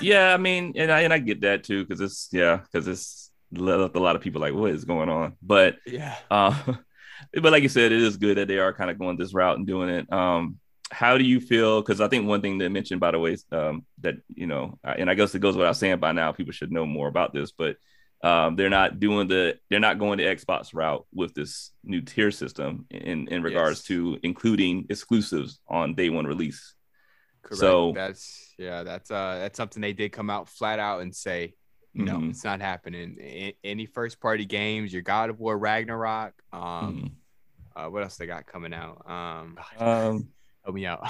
yeah, 0.00 0.32
I 0.34 0.36
mean, 0.38 0.72
and 0.76 0.90
I 0.90 1.00
and 1.02 1.12
I 1.12 1.18
get 1.18 1.42
that 1.42 1.64
too 1.64 1.84
because 1.84 2.00
it's 2.00 2.28
yeah 2.32 2.58
because 2.58 2.88
it's 2.88 3.30
left 3.52 3.96
a 3.96 4.00
lot 4.00 4.16
of 4.16 4.22
people 4.22 4.40
like 4.40 4.54
what 4.54 4.70
is 4.70 4.84
going 4.84 5.08
on, 5.08 5.36
but 5.42 5.76
Yeah. 5.86 6.16
uh, 6.30 6.56
but 7.34 7.52
like 7.52 7.62
you 7.62 7.68
said, 7.68 7.92
it 7.92 8.00
is 8.02 8.16
good 8.16 8.38
that 8.38 8.48
they 8.48 8.58
are 8.58 8.72
kind 8.72 8.90
of 8.90 8.98
going 8.98 9.16
this 9.16 9.34
route 9.34 9.58
and 9.58 9.66
doing 9.66 9.88
it. 9.88 10.12
Um, 10.12 10.58
how 10.92 11.18
do 11.18 11.24
you 11.24 11.40
feel? 11.40 11.80
Because 11.80 12.00
I 12.00 12.06
think 12.08 12.26
one 12.28 12.40
thing 12.42 12.58
they 12.58 12.68
mentioned, 12.68 13.00
by 13.00 13.10
the 13.10 13.18
way, 13.18 13.32
is, 13.32 13.44
um, 13.50 13.84
that 14.02 14.16
you 14.28 14.46
know, 14.46 14.78
and 14.84 15.10
I 15.10 15.14
guess 15.14 15.34
it 15.34 15.40
goes 15.40 15.56
without 15.56 15.76
saying 15.76 15.98
by 15.98 16.12
now, 16.12 16.30
people 16.32 16.52
should 16.52 16.70
know 16.70 16.86
more 16.86 17.08
about 17.08 17.32
this, 17.32 17.50
but 17.52 17.76
um, 18.22 18.54
they're 18.54 18.70
not 18.70 19.00
doing 19.00 19.26
the, 19.26 19.58
they're 19.68 19.80
not 19.80 19.98
going 19.98 20.18
the 20.18 20.24
Xbox 20.24 20.72
route 20.74 21.04
with 21.12 21.34
this 21.34 21.72
new 21.82 22.02
tier 22.02 22.30
system 22.30 22.86
in 22.90 23.26
in 23.28 23.42
regards 23.42 23.80
Yes. 23.80 23.86
to 23.88 24.18
including 24.22 24.86
exclusives 24.90 25.58
on 25.66 25.94
day 25.94 26.08
one 26.10 26.26
release. 26.26 26.74
Correct. 27.42 27.58
So- 27.60 27.92
that's 27.94 28.54
yeah, 28.58 28.84
that's 28.84 29.10
uh 29.10 29.38
that's 29.40 29.56
something 29.56 29.80
they 29.80 29.92
did 29.94 30.12
come 30.12 30.30
out 30.30 30.48
flat 30.48 30.78
out 30.78 31.00
and 31.00 31.12
say, 31.16 31.54
no, 31.94 32.18
Mhm. 32.18 32.30
it's 32.30 32.44
not 32.44 32.60
happening. 32.60 33.54
Any 33.64 33.86
first 33.86 34.20
party 34.20 34.44
games, 34.46 34.92
your 34.92 35.02
God 35.02 35.28
of 35.30 35.40
War 35.40 35.58
Ragnarok, 35.58 36.34
um, 36.52 36.60
Mhm. 36.62 37.10
uh, 37.74 37.88
what 37.90 38.02
else 38.04 38.16
they 38.18 38.26
got 38.26 38.46
coming 38.46 38.72
out? 38.72 39.02
Um, 39.10 39.58
Um, 39.78 40.28
help 40.64 40.74
me 40.74 40.86
out. 40.86 41.02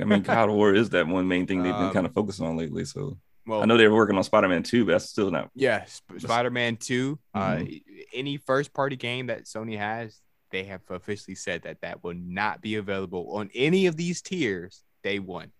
I 0.00 0.04
mean, 0.04 0.22
God 0.22 0.48
of 0.48 0.54
War 0.54 0.74
is 0.74 0.90
that 0.90 1.06
one 1.06 1.28
main 1.28 1.46
thing 1.46 1.62
they've 1.62 1.72
been 1.72 1.84
Um, 1.86 1.92
kind 1.92 2.06
of 2.06 2.12
focusing 2.12 2.46
on 2.46 2.56
lately. 2.56 2.84
So 2.84 3.16
well, 3.46 3.62
I 3.62 3.66
know 3.66 3.76
they 3.76 3.86
were 3.88 3.94
working 3.96 4.16
on 4.16 4.24
Spider 4.24 4.48
Man 4.48 4.62
2, 4.62 4.84
but 4.86 4.92
that's 4.92 5.08
still 5.08 5.30
not. 5.30 5.50
Yeah, 5.54 5.84
Sp- 5.84 6.18
Spider-Man 6.18 6.76
2. 6.76 7.18
Uh, 7.34 7.38
Mhm. 7.56 7.82
any 8.14 8.36
first-party 8.38 8.96
game 8.96 9.26
that 9.26 9.44
Sony 9.44 9.76
has, 9.76 10.20
they 10.50 10.64
have 10.64 10.80
officially 10.88 11.34
said 11.34 11.62
that 11.62 11.80
that 11.82 12.02
will 12.02 12.14
not 12.14 12.62
be 12.62 12.76
available 12.76 13.36
on 13.36 13.50
any 13.54 13.86
of 13.86 13.96
these 13.96 14.22
tiers. 14.22 14.82
Day 15.02 15.18
one. 15.18 15.52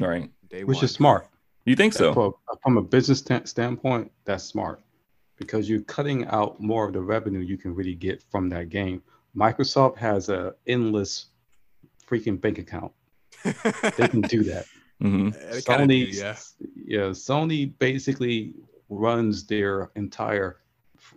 All 0.00 0.08
right. 0.08 0.30
Day 0.48 0.64
Which 0.64 0.76
one. 0.76 0.84
is 0.86 0.92
smart. 0.92 1.26
You 1.66 1.76
think 1.76 1.92
so? 1.92 2.14
For- 2.14 2.34
from 2.62 2.78
a 2.78 2.82
business 2.82 3.18
sta- 3.18 3.44
standpoint, 3.44 4.10
that's 4.24 4.44
smart 4.44 4.80
because 5.36 5.68
you're 5.68 5.82
cutting 5.82 6.24
out 6.28 6.58
more 6.60 6.86
of 6.86 6.94
the 6.94 7.00
revenue 7.02 7.40
you 7.40 7.58
can 7.58 7.74
really 7.74 7.94
get 7.94 8.22
from 8.30 8.48
that 8.48 8.70
game. 8.70 9.02
Microsoft 9.36 9.98
has 9.98 10.30
a 10.30 10.54
endless 10.66 11.26
freaking 12.10 12.40
bank 12.40 12.58
account. 12.58 12.92
They 13.44 14.08
can 14.08 14.22
do 14.22 14.44
that. 14.44 14.66
hmm 15.00 15.30
They 15.30 15.62
kinda 15.62 15.86
do, 15.86 15.94
Sony, 15.94 16.12
yeah. 16.12 16.36
yeah, 16.84 17.10
Sony 17.10 17.72
basically 17.78 18.54
runs 18.88 19.46
their 19.46 19.90
entire, 19.96 20.60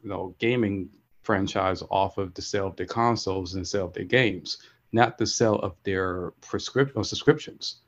you 0.03 0.09
know, 0.09 0.35
gaming 0.39 0.89
franchise 1.23 1.83
off 1.89 2.17
of 2.17 2.33
the 2.33 2.41
sale 2.41 2.67
of 2.67 2.75
their 2.75 2.85
consoles 2.85 3.55
and 3.55 3.67
sale 3.67 3.87
of 3.87 3.93
their 3.93 4.03
games, 4.05 4.57
not 4.91 5.17
the 5.17 5.25
sale 5.25 5.55
of 5.55 5.75
their 5.83 6.31
prescription 6.41 6.97
or 6.97 7.03
subscriptions. 7.03 7.81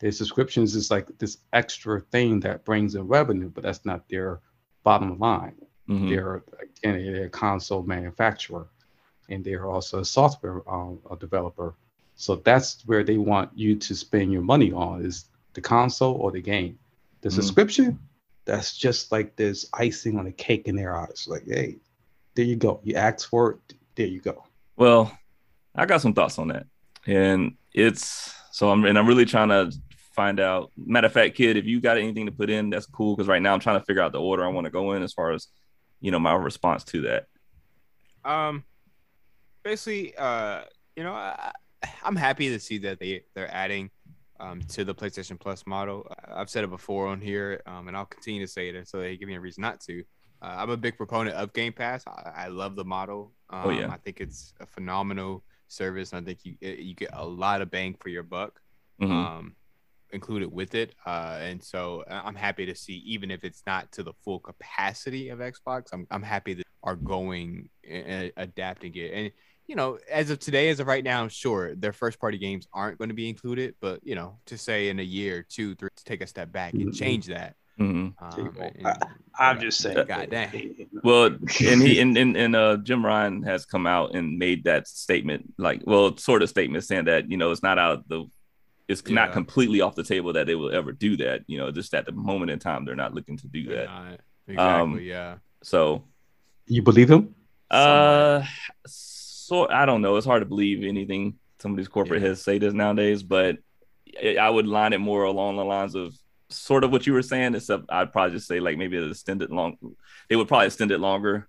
Their 0.00 0.12
subscriptions 0.12 0.74
is 0.74 0.90
like 0.90 1.06
this 1.18 1.38
extra 1.52 2.00
thing 2.00 2.40
that 2.40 2.64
brings 2.64 2.94
in 2.94 3.06
revenue, 3.06 3.48
but 3.48 3.62
that's 3.62 3.84
not 3.84 4.08
their 4.08 4.40
bottom 4.82 5.18
line. 5.18 5.56
hmm 5.86 6.08
They're 6.08 6.42
again 6.60 7.04
they're 7.04 7.24
a 7.26 7.30
console 7.30 7.82
manufacturer, 7.84 8.68
and 9.28 9.44
they're 9.44 9.66
also 9.70 10.00
a 10.00 10.04
software 10.04 10.62
um, 10.68 10.98
a 11.10 11.16
developer. 11.16 11.74
So 12.22 12.36
that's 12.36 12.86
where 12.86 13.02
they 13.02 13.18
want 13.18 13.50
you 13.58 13.74
to 13.74 13.96
spend 13.96 14.30
your 14.30 14.42
money 14.42 14.72
on 14.72 15.04
is 15.04 15.24
the 15.54 15.60
console 15.60 16.14
or 16.14 16.30
the 16.30 16.40
game. 16.40 16.78
The 17.20 17.30
Mhm. 17.30 17.32
subscription, 17.32 17.98
that's 18.44 18.76
just 18.76 19.10
like 19.10 19.34
this 19.34 19.68
icing 19.72 20.16
on 20.16 20.26
the 20.26 20.32
cake 20.32 20.68
in 20.68 20.76
their 20.76 20.94
eyes. 20.96 21.26
Like, 21.28 21.42
hey, 21.48 21.78
there 22.36 22.44
you 22.44 22.54
go. 22.54 22.80
You 22.84 22.94
asked 22.94 23.26
for 23.26 23.50
it. 23.50 23.74
There 23.96 24.06
you 24.06 24.20
go. 24.20 24.44
Well, 24.76 25.18
I 25.74 25.84
got 25.84 26.00
some 26.00 26.14
thoughts 26.14 26.38
on 26.38 26.46
that, 26.48 26.66
and 27.08 27.56
it's 27.72 28.32
so 28.52 28.70
I'm 28.70 28.84
and 28.84 28.96
I'm 28.96 29.08
really 29.08 29.24
trying 29.24 29.48
to 29.48 29.76
find 30.14 30.38
out. 30.38 30.70
Matter 30.76 31.08
of 31.08 31.12
fact, 31.12 31.34
kid, 31.34 31.56
if 31.56 31.64
you 31.64 31.80
got 31.80 31.98
anything 31.98 32.26
to 32.26 32.32
put 32.32 32.50
in, 32.50 32.70
that's 32.70 32.86
cool. 32.86 33.16
Because 33.16 33.26
right 33.26 33.42
now 33.42 33.52
I'm 33.52 33.60
trying 33.60 33.80
to 33.80 33.84
figure 33.84 34.00
out 34.02 34.12
the 34.12 34.20
order 34.20 34.44
I 34.44 34.48
want 34.48 34.66
to 34.66 34.70
go 34.70 34.92
in 34.92 35.02
as 35.02 35.12
far 35.12 35.32
as 35.32 35.48
you 36.00 36.12
know 36.12 36.20
my 36.20 36.34
response 36.34 36.84
to 36.84 37.00
that. 37.02 37.26
Um, 38.24 38.62
basically, 39.64 40.14
uh, 40.16 40.62
you 40.94 41.02
know, 41.02 41.14
I, 41.14 41.52
I'm 42.02 42.16
happy 42.16 42.48
to 42.50 42.58
see 42.60 42.78
that 42.78 42.98
they 43.00 43.24
they're 43.34 43.52
adding 43.52 43.90
um 44.40 44.60
to 44.68 44.84
the 44.84 44.94
PlayStation 44.94 45.38
Plus 45.38 45.66
model. 45.66 46.06
I've 46.28 46.50
said 46.50 46.64
it 46.64 46.70
before 46.70 47.06
on 47.08 47.20
here, 47.20 47.60
um, 47.66 47.88
and 47.88 47.96
I'll 47.96 48.06
continue 48.06 48.40
to 48.44 48.50
say 48.50 48.68
it 48.68 48.74
until 48.76 49.00
they 49.00 49.16
give 49.16 49.28
me 49.28 49.34
a 49.36 49.40
reason 49.40 49.62
not 49.62 49.80
to. 49.82 50.00
Uh, 50.40 50.56
I'm 50.58 50.70
a 50.70 50.76
big 50.76 50.96
proponent 50.96 51.36
of 51.36 51.52
Game 51.52 51.72
Pass. 51.72 52.02
I, 52.06 52.32
I 52.44 52.48
love 52.48 52.74
the 52.74 52.84
model. 52.84 53.32
Um, 53.50 53.60
Oh, 53.66 53.70
yeah. 53.70 53.88
I 53.88 53.96
think 53.98 54.20
it's 54.20 54.52
a 54.60 54.66
phenomenal 54.66 55.44
service, 55.68 56.12
and 56.12 56.20
I 56.22 56.24
think 56.24 56.40
you 56.44 56.56
you 56.60 56.94
get 56.94 57.10
a 57.12 57.24
lot 57.24 57.62
of 57.62 57.70
bang 57.70 57.94
for 58.00 58.08
your 58.08 58.24
buck 58.24 58.60
Mhm. 59.00 59.10
um, 59.10 59.56
included 60.12 60.52
with 60.52 60.74
it. 60.74 60.94
Uh, 61.06 61.38
and 61.40 61.62
so 61.62 62.04
I- 62.10 62.20
I'm 62.26 62.34
happy 62.34 62.66
to 62.66 62.74
see, 62.74 62.96
even 63.06 63.30
if 63.30 63.44
it's 63.44 63.62
not 63.66 63.90
to 63.92 64.02
the 64.02 64.12
full 64.24 64.40
capacity 64.40 65.28
of 65.30 65.38
Xbox, 65.38 65.88
I'm, 65.92 66.06
I'm 66.10 66.22
happy 66.22 66.54
that 66.54 66.66
are 66.82 66.96
going 66.96 67.70
and 67.88 68.32
adapting 68.36 68.94
it. 68.96 69.12
And, 69.14 69.32
you 69.66 69.76
know, 69.76 69.98
as 70.10 70.30
of 70.30 70.38
today, 70.38 70.68
as 70.70 70.80
of 70.80 70.86
right 70.86 71.04
now, 71.04 71.28
sure, 71.28 71.74
their 71.74 71.92
first 71.92 72.18
party 72.20 72.38
games 72.38 72.66
aren't 72.72 72.98
going 72.98 73.08
to 73.08 73.14
be 73.14 73.28
included, 73.28 73.74
but, 73.80 74.00
you 74.02 74.14
know, 74.14 74.38
to 74.46 74.58
say 74.58 74.88
in 74.88 74.98
a 74.98 75.02
year, 75.04 75.44
two, 75.48 75.74
three, 75.76 75.88
to 75.96 76.04
take 76.04 76.20
a 76.20 76.26
step 76.26 76.52
back 76.52 76.74
and 76.74 76.88
Mhm. 76.88 76.94
change 76.98 77.26
that. 77.26 77.54
Mhm. 77.78 78.14
Um, 78.20 78.54
Well, 78.58 78.72
and- 78.74 79.04
I'm 79.38 79.60
just 79.60 79.80
saying. 79.80 80.06
God 80.06 80.28
dang. 80.30 80.74
Well, 81.04 81.26
and 81.26 81.82
he 81.82 81.98
and, 82.00 82.16
and 82.18 82.36
and 82.36 82.54
uh 82.54 82.76
Jim 82.76 83.04
Ryan 83.04 83.42
has 83.44 83.64
come 83.64 83.86
out 83.86 84.14
and 84.14 84.38
made 84.38 84.64
that 84.64 84.86
statement, 84.86 85.54
like 85.58 85.80
well, 85.86 86.16
sort 86.18 86.42
of 86.42 86.48
statement 86.50 86.84
saying 86.84 87.06
that 87.06 87.30
you 87.30 87.36
know 87.38 87.50
it's 87.50 87.62
not 87.62 87.78
out 87.78 87.98
of 88.00 88.08
the 88.08 88.26
it's 88.88 89.08
not 89.08 89.32
completely 89.32 89.80
off 89.80 89.94
the 89.94 90.04
table 90.04 90.34
that 90.34 90.46
they 90.46 90.54
will 90.54 90.70
ever 90.70 90.92
do 90.92 91.16
that. 91.16 91.42
You 91.46 91.58
know, 91.58 91.70
just 91.72 91.94
at 91.94 92.04
the 92.04 92.12
moment 92.12 92.50
in 92.50 92.58
time, 92.58 92.84
they're 92.84 92.94
not 92.94 93.14
looking 93.14 93.38
to 93.38 93.46
do 93.48 93.64
They're 93.64 93.76
that. 93.78 93.86
not. 93.86 94.20
Exactly. 94.46 94.58
Um, 94.58 95.00
yeah. 95.00 95.36
So, 95.62 96.04
You 96.66 96.82
believe 96.82 97.10
him? 97.10 97.34
uh, 97.70 98.44
so 99.52 99.68
I 99.68 99.84
don't 99.84 100.00
know. 100.00 100.16
It's 100.16 100.26
hard 100.26 100.40
to 100.42 100.46
believe 100.46 100.82
anything 100.84 101.34
some 101.60 101.72
of 101.72 101.76
these 101.76 101.88
corporate 101.88 102.22
Yeah. 102.22 102.28
heads 102.28 102.42
say 102.42 102.58
this 102.58 102.72
nowadays, 102.74 103.22
but 103.22 103.58
I- 104.22 104.36
I 104.36 104.48
would 104.50 104.66
line 104.66 104.92
it 104.94 104.98
more 104.98 105.24
along 105.24 105.56
the 105.56 105.64
lines 105.64 105.94
of 105.94 106.14
sort 106.48 106.84
of 106.84 106.90
what 106.90 107.06
you 107.06 107.12
were 107.12 107.22
saying. 107.22 107.54
Except 107.54 107.84
I'd 107.90 108.12
probably 108.12 108.32
just 108.36 108.48
say 108.48 108.60
like 108.60 108.76
maybe 108.78 108.96
it 108.96 109.08
extended 109.10 109.50
long. 109.50 109.76
They 110.28 110.36
would 110.36 110.48
probably 110.48 110.66
extend 110.66 110.90
it 110.90 110.98
longer 110.98 111.48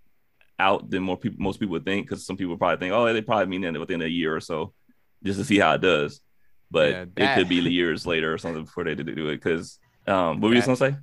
out 0.59 0.89
than 0.89 1.01
more 1.03 1.17
people 1.17 1.41
most 1.41 1.59
people 1.59 1.71
would 1.73 1.85
think 1.85 2.05
because 2.05 2.25
some 2.25 2.37
people 2.37 2.55
probably 2.57 2.77
think 2.77 2.93
oh 2.93 3.11
they 3.11 3.21
probably 3.21 3.47
mean 3.47 3.63
it 3.63 3.79
within 3.79 4.01
a 4.03 4.07
year 4.07 4.35
or 4.35 4.39
so 4.39 4.71
just 5.23 5.39
to 5.39 5.45
see 5.45 5.57
how 5.59 5.73
it 5.73 5.81
does. 5.81 6.21
But 6.69 6.89
Yeah, 6.91 7.05
it 7.25 7.35
could 7.37 7.49
be 7.49 7.55
years 7.55 8.05
later 8.05 8.33
or 8.33 8.37
something 8.37 8.65
before 8.65 8.83
they 8.83 8.95
did 8.95 9.07
do 9.15 9.29
it. 9.29 9.35
Because 9.37 9.79
um, 10.07 10.41
what 10.41 10.49
were 10.49 10.55
you 10.55 10.61
That- 10.61 10.67
gonna 10.67 10.91
say? 10.91 10.95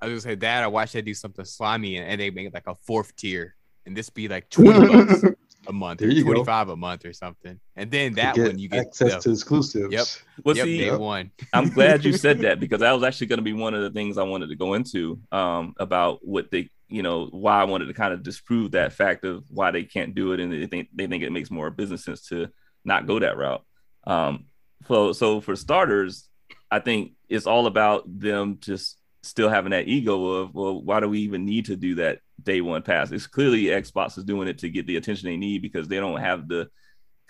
I 0.00 0.06
was 0.06 0.12
gonna 0.24 0.34
say 0.34 0.38
that 0.40 0.62
I 0.62 0.66
watched 0.66 0.92
they 0.92 1.02
do 1.02 1.14
something 1.14 1.44
slimy 1.44 1.96
and, 1.96 2.06
and 2.08 2.20
they 2.20 2.30
make 2.30 2.52
like 2.52 2.66
a 2.66 2.74
fourth 2.74 3.16
tier, 3.16 3.54
and 3.86 3.96
this 3.96 4.10
be 4.10 4.28
like 4.28 4.48
twenty 4.50 4.86
bucks 4.86 5.24
a 5.68 5.72
month, 5.72 6.00
There 6.00 6.08
or 6.08 6.12
you 6.12 6.22
go. 6.24 6.30
twenty 6.32 6.44
five 6.44 6.68
a 6.70 6.76
month 6.76 7.04
or 7.04 7.12
something, 7.12 7.60
and 7.76 7.90
then 7.90 8.14
that 8.14 8.34
Get 8.34 8.46
one 8.48 8.58
you 8.58 8.68
get 8.68 8.86
access 8.86 9.14
the, 9.16 9.20
to 9.20 9.30
exclusives. 9.30 9.92
Yep. 9.92 10.06
Well, 10.44 10.56
yep, 10.56 10.64
see, 10.64 10.78
day 10.78 10.86
Yep. 10.86 10.98
one. 10.98 11.30
I'm 11.52 11.68
glad 11.74 12.04
you 12.04 12.12
said 12.14 12.40
that 12.40 12.58
because 12.58 12.80
that 12.80 12.92
was 12.92 13.02
actually 13.04 13.28
going 13.28 13.38
to 13.38 13.42
be 13.44 13.52
one 13.52 13.74
of 13.74 13.82
the 13.82 13.90
things 13.90 14.18
I 14.18 14.22
wanted 14.22 14.48
to 14.48 14.56
go 14.56 14.74
into 14.74 15.20
um, 15.30 15.74
about 15.78 16.20
what 16.26 16.50
they, 16.50 16.70
you 16.88 17.02
know, 17.02 17.26
why 17.26 17.60
I 17.60 17.64
wanted 17.64 17.86
to 17.86 17.94
kind 17.94 18.12
of 18.14 18.22
disprove 18.22 18.72
that 18.72 18.92
fact 18.92 19.24
of 19.24 19.44
why 19.50 19.70
they 19.70 19.84
can't 19.84 20.14
do 20.14 20.32
it, 20.32 20.40
and 20.40 20.52
they 20.52 20.66
think 20.66 20.88
they 20.94 21.06
think 21.06 21.22
it 21.22 21.32
makes 21.32 21.50
more 21.50 21.70
business 21.70 22.04
sense 22.04 22.26
to 22.28 22.48
not 22.84 23.06
go 23.06 23.18
that 23.18 23.36
route. 23.36 23.62
Um, 24.04 24.46
so, 24.86 25.12
so 25.12 25.40
for 25.40 25.54
starters, 25.54 26.28
I 26.70 26.78
think 26.78 27.12
it's 27.28 27.46
all 27.46 27.66
about 27.66 28.04
them 28.06 28.58
just 28.60 28.96
still 29.22 29.50
having 29.50 29.70
that 29.72 29.88
ego 29.88 30.24
of, 30.24 30.54
well, 30.54 30.80
why 30.80 31.00
do 31.00 31.08
we 31.08 31.20
even 31.20 31.44
need 31.44 31.66
to 31.66 31.76
do 31.76 31.96
that 31.96 32.20
day 32.42 32.60
one 32.60 32.82
pass? 32.82 33.10
It's 33.10 33.26
clearly 33.26 33.64
Xbox 33.64 34.18
is 34.18 34.24
doing 34.24 34.48
it 34.48 34.58
to 34.58 34.68
get 34.68 34.86
the 34.86 34.96
attention 34.96 35.28
they 35.28 35.36
need 35.36 35.62
because 35.62 35.88
they 35.88 35.96
don't 35.96 36.20
have 36.20 36.48
the 36.48 36.68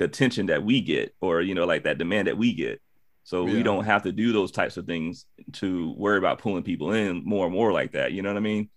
attention 0.00 0.46
that 0.46 0.62
we 0.64 0.80
get, 0.80 1.14
or 1.20 1.40
you 1.40 1.54
know, 1.54 1.64
like 1.66 1.84
that 1.84 1.98
demand 1.98 2.28
that 2.28 2.38
we 2.38 2.54
get. 2.54 2.80
So 3.24 3.44
we 3.44 3.62
don't 3.62 3.84
have 3.84 4.04
to 4.04 4.12
do 4.12 4.32
those 4.32 4.50
types 4.52 4.78
of 4.78 4.86
things 4.86 5.26
to 5.54 5.92
worry 5.98 6.16
about 6.16 6.38
pulling 6.38 6.62
people 6.62 6.92
in 6.92 7.22
more 7.26 7.44
and 7.44 7.54
more 7.54 7.72
like 7.72 7.92
that. 7.92 8.12
You 8.12 8.22
know 8.22 8.30
what 8.30 8.38
I 8.38 8.40
mean? 8.40 8.70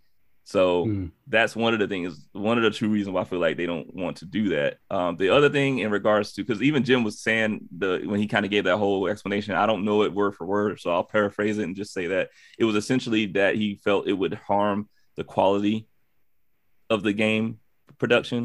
So 0.44 0.86
Mm. 0.88 1.12
that's 1.28 1.56
one 1.56 1.74
of 1.74 1.80
the 1.80 1.88
things, 1.88 2.28
one 2.34 2.58
of 2.58 2.64
the 2.64 2.72
true 2.72 2.90
reasons 2.90 3.14
why 3.14 3.22
I 3.22 3.24
feel 3.26 3.40
like 3.40 3.56
they 3.56 3.68
don't 3.68 3.94
want 3.96 4.18
to 4.18 4.26
do 4.26 4.50
that. 4.50 4.78
Um, 4.90 5.16
the 5.16 5.30
other 5.30 5.50
thing 5.50 5.80
in 5.80 5.92
regards 5.92 6.34
to, 6.34 6.44
because 6.44 6.62
even 6.62 6.84
Jim 6.84 7.06
was 7.06 7.22
saying 7.22 7.62
the 7.78 8.02
when 8.06 8.20
he 8.20 8.28
kind 8.28 8.44
of 8.44 8.52
gave 8.52 8.66
that 8.66 8.78
whole 8.78 9.08
explanation, 9.08 9.56
I 9.56 9.68
don't 9.68 9.86
know 9.86 10.04
it 10.04 10.14
word 10.14 10.36
for 10.36 10.46
word, 10.46 10.80
so 10.82 10.92
I'll 10.92 11.04
paraphrase 11.04 11.58
it 11.58 11.64
and 11.64 11.76
just 11.76 11.94
say 11.94 12.08
that 12.08 12.30
it 12.58 12.66
was 12.66 12.76
essentially 12.76 13.28
that 13.28 13.56
he 13.56 13.76
felt 13.76 14.08
it 14.08 14.14
would 14.14 14.34
harm 14.34 14.90
the 15.16 15.24
quality 15.24 15.88
of 16.94 17.02
the 17.04 17.14
game 17.14 17.46
production 17.98 18.42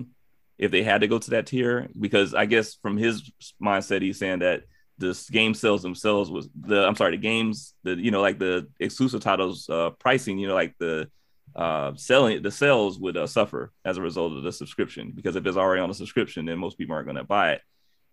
if 0.58 0.70
they 0.70 0.82
had 0.82 1.00
to 1.02 1.08
go 1.08 1.18
to 1.18 1.30
that 1.30 1.46
tier. 1.46 1.88
Because 1.98 2.32
I 2.34 2.46
guess 2.46 2.74
from 2.82 2.96
his 2.96 3.30
mindset, 3.60 4.00
he's 4.02 4.18
saying 4.18 4.38
that 4.40 4.62
the 4.98 5.12
game 5.30 5.52
sales 5.54 5.82
themselves 5.82 6.30
was 6.30 6.48
the 6.58 6.86
I'm 6.86 6.96
sorry, 6.96 7.12
the 7.12 7.22
games, 7.32 7.74
the 7.82 7.94
you 8.06 8.10
know, 8.10 8.22
like 8.22 8.38
the 8.38 8.66
exclusive 8.80 9.20
titles 9.20 9.68
uh 9.68 9.90
pricing, 10.04 10.38
you 10.38 10.48
know, 10.48 10.54
like 10.54 10.74
the 10.78 11.08
uh 11.54 11.92
selling 11.96 12.42
the 12.42 12.50
sales 12.50 12.98
would 12.98 13.16
uh, 13.16 13.26
suffer 13.26 13.72
as 13.84 13.96
a 13.96 14.02
result 14.02 14.32
of 14.36 14.42
the 14.42 14.52
subscription 14.52 15.12
because 15.14 15.36
if 15.36 15.46
it's 15.46 15.56
already 15.56 15.80
on 15.80 15.88
a 15.88 15.94
subscription 15.94 16.44
then 16.44 16.58
most 16.58 16.76
people 16.76 16.94
aren't 16.94 17.06
going 17.06 17.16
to 17.16 17.24
buy 17.24 17.52
it 17.52 17.60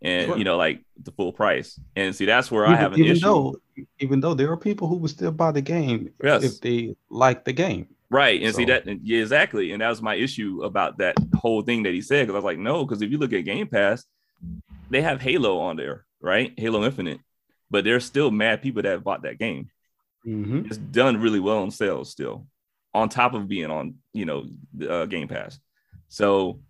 and 0.01 0.27
Sure. 0.27 0.37
you 0.37 0.45
know 0.45 0.55
like 0.55 0.77
the 1.01 1.11
full 1.11 1.33
price 1.33 1.77
and 1.97 2.15
see 2.15 2.25
that's 2.25 2.49
where 2.51 2.65
i 2.65 2.75
have 2.75 2.93
an 2.93 2.99
even 2.99 3.11
issue 3.11 3.25
though, 3.25 3.55
even 3.99 4.21
though 4.21 4.33
there 4.33 4.49
are 4.51 4.55
people 4.69 4.87
who 4.87 4.95
would 4.97 5.09
still 5.11 5.31
buy 5.31 5.51
the 5.51 5.61
game 5.61 6.11
Yes. 6.23 6.43
if 6.43 6.61
they 6.61 6.95
like 7.09 7.43
the 7.43 7.51
game. 7.53 7.87
Right 8.13 8.41
and 8.43 8.55
see 8.55 8.65
that 8.65 8.83
yeah 9.03 9.21
exactly 9.21 9.71
and 9.71 9.81
that 9.81 9.89
was 9.89 10.01
my 10.01 10.15
issue 10.15 10.61
about 10.63 10.97
that 10.99 11.15
whole 11.35 11.61
thing 11.61 11.83
that 11.83 11.93
he 11.93 12.01
said 12.01 12.21
because 12.25 12.35
i 12.35 12.41
was 12.41 12.45
like 12.45 12.59
no 12.59 12.85
because 12.85 13.01
if 13.01 13.09
you 13.11 13.17
look 13.17 13.33
at 13.33 13.41
game 13.41 13.67
pass 13.67 14.05
they 14.89 15.01
have 15.01 15.21
halo 15.21 15.59
on 15.59 15.75
there 15.75 16.05
right? 16.21 16.53
Halo 16.57 16.83
infinite 16.85 17.19
but 17.69 17.83
there's 17.83 18.05
still 18.05 18.31
mad 18.31 18.61
people 18.61 18.81
that 18.83 19.03
bought 19.03 19.23
that 19.23 19.39
game. 19.39 19.69
Mhm. 20.25 20.65
it's 20.67 20.77
done 20.77 21.19
really 21.19 21.39
well 21.39 21.63
on 21.63 21.71
sales 21.71 22.11
still 22.11 22.47
on 22.93 23.09
top 23.09 23.33
of 23.33 23.47
being 23.47 23.71
on 23.71 23.95
you 24.13 24.25
know 24.25 24.45
the, 24.73 24.89
uh, 24.89 25.05
game 25.05 25.27
pass. 25.27 25.59
So 26.07 26.61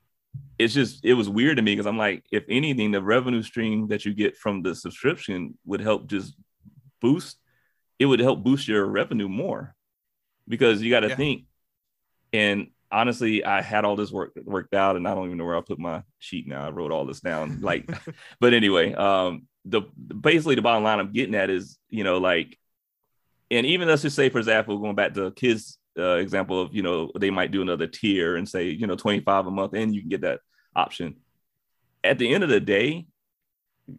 it's 0.58 0.73
just 0.73 1.03
it 1.06 1.13
was 1.13 1.29
weird 1.29 1.58
to 1.58 1.62
me 1.62 1.73
because 1.73 1.86
i'm 1.86 1.97
like 1.97 2.23
if 2.32 2.43
anything 2.49 2.91
the 2.91 3.01
revenue 3.01 3.43
stream 3.43 3.88
that 3.89 4.06
you 4.06 4.13
get 4.13 4.36
from 4.38 4.62
the 4.62 4.73
subscription 4.73 5.56
would 5.65 5.82
help 5.82 6.08
just 6.08 6.36
boost 7.01 7.38
it 7.99 8.06
would 8.06 8.19
help 8.19 8.43
boost 8.43 8.67
your 8.67 8.86
revenue 8.86 9.29
more 9.29 9.75
because 10.47 10.82
you 10.82 10.89
got 10.89 11.01
to 11.01 11.10
Yeah. 11.10 11.15
think. 11.15 11.45
And 12.32 12.67
honestly 12.91 13.43
i 13.43 13.60
had 13.60 13.86
all 13.86 13.95
this 13.95 14.12
work 14.12 14.32
worked 14.43 14.75
out 14.75 14.95
and 14.95 15.08
i 15.08 15.15
don't 15.15 15.25
even 15.25 15.38
know 15.39 15.45
where 15.45 15.58
i 15.58 15.62
put 15.62 15.79
my 15.79 16.03
sheet 16.19 16.47
now. 16.47 16.67
I 16.67 16.69
wrote 16.69 16.91
all 16.91 17.08
this 17.08 17.21
down 17.21 17.60
like 17.60 17.89
but 18.39 18.53
anyway 18.53 18.93
um 18.93 19.47
the 19.65 19.82
basically 19.82 20.53
the 20.53 20.62
bottom 20.62 20.84
line 20.84 20.99
i'm 20.99 21.12
getting 21.12 21.34
at 21.34 21.49
is 21.49 21.79
you 21.89 22.03
know 22.03 22.19
like 22.19 22.56
and 23.49 23.65
even 23.65 23.88
let's 23.88 24.03
just 24.03 24.15
say 24.15 24.29
for 24.29 24.38
example 24.38 24.77
going 24.77 24.93
back 24.93 25.15
to 25.15 25.32
kids 25.32 25.79
uh, 25.97 26.17
example 26.17 26.62
of 26.62 26.75
you 26.75 26.84
know 26.84 27.12
they 27.19 27.32
might 27.32 27.49
do 27.49 27.63
another 27.63 27.88
tier 27.88 28.36
and 28.36 28.47
say 28.47 28.69
you 28.69 28.86
know 28.86 28.95
25 28.95 29.47
a 29.47 29.51
month 29.51 29.73
and 29.73 29.95
you 29.95 30.01
can 30.01 30.10
get 30.10 30.21
that 30.21 30.39
option. 30.75 31.15
At 32.03 32.19
the 32.19 32.32
end 32.32 32.43
of 32.43 32.49
the 32.51 32.60
day 32.60 33.08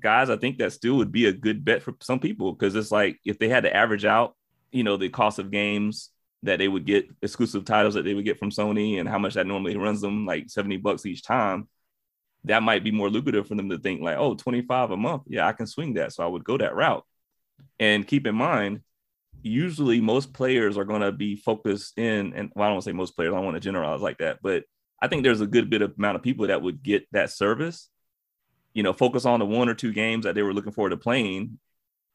guys 0.00 0.30
i 0.30 0.36
think 0.36 0.58
that 0.58 0.72
still 0.72 0.96
would 0.96 1.10
be 1.12 1.26
a 1.26 1.32
good 1.32 1.64
bet 1.64 1.82
for 1.82 1.94
some 2.00 2.20
people 2.20 2.52
because 2.52 2.76
it's 2.76 2.92
like 2.92 3.18
if 3.24 3.38
they 3.40 3.48
had 3.48 3.64
to 3.64 3.76
average 3.76 4.04
out 4.04 4.36
you 4.72 4.84
know 4.84 4.96
the 4.96 5.08
cost 5.08 5.38
of 5.38 5.50
games 5.50 6.10
that 6.44 6.58
they 6.58 6.68
would 6.68 6.84
get 6.84 7.08
exclusive 7.22 7.64
titles 7.64 7.94
that 7.94 8.04
they 8.04 8.14
would 8.14 8.24
get 8.24 8.38
from 8.38 8.50
sony 8.50 9.00
and 9.00 9.08
how 9.08 9.18
much 9.18 9.34
that 9.34 9.46
normally 9.46 9.76
runs 9.76 10.00
them 10.00 10.26
like 10.26 10.48
70 10.48 10.76
bucks 10.78 11.06
each 11.06 11.22
time 11.22 11.68
that 12.44 12.62
might 12.62 12.84
be 12.84 12.90
more 12.90 13.10
lucrative 13.10 13.48
for 13.48 13.54
them 13.54 13.70
to 13.70 13.78
think 13.78 14.00
like 14.00 14.16
oh 14.16 14.34
25 14.34 14.90
a 14.92 14.96
month. 14.96 15.22
Yeah 15.26 15.46
i 15.46 15.52
can 15.52 15.66
swing 15.66 15.94
that. 15.94 16.12
So 16.12 16.22
i 16.22 16.26
would 16.26 16.44
go 16.44 16.58
that 16.58 16.74
route. 16.74 17.04
And 17.80 18.06
keep 18.06 18.26
in 18.26 18.34
mind 18.34 18.80
usually 19.42 20.00
most 20.00 20.32
players 20.32 20.78
are 20.78 20.84
going 20.84 21.02
to 21.02 21.12
be 21.12 21.36
focused 21.36 21.98
in 21.98 22.32
and 22.34 22.50
well, 22.54 22.64
i 22.64 22.68
don't 22.68 22.76
want 22.76 22.84
to 22.84 22.90
say 22.90 22.94
most 22.94 23.14
players 23.16 23.32
i 23.32 23.36
don't 23.36 23.44
want 23.44 23.56
to 23.56 23.60
generalize 23.60 24.00
like 24.00 24.16
that 24.18 24.38
but 24.42 24.64
i 25.02 25.08
think 25.08 25.22
there's 25.22 25.42
a 25.42 25.46
good 25.46 25.68
bit 25.68 25.82
of 25.82 25.92
amount 25.98 26.16
of 26.16 26.22
people 26.22 26.46
that 26.46 26.62
would 26.62 26.82
get 26.82 27.06
that 27.12 27.30
service 27.30 27.90
you 28.72 28.82
know 28.82 28.94
focus 28.94 29.26
on 29.26 29.40
the 29.40 29.46
one 29.46 29.68
or 29.68 29.74
two 29.74 29.92
games 29.92 30.24
that 30.24 30.34
they 30.34 30.42
were 30.42 30.54
looking 30.54 30.72
forward 30.72 30.90
to 30.90 30.96
playing 30.96 31.58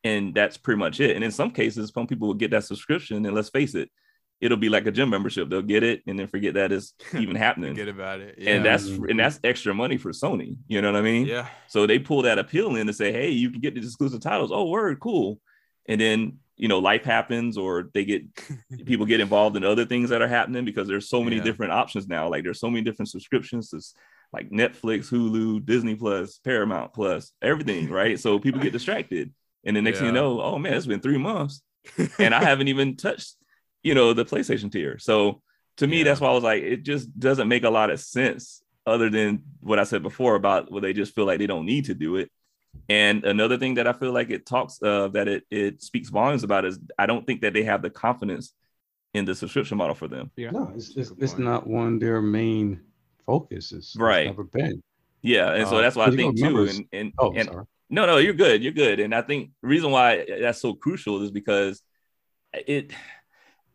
and 0.06 0.34
that's 0.34 0.56
pretty 0.56 0.80
much 0.80 1.02
it. 1.02 1.14
And 1.16 1.26
in 1.26 1.32
some 1.32 1.52
cases 1.52 1.92
some 1.94 2.08
people 2.08 2.28
will 2.28 2.36
get 2.36 2.52
that 2.52 2.64
subscription 2.64 3.26
and 3.26 3.36
let's 3.36 3.50
face 3.50 3.76
it 3.76 3.92
it'll 4.42 4.58
be 4.58 4.70
like 4.70 4.86
a 4.86 4.92
gym 4.92 5.10
membership 5.10 5.50
they'll 5.50 5.62
get 5.62 5.84
it 5.84 6.02
and 6.08 6.18
then 6.18 6.28
forget 6.28 6.54
that 6.54 6.72
it's 6.72 6.94
even 7.14 7.36
happening 7.36 7.72
Forget 7.74 7.90
about 7.90 8.20
it. 8.22 8.36
and 8.40 8.64
that's 8.66 8.86
and 8.88 9.00
mm-hmm. 9.02 9.18
that's 9.18 9.40
extra 9.44 9.74
money 9.74 9.98
for 9.98 10.12
sony 10.12 10.56
you 10.68 10.82
know 10.82 10.92
what 10.92 10.98
i 10.98 11.02
mean 11.02 11.26
yeah. 11.26 11.48
so 11.68 11.86
they 11.86 12.00
pull 12.00 12.24
that 12.24 12.40
appeal 12.40 12.76
in 12.76 12.88
to 12.88 12.94
say, 12.94 13.12
hey, 13.12 13.30
you 13.30 13.52
can 13.52 13.62
get 13.62 13.76
these 13.76 13.86
exclusive 13.86 14.22
titles. 14.22 14.52
Oh, 14.52 14.66
word, 14.68 15.00
cool. 15.00 15.40
And 15.88 16.00
then, 16.00 16.38
you 16.58 16.68
know, 16.68 16.80
life 16.80 17.04
happens 17.04 17.58
or 17.58 17.90
they 17.94 18.06
get 18.06 18.24
people 18.86 19.06
get 19.06 19.20
involved 19.20 19.56
in 19.58 19.64
other 19.64 19.86
things 19.86 20.10
that 20.10 20.22
are 20.22 20.28
happening 20.28 20.66
because 20.66 20.88
there's 20.88 21.10
so 21.10 21.24
many 21.24 21.38
Yeah. 21.38 21.44
different 21.44 21.72
options 21.72 22.08
now. 22.08 22.30
Like 22.30 22.44
there's 22.44 22.60
so 22.60 22.70
many 22.70 22.84
different 22.84 23.10
subscriptions. 23.10 23.72
It's 23.74 23.94
like 24.34 24.50
Netflix, 24.50 25.10
Hulu, 25.10 25.66
Disney 25.66 25.96
Plus, 25.96 26.40
Paramount 26.44 26.94
Plus, 26.94 27.32
everything, 27.42 27.90
right? 28.02 28.20
So 28.20 28.40
people 28.40 28.60
get 28.62 28.74
distracted. 28.74 29.34
And 29.64 29.76
the 29.76 29.82
next 29.82 30.00
thing 30.00 30.08
you 30.08 30.14
know, 30.14 30.42
oh 30.42 30.58
man, 30.58 30.74
it's 30.74 30.86
been 30.86 31.02
three 31.02 31.18
months 31.18 31.62
and 32.18 32.34
I 32.34 32.44
haven't 32.44 32.68
even 32.68 32.96
touched, 32.96 33.36
you 33.84 33.94
know, 33.96 34.14
the 34.14 34.26
PlayStation 34.26 34.72
tier. 34.72 34.98
So 35.00 35.42
to 35.78 35.88
me, 35.88 36.00
Yeah. 36.00 36.04
that's 36.06 36.22
why 36.22 36.30
I 36.30 36.34
was 36.34 36.44
like, 36.44 36.64
it 36.64 36.84
just 36.84 37.18
doesn't 37.20 37.48
make 37.48 37.64
a 37.64 37.70
lot 37.70 37.90
of 37.90 38.00
sense 38.00 38.62
other 38.86 39.10
than 39.10 39.44
what 39.62 39.80
I 39.80 39.84
said 39.84 40.04
before 40.04 40.36
about 40.36 40.72
where 40.72 40.82
they 40.82 40.94
just 40.94 41.14
feel 41.16 41.26
like 41.26 41.40
they 41.40 41.48
don't 41.48 41.66
need 41.66 41.86
to 41.86 41.94
do 41.94 42.16
it. 42.18 42.32
And 42.88 43.24
another 43.24 43.58
thing 43.58 43.76
that 43.76 43.88
I 43.88 43.94
feel 43.94 44.12
like 44.12 44.30
it 44.30 44.46
talks 44.46 44.82
uh, 44.84 45.08
that 45.10 45.28
it 45.28 45.44
it 45.50 45.82
speaks 45.82 46.10
volumes 46.10 46.44
about 46.44 46.66
is 46.66 46.80
I 46.98 47.06
don't 47.06 47.26
think 47.26 47.42
that 47.42 47.54
they 47.54 47.64
have 47.64 47.82
the 47.82 47.90
confidence 47.90 48.54
in 49.14 49.26
the 49.26 49.34
subscription 49.34 49.78
model 49.78 49.96
for 49.96 50.08
them. 50.08 50.30
yeah. 50.38 50.52
No, 50.52 50.72
it's, 50.76 50.96
it's, 50.96 51.12
it's 51.18 51.38
not 51.40 51.66
one 51.66 51.96
of 51.96 52.00
their 52.00 52.22
main 52.22 52.82
focuses. 53.26 53.86
It's 53.86 53.96
Right. 53.96 54.28
never 54.28 54.44
been. 54.44 54.84
Yeah, 55.22 55.54
and 55.54 55.68
so 55.68 55.78
Uh, 55.78 55.82
that's 55.82 55.96
why 55.96 56.06
I 56.06 56.12
think 56.16 56.38
too. 56.38 56.46
remember- 56.46 56.70
And 56.72 56.86
and, 56.94 57.14
Oh, 57.18 57.32
and 57.34 57.48
sorry. 57.50 57.66
No, 57.90 58.06
no, 58.06 58.18
you're 58.18 58.34
good. 58.46 58.62
You're 58.64 58.72
good. 58.86 59.00
And 59.00 59.16
I 59.16 59.24
think 59.24 59.50
reason 59.64 59.90
why 59.92 60.26
that's 60.42 60.62
so 60.62 60.74
crucial 60.76 61.24
is 61.24 61.32
because 61.32 61.82
it 62.54 62.92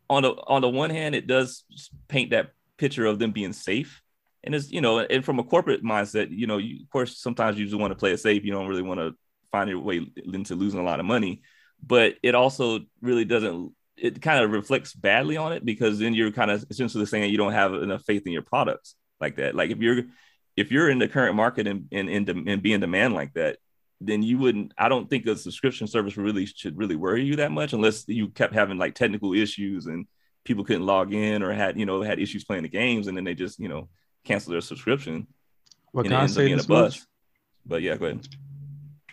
on 0.09 0.23
the 0.23 0.31
on 0.47 0.61
the 0.61 0.69
one 0.69 0.89
hand, 0.89 1.15
it 1.15 1.27
does 1.27 1.63
paint 2.07 2.31
that 2.31 2.51
picture 2.77 3.05
of 3.05 3.19
them 3.19 3.31
being 3.31 3.53
safe. 3.53 4.01
And 4.43 4.53
it's, 4.53 4.71
you 4.71 4.79
know, 4.79 4.99
and 4.99 5.25
from 5.25 5.39
a 5.39 5.43
corporate 5.43 5.83
mindset, 5.83 6.27
you 6.29 6.45
know, 6.45 6.57
you, 6.57 6.83
of 6.83 6.89
course, 6.91 7.17
sometimes 7.17 7.57
you 7.57 7.65
just 7.65 7.79
want 7.79 7.91
to 7.91 7.95
play 7.95 8.11
it 8.11 8.19
safe. 8.19 8.45
You 8.45 8.51
don't 8.51 8.67
really 8.67 8.83
want 8.83 8.99
to 8.99 9.15
find 9.51 9.69
your 9.69 9.79
way 9.79 10.05
into 10.31 10.53
losing 10.53 10.79
a 10.79 10.83
lot 10.83 10.99
of 10.99 11.05
money. 11.05 11.41
But 11.83 12.15
it 12.21 12.35
also 12.35 12.81
really 13.01 13.25
doesn't, 13.25 13.71
it 13.97 14.21
kind 14.21 14.43
of 14.43 14.51
reflects 14.51 14.93
badly 14.93 15.37
on 15.37 15.51
it 15.51 15.65
because 15.65 15.97
then 15.97 16.13
you're 16.13 16.31
kind 16.31 16.51
of 16.51 16.63
essentially 16.69 17.07
saying 17.07 17.31
you 17.31 17.37
don't 17.37 17.53
have 17.53 17.73
enough 17.73 18.03
faith 18.03 18.27
in 18.27 18.33
your 18.33 18.43
products 18.43 18.95
like 19.19 19.37
that. 19.37 19.55
Like 19.55 19.71
if 19.71 19.79
you're, 19.79 20.03
if 20.55 20.71
you're 20.71 20.89
in 20.89 20.99
the 20.99 21.07
current 21.07 21.35
market 21.35 21.65
and, 21.65 21.87
and, 21.91 22.07
and, 22.07 22.29
and 22.29 22.61
be 22.61 22.73
in 22.73 22.81
demand 22.81 23.15
like 23.15 23.33
that, 23.33 23.57
then 24.07 24.23
you 24.23 24.37
wouldn't. 24.37 24.73
I 24.77 24.89
don't 24.89 25.09
think 25.09 25.25
a 25.25 25.35
subscription 25.35 25.87
service 25.87 26.17
really 26.17 26.45
should 26.45 26.77
really 26.77 26.95
worry 26.95 27.23
you 27.23 27.35
that 27.37 27.51
much 27.51 27.73
unless 27.73 28.07
you 28.07 28.29
kept 28.29 28.53
having 28.53 28.77
like 28.77 28.95
technical 28.95 29.33
issues 29.33 29.85
and 29.87 30.05
people 30.43 30.63
couldn't 30.63 30.85
log 30.85 31.13
in 31.13 31.41
or 31.43 31.51
had 31.51 31.79
you 31.79 31.85
know 31.85 32.01
had 32.01 32.19
issues 32.19 32.43
playing 32.43 32.63
the 32.63 32.69
games 32.69 33.07
and 33.07 33.17
then 33.17 33.23
they 33.23 33.33
just 33.33 33.59
you 33.59 33.67
know 33.67 33.89
cancel 34.23 34.51
their 34.51 34.61
subscription. 34.61 35.27
What 35.91 36.05
and 36.05 36.11
can 36.11 36.13
it 36.13 36.19
I 36.19 36.23
ends 36.23 36.33
say 36.35 36.53
this 36.53 36.67
much? 36.67 37.01
But 37.65 37.81
yeah, 37.81 37.95
go 37.97 38.05
ahead. 38.05 38.27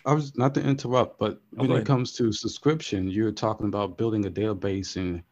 I 0.05 0.13
was 0.13 0.35
not 0.37 0.53
to 0.55 0.61
interrupt, 0.61 1.17
but 1.17 1.41
when 1.51 1.71
it 1.71 1.85
comes 1.85 2.11
to 2.13 2.31
subscription, 2.33 3.09
you're 3.09 3.31
talking 3.31 3.67
about 3.67 3.97
building 3.97 4.25
a 4.25 4.29
database 4.29 4.97
and 4.97 5.23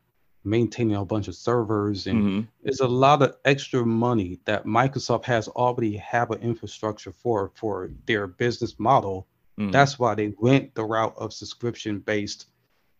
maintaining 0.44 0.96
a 0.96 1.06
bunch 1.06 1.28
of 1.28 1.36
servers 1.36 2.08
and 2.08 2.24
Mhm. 2.24 2.48
it's 2.64 2.80
a 2.80 2.88
lot 2.88 3.22
of 3.22 3.36
extra 3.46 3.86
money 3.86 4.40
that 4.46 4.66
Microsoft 4.66 5.26
has 5.26 5.48
already 5.50 5.98
have 5.98 6.32
an 6.32 6.42
infrastructure 6.42 7.12
for 7.12 7.52
for 7.54 7.92
their 8.08 8.26
business 8.28 8.80
model. 8.80 9.28
Mhm. 9.60 9.72
That's 9.72 10.00
why 10.00 10.16
they 10.16 10.34
went 10.40 10.74
the 10.76 10.84
route 10.84 11.16
of 11.18 11.34
subscription 11.34 12.00
based 12.00 12.48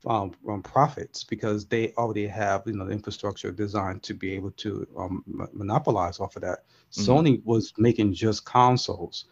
um, 0.06 0.32
um, 0.48 0.64
profits 0.64 1.24
because 1.24 1.66
they 1.68 1.94
already 1.94 2.28
have 2.28 2.64
you 2.66 2.74
know 2.74 2.86
the 2.86 2.92
infrastructure 2.92 3.52
designed 3.52 4.02
to 4.04 4.14
be 4.14 4.34
able 4.34 4.52
to 4.52 4.88
um, 4.98 5.24
mo- 5.28 5.50
monopolize 5.54 6.20
off 6.20 6.36
of 6.36 6.42
that. 6.42 6.60
Mhm. 6.94 7.06
Sony 7.06 7.46
was 7.46 7.74
making 7.78 8.14
just 8.14 8.46
consoles. 8.46 9.26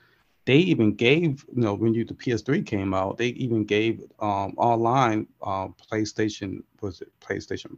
They 0.46 0.58
even 0.58 0.94
gave 0.96 1.46
you 1.54 1.62
know 1.62 1.74
when 1.74 1.94
you 1.94 2.06
the 2.06 2.14
PS3 2.14 2.62
came 2.66 2.94
out, 2.94 3.18
they 3.18 3.30
even 3.30 3.66
gave 3.66 4.02
um, 4.20 4.54
online 4.58 5.28
um, 5.44 5.76
PlayStation 5.92 6.64
was 6.82 7.02
it 7.02 7.12
PlayStation 7.20 7.78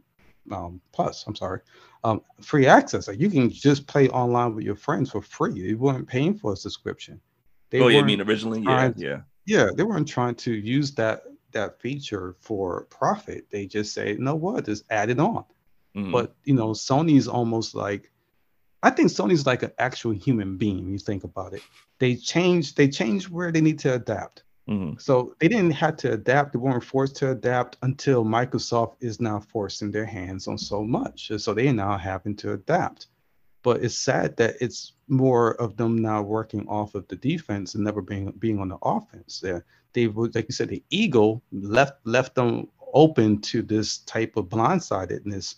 um, 0.50 0.80
Plus? 0.92 1.24
I'm 1.26 1.34
sorry, 1.34 1.60
um, 2.04 2.22
free 2.40 2.66
access. 2.66 3.08
Like 3.08 3.20
you 3.20 3.30
can 3.30 3.48
just 3.50 3.86
play 3.86 4.08
online 4.08 4.54
with 4.54 4.64
your 4.64 4.76
friends 4.76 5.10
for 5.10 5.22
free. 5.22 5.54
You 5.54 5.78
weren't 5.78 6.06
paying 6.06 6.34
for 6.34 6.52
a 6.52 6.56
subscription. 6.56 7.20
They 7.70 7.80
oh, 7.80 7.88
yeah, 7.88 8.00
I 8.00 8.04
mean 8.04 8.20
originally, 8.20 8.60
yeah, 8.60 8.92
yeah. 8.96 9.20
Yeah, 9.46 9.68
they 9.74 9.82
weren't 9.82 10.08
trying 10.08 10.34
to 10.36 10.52
use 10.52 10.92
that 10.94 11.22
that 11.52 11.80
feature 11.80 12.34
for 12.40 12.84
profit. 12.84 13.46
They 13.50 13.66
just 13.66 13.92
say, 13.92 14.12
you 14.12 14.18
know 14.18 14.34
what, 14.36 14.64
just 14.64 14.84
add 14.90 15.10
it 15.10 15.20
on. 15.20 15.44
Mhm. 15.96 16.12
But 16.12 16.34
you 16.44 16.54
know, 16.54 16.68
Sony's 16.70 17.28
almost 17.28 17.74
like 17.74 18.10
I 18.82 18.90
think 18.90 19.10
Sony's 19.10 19.46
like 19.46 19.62
an 19.62 19.72
actual 19.78 20.12
human 20.12 20.56
being. 20.56 20.88
You 20.88 20.98
think 20.98 21.24
about 21.24 21.52
it. 21.52 21.62
They 21.98 22.16
change. 22.16 22.74
They 22.74 22.88
change 22.88 23.28
where 23.30 23.52
they 23.52 23.60
need 23.60 23.78
to 23.80 23.94
adapt. 23.94 24.42
Mhm. 24.68 25.00
So 25.00 25.34
they 25.38 25.48
didn't 25.48 25.72
have 25.72 25.96
to 25.98 26.12
adapt. 26.12 26.52
They 26.52 26.58
weren't 26.58 26.84
forced 26.84 27.16
to 27.16 27.30
adapt 27.30 27.76
until 27.82 28.24
Microsoft 28.24 28.96
is 29.00 29.20
now 29.20 29.40
forcing 29.40 29.90
their 29.90 30.04
hands 30.06 30.48
on 30.48 30.58
so 30.58 30.82
much. 30.82 31.30
So 31.36 31.54
they 31.54 31.68
are 31.68 31.72
now 31.72 31.96
having 31.98 32.34
to 32.36 32.52
adapt. 32.54 33.08
But 33.62 33.82
it's 33.82 33.96
sad 33.96 34.36
that 34.38 34.56
it's 34.60 34.94
more 35.08 35.54
of 35.60 35.76
them 35.76 35.96
now 35.96 36.22
working 36.22 36.66
off 36.68 36.94
of 36.94 37.06
the 37.08 37.16
defense 37.16 37.74
and 37.74 37.84
never 37.84 38.02
being 38.02 38.32
being 38.38 38.58
on 38.58 38.68
the 38.68 38.78
offense. 38.82 39.42
Yeah, 39.44 39.60
they 39.92 40.06
like 40.08 40.46
you 40.48 40.54
said, 40.54 40.68
the 40.68 40.82
ego 40.90 41.42
left 41.52 42.04
left 42.04 42.34
them 42.34 42.68
open 42.92 43.40
to 43.40 43.62
this 43.62 43.98
type 43.98 44.36
of 44.36 44.46
blindsidedness 44.46 45.56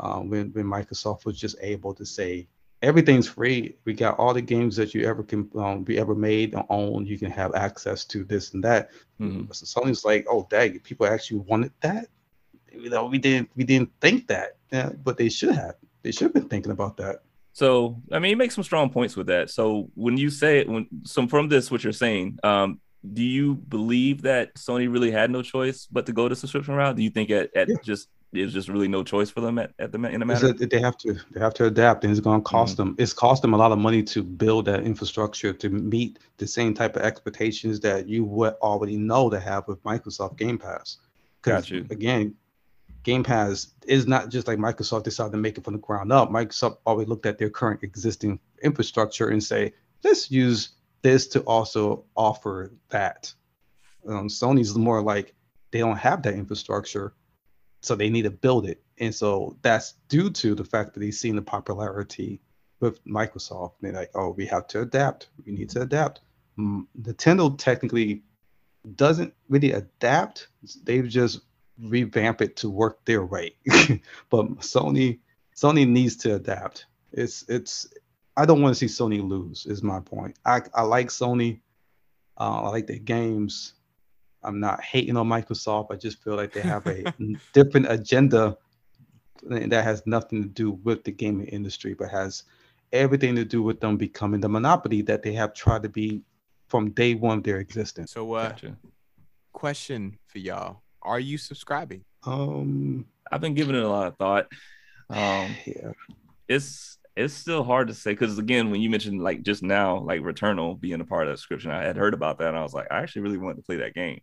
uh, 0.00 0.20
when 0.20 0.50
when 0.52 0.64
Microsoft 0.64 1.24
was 1.24 1.38
just 1.38 1.56
able 1.60 1.94
to 1.94 2.04
say 2.06 2.48
everything's 2.82 3.28
free. 3.28 3.76
We 3.84 3.94
got 3.94 4.18
all 4.18 4.34
the 4.34 4.42
games 4.42 4.76
that 4.76 4.94
you 4.94 5.04
ever 5.06 5.22
can 5.22 5.50
um, 5.56 5.82
be 5.82 5.98
ever 5.98 6.14
made 6.14 6.54
or 6.54 6.64
own. 6.68 7.06
You 7.06 7.18
can 7.18 7.30
have 7.30 7.54
access 7.54 8.04
to 8.06 8.24
this 8.24 8.54
and 8.54 8.62
that. 8.64 8.90
Mhm. 9.20 9.54
So 9.54 9.80
Sony's 9.80 10.04
like, 10.04 10.26
oh 10.28 10.46
dang, 10.50 10.78
people 10.80 11.06
actually 11.06 11.40
wanted 11.40 11.72
that. 11.80 12.08
You 12.72 12.90
know, 12.90 13.06
we 13.06 13.18
didn't 13.18 13.50
we 13.56 13.64
didn't 13.64 13.90
think 14.00 14.28
that, 14.28 14.56
yeah, 14.72 14.90
but 15.04 15.16
they 15.16 15.28
should 15.28 15.54
have. 15.54 15.76
They 16.02 16.12
should 16.12 16.24
have 16.24 16.34
been 16.34 16.48
thinking 16.48 16.72
about 16.72 16.96
that. 16.98 17.22
So 17.56 18.02
I 18.12 18.18
mean, 18.18 18.28
you 18.32 18.36
make 18.36 18.52
some 18.52 18.64
strong 18.64 18.90
points 18.90 19.16
with 19.16 19.28
that. 19.28 19.48
So 19.48 19.88
when 19.94 20.18
you 20.18 20.28
say 20.28 20.58
it, 20.58 20.68
when 20.68 20.86
so 21.04 21.26
from 21.26 21.48
this, 21.48 21.70
what 21.70 21.82
you're 21.82 21.92
saying, 21.94 22.38
um, 22.44 22.80
do 23.14 23.22
you 23.24 23.54
believe 23.54 24.20
that 24.22 24.54
Sony 24.56 24.92
really 24.92 25.10
had 25.10 25.30
no 25.30 25.40
choice 25.40 25.86
but 25.90 26.04
to 26.04 26.12
go 26.12 26.28
the 26.28 26.36
subscription 26.36 26.74
route? 26.74 26.96
Do 26.96 27.02
you 27.02 27.08
think 27.08 27.30
at, 27.30 27.48
at 27.56 27.68
Yeah. 27.70 27.76
just 27.82 28.08
there's 28.30 28.52
just 28.52 28.68
really 28.68 28.88
no 28.88 29.02
choice 29.02 29.30
for 29.30 29.40
them 29.40 29.58
at, 29.58 29.70
at 29.78 29.90
the 29.90 29.98
in 30.14 30.20
the 30.20 30.26
matter? 30.26 30.52
they 30.52 30.80
have 30.80 30.98
to 30.98 31.14
they 31.32 31.40
have 31.40 31.54
to 31.54 31.64
adapt, 31.64 32.04
and 32.04 32.10
it's 32.10 32.20
going 32.20 32.40
to 32.42 32.44
cost 32.44 32.76
Mm-hmm. 32.76 32.88
them. 32.88 32.96
It's 32.98 33.14
cost 33.14 33.40
them 33.40 33.54
a 33.54 33.56
lot 33.56 33.72
of 33.72 33.78
money 33.78 34.02
to 34.02 34.22
build 34.22 34.66
that 34.66 34.82
infrastructure 34.84 35.54
to 35.54 35.70
meet 35.70 36.18
the 36.36 36.46
same 36.46 36.74
type 36.74 36.94
of 36.96 37.02
expectations 37.10 37.80
that 37.80 38.06
you 38.06 38.26
would 38.26 38.52
already 38.60 38.98
know 38.98 39.30
to 39.30 39.40
have 39.40 39.66
with 39.66 39.82
Microsoft 39.82 40.36
Game 40.36 40.58
Pass. 40.58 40.98
Got 41.40 41.70
you. 41.70 41.86
Again, 41.88 42.34
Game 43.06 43.22
Pass 43.22 43.68
is 43.86 44.08
not 44.08 44.30
just 44.30 44.48
like 44.48 44.58
Microsoft 44.58 45.04
decided 45.04 45.30
to 45.30 45.38
make 45.38 45.56
it 45.56 45.62
from 45.62 45.74
the 45.74 45.78
ground 45.78 46.10
up. 46.10 46.28
Microsoft 46.28 46.78
always 46.84 47.06
looked 47.06 47.24
at 47.24 47.38
their 47.38 47.48
current 47.48 47.84
existing 47.84 48.40
infrastructure 48.64 49.28
and 49.28 49.42
say, 49.42 49.72
let's 50.02 50.28
use 50.28 50.70
this 51.02 51.28
to 51.28 51.40
also 51.42 52.04
offer 52.16 52.72
that. 52.88 53.32
Um, 54.08 54.26
Sony's 54.26 54.74
more 54.74 55.02
like 55.02 55.34
they 55.70 55.78
don't 55.78 55.96
have 55.96 56.20
that 56.24 56.34
infrastructure, 56.34 57.14
so 57.80 57.94
they 57.94 58.10
need 58.10 58.22
to 58.22 58.30
build 58.32 58.66
it. 58.66 58.82
And 58.98 59.14
so 59.14 59.56
that's 59.62 59.94
due 60.08 60.28
to 60.30 60.56
the 60.56 60.64
fact 60.64 60.92
that 60.92 60.98
they've 60.98 61.14
seen 61.14 61.36
the 61.36 61.42
popularity 61.42 62.40
with 62.80 63.04
Microsoft. 63.04 63.74
They're 63.80 63.92
like, 63.92 64.10
oh, 64.16 64.30
we 64.30 64.46
have 64.46 64.66
to 64.68 64.80
adapt. 64.80 65.28
We 65.46 65.52
need 65.52 65.70
to 65.70 65.82
adapt. 65.82 66.22
Mm, 66.58 66.88
Nintendo 67.00 67.56
technically 67.56 68.24
doesn't 68.96 69.32
really 69.48 69.70
adapt. 69.70 70.48
They've 70.82 71.08
just 71.08 71.42
revamp 71.80 72.40
it 72.40 72.56
to 72.56 72.70
work 72.70 73.04
their 73.04 73.24
way. 73.24 73.54
but 74.30 74.46
Sony, 74.58 75.18
Sony 75.54 75.86
needs 75.86 76.16
to 76.16 76.34
adapt. 76.34 76.86
It's 77.12 77.44
it's. 77.48 77.88
I 78.36 78.44
don't 78.44 78.60
want 78.60 78.76
to 78.76 78.88
see 78.88 78.92
Sony 78.92 79.26
lose. 79.26 79.66
Is 79.66 79.82
my 79.82 80.00
point. 80.00 80.36
I 80.44 80.62
I 80.74 80.82
like 80.82 81.08
Sony. 81.08 81.60
Uh, 82.38 82.62
I 82.62 82.68
like 82.68 82.86
their 82.86 82.98
games. 82.98 83.74
I'm 84.42 84.60
not 84.60 84.82
hating 84.82 85.16
on 85.16 85.28
Microsoft. 85.28 85.90
I 85.90 85.96
just 85.96 86.22
feel 86.22 86.36
like 86.36 86.52
they 86.52 86.60
have 86.60 86.86
a 86.86 87.04
different 87.52 87.90
agenda 87.90 88.56
that 89.42 89.84
has 89.84 90.06
nothing 90.06 90.42
to 90.42 90.48
do 90.48 90.72
with 90.72 91.04
the 91.04 91.12
gaming 91.12 91.46
industry, 91.46 91.94
but 91.94 92.10
has 92.10 92.44
everything 92.92 93.34
to 93.36 93.44
do 93.44 93.62
with 93.62 93.80
them 93.80 93.96
becoming 93.96 94.40
the 94.40 94.48
monopoly 94.48 95.02
that 95.02 95.22
they 95.22 95.32
have 95.32 95.54
tried 95.54 95.82
to 95.82 95.88
be 95.88 96.22
from 96.68 96.90
day 96.90 97.14
one 97.14 97.38
of 97.38 97.44
their 97.44 97.58
existence. 97.58 98.12
So, 98.12 98.32
uh, 98.34 98.50
Gotcha. 98.50 98.76
question 99.52 100.18
for 100.26 100.38
y'all: 100.38 100.82
Are 101.06 101.20
you 101.20 101.38
subscribing? 101.38 102.04
Um, 102.24 103.06
I've 103.30 103.40
been 103.40 103.54
giving 103.54 103.76
it 103.76 103.82
a 103.82 103.88
lot 103.88 104.08
of 104.08 104.16
thought. 104.16 104.46
Um, 105.08 105.54
yeah, 105.66 105.92
it's 106.48 106.98
it's 107.16 107.32
still 107.32 107.64
hard 107.64 107.88
to 107.88 107.94
say 107.94 108.12
because 108.12 108.38
again, 108.38 108.70
when 108.70 108.80
you 108.80 108.90
mentioned 108.90 109.22
like 109.22 109.42
just 109.42 109.62
now, 109.62 109.98
like 110.00 110.20
Returnal 110.20 110.78
being 110.78 111.00
a 111.00 111.04
part 111.04 111.26
of 111.28 111.32
the 111.32 111.36
subscription, 111.38 111.70
I 111.70 111.82
had 111.84 111.96
heard 111.96 112.12
about 112.14 112.38
that 112.38 112.48
and 112.48 112.58
I 112.58 112.62
was 112.62 112.74
like, 112.74 112.88
I 112.90 112.98
actually 112.98 113.22
really 113.22 113.38
wanted 113.38 113.56
to 113.56 113.62
play 113.62 113.76
that 113.76 113.94
game. 113.94 114.20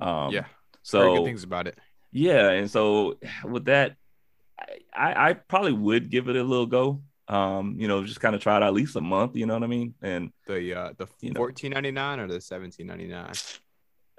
Um, 0.00 0.32
yeah, 0.32 0.44
So 0.82 1.00
very 1.00 1.16
good 1.16 1.24
things 1.24 1.42
about 1.42 1.66
it. 1.66 1.78
Yeah, 2.12 2.50
and 2.50 2.70
so 2.70 3.18
with 3.44 3.64
that, 3.64 3.96
I, 4.58 5.12
I 5.12 5.30
I 5.30 5.32
probably 5.32 5.72
would 5.72 6.10
give 6.10 6.28
it 6.28 6.36
a 6.36 6.42
little 6.42 6.66
go. 6.66 7.02
Um, 7.28 7.74
you 7.78 7.88
know, 7.88 8.04
just 8.04 8.20
kind 8.20 8.36
of 8.36 8.40
try 8.40 8.56
it 8.56 8.62
at 8.62 8.72
least 8.72 8.94
a 8.94 9.00
month. 9.00 9.34
You 9.36 9.46
know 9.46 9.54
what 9.54 9.64
I 9.64 9.66
mean? 9.66 9.94
And 10.00 10.30
The 10.46 10.74
uh, 10.74 10.92
the 10.96 11.08
fourteen 11.34 11.72
ninety 11.72 11.90
nine 11.90 12.20
or 12.20 12.28
the 12.28 12.40
seventeen 12.40 12.86
ninety 12.86 13.08
nine. 13.08 13.32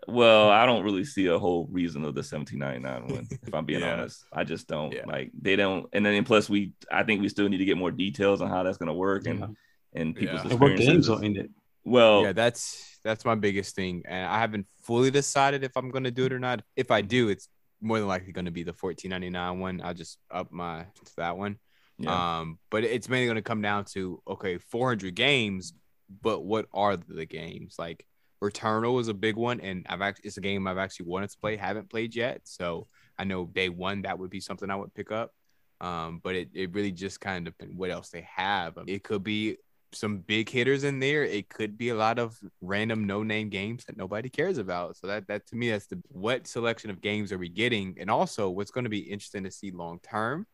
Well, 0.08 0.49
I 0.49 0.66
don't 0.66 0.84
really 0.84 1.03
see 1.03 1.28
a 1.28 1.38
whole 1.38 1.68
reason 1.70 2.03
of 2.05 2.16
the 2.16 2.24
seventeen 2.24 2.60
ninety 2.60 2.80
nine 2.80 3.08
one. 3.08 3.28
If 3.45 3.53
I'm 3.53 3.66
being 3.66 3.80
Yeah. 3.86 3.93
honest, 3.93 4.24
I 4.34 4.43
just 4.43 4.68
don't 4.68 4.93
Yeah. 4.93 5.05
like 5.05 5.32
they 5.39 5.55
don't. 5.55 5.88
And 5.93 6.05
then 6.05 6.24
plus 6.24 6.49
we, 6.49 6.74
I 6.91 7.03
think 7.03 7.22
we 7.22 7.30
still 7.30 7.47
need 7.49 7.58
to 7.58 7.66
get 7.66 7.78
more 7.78 7.91
details 7.91 8.41
on 8.41 8.49
how 8.49 8.64
that's 8.64 8.78
going 8.78 8.88
to 8.88 8.93
work 8.93 9.28
and 9.28 9.39
Yeah. 9.39 9.47
and 9.93 10.16
people's 10.16 10.43
Yeah. 10.45 10.51
and 10.51 10.60
what 10.62 10.78
games 10.78 11.10
are 11.10 11.24
in 11.24 11.36
it? 11.38 11.49
Well, 11.84 12.24
yeah, 12.24 12.34
that's 12.34 12.99
that's 13.03 13.24
my 13.24 13.36
biggest 13.36 13.76
thing, 13.76 14.03
and 14.08 14.26
I 14.28 14.39
haven't 14.39 14.66
fully 14.84 15.12
decided 15.12 15.64
if 15.64 15.76
I'm 15.78 15.89
gonna 15.91 16.12
do 16.12 16.26
it 16.26 16.34
or 16.34 16.39
not. 16.39 16.62
If 16.76 16.91
I 16.91 17.01
do, 17.01 17.30
it's 17.30 17.47
more 17.80 17.99
than 17.99 18.08
likely 18.08 18.32
gonna 18.34 18.51
be 18.51 18.64
the 18.64 18.74
fourteen 18.74 19.12
ninety 19.12 19.30
nine 19.30 19.60
one. 19.60 19.82
I'll 19.84 19.93
just 19.93 20.18
up 20.32 20.51
my 20.51 20.84
to 21.05 21.12
that 21.18 21.38
one. 21.38 21.58
yeah. 21.99 22.39
Um, 22.39 22.60
but 22.70 22.84
it's 22.84 23.08
mainly 23.08 23.28
gonna 23.28 23.41
come 23.41 23.62
down 23.62 23.86
to 23.93 24.22
okay, 24.28 24.58
four 24.58 24.89
hundred 24.89 25.16
games, 25.16 25.74
but 26.22 26.43
what 26.43 26.66
are 26.74 26.97
the 26.97 27.26
games 27.26 27.76
like? 27.80 28.05
Returnal 28.44 29.00
is 29.02 29.08
a 29.08 29.14
big 29.14 29.36
one, 29.36 29.60
and 29.62 29.86
I've 29.90 30.02
actually 30.02 30.28
it's 30.28 30.38
a 30.38 30.42
game 30.42 30.68
I've 30.68 30.78
actually 30.78 31.08
wanted 31.08 31.30
to 31.32 31.38
play, 31.40 31.56
haven't 31.58 31.90
played 31.90 32.16
yet. 32.16 32.42
So 32.44 32.88
I 33.18 33.24
know 33.24 33.46
day 33.46 33.70
one 33.70 34.04
that 34.04 34.20
would 34.20 34.30
be 34.30 34.40
something 34.40 34.70
I 34.70 34.76
would 34.76 34.94
pick 34.94 35.12
up. 35.12 35.34
Um, 35.80 36.20
but 36.24 36.36
it, 36.36 36.50
it 36.54 36.74
really 36.74 36.92
just 36.92 37.20
kind 37.22 37.48
of 37.48 37.54
depends 37.58 37.76
what 37.76 37.92
else 37.92 38.10
they 38.10 38.28
have. 38.36 38.78
It 38.88 39.04
could 39.04 39.24
be 39.24 39.58
some 39.94 40.20
big 40.20 40.50
hitters 40.50 40.84
in 40.84 41.00
there. 41.00 41.24
It 41.24 41.50
could 41.50 41.78
be 41.78 41.90
a 41.90 41.96
lot 41.96 42.20
of 42.20 42.38
random 42.62 43.06
no 43.06 43.24
name 43.24 43.50
games 43.50 43.86
that 43.86 43.96
nobody 43.98 44.30
cares 44.30 44.58
about. 44.58 44.98
So 44.98 45.08
that 45.08 45.28
that 45.28 45.46
to 45.48 45.56
me 45.56 45.70
that's 45.70 45.88
the 45.88 46.02
what 46.10 46.48
selection 46.48 46.90
of 46.90 47.02
games 47.02 47.32
are 47.32 47.38
we 47.38 47.50
getting, 47.50 47.96
and 48.00 48.10
also 48.10 48.50
what's 48.50 48.72
going 48.72 48.84
to 48.86 48.90
be 48.90 49.00
interesting 49.00 49.44
to 49.44 49.52
see 49.52 49.72
long 49.72 50.00
term 50.00 50.46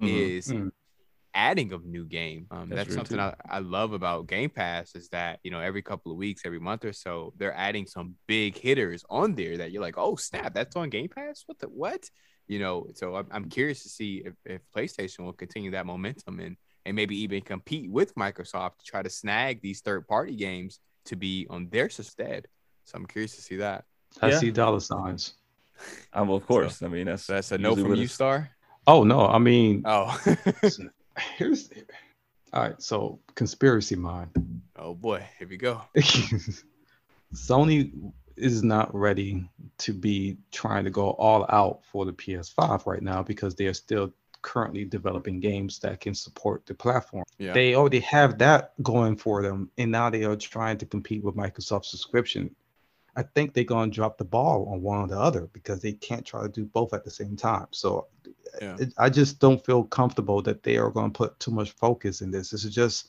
Mhm. 0.00 0.08
is 0.08 0.52
Mhm. 0.52 0.70
Adding 1.38 1.72
of 1.72 1.84
new 1.84 2.04
game. 2.04 2.46
Um, 2.50 2.68
That's 2.68 2.88
that's 2.88 2.94
something. 2.96 3.20
I, 3.20 3.32
I 3.48 3.60
love 3.60 3.92
about 3.92 4.26
Game 4.26 4.50
Pass 4.50 4.94
is 4.96 5.08
that 5.10 5.38
you 5.44 5.50
know 5.52 5.60
every 5.60 5.82
couple 5.82 6.10
of 6.10 6.18
weeks, 6.18 6.42
every 6.44 6.58
month 6.58 6.84
or 6.84 6.92
so, 6.92 7.32
they're 7.38 7.54
adding 7.54 7.86
some 7.86 8.16
big 8.26 8.58
hitters 8.58 9.04
on 9.08 9.34
there 9.36 9.56
that 9.58 9.70
you're 9.70 9.80
like, 9.80 9.96
oh 9.96 10.16
snap, 10.16 10.52
that's 10.52 10.74
on 10.74 10.90
Game 10.90 11.08
Pass. 11.08 11.44
What 11.46 11.58
the 11.60 11.68
what? 11.68 12.02
You 12.48 12.58
know, 12.58 12.88
so 12.94 13.14
I'm, 13.14 13.26
I'm 13.30 13.44
curious 13.48 13.82
to 13.84 13.88
see 13.88 14.22
if, 14.24 14.34
if 14.44 14.62
PlayStation 14.74 15.20
will 15.20 15.32
continue 15.32 15.70
that 15.72 15.86
momentum 15.86 16.40
and 16.40 16.56
and 16.84 16.96
maybe 16.96 17.16
even 17.22 17.40
compete 17.42 17.90
with 17.90 18.14
Microsoft 18.16 18.78
to 18.78 18.84
try 18.86 19.02
to 19.02 19.10
snag 19.10 19.60
these 19.60 19.80
third 19.80 20.08
party 20.08 20.34
games 20.34 20.80
to 21.04 21.14
be 21.16 21.46
on 21.50 21.68
their 21.70 21.88
stead. 21.90 22.48
So 22.84 22.96
I'm 22.96 23.06
curious 23.06 23.36
to 23.36 23.42
see 23.42 23.56
that. 23.56 23.84
I 24.22 24.30
Yeah. 24.30 24.38
see 24.40 24.50
dollar 24.50 24.80
signs. 24.80 25.34
Um, 26.12 26.30
of 26.30 26.46
course. 26.46 26.82
I 26.82 26.88
mean, 26.88 27.06
that's 27.06 27.26
that's 27.26 27.52
a 27.52 27.58
no 27.58 27.76
from 27.76 27.90
what 27.90 27.98
you, 27.98 28.08
Star. 28.08 28.50
Oh 28.86 29.04
no, 29.04 29.26
I 29.26 29.38
mean, 29.38 29.82
Oh, 29.84 30.18
here's 31.36 31.70
all 32.52 32.62
right. 32.62 32.82
So 32.82 33.20
conspiracy 33.34 33.96
mind. 33.96 34.30
oh 34.76 34.94
boy, 34.94 35.24
here 35.38 35.48
we 35.48 35.56
go. 35.56 35.82
Sony 37.34 38.12
is 38.36 38.62
not 38.62 38.94
ready 38.94 39.48
to 39.78 39.92
be 39.92 40.38
trying 40.52 40.84
to 40.84 40.90
go 40.90 41.10
all 41.10 41.44
out 41.48 41.84
for 41.84 42.04
the 42.04 42.12
PS5 42.12 42.86
right 42.86 43.02
now 43.02 43.22
because 43.22 43.54
they 43.54 43.66
are 43.66 43.74
still 43.74 44.12
currently 44.42 44.84
developing 44.84 45.40
games 45.40 45.78
that 45.80 46.00
can 46.00 46.14
support 46.14 46.64
the 46.66 46.74
platform. 46.74 47.24
Yeah. 47.38 47.52
They 47.52 47.74
already 47.74 48.00
have 48.00 48.38
that 48.38 48.72
going 48.82 49.16
for 49.16 49.42
them, 49.42 49.70
and 49.76 49.90
now 49.90 50.10
they 50.10 50.24
are 50.24 50.36
trying 50.36 50.78
to 50.78 50.86
compete 50.86 51.24
with 51.24 51.34
Microsoft 51.34 51.86
subscription. 51.86 52.54
I 53.16 53.24
think 53.24 53.52
they're 53.52 53.64
going 53.64 53.90
to 53.90 53.94
drop 53.94 54.16
the 54.16 54.24
ball 54.24 54.68
on 54.72 54.80
one 54.80 54.98
or 54.98 55.08
the 55.08 55.18
other 55.18 55.48
because 55.52 55.80
they 55.80 55.92
can't 55.92 56.24
try 56.24 56.42
to 56.42 56.48
do 56.48 56.64
both 56.64 56.94
at 56.94 57.04
the 57.04 57.10
same 57.10 57.36
time. 57.36 57.66
So 57.72 58.06
Yeah. 58.60 58.76
it- 58.78 58.94
I 58.98 59.10
just 59.10 59.40
don't 59.40 59.64
feel 59.64 59.84
comfortable 59.84 60.42
that 60.42 60.62
they 60.62 60.76
are 60.78 60.90
going 60.90 61.12
to 61.12 61.16
put 61.16 61.38
too 61.40 61.50
much 61.50 61.72
focus 61.72 62.20
in 62.20 62.30
this. 62.30 62.50
This 62.50 62.64
is 62.64 62.74
just 62.74 63.08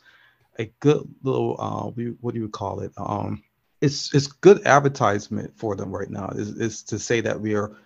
a 0.58 0.66
good 0.80 1.08
little 1.24 1.56
uh, 1.60 2.02
what 2.22 2.34
do 2.34 2.40
you 2.40 2.50
call 2.50 2.82
it? 2.82 2.92
Um, 2.98 3.44
it's 3.82 4.14
it's 4.14 4.28
good 4.28 4.66
advertisement 4.68 5.58
for 5.58 5.76
them 5.76 5.92
right 5.92 6.10
now. 6.10 6.30
Is 6.30 6.50
is 6.50 6.84
to 6.84 7.00
say 7.00 7.22
that 7.22 7.40
we 7.40 7.56
are 7.56 7.78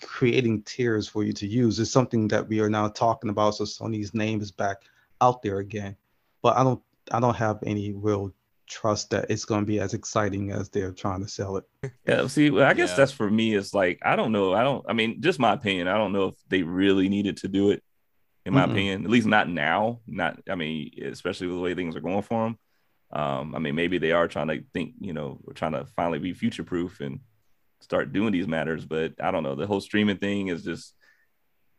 creating 0.00 0.62
tiers 0.62 1.08
for 1.08 1.24
you 1.24 1.32
to 1.34 1.46
use. 1.46 1.78
It's 1.78 1.90
something 1.90 2.28
that 2.28 2.48
we 2.48 2.60
are 2.60 2.70
now 2.70 2.88
talking 2.88 3.30
about. 3.30 3.56
So 3.56 3.64
Sony's 3.64 4.14
name 4.14 4.40
is 4.40 4.50
back 4.50 4.78
out 5.20 5.42
there 5.42 5.58
again. 5.58 5.96
But 6.42 6.56
I 6.56 6.64
don't 6.64 6.82
I 7.10 7.20
don't 7.20 7.36
have 7.36 7.58
any 7.64 7.92
real 7.92 8.32
trust 8.68 9.10
that 9.10 9.30
it's 9.30 9.44
going 9.44 9.60
to 9.62 9.66
be 9.66 9.80
as 9.80 9.94
exciting 9.94 10.50
as 10.52 10.68
they're 10.70 10.92
trying 10.92 11.20
to 11.22 11.28
sell 11.28 11.56
it. 11.56 11.64
Yeah, 12.06 12.26
see, 12.26 12.50
well, 12.50 12.66
I 12.68 12.74
guess 12.74 12.90
Yeah. 12.90 12.96
that's 12.96 13.12
for 13.12 13.30
me. 13.30 13.54
It's 13.54 13.74
like 13.74 13.98
I 14.02 14.16
don't 14.16 14.32
know. 14.32 14.52
I 14.54 14.62
don't. 14.62 14.84
I 14.88 14.92
mean, 14.92 15.20
just 15.20 15.38
my 15.38 15.52
opinion. 15.52 15.88
I 15.88 15.96
don't 15.96 16.12
know 16.12 16.28
if 16.28 16.34
they 16.48 16.62
really 16.62 17.08
needed 17.08 17.36
to 17.38 17.48
do 17.48 17.70
it. 17.70 17.82
In 18.44 18.54
my 18.54 18.66
Mm-mm. 18.66 18.72
opinion, 18.72 19.04
at 19.04 19.10
least 19.10 19.26
not 19.28 19.48
now. 19.48 20.00
Not. 20.06 20.40
I 20.48 20.56
mean, 20.56 20.90
especially 21.02 21.46
with 21.46 21.56
the 21.56 21.62
way 21.62 21.74
things 21.74 21.94
are 21.94 22.00
going 22.00 22.22
for 22.22 22.44
them. 22.44 22.58
Um, 23.12 23.54
I 23.54 23.58
mean, 23.60 23.74
maybe 23.76 23.98
they 23.98 24.10
are 24.12 24.26
trying 24.26 24.48
to 24.48 24.64
think. 24.74 24.94
You 25.00 25.12
know, 25.12 25.38
we're 25.44 25.52
trying 25.52 25.72
to 25.72 25.86
finally 25.94 26.18
be 26.18 26.32
future 26.32 26.64
proof 26.64 27.00
and 27.00 27.20
start 27.80 28.12
doing 28.12 28.32
these 28.32 28.48
matters. 28.48 28.84
But 28.84 29.12
I 29.20 29.30
don't 29.30 29.42
know. 29.44 29.54
The 29.54 29.66
whole 29.66 29.80
streaming 29.80 30.18
thing 30.18 30.48
is 30.48 30.64
just. 30.64 30.94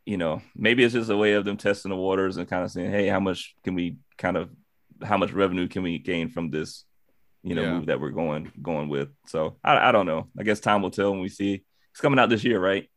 You 0.05 0.17
know, 0.17 0.41
maybe 0.53 0.83
it's 0.83 0.93
just 0.93 1.09
a 1.09 1.15
way 1.15 1.31
of 1.31 1.45
them 1.45 1.55
testing 1.55 1.89
the 1.89 1.95
waters 1.95 2.35
and 2.35 2.45
kind 2.45 2.65
of 2.65 2.71
saying, 2.71 2.91
"Hey, 2.91 3.07
how 3.07 3.21
much 3.21 3.55
can 3.63 3.73
we 3.73 3.95
kind 4.17 4.35
of, 4.35 4.49
how 5.03 5.17
much 5.17 5.31
revenue 5.31 5.67
can 5.67 5.83
we 5.83 5.99
gain 5.99 6.29
from 6.29 6.49
this 6.49 6.85
you 7.45 7.55
know, 7.55 7.61
Yeah. 7.61 7.73
move 7.73 7.87
that 7.87 7.99
we're 7.99 8.11
going 8.11 8.51
going 8.61 8.87
with. 8.87 9.09
So 9.27 9.57
I, 9.63 9.89
I 9.89 9.91
don't 9.91 10.05
know. 10.05 10.29
I 10.39 10.43
guess 10.43 10.61
time 10.61 10.81
will 10.81 10.91
tell 10.91 11.11
when 11.11 11.19
we 11.19 11.27
see. 11.29 11.63
It's 11.91 11.99
coming 11.99 12.17
out 12.17 12.29
this 12.29 12.43
year, 12.43 12.59
right? 12.59 12.89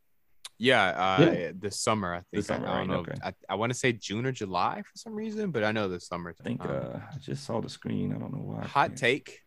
Yeah, 0.59 0.85
uh, 1.19 1.23
Yeah. 1.23 1.53
this 1.55 1.81
summer 1.81 2.15
I 2.15 2.19
think. 2.19 2.27
This 2.33 2.47
summer, 2.47 2.67
I, 2.69 2.71
I 2.71 2.79
don't 2.79 2.79
right, 2.79 2.89
know. 2.89 3.01
okay. 3.01 3.15
I, 3.23 3.35
I 3.49 3.55
want 3.57 3.73
to 3.73 3.79
say 3.79 3.93
June 3.93 4.25
or 4.25 4.33
July 4.33 4.83
for 4.83 4.97
some 4.97 5.15
reason, 5.15 5.51
but 5.51 5.65
I 5.65 5.73
know 5.73 5.89
this 5.89 6.07
summer. 6.07 6.33
I 6.39 6.43
think 6.45 6.65
uh, 6.65 7.01
I 7.13 7.19
just 7.19 7.45
saw 7.45 7.61
the 7.61 7.69
screen. 7.69 8.15
I 8.15 8.19
don't 8.19 8.33
know 8.33 8.43
why. 8.43 8.65
Hot 8.67 8.97
take. 8.97 9.41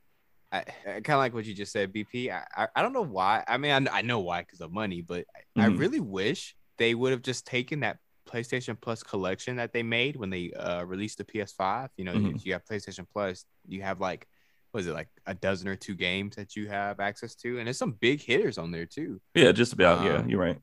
I, 0.51 0.59
I 0.59 0.63
kind 0.85 1.11
of 1.11 1.19
like 1.19 1.33
what 1.33 1.45
you 1.45 1.53
just 1.53 1.71
said, 1.71 1.93
BP. 1.93 2.31
I, 2.31 2.43
I, 2.63 2.67
I 2.75 2.81
don't 2.81 2.93
know 2.93 3.03
why. 3.05 3.43
I 3.47 3.57
mean, 3.57 3.87
I, 3.87 3.99
I 3.99 4.01
know 4.01 4.19
why 4.19 4.41
because 4.41 4.59
of 4.61 4.73
money, 4.73 5.01
but 5.01 5.25
I, 5.57 5.63
I 5.63 5.65
really 5.67 5.99
wish 6.01 6.55
they 6.77 6.93
would 6.93 7.11
have 7.11 7.21
just 7.21 7.45
taken 7.47 7.79
that 7.81 7.99
PlayStation 8.33 8.79
Plus 8.79 9.01
collection 9.03 9.55
that 9.57 9.73
they 9.73 9.83
made 9.83 10.15
when 10.15 10.29
they 10.29 10.51
uh, 10.53 10.83
released 10.83 11.17
the 11.17 11.25
PS5. 11.25 11.89
You 11.97 12.05
know, 12.05 12.13
you, 12.13 12.19
Mhm. 12.33 12.45
you 12.45 12.53
have 12.53 12.63
PlayStation 12.65 13.05
Plus, 13.11 13.45
you 13.67 13.81
have 13.81 13.99
like, 13.99 14.27
what 14.71 14.81
is 14.81 14.87
it, 14.87 14.93
like 14.93 15.09
a 15.25 15.33
dozen 15.33 15.67
or 15.67 15.75
two 15.75 15.95
games 15.95 16.35
that 16.35 16.55
you 16.55 16.67
have 16.67 16.99
access 16.99 17.33
to, 17.35 17.57
and 17.57 17.65
there's 17.67 17.77
some 17.77 17.93
big 17.93 18.21
hitters 18.21 18.57
on 18.57 18.71
there 18.71 18.85
too. 18.85 19.19
Yeah, 19.33 19.51
just 19.51 19.73
about. 19.73 20.03
yeah, 20.03 20.17
Um, 20.17 20.29
you're 20.29 20.39
right. 20.39 20.59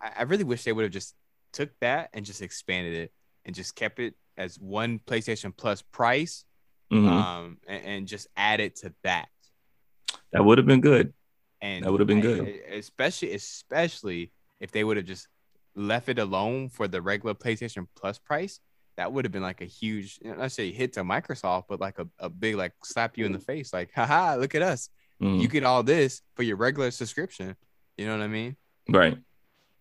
I, 0.00 0.12
I 0.20 0.22
really 0.22 0.44
wish 0.44 0.64
they 0.64 0.72
would 0.72 0.84
have 0.84 0.92
just 0.92 1.14
took 1.52 1.70
that 1.80 2.08
and 2.14 2.24
just 2.24 2.40
expanded 2.42 2.94
it 2.94 3.12
and 3.44 3.54
just 3.54 3.74
kept 3.74 3.98
it 3.98 4.14
as 4.38 4.58
one 4.58 4.98
PlayStation 5.00 5.54
Plus 5.54 5.82
price, 5.82 6.44
Mhm. 6.90 7.08
um, 7.10 7.58
and, 7.66 7.84
and 7.84 8.08
just 8.08 8.28
added 8.36 8.76
to 8.76 8.94
that. 9.04 9.28
that 10.32 10.44
would 10.44 10.58
have 10.58 10.66
been 10.66 10.80
good. 10.80 11.12
And 11.60 11.84
That 11.84 11.90
would 11.92 12.00
have 12.00 12.06
been 12.06 12.20
good. 12.22 12.46
Especially 12.70 13.34
especially 13.34 14.32
if 14.60 14.70
they 14.72 14.82
would 14.84 14.96
have 14.96 15.04
just 15.06 15.28
left 15.74 16.08
it 16.08 16.18
alone 16.18 16.68
for 16.68 16.88
the 16.88 17.00
regular 17.00 17.34
PlayStation 17.34 17.86
Plus 17.96 18.18
price. 18.18 18.60
That 18.96 19.12
would 19.12 19.24
have 19.24 19.32
been 19.32 19.42
like 19.42 19.60
a 19.60 19.66
huge, 19.66 20.18
you 20.22 20.30
know, 20.30 20.36
not 20.36 20.52
say 20.52 20.70
hit 20.72 20.92
to 20.94 21.02
Microsoft, 21.02 21.64
but 21.68 21.80
like 21.80 21.98
a, 21.98 22.06
a 22.18 22.28
big 22.28 22.56
like 22.56 22.72
slap 22.84 23.16
you 23.16 23.24
in 23.24 23.32
the 23.32 23.38
face, 23.38 23.72
like, 23.72 23.90
haha, 23.94 24.36
look 24.36 24.54
at 24.54 24.62
us. 24.62 24.90
Mhm. 25.22 25.40
You 25.40 25.48
get 25.48 25.64
all 25.64 25.82
this 25.82 26.22
for 26.34 26.42
your 26.42 26.56
regular 26.56 26.90
subscription. 26.90 27.56
You 27.96 28.06
know 28.06 28.16
what 28.16 28.24
I 28.24 28.28
mean? 28.28 28.56
right. 28.88 29.16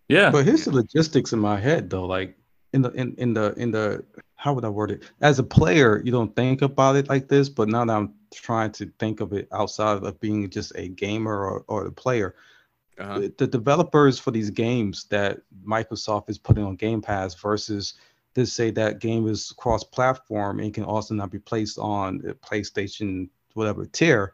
Yeah. 0.07 0.31
But 0.31 0.45
here's 0.45 0.65
the 0.65 0.71
logistics 0.71 1.33
in 1.33 1.39
my 1.39 1.59
head 1.59 1.89
though, 1.89 2.05
like 2.05 2.35
in 2.73 2.81
the 2.81 2.91
in, 2.91 3.15
in 3.17 3.33
the 3.33 3.53
in 3.57 3.71
the 3.71 4.03
how 4.35 4.53
would 4.53 4.65
I 4.65 4.69
word 4.69 4.91
it? 4.91 5.03
As 5.21 5.37
a 5.39 5.43
player, 5.43 6.01
you 6.03 6.11
don't 6.11 6.35
think 6.35 6.61
about 6.61 6.95
it 6.95 7.09
like 7.09 7.27
this, 7.27 7.49
but 7.49 7.67
now 7.67 7.83
that 7.85 7.93
I'm 7.95 8.13
trying 8.33 8.71
to 8.73 8.91
think 8.97 9.19
of 9.19 9.33
it 9.33 9.47
outside 9.51 10.01
of 10.01 10.19
being 10.19 10.49
just 10.49 10.71
a 10.75 10.87
gamer 10.87 11.37
or, 11.45 11.65
or 11.67 11.83
the 11.83 11.91
player, 11.91 12.35
Uh-huh. 12.99 13.19
the, 13.19 13.33
the 13.37 13.47
developers 13.47 14.19
for 14.19 14.31
these 14.31 14.49
games 14.49 15.05
that 15.05 15.39
Microsoft 15.65 16.29
is 16.29 16.37
putting 16.37 16.65
on 16.65 16.75
Game 16.75 17.01
Pass 17.01 17.33
versus 17.33 17.93
to 18.35 18.45
say 18.45 18.71
that 18.71 18.99
game 18.99 19.27
is 19.27 19.53
cross-platform 19.57 20.59
and 20.59 20.73
can 20.73 20.83
also 20.83 21.13
not 21.13 21.31
be 21.31 21.39
placed 21.39 21.79
on 21.79 22.19
PlayStation 22.43 23.29
whatever 23.53 23.85
tier. 23.85 24.33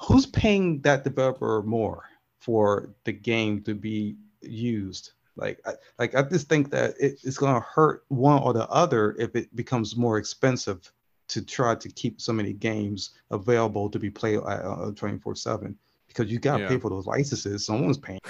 Who's 0.00 0.26
paying 0.26 0.80
that 0.82 1.04
developer 1.04 1.62
more 1.62 2.04
for 2.40 2.90
the 3.04 3.12
game 3.12 3.62
to 3.62 3.74
be 3.74 4.16
used? 4.40 5.12
Like, 5.36 5.60
I, 5.66 5.72
like 5.98 6.14
I 6.14 6.22
just 6.22 6.48
think 6.48 6.70
that 6.70 6.94
it, 7.00 7.20
it's 7.24 7.38
going 7.38 7.54
to 7.54 7.60
hurt 7.60 8.04
one 8.08 8.42
or 8.42 8.52
the 8.52 8.68
other 8.68 9.16
if 9.18 9.34
it 9.34 9.54
becomes 9.56 9.96
more 9.96 10.18
expensive 10.18 10.92
to 11.28 11.42
try 11.42 11.74
to 11.74 11.88
keep 11.88 12.20
so 12.20 12.32
many 12.32 12.52
games 12.52 13.10
available 13.30 13.88
to 13.88 13.98
be 13.98 14.10
played 14.10 14.40
uh, 14.44 14.90
24 14.90 15.34
7 15.34 15.76
because 16.12 16.30
you 16.30 16.38
got 16.38 16.56
to 16.58 16.62
Yeah. 16.64 16.68
pay 16.68 16.78
for 16.78 16.90
those 16.90 17.06
licenses. 17.06 17.66
Someone's 17.66 17.98
paying. 17.98 18.20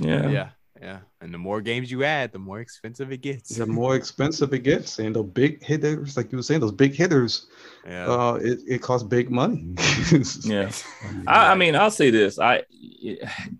Yeah. 0.00 0.28
yeah, 0.28 0.48
yeah. 0.80 0.98
And 1.20 1.32
the 1.32 1.38
more 1.38 1.60
games 1.60 1.90
you 1.90 2.04
add, 2.04 2.32
the 2.32 2.38
more 2.38 2.60
expensive 2.60 3.12
it 3.12 3.20
gets. 3.22 3.56
The 3.56 3.66
more 3.66 3.96
expensive 3.96 4.52
it 4.54 4.60
gets, 4.60 4.98
and 4.98 5.14
the 5.14 5.22
big 5.22 5.62
hitters, 5.62 6.16
like 6.16 6.30
you 6.32 6.38
were 6.38 6.42
saying, 6.42 6.60
those 6.60 6.72
big 6.72 6.94
hitters, 6.94 7.46
Yeah. 7.86 8.06
uh, 8.06 8.34
it, 8.42 8.60
it 8.68 8.82
costs 8.82 9.06
big 9.06 9.30
money. 9.30 9.74
Yeah. 10.44 10.70
I, 11.26 11.52
I 11.52 11.54
mean, 11.54 11.74
I'll 11.76 11.90
say 11.90 12.10
this. 12.10 12.38
I, 12.38 12.62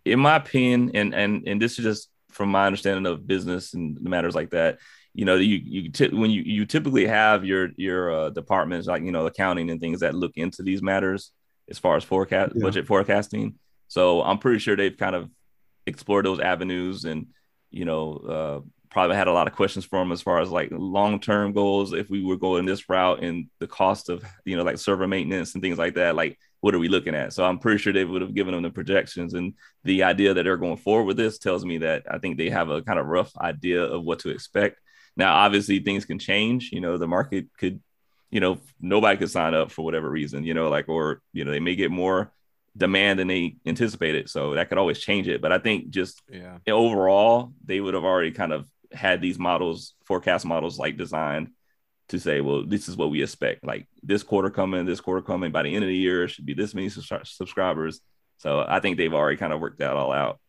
in 0.04 0.20
my 0.20 0.36
opinion, 0.36 0.90
and 0.94 1.14
and 1.14 1.46
and 1.48 1.60
this 1.60 1.78
is 1.78 1.84
just 1.84 2.08
from 2.30 2.48
my 2.50 2.66
understanding 2.66 3.06
of 3.06 3.26
business 3.26 3.74
and 3.74 4.00
matters 4.02 4.34
like 4.34 4.50
that. 4.50 4.78
You 5.14 5.24
know, 5.24 5.36
you 5.36 5.56
you 5.64 5.90
ty- 5.92 6.08
when 6.20 6.30
you 6.30 6.42
you 6.42 6.66
typically 6.66 7.06
have 7.06 7.44
your 7.44 7.68
your 7.76 8.12
uh, 8.12 8.30
departments 8.30 8.86
like 8.88 9.02
you 9.02 9.12
know 9.12 9.26
accounting 9.26 9.70
and 9.70 9.80
things 9.80 10.00
that 10.00 10.14
look 10.14 10.32
into 10.36 10.62
these 10.62 10.82
matters 10.82 11.30
as 11.70 11.78
far 11.78 11.96
as 11.96 12.04
forecast 12.04 12.52
Yeah. 12.54 12.62
budget 12.62 12.86
forecasting. 12.86 13.54
So 13.88 14.22
I'm 14.22 14.38
pretty 14.38 14.58
sure 14.58 14.76
they've 14.76 14.96
kind 14.96 15.14
of 15.16 15.30
explored 15.86 16.24
those 16.26 16.40
avenues 16.40 17.04
and 17.04 17.26
you 17.70 17.84
know 17.84 18.12
uh, 18.16 18.60
probably 18.90 19.16
had 19.16 19.28
a 19.28 19.32
lot 19.32 19.46
of 19.48 19.54
questions 19.54 19.84
for 19.84 19.98
them 19.98 20.12
as 20.12 20.22
far 20.22 20.40
as 20.40 20.50
like 20.50 20.68
long 20.72 21.20
term 21.20 21.52
goals 21.52 21.92
if 21.92 22.08
we 22.08 22.24
were 22.24 22.36
going 22.36 22.64
this 22.64 22.88
route 22.88 23.22
and 23.22 23.46
the 23.60 23.66
cost 23.66 24.08
of 24.08 24.24
you 24.44 24.56
know 24.56 24.62
like 24.62 24.78
server 24.78 25.06
maintenance 25.08 25.54
and 25.54 25.62
things 25.62 25.78
like 25.78 25.94
that. 25.94 26.14
Like 26.14 26.38
what 26.60 26.74
are 26.74 26.78
we 26.78 26.88
looking 26.88 27.14
at? 27.14 27.34
So 27.34 27.44
I'm 27.44 27.58
pretty 27.58 27.76
sure 27.78 27.92
they 27.92 28.06
would 28.06 28.22
have 28.22 28.34
given 28.34 28.54
them 28.54 28.62
the 28.62 28.70
projections 28.70 29.34
and 29.34 29.52
the 29.84 30.04
idea 30.04 30.32
that 30.32 30.44
they're 30.44 30.56
going 30.56 30.78
forward 30.78 31.04
with 31.04 31.18
this 31.18 31.38
tells 31.38 31.62
me 31.62 31.76
that 31.78 32.04
I 32.10 32.16
think 32.18 32.38
they 32.38 32.48
have 32.48 32.70
a 32.70 32.80
kind 32.80 32.98
of 32.98 33.04
rough 33.06 33.36
idea 33.36 33.82
of 33.82 34.02
what 34.02 34.20
to 34.20 34.30
expect. 34.30 34.80
Now, 35.14 35.34
obviously, 35.34 35.80
things 35.80 36.06
can 36.06 36.18
change. 36.18 36.70
You 36.72 36.80
know, 36.80 36.96
the 36.96 37.06
market 37.06 37.48
could, 37.58 37.82
you 38.34 38.40
know, 38.40 38.58
nobody 38.80 39.16
could 39.16 39.30
sign 39.30 39.54
up 39.54 39.70
for 39.70 39.84
whatever 39.84 40.10
reason. 40.10 40.42
You 40.42 40.54
know, 40.54 40.68
like 40.68 40.88
or 40.88 41.22
you 41.32 41.44
know 41.44 41.52
they 41.52 41.60
may 41.60 41.76
get 41.76 41.92
more 41.92 42.32
demand 42.76 43.20
than 43.20 43.28
they 43.28 43.54
anticipated, 43.64 44.28
so 44.28 44.54
that 44.54 44.68
could 44.68 44.76
always 44.76 44.98
change 44.98 45.28
it. 45.28 45.40
But 45.40 45.52
I 45.52 45.58
think 45.58 45.90
just 45.90 46.20
yeah. 46.28 46.58
overall, 46.68 47.52
they 47.64 47.80
would 47.80 47.94
have 47.94 48.02
already 48.02 48.32
kind 48.32 48.52
of 48.52 48.66
had 48.90 49.20
these 49.20 49.38
models, 49.38 49.94
forecast 50.04 50.44
models, 50.44 50.80
like 50.80 50.96
designed 50.96 51.50
to 52.08 52.18
say, 52.18 52.40
well, 52.40 52.66
this 52.66 52.88
is 52.88 52.96
what 52.96 53.12
we 53.12 53.22
expect. 53.22 53.64
Like 53.64 53.86
this 54.02 54.24
quarter 54.24 54.50
coming, 54.50 54.84
this 54.84 55.00
quarter 55.00 55.22
coming. 55.22 55.52
By 55.52 55.62
the 55.62 55.72
end 55.72 55.84
of 55.84 55.88
the 55.88 55.96
year, 55.96 56.24
it 56.24 56.30
should 56.30 56.44
be 56.44 56.54
this 56.54 56.74
many 56.74 56.88
subscribers. 56.88 58.00
So 58.38 58.64
I 58.66 58.80
think 58.80 58.96
they've 58.96 59.14
already 59.14 59.36
kind 59.36 59.52
of 59.52 59.60
worked 59.60 59.78
that 59.78 59.94
all 59.94 60.12
out. 60.12 60.40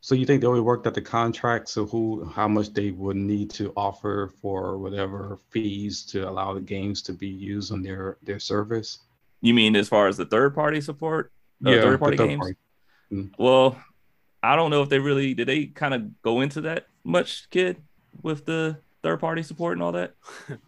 So 0.00 0.14
you 0.14 0.24
think 0.26 0.40
they 0.40 0.46
already 0.46 0.62
worked 0.62 0.86
out 0.86 0.94
the 0.94 1.02
contract, 1.02 1.68
so 1.68 1.86
who, 1.86 2.24
how 2.24 2.46
much 2.48 2.72
they 2.72 2.90
would 2.92 3.16
need 3.16 3.50
to 3.50 3.72
offer 3.76 4.32
for 4.40 4.78
whatever 4.78 5.38
fees 5.50 6.02
to 6.06 6.28
allow 6.28 6.54
the 6.54 6.60
games 6.60 7.02
to 7.02 7.12
be 7.12 7.28
used 7.28 7.72
on 7.72 7.82
their 7.82 8.16
their 8.22 8.38
service? 8.38 9.00
You 9.40 9.54
mean 9.54 9.76
as 9.76 9.88
far 9.88 10.08
as 10.08 10.16
the 10.16 10.24
third 10.26 10.54
party 10.54 10.80
support, 10.80 11.32
uh, 11.64 11.70
the 11.70 11.80
third 11.82 11.98
party 12.00 12.16
third 12.16 12.28
games? 12.28 12.38
party. 12.40 13.30
Well, 13.38 13.80
I 14.42 14.54
don't 14.56 14.70
know 14.70 14.82
if 14.82 14.88
they 14.88 14.98
really 14.98 15.34
did. 15.34 15.48
They 15.48 15.66
kind 15.66 15.94
of 15.94 16.22
go 16.22 16.40
into 16.42 16.60
that 16.62 16.86
much, 17.04 17.48
kid, 17.50 17.78
with 18.22 18.44
the 18.46 18.78
third 19.02 19.18
party 19.20 19.42
support 19.42 19.72
and 19.74 19.82
all 19.82 19.92
that. 19.92 20.14
'Cause 20.48 20.58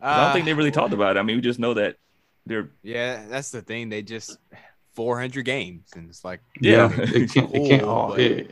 I 0.00 0.24
don't 0.24 0.32
think 0.34 0.44
they 0.44 0.54
really 0.54 0.70
talked 0.70 0.92
about 0.92 1.16
it. 1.16 1.18
I 1.18 1.22
mean, 1.22 1.36
we 1.36 1.42
just 1.42 1.58
know 1.58 1.74
that 1.74 1.96
they're 2.44 2.70
Yeah, 2.82 3.26
that's 3.28 3.50
the 3.50 3.62
thing. 3.62 3.88
They 3.88 4.02
just 4.02 4.38
400 4.94 5.44
games, 5.44 5.88
and 5.96 6.08
it's 6.08 6.24
like, 6.24 6.40
Yeah. 6.60 6.90
it 6.94 7.32
can't. 7.32 7.52
It 7.54 7.68
can't 7.68 7.82
all. 7.88 8.10
but 8.10 8.20
It, 8.20 8.50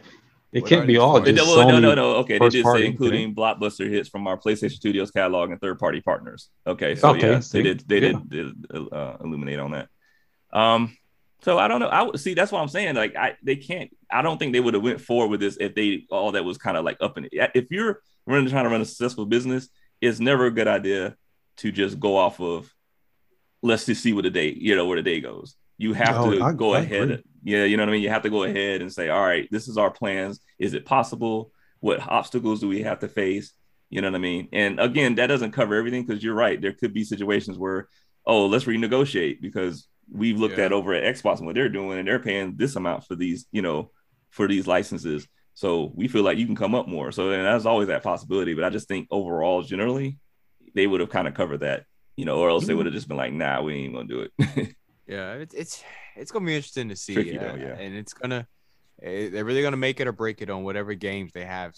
it 0.55 0.67
can't 0.67 0.87
be 0.87 0.97
all. 0.97 1.21
Just 1.21 1.37
no, 1.37 1.57
no, 1.57 1.67
Sony 1.67 1.83
no, 1.83 1.95
no. 1.95 2.15
Okay, 2.17 2.39
they 2.39 2.49
did 2.49 2.65
say 2.65 2.71
okay. 2.71 2.87
including 2.87 3.35
blockbuster 3.35 3.91
hits 3.91 4.09
from 4.09 4.27
our 4.27 4.39
PlayStation 4.39 4.71
Studios 4.77 5.11
catalog 5.11 5.51
and 5.51 5.61
third 5.61 5.79
party 5.79 6.01
partners. 6.01 6.49
Okay, 6.67 6.95
so 6.95 7.11
Okay, 7.11 7.33
yeah, 7.33 7.41
see? 7.41 7.59
they 7.59 7.63
did 7.63 7.89
they 7.89 7.99
Yeah. 7.99 8.21
did, 8.29 8.69
did 8.69 8.93
uh, 8.93 9.17
illuminate 9.23 9.59
on 9.59 9.73
that. 9.73 9.89
Um, 10.53 10.97
so 11.43 11.59
I 11.59 11.67
don't 11.69 11.81
know. 11.81 11.89
I 11.89 12.03
would 12.03 12.21
see 12.21 12.35
that's 12.35 12.53
what 12.53 12.61
I'm 12.61 12.69
saying. 12.69 12.95
Like 12.95 13.17
I 13.17 13.37
they 13.43 13.57
can't. 13.57 13.91
I 14.11 14.23
don't 14.23 14.39
think 14.39 14.53
they 14.53 14.61
would 14.61 14.75
have 14.75 14.83
went 14.83 15.01
forward 15.01 15.29
with 15.29 15.41
this 15.41 15.59
if 15.59 15.75
they 15.75 16.07
all 16.11 16.33
that 16.33 16.45
was 16.45 16.57
kind 16.57 16.77
of 16.77 16.85
like 16.85 16.99
up 17.01 17.19
in 17.19 17.25
it. 17.31 17.51
If 17.55 17.71
you're 17.71 18.01
running 18.27 18.49
trying 18.49 18.65
to 18.65 18.71
run 18.71 18.81
a 18.81 18.85
successful 18.87 19.27
business, 19.27 19.69
it's 20.01 20.21
never 20.21 20.47
a 20.47 20.51
good 20.51 20.69
idea 20.69 21.17
to 21.59 21.73
just 21.73 21.99
go 22.01 22.17
off 22.17 22.41
of 22.41 22.73
let's 23.63 23.87
just 23.87 24.03
see 24.03 24.13
what 24.13 24.25
the 24.25 24.31
day 24.31 24.55
you 24.57 24.77
know 24.77 24.87
where 24.87 24.97
the 24.97 25.03
day 25.03 25.21
goes. 25.21 25.57
You 25.79 25.93
have 25.95 26.17
Oh, 26.17 26.31
to 26.31 26.43
I- 26.43 26.53
go 26.53 26.75
I 26.75 26.81
ahead. 26.81 27.03
agree. 27.03 27.23
Yeah, 27.43 27.65
you 27.65 27.77
know 27.77 27.83
what 27.83 27.91
I 27.91 27.93
mean. 27.93 28.03
You 28.03 28.09
have 28.11 28.23
to 28.23 28.31
go 28.31 28.45
ahead 28.45 28.81
and 28.81 28.93
say, 28.93 29.09
all 29.11 29.21
right, 29.25 29.49
this 29.51 29.69
is 29.69 29.77
our 29.77 29.91
plans. 29.91 30.41
Is 30.59 30.73
it 30.75 30.87
possible? 30.87 31.53
What 31.81 32.01
obstacles 32.09 32.61
do 32.61 32.69
we 32.69 32.83
have 32.83 33.01
to 33.01 33.09
face? 33.09 33.53
You 33.91 34.01
know 34.01 34.09
what 34.09 34.17
I 34.17 34.21
mean? 34.21 34.49
And 34.53 34.81
again, 34.81 35.17
that 35.17 35.27
doesn't 35.27 35.53
cover 35.53 35.75
everything 35.75 36.05
because 36.07 36.23
you're 36.25 36.35
right. 36.35 36.61
There 36.61 36.73
could 36.73 36.95
be 36.95 37.05
situations 37.05 37.59
where, 37.59 37.89
oh, 38.25 38.47
let's 38.47 38.65
renegotiate 38.65 39.41
because 39.43 39.87
we've 40.11 40.39
looked 40.41 40.57
Yeah. 40.59 40.67
at 40.67 40.73
over 40.73 40.95
at 40.95 41.15
Xbox 41.15 41.39
and 41.39 41.47
what 41.47 41.55
they're 41.55 41.69
doing, 41.69 41.99
and 41.99 42.09
they're 42.09 42.19
paying 42.19 42.57
this 42.57 42.77
amount 42.77 43.05
for 43.05 43.15
these, 43.15 43.47
you 43.53 43.61
know, 43.63 43.91
for 44.31 44.49
these 44.49 44.67
licenses. 44.67 45.27
So 45.53 45.93
we 45.95 46.09
feel 46.09 46.23
like 46.23 46.39
you 46.39 46.47
can 46.47 46.57
come 46.57 46.75
up 46.75 46.89
more. 46.89 47.13
So 47.13 47.31
and 47.31 47.45
that's 47.45 47.67
always 47.67 47.89
that 47.89 48.03
possibility. 48.03 48.55
But 48.55 48.65
I 48.65 48.71
just 48.71 48.89
think 48.89 49.07
overall, 49.11 49.63
generally, 49.63 50.19
they 50.75 50.87
would 50.87 51.01
have 51.01 51.11
kind 51.11 51.29
of 51.29 51.35
covered 51.35 51.61
that, 51.61 51.85
you 52.17 52.25
know, 52.25 52.39
or 52.39 52.49
else 52.49 52.65
they 52.65 52.71
mm-hmm. 52.73 52.79
would 52.79 52.87
have 52.87 52.95
just 52.95 53.07
been 53.07 53.17
like, 53.19 53.33
nah, 53.33 53.61
we 53.63 53.75
ain't 53.75 53.95
gonna 53.95 54.09
do 54.09 54.27
it. 54.39 54.75
Yeah, 55.07 55.35
it's 55.35 55.55
it's 55.55 55.85
it's 56.17 56.31
gonna 56.31 56.47
be 56.47 56.57
interesting 56.57 56.89
to 56.89 56.97
see. 56.97 57.15
Tricky 57.15 57.39
uh, 57.39 57.43
though, 57.43 57.55
yeah. 57.57 57.79
and 57.79 57.95
it's 57.95 58.15
gonna 58.15 58.47
eh, 59.03 59.29
they're 59.29 59.45
really 59.45 59.63
gonna 59.63 59.77
make 59.77 60.01
it 60.01 60.07
or 60.07 60.13
break 60.13 60.41
it 60.43 60.51
on 60.51 60.65
whatever 60.65 60.95
games 60.95 61.33
they 61.33 61.45
have 61.45 61.75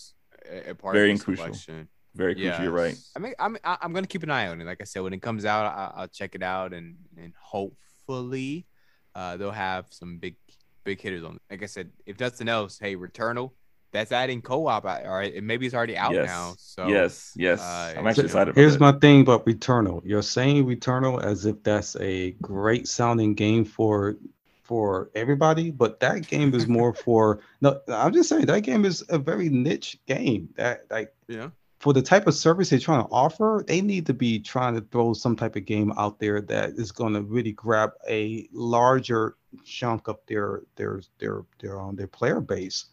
a 0.67 0.75
part 0.75 0.95
Very 0.95 1.13
of 1.13 1.19
the 1.19 1.25
crucial. 1.25 1.45
selection. 1.47 1.89
Very 2.15 2.35
crucial. 2.35 2.63
You're 2.63 2.73
right. 2.73 2.97
I 3.15 3.19
mean, 3.19 3.35
I'm 3.39 3.57
I'm 3.65 3.93
gonna 3.93 4.07
keep 4.07 4.23
an 4.23 4.31
eye 4.31 4.49
on 4.49 4.61
it. 4.61 4.65
Like 4.65 4.81
I 4.81 4.85
said, 4.85 5.03
when 5.03 5.13
it 5.13 5.23
comes 5.23 5.45
out, 5.45 5.67
I, 5.67 6.01
I'll 6.01 6.09
check 6.09 6.35
it 6.35 6.43
out, 6.43 6.73
and 6.73 6.97
and 7.17 7.33
hopefully, 7.41 8.67
uh, 9.15 9.37
they'll 9.37 9.51
have 9.51 9.87
some 9.91 10.19
big 10.19 10.37
big 10.85 11.01
hitters 11.01 11.25
on. 11.25 11.37
it. 11.37 11.43
Like 11.51 11.63
I 11.63 11.67
said, 11.67 11.91
if 12.07 12.19
nothing 12.21 12.49
else, 12.49 12.79
hey, 12.79 12.97
Returnal, 12.97 13.51
that's 13.97 14.13
adding 14.13 14.43
co-op. 14.43 14.85
All 14.85 15.17
right, 15.17 15.35
and 15.35 15.47
maybe 15.47 15.67
it's 15.67 15.75
already 15.75 15.97
out 15.97 16.13
yes. 16.13 16.27
now. 16.27 16.55
So 16.59 16.87
yes, 16.89 17.33
yes. 17.37 17.61
uh, 17.61 17.95
I'm 17.97 18.07
actually 18.07 18.27
excited. 18.27 18.55
Here's 18.55 18.75
that. 18.75 18.81
my 18.81 18.93
thing 18.93 19.23
about 19.23 19.47
Returnal. 19.47 20.03
You're 20.05 20.23
saying 20.23 20.67
Returnal 20.67 21.23
as 21.23 21.47
if 21.47 21.63
that's 21.63 21.97
a 21.97 22.33
great 22.43 22.87
sounding 22.89 23.35
game 23.35 23.65
for 23.65 24.17
for 24.63 25.11
everybody, 25.15 25.71
but 25.71 26.01
that 26.01 26.27
game 26.27 26.55
is 26.55 26.67
more 26.67 26.93
for 27.05 27.41
no. 27.61 27.81
I'm 27.89 28.13
just 28.13 28.29
saying 28.29 28.47
that 28.47 28.61
game 28.61 28.85
is 28.85 29.05
a 29.09 29.19
very 29.19 29.49
niche 29.49 29.99
game. 30.07 30.49
That 30.57 30.87
like 30.91 31.15
yeah, 31.29 31.51
for 31.79 31.93
the 31.93 32.03
type 32.03 32.27
of 32.27 32.35
service 32.35 32.71
they're 32.71 32.79
trying 32.79 33.05
to 33.05 33.11
offer, 33.11 33.65
they 33.67 33.81
need 33.81 34.07
to 34.07 34.15
be 34.15 34.39
trying 34.41 34.75
to 34.75 34.81
throw 34.81 35.13
some 35.13 35.37
type 35.37 35.57
of 35.57 35.65
game 35.65 35.93
out 35.97 36.19
there 36.19 36.41
that 36.43 36.71
is 36.71 36.93
going 36.93 37.15
to 37.15 37.23
really 37.23 37.53
grab 37.53 37.93
a 38.09 38.49
larger 38.53 39.37
chunk 39.65 40.09
of 40.09 40.19
their 40.27 40.63
their 40.77 41.01
their 41.19 41.45
their 41.61 41.81
um, 41.81 41.97
their 41.97 42.07
player 42.07 42.41
base. 42.41 42.87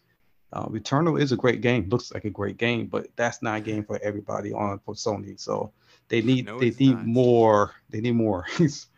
Uh, 0.54 0.66
Returnal 0.66 1.20
is 1.20 1.32
a 1.32 1.36
great 1.36 1.60
game, 1.60 1.88
looks 1.88 2.14
like 2.14 2.24
a 2.24 2.30
great 2.30 2.56
game, 2.56 2.86
but 2.86 3.08
that's 3.16 3.42
not 3.42 3.58
a 3.58 3.60
game 3.60 3.84
for 3.84 3.98
everybody 4.02 4.52
on 4.52 4.78
for 4.78 4.94
Sony. 4.94 5.38
So 5.38 5.72
they 6.08 6.22
need 6.22 6.46
No, 6.46 6.60
they 6.60 6.70
need 6.70 6.94
not. 6.96 7.06
more. 7.06 7.72
They 7.90 8.00
need 8.00 8.12
more. 8.12 8.46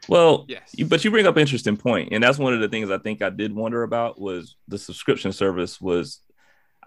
Well, 0.09 0.45
Yes. 0.49 0.73
but 0.89 1.05
you 1.05 1.11
bring 1.11 1.27
up 1.27 1.35
an 1.35 1.41
interesting 1.41 1.77
point, 1.77 2.11
and 2.13 2.23
that's 2.23 2.39
one 2.39 2.55
of 2.55 2.61
the 2.61 2.69
things 2.69 2.91
I 2.93 2.99
think 2.99 3.23
I 3.23 3.31
did 3.31 3.53
wonder 3.53 3.83
about 3.83 4.21
was 4.21 4.55
the 4.69 4.79
subscription 4.79 5.33
service 5.33 5.81
was. 5.81 6.21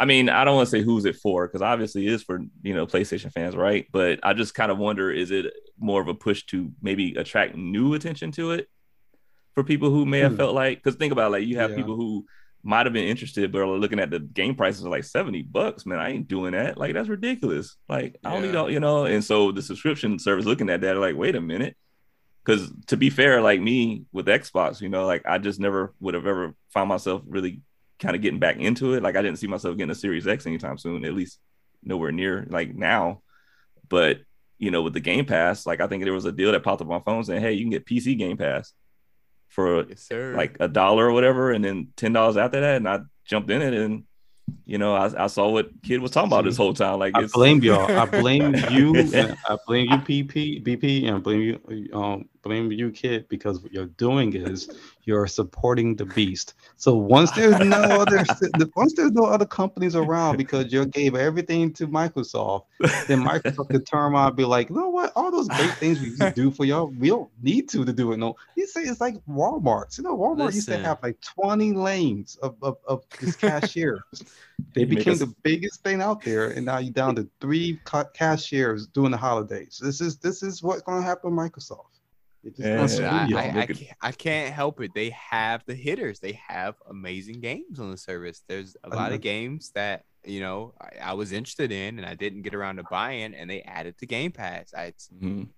I 0.02 0.06
mean, 0.06 0.30
I 0.30 0.46
don't 0.46 0.56
want 0.56 0.68
to 0.68 0.72
say 0.72 0.82
who's 0.82 1.04
it 1.04 1.18
for 1.18 1.46
because 1.46 1.62
obviously 1.62 2.08
it 2.08 2.14
is 2.14 2.24
for 2.24 2.40
you 2.62 2.74
know 2.74 2.86
PlayStation 2.88 3.34
fans, 3.34 3.58
right? 3.58 3.88
But 3.92 4.22
I 4.24 4.32
just 4.34 4.54
kind 4.56 4.72
of 4.72 4.78
wonder: 4.78 5.12
is 5.12 5.32
it 5.32 5.48
more 5.78 6.00
of 6.02 6.08
a 6.08 6.14
push 6.14 6.46
to 6.46 6.72
maybe 6.82 7.16
attract 7.16 7.58
new 7.58 7.94
attention 7.96 8.32
to 8.34 8.52
it 8.52 8.70
for 9.56 9.66
people 9.66 9.90
who 9.90 10.06
may 10.06 10.20
have 10.20 10.32
Hmm. 10.34 10.38
felt 10.38 10.56
like? 10.56 10.78
Because 10.82 10.96
think 10.96 11.12
about 11.12 11.28
it, 11.28 11.32
like 11.32 11.48
you 11.48 11.58
have 11.58 11.72
Yeah. 11.72 11.76
people 11.76 11.98
who 11.98 12.26
might 12.64 12.86
have 12.86 12.94
been 12.94 13.08
interested, 13.08 13.52
but 13.52 13.66
looking 13.66 14.00
at 14.00 14.10
the 14.10 14.20
game 14.20 14.56
prices 14.56 14.86
are 14.86 14.90
like 14.90 15.04
seventy 15.04 15.42
bucks. 15.42 15.86
Man, 15.86 16.00
I 16.00 16.10
ain't 16.12 16.28
doing 16.28 16.52
that. 16.52 16.78
Like 16.78 16.94
that's 16.94 17.10
ridiculous. 17.10 17.78
Like 17.88 18.18
I 18.24 18.34
don't 18.34 18.42
need 18.42 18.56
all 18.56 18.70
you 18.70 18.80
know. 18.80 19.06
And 19.06 19.24
so 19.24 19.52
the 19.52 19.62
subscription 19.62 20.20
service 20.20 20.46
looking 20.46 20.70
at 20.70 20.82
that, 20.82 20.98
like, 20.98 21.16
wait 21.16 21.36
a 21.36 21.42
minute 21.42 21.78
because 22.44 22.72
to 22.88 22.98
be 22.98 23.10
fair, 23.10 23.42
like 23.42 23.62
me 23.62 24.06
with 24.12 24.28
Xbox, 24.28 24.82
you 24.82 24.90
know, 24.90 25.06
like 25.06 25.24
I 25.26 25.38
just 25.38 25.60
never 25.60 25.94
would 26.00 26.16
have 26.16 26.26
ever 26.26 26.56
found 26.74 26.90
myself 26.90 27.22
really 27.28 27.62
kind 28.00 28.16
of 28.16 28.22
getting 28.22 28.40
back 28.40 28.58
into 28.58 28.94
it. 28.94 29.04
Like 29.04 29.16
I 29.16 29.22
didn't 29.22 29.40
see 29.40 29.48
myself 29.48 29.78
getting 29.78 29.92
a 29.92 29.96
Series 29.96 30.28
X 30.28 30.46
anytime 30.48 30.78
soon, 30.78 31.06
at 31.06 31.14
least 31.14 31.40
nowhere 31.84 32.12
near 32.12 32.48
like 32.50 32.74
now. 32.74 33.22
But 33.88 34.20
you 34.58 34.72
know, 34.72 34.82
with 34.82 34.94
the 34.94 35.00
Game 35.00 35.26
Pass, 35.26 35.66
like 35.66 35.80
I 35.80 35.88
think 35.88 36.04
there 36.04 36.14
was 36.14 36.26
a 36.26 36.32
deal 36.32 36.52
that 36.52 36.64
popped 36.64 36.82
up 36.82 36.90
on 36.90 36.94
my 36.94 37.04
phone 37.04 37.24
saying, 37.24 37.42
"Hey, 37.42 37.54
you 37.54 37.64
can 37.64 37.72
get 37.72 37.86
PC 37.86 38.18
Game 38.18 38.38
Pass 38.38 38.74
for 39.50 39.86
yes, 39.88 40.10
like 40.12 40.58
a 40.60 40.68
dollar 40.68 41.08
or 41.08 41.14
whatever," 41.14 41.52
and 41.52 41.64
then 41.64 41.90
ten 41.98 42.14
dollars 42.14 42.38
after 42.38 42.62
that, 42.62 42.78
and 42.78 42.88
I 42.88 43.00
jumped 43.26 43.52
in 43.52 43.62
it 43.62 43.74
and. 43.74 44.04
You 44.66 44.80
know, 44.80 44.96
I, 44.96 45.26
I 45.26 45.28
saw 45.28 45.48
what 45.50 45.70
kid 45.84 46.02
was 46.02 46.10
talking 46.10 46.28
about 46.28 46.44
this 46.44 46.58
whole 46.58 46.74
time. 46.74 46.98
Like, 46.98 47.16
I 47.16 47.22
it's 47.22 47.34
blame 47.34 47.62
y'all. 47.62 47.86
I 47.88 48.06
blame 48.06 48.56
you. 48.72 48.96
and 49.14 49.38
I 49.48 49.58
blame 49.68 49.90
you, 49.92 49.98
PP, 49.98 50.64
BP, 50.64 51.08
and 51.08 51.18
I 51.18 51.20
blame 51.20 51.60
you, 51.70 51.90
um, 51.94 52.28
blame 52.42 52.72
you, 52.72 52.92
kid, 52.92 53.28
because 53.30 53.62
what 53.62 53.72
you're 53.72 53.86
doing 53.86 54.34
is 54.34 54.70
you're 55.04 55.28
supporting 55.28 55.96
the 55.96 56.06
beast. 56.06 56.54
So 56.78 56.96
once 56.96 57.32
there's 57.32 57.60
no 57.60 57.82
other, 58.00 58.24
once 58.76 58.94
there's 58.96 59.12
no 59.12 59.26
other 59.26 59.46
companies 59.46 59.96
around 59.96 60.38
because 60.38 60.72
you 60.72 60.86
gave 60.86 61.16
everything 61.16 61.74
to 61.74 61.88
Microsoft, 61.88 62.66
then 63.08 63.20
Microsoft 63.20 63.70
could 63.70 63.86
turn 63.86 64.14
around 64.14 64.28
and 64.28 64.36
be 64.36 64.46
like, 64.46 64.70
you 64.70 64.76
know 64.76 64.90
what? 64.90 65.12
All 65.16 65.32
those 65.32 65.50
great 65.50 65.72
things 65.80 66.00
we 66.00 66.08
used 66.08 66.22
to 66.22 66.32
do 66.32 66.52
for 66.52 66.66
y'all, 66.66 66.88
we 66.88 67.10
don't 67.10 67.30
need 67.42 67.70
to 67.70 67.86
to 67.86 67.94
do 67.94 68.12
it. 68.12 68.18
No, 68.18 68.36
you 68.56 68.68
say 68.68 68.82
it's 68.82 69.02
like 69.02 69.16
Walmart. 69.28 69.98
You 69.98 70.04
know, 70.04 70.18
Walmart 70.18 70.54
used 70.54 70.68
to 70.70 70.78
have 70.78 71.00
like 71.04 71.20
20 71.22 71.74
lanes 71.74 72.38
of 72.38 72.56
of, 72.62 72.78
of 72.88 73.04
this 73.20 73.36
cashiers. 73.36 74.02
They 74.74 74.86
became 74.86 75.14
us- 75.14 75.20
the 75.20 75.34
biggest 75.44 75.84
thing 75.84 76.02
out 76.02 76.24
there, 76.24 76.50
and 76.52 76.66
now 76.66 76.78
you're 76.78 76.94
down 76.94 77.16
to 77.16 77.28
three 77.42 77.80
ca- 77.86 78.10
cashiers 78.14 78.88
during 78.88 79.12
the 79.12 79.18
holidays. 79.18 79.80
This 79.82 80.00
is 80.00 80.18
this 80.18 80.44
is 80.44 80.62
what's 80.62 80.82
going 80.84 81.02
to 81.02 81.08
happen 81.08 81.32
Microsoft. 81.32 81.99
It's 82.44 82.58
just 82.58 82.70
gonna 82.70 82.82
Yeah. 82.82 82.88
screw 82.88 83.06
Listen, 83.06 83.38
I. 83.38 83.60
I, 83.60 83.62
I, 83.62 83.66
can't, 83.66 83.98
I 84.02 84.12
can't 84.12 84.54
help 84.54 84.82
it. 84.82 84.92
They 84.94 85.10
have 85.10 85.64
the 85.66 85.76
hitters. 85.76 86.20
They 86.20 86.40
have 86.48 86.76
amazing 86.90 87.42
games 87.42 87.80
on 87.80 87.92
the 87.92 87.98
service. 87.98 88.44
There's 88.48 88.78
a 88.84 88.96
lot 88.96 89.12
of 89.12 89.22
games 89.22 89.72
that 89.76 90.04
you 90.26 90.40
know 90.42 90.74
I, 90.82 91.12
I 91.12 91.14
was 91.14 91.32
interested 91.32 91.72
in 91.72 91.98
and 91.98 92.06
I 92.08 92.16
didn't 92.16 92.44
get 92.44 92.54
around 92.54 92.78
to 92.78 92.84
buying, 92.84 93.34
and 93.34 93.50
they 93.50 93.62
added 93.64 93.98
to 94.00 94.06
Game 94.06 94.32
Pass. 94.32 94.74
I, 94.76 94.84
it's, 94.86 95.10
Mhm. 95.22 95.50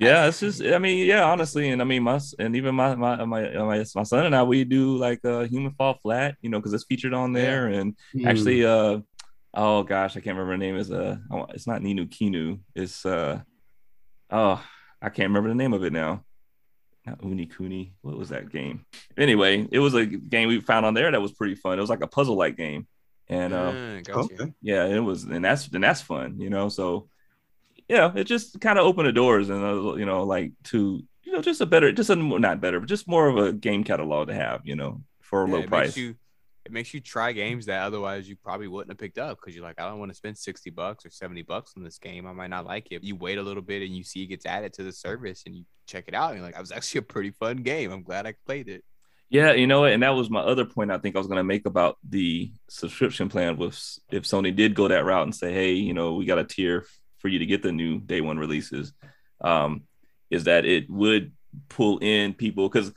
Yeah, 0.00 0.26
it's 0.26 0.40
just 0.40 0.62
I 0.62 0.78
mean, 0.78 1.06
yeah, 1.06 1.24
honestly, 1.24 1.70
and 1.70 1.80
I 1.80 1.84
mean 1.84 2.02
my 2.02 2.18
and 2.38 2.56
even 2.56 2.74
my 2.74 2.94
my 2.94 3.24
my 3.24 3.48
my, 3.50 3.84
my 3.94 4.02
son 4.02 4.26
and 4.26 4.34
I 4.34 4.42
we 4.42 4.64
do 4.64 4.96
like 4.96 5.24
uh 5.24 5.40
human 5.44 5.72
fall 5.74 5.98
flat, 6.02 6.36
you 6.40 6.50
know, 6.50 6.58
because 6.58 6.72
it's 6.72 6.84
featured 6.84 7.14
on 7.14 7.32
there 7.32 7.66
and 7.68 7.96
Hmm. 8.12 8.26
actually 8.26 8.64
uh 8.64 9.00
oh 9.54 9.82
gosh, 9.82 10.16
I 10.16 10.20
can't 10.20 10.36
remember 10.36 10.54
the 10.54 10.58
name 10.58 10.76
is 10.76 10.90
uh 10.90 11.16
it's 11.50 11.66
not 11.66 11.82
Ninu 11.82 12.08
Kinu, 12.08 12.60
it's 12.74 13.04
uh 13.06 13.42
oh 14.30 14.64
I 15.02 15.10
can't 15.10 15.28
remember 15.28 15.48
the 15.50 15.54
name 15.54 15.74
of 15.74 15.84
it 15.84 15.92
now. 15.92 16.24
Not 17.06 17.24
Uni 17.24 17.46
Kuni. 17.46 17.94
What 18.02 18.16
was 18.16 18.28
that 18.28 18.50
game? 18.50 18.86
Anyway, 19.16 19.66
it 19.72 19.80
was 19.80 19.94
a 19.94 20.06
game 20.06 20.48
we 20.48 20.60
found 20.60 20.86
on 20.86 20.94
there 20.94 21.10
that 21.10 21.20
was 21.20 21.32
pretty 21.32 21.56
fun. 21.56 21.78
It 21.78 21.80
was 21.80 21.90
like 21.90 22.02
a 22.02 22.06
puzzle 22.06 22.36
like 22.36 22.56
game. 22.56 22.86
And 23.28 23.52
got 24.02 24.30
okay. 24.32 24.52
yeah 24.60 24.84
it 24.86 25.00
was 25.00 25.24
and 25.24 25.44
that's 25.44 25.68
and 25.68 25.82
that's 25.84 26.02
fun 26.02 26.40
you 26.40 26.50
know 26.50 26.68
so 26.68 27.08
yeah 27.88 28.12
it 28.14 28.24
just 28.24 28.60
kind 28.60 28.78
of 28.78 28.86
opened 28.86 29.08
the 29.08 29.12
doors 29.12 29.48
and 29.48 29.64
uh, 29.64 29.94
you 29.94 30.04
know 30.04 30.24
like 30.24 30.52
to 30.64 31.02
you 31.22 31.32
know 31.32 31.40
just 31.40 31.60
a 31.60 31.66
better 31.66 31.92
just 31.92 32.10
a 32.10 32.16
not 32.16 32.60
better 32.60 32.80
but 32.80 32.88
just 32.88 33.08
more 33.08 33.28
of 33.28 33.36
a 33.38 33.52
game 33.52 33.84
catalog 33.84 34.28
to 34.28 34.34
have 34.34 34.60
you 34.66 34.76
know 34.76 35.02
for 35.20 35.44
a 35.44 35.48
Yeah, 35.48 35.52
low 35.52 35.62
price 35.62 35.96
you, 35.96 36.16
it 36.64 36.72
makes 36.72 36.94
you 36.94 37.00
try 37.00 37.32
games 37.32 37.66
that 37.66 37.82
otherwise 37.82 38.28
you 38.28 38.36
probably 38.36 38.68
wouldn't 38.68 38.90
have 38.92 38.98
picked 38.98 39.18
up 39.18 39.38
because 39.40 39.54
you're 39.54 39.64
like, 39.64 39.80
I 39.80 39.88
don't 39.88 39.98
want 39.98 40.10
to 40.12 40.16
spend 40.16 40.38
60 40.38 40.70
bucks 40.70 41.04
or 41.04 41.10
70 41.10 41.42
bucks 41.42 41.72
on 41.76 41.82
this 41.82 41.98
game. 41.98 42.26
I 42.26 42.32
might 42.32 42.50
not 42.50 42.66
like 42.66 42.92
it. 42.92 43.02
You 43.02 43.16
wait 43.16 43.38
a 43.38 43.42
little 43.42 43.62
bit 43.62 43.82
and 43.82 43.96
you 43.96 44.04
see 44.04 44.22
it 44.22 44.26
gets 44.28 44.46
added 44.46 44.72
to 44.74 44.84
the 44.84 44.92
service 44.92 45.42
and 45.46 45.56
you 45.56 45.64
check 45.86 46.04
it 46.06 46.14
out. 46.14 46.30
And 46.30 46.38
you're 46.38 46.46
like, 46.46 46.54
that 46.54 46.60
was 46.60 46.72
actually 46.72 47.00
a 47.00 47.02
pretty 47.02 47.30
fun 47.32 47.58
game. 47.58 47.90
I'm 47.90 48.02
glad 48.04 48.26
I 48.26 48.34
played 48.46 48.68
it. 48.68 48.84
yeah 49.28 49.52
you 49.52 49.66
know 49.66 49.84
and 49.84 50.02
that 50.02 50.10
was 50.14 50.28
my 50.30 50.40
other 50.40 50.64
point 50.66 50.90
i 50.90 50.98
think 50.98 51.16
i 51.16 51.18
was 51.18 51.26
going 51.26 51.38
to 51.38 51.42
make 51.44 51.64
about 51.66 51.96
the 52.08 52.52
subscription 52.68 53.28
plan 53.28 53.56
with 53.56 53.76
if 54.10 54.24
sony 54.24 54.54
did 54.54 54.74
go 54.74 54.86
that 54.88 55.04
route 55.06 55.22
and 55.22 55.34
say 55.34 55.52
hey 55.52 55.72
you 55.72 55.94
know 55.94 56.14
we 56.14 56.24
got 56.26 56.38
a 56.38 56.44
tier 56.44 56.84
for 57.18 57.28
you 57.28 57.38
to 57.38 57.46
get 57.46 57.62
the 57.62 57.72
new 57.72 57.98
day 57.98 58.20
one 58.20 58.38
releases 58.38 58.92
um 59.40 59.82
is 60.30 60.44
that 60.44 60.64
it 60.64 60.88
would 60.90 61.32
pull 61.68 61.98
in 61.98 62.34
people 62.34 62.68
because 62.68 62.92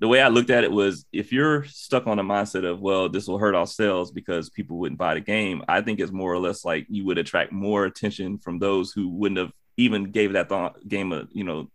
the 0.00 0.08
way 0.08 0.20
I 0.22 0.28
looked 0.28 0.50
at 0.50 0.64
it 0.64 0.70
was 0.70 1.04
if 1.12 1.32
you're 1.32 1.64
stuck 1.64 2.06
on 2.06 2.18
a 2.18 2.24
mindset 2.24 2.64
of, 2.64 2.80
well, 2.80 3.08
this 3.08 3.26
will 3.26 3.38
hurt 3.38 3.54
our 3.54 3.66
sales 3.66 4.12
because 4.12 4.48
people 4.48 4.78
wouldn't 4.78 4.98
buy 4.98 5.14
the 5.14 5.20
game, 5.20 5.62
I 5.68 5.80
think 5.80 5.98
it's 5.98 6.12
more 6.12 6.32
or 6.32 6.38
less 6.38 6.64
like 6.64 6.86
you 6.88 7.04
would 7.06 7.18
attract 7.18 7.52
more 7.52 7.84
attention 7.84 8.38
from 8.38 8.58
those 8.58 8.92
who 8.92 9.08
wouldn't 9.08 9.38
have 9.38 9.52
even 9.76 10.10
gave 10.10 10.34
that 10.34 10.48
thought, 10.48 10.86
game 10.86 11.12
a, 11.12 11.26
you 11.32 11.44
know, 11.44 11.68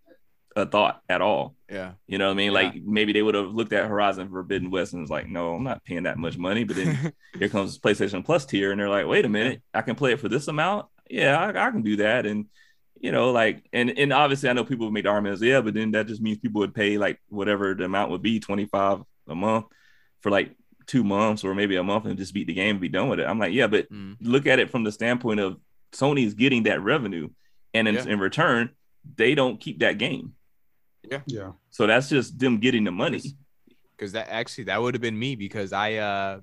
a 0.55 0.65
thought 0.65 1.01
at 1.09 1.21
all. 1.21 1.55
Yeah. 1.69 1.93
You 2.07 2.17
know 2.17 2.28
what 2.28 2.34
I 2.34 2.36
mean? 2.36 2.51
Yeah. 2.51 2.59
Like 2.61 2.76
maybe 2.84 3.11
they 3.11 3.21
would 3.21 3.36
have 3.36 3.53
looked 3.53 3.74
at 3.74 3.88
Horizon 3.88 4.30
Forbidden 4.30 4.71
West 4.71 4.93
and 4.93 5.01
was 5.01 5.09
like, 5.09 5.28
no, 5.28 5.55
I'm 5.55 5.63
not 5.63 5.84
paying 5.84 6.03
that 6.03 6.17
much 6.17 6.38
money. 6.38 6.63
But 6.63 6.78
then 6.78 7.13
here 7.39 7.49
comes 7.49 7.80
PlayStation 7.80 8.24
Plus 8.24 8.45
tier, 8.45 8.71
and 8.71 8.80
they're 8.80 8.89
like, 8.89 9.07
wait 9.07 9.26
a 9.26 9.30
minute, 9.30 9.61
I 9.74 9.82
can 9.82 9.95
play 9.95 10.13
it 10.13 10.19
for 10.19 10.30
this 10.30 10.47
amount. 10.47 10.88
Yeah, 11.09 11.39
I, 11.39 11.67
I 11.67 11.71
can 11.71 11.82
do 11.82 11.97
that. 11.97 12.26
And 12.26 12.45
you 13.04 13.12
know, 13.12 13.32
like, 13.32 13.64
and 13.74 13.89
and 13.99 14.12
obviously, 14.14 14.49
I 14.49 14.54
know 14.54 14.64
people 14.64 14.88
would 14.88 14.93
make 14.93 15.04
the 15.04 15.10
arguments, 15.12 15.41
yeah, 15.41 15.60
but 15.62 15.74
then 15.76 15.91
that 15.91 16.08
just 16.08 16.22
means 16.22 16.38
people 16.39 16.60
would 16.62 16.74
pay 16.74 16.97
like 16.97 17.20
whatever 17.30 17.74
the 17.76 17.84
amount 17.84 18.10
would 18.12 18.22
be, 18.24 18.39
25 18.39 19.04
a 19.28 19.36
month 19.36 19.66
for 20.22 20.32
like 20.32 20.56
two 20.88 21.04
months 21.04 21.43
or 21.43 21.54
maybe 21.54 21.76
a 21.76 21.84
month 21.84 22.06
and 22.06 22.18
just 22.18 22.34
beat 22.34 22.47
the 22.47 22.54
game 22.54 22.72
and 22.72 22.82
be 22.82 22.89
done 22.89 23.10
with 23.10 23.20
it. 23.20 23.26
I'm 23.28 23.39
like, 23.39 23.54
yeah, 23.54 23.68
but 23.68 23.91
Mm. 23.91 24.16
look 24.22 24.47
at 24.47 24.60
it 24.60 24.70
from 24.72 24.84
the 24.84 24.91
standpoint 24.91 25.39
of 25.41 25.58
Sony's 25.93 26.34
getting 26.34 26.64
that 26.64 26.82
revenue, 26.82 27.30
and 27.74 27.88
in, 27.88 27.95
Yeah. 27.95 28.06
in 28.08 28.20
return, 28.20 28.70
they 29.18 29.36
don't 29.36 29.60
keep 29.60 29.80
that 29.80 29.97
game. 29.97 30.34
Yeah. 31.10 31.22
Yeah. 31.28 31.51
So 31.72 31.86
that's 31.88 32.08
just 32.10 32.39
them 32.39 32.58
getting 32.60 32.86
the 32.86 32.91
money. 32.91 33.22
because 33.97 34.14
that 34.14 34.28
actually 34.30 34.64
that 34.66 34.82
would 34.82 34.93
have 34.95 35.01
been 35.01 35.18
me 35.20 35.36
because 35.36 35.72
I 35.74 35.95
uh 35.95 36.39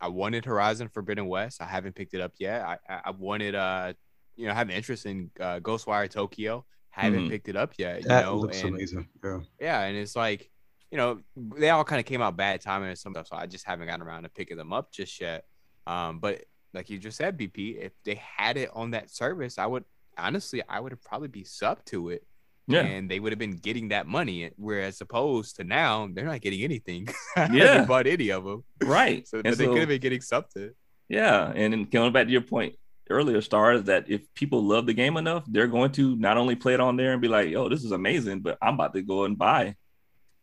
I 0.00 0.08
wanted 0.08 0.44
Horizon 0.44 0.88
Forbidden 0.88 1.26
West. 1.26 1.62
I 1.62 1.66
haven't 1.66 1.94
picked 1.94 2.12
it 2.14 2.20
up 2.20 2.32
yet. 2.38 2.62
I 2.62 2.78
I, 2.88 3.00
I 3.06 3.10
wanted 3.12 3.54
uh 3.54 3.92
you 4.36 4.46
know 4.46 4.54
have 4.54 4.68
an 4.68 4.74
interest 4.74 5.06
in 5.06 5.30
uh, 5.40 5.60
Ghostwire 5.60 6.08
Tokyo. 6.10 6.64
Haven't 6.90 7.26
Mhm. 7.26 7.30
picked 7.30 7.48
it 7.48 7.56
up 7.56 7.74
yet. 7.78 8.02
You 8.02 8.08
That 8.08 8.24
know, 8.24 8.36
looks 8.36 8.60
and 8.62 8.74
amazing. 8.74 9.06
Yeah. 9.22 9.40
yeah, 9.60 9.82
and 9.82 9.96
it's 9.96 10.16
like 10.16 10.50
you 10.90 10.96
know 10.98 11.20
they 11.58 11.70
all 11.70 11.84
kind 11.84 12.00
of 12.00 12.06
came 12.06 12.22
out 12.22 12.36
bad 12.36 12.60
timing 12.60 12.88
and 12.88 12.98
some 12.98 13.12
stuff, 13.12 13.26
so 13.28 13.36
I 13.36 13.46
just 13.46 13.66
haven't 13.66 13.86
gotten 13.86 14.06
around 14.06 14.22
to 14.22 14.28
picking 14.30 14.56
them 14.56 14.72
up 14.72 14.92
just 14.92 15.20
yet. 15.20 15.44
Um, 15.86 16.20
but 16.20 16.44
like 16.72 16.88
you 16.90 16.98
just 16.98 17.16
said, 17.18 17.36
BP, 17.38 17.76
if 17.78 17.92
they 18.04 18.14
had 18.16 18.56
it 18.56 18.70
on 18.72 18.92
that 18.92 19.10
service, 19.10 19.58
I 19.58 19.66
would 19.66 19.84
honestly 20.18 20.62
I 20.68 20.80
would 20.80 20.92
have 20.92 21.02
probably 21.04 21.28
be 21.28 21.44
sub 21.44 21.84
to 21.86 22.08
it 22.08 22.26
Yeah. 22.66 22.80
and 22.80 23.10
they 23.10 23.20
would 23.20 23.32
have 23.32 23.38
been 23.38 23.56
getting 23.56 23.88
that 23.88 24.06
money. 24.06 24.50
Whereas 24.56 25.00
opposed 25.00 25.56
to 25.56 25.64
now, 25.64 26.08
they're 26.12 26.24
not 26.24 26.40
getting 26.40 26.62
anything. 26.62 27.08
Yeah. 27.52 27.84
bought 27.84 28.06
any 28.06 28.30
of 28.30 28.44
them. 28.44 28.64
Right. 28.82 29.26
So, 29.28 29.42
but 29.42 29.58
they 29.58 29.66
could 29.66 29.78
have 29.78 29.88
been 29.88 30.00
getting 30.00 30.22
something. 30.22 30.70
Yeah, 31.08 31.52
and 31.54 31.72
then 31.72 31.84
going 31.84 32.12
back 32.12 32.26
to 32.26 32.32
your 32.32 32.40
point 32.40 32.74
earlier, 33.10 33.40
stars 33.40 33.84
that 33.84 34.10
if 34.10 34.22
people 34.34 34.62
love 34.64 34.86
the 34.86 34.94
game 34.94 35.16
enough, 35.16 35.44
they're 35.46 35.66
going 35.66 35.92
to 35.92 36.16
not 36.16 36.36
only 36.36 36.56
play 36.56 36.74
it 36.74 36.80
on 36.80 36.96
there 36.96 37.12
and 37.12 37.20
be 37.22 37.28
like, 37.28 37.50
"Yo, 37.50 37.68
this 37.68 37.84
is 37.84 37.92
amazing," 37.92 38.40
but 38.40 38.58
I'm 38.60 38.74
about 38.74 38.94
to 38.94 39.02
go 39.02 39.24
and 39.24 39.36
buy 39.38 39.76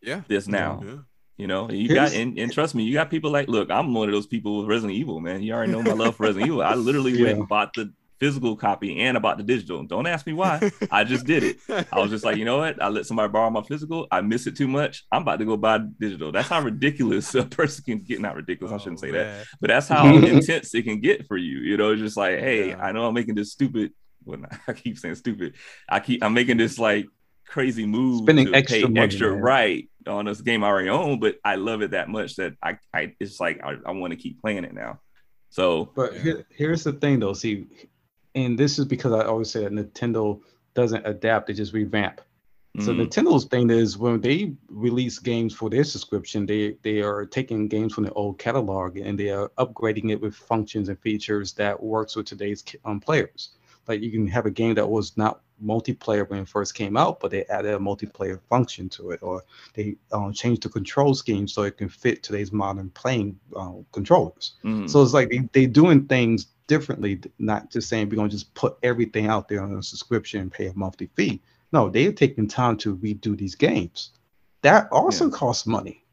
Yeah. 0.02 0.22
this 0.28 0.46
now. 0.48 0.82
Yeah. 0.84 0.96
You 1.36 1.46
know, 1.48 1.68
you 1.70 1.88
Here's- 1.88 2.12
got 2.12 2.18
and, 2.20 2.38
and 2.38 2.52
trust 2.52 2.74
me, 2.76 2.84
you 2.84 2.92
got 2.94 3.10
people 3.10 3.30
like, 3.32 3.48
look, 3.48 3.68
I'm 3.70 3.92
one 3.92 4.08
of 4.08 4.12
those 4.14 4.26
people 4.26 4.58
with 4.58 4.68
Resident 4.68 4.96
Evil, 4.96 5.18
man. 5.20 5.42
You 5.42 5.52
already 5.52 5.72
know 5.72 5.82
my 5.82 5.92
love 5.92 6.14
for 6.16 6.22
Resident 6.24 6.46
Evil. 6.48 6.62
I 6.62 6.74
literally 6.74 7.12
Yeah. 7.18 7.24
went 7.26 7.38
and 7.40 7.48
bought 7.48 7.74
the 7.74 7.92
physical 8.24 8.56
copy 8.56 9.00
and 9.00 9.18
I 9.18 9.20
bought 9.20 9.36
the 9.36 9.42
digital. 9.42 9.82
Don't 9.84 10.06
ask 10.06 10.26
me 10.26 10.32
why. 10.32 10.70
I 10.90 11.04
just 11.04 11.26
did 11.26 11.42
it. 11.42 11.56
I 11.92 12.00
was 12.00 12.10
just 12.10 12.24
like, 12.24 12.38
you 12.38 12.46
know 12.46 12.56
what? 12.56 12.82
I 12.82 12.88
let 12.88 13.04
somebody 13.04 13.30
borrow 13.30 13.50
my 13.50 13.62
physical. 13.62 14.06
I 14.10 14.22
miss 14.22 14.46
it 14.46 14.56
too 14.56 14.66
much. 14.66 15.04
I'm 15.12 15.20
about 15.22 15.40
to 15.40 15.44
go 15.44 15.58
buy 15.58 15.78
digital. 16.00 16.32
That's 16.32 16.48
how 16.48 16.62
ridiculous 16.62 17.34
a 17.34 17.44
person 17.44 17.84
can 17.84 17.98
get. 17.98 18.20
Not 18.22 18.34
ridiculous. 18.36 18.72
I 18.72 18.78
shouldn't 18.78 19.00
Oh, 19.00 19.02
say 19.02 19.10
that 19.10 19.26
oh, 19.42 19.44
but 19.60 19.68
that's 19.68 19.88
how 19.88 20.06
intense 20.16 20.74
it 20.74 20.84
can 20.84 21.00
get 21.00 21.26
for 21.26 21.36
you. 21.36 21.58
You 21.58 21.76
know, 21.76 21.90
it's 21.92 22.00
just 22.00 22.16
like, 22.16 22.38
hey, 22.38 22.70
Yeah. 22.70 22.82
I 22.82 22.92
know 22.92 23.06
I'm 23.06 23.12
making 23.14 23.34
this 23.34 23.52
stupid. 23.52 23.92
Well, 24.24 24.40
I 24.68 24.72
keep 24.72 24.98
saying 24.98 25.16
stupid. 25.16 25.56
I 25.86 26.00
keep 26.00 26.24
I'm 26.24 26.32
making 26.32 26.56
this 26.56 26.78
like 26.78 27.06
crazy 27.46 27.84
move, 27.84 28.22
Spending 28.22 28.46
to 28.46 28.54
extra 28.54 28.78
pay 28.78 28.84
money, 28.84 29.00
extra 29.00 29.30
man. 29.32 29.40
right 29.42 29.90
on 30.06 30.24
this 30.24 30.40
game 30.40 30.64
I 30.64 30.68
already 30.68 30.88
own, 30.88 31.20
but 31.20 31.36
I 31.44 31.56
love 31.56 31.82
it 31.82 31.90
that 31.90 32.08
much 32.08 32.36
that 32.36 32.54
I, 32.62 32.78
I 32.94 33.12
it's 33.20 33.38
like 33.38 33.60
I, 33.62 33.76
I 33.86 33.90
want 33.90 34.12
to 34.12 34.16
keep 34.16 34.40
playing 34.40 34.64
it 34.64 34.72
now. 34.72 35.00
So 35.50 35.92
But 35.94 36.14
here, 36.16 36.46
here's 36.50 36.82
the 36.84 36.94
thing, 36.94 37.20
though. 37.20 37.32
See, 37.32 37.66
and 38.34 38.58
this 38.58 38.78
is 38.78 38.84
because 38.84 39.12
I 39.12 39.24
always 39.24 39.50
say 39.50 39.62
that 39.64 39.72
Nintendo 39.72 40.40
doesn't 40.74 41.06
adapt; 41.06 41.46
they 41.46 41.54
just 41.54 41.72
revamp. 41.72 42.20
So 42.80 42.92
mm, 42.92 43.06
Nintendo's 43.06 43.44
thing 43.44 43.70
is 43.70 43.96
when 43.96 44.20
they 44.20 44.52
release 44.68 45.20
games 45.20 45.54
for 45.54 45.70
their 45.70 45.84
subscription, 45.84 46.44
they 46.44 46.76
they 46.82 47.02
are 47.02 47.24
taking 47.24 47.68
games 47.68 47.94
from 47.94 48.02
the 48.02 48.12
old 48.14 48.38
catalog 48.40 48.96
and 48.96 49.16
they 49.16 49.30
are 49.30 49.50
upgrading 49.58 50.10
it 50.10 50.20
with 50.20 50.34
functions 50.34 50.88
and 50.88 50.98
features 50.98 51.52
that 51.52 51.80
works 51.80 52.16
with 52.16 52.26
today's 52.26 52.64
um, 52.84 52.98
players. 52.98 53.50
Like 53.86 54.00
you 54.00 54.10
can 54.10 54.26
have 54.26 54.46
a 54.46 54.50
game 54.50 54.74
that 54.74 54.88
was 54.88 55.16
not 55.16 55.42
multiplayer 55.62 56.28
when 56.28 56.40
it 56.40 56.48
first 56.48 56.74
came 56.74 56.96
out, 56.96 57.20
but 57.20 57.30
they 57.30 57.44
added 57.46 57.74
a 57.74 57.78
multiplayer 57.78 58.40
function 58.48 58.88
to 58.90 59.10
it, 59.10 59.22
or 59.22 59.42
they 59.74 59.96
um, 60.12 60.32
changed 60.32 60.62
the 60.62 60.68
control 60.68 61.14
scheme 61.14 61.46
so 61.48 61.62
it 61.62 61.76
can 61.76 61.88
fit 61.88 62.22
today's 62.22 62.52
modern 62.52 62.90
playing 62.90 63.38
uh, 63.56 63.72
controllers. 63.92 64.54
mm, 64.64 64.88
So 64.88 65.02
it's 65.02 65.12
like 65.12 65.30
they 65.30 65.48
they're 65.52 65.66
doing 65.66 66.06
things 66.06 66.46
differently, 66.66 67.20
not 67.38 67.70
just 67.70 67.88
saying 67.88 68.08
we're 68.08 68.16
gonna 68.16 68.28
just 68.28 68.52
put 68.54 68.76
everything 68.82 69.26
out 69.26 69.48
there 69.48 69.62
on 69.62 69.74
a 69.76 69.82
subscription 69.82 70.40
and 70.40 70.52
pay 70.52 70.66
a 70.68 70.74
monthly 70.74 71.08
fee. 71.14 71.40
No, 71.72 71.88
they're 71.88 72.12
taking 72.12 72.46
time 72.46 72.76
to 72.78 72.96
redo 72.96 73.36
these 73.36 73.54
games. 73.54 74.10
That 74.62 74.88
also 74.92 75.28
costs 75.28 75.66
money. 75.66 76.03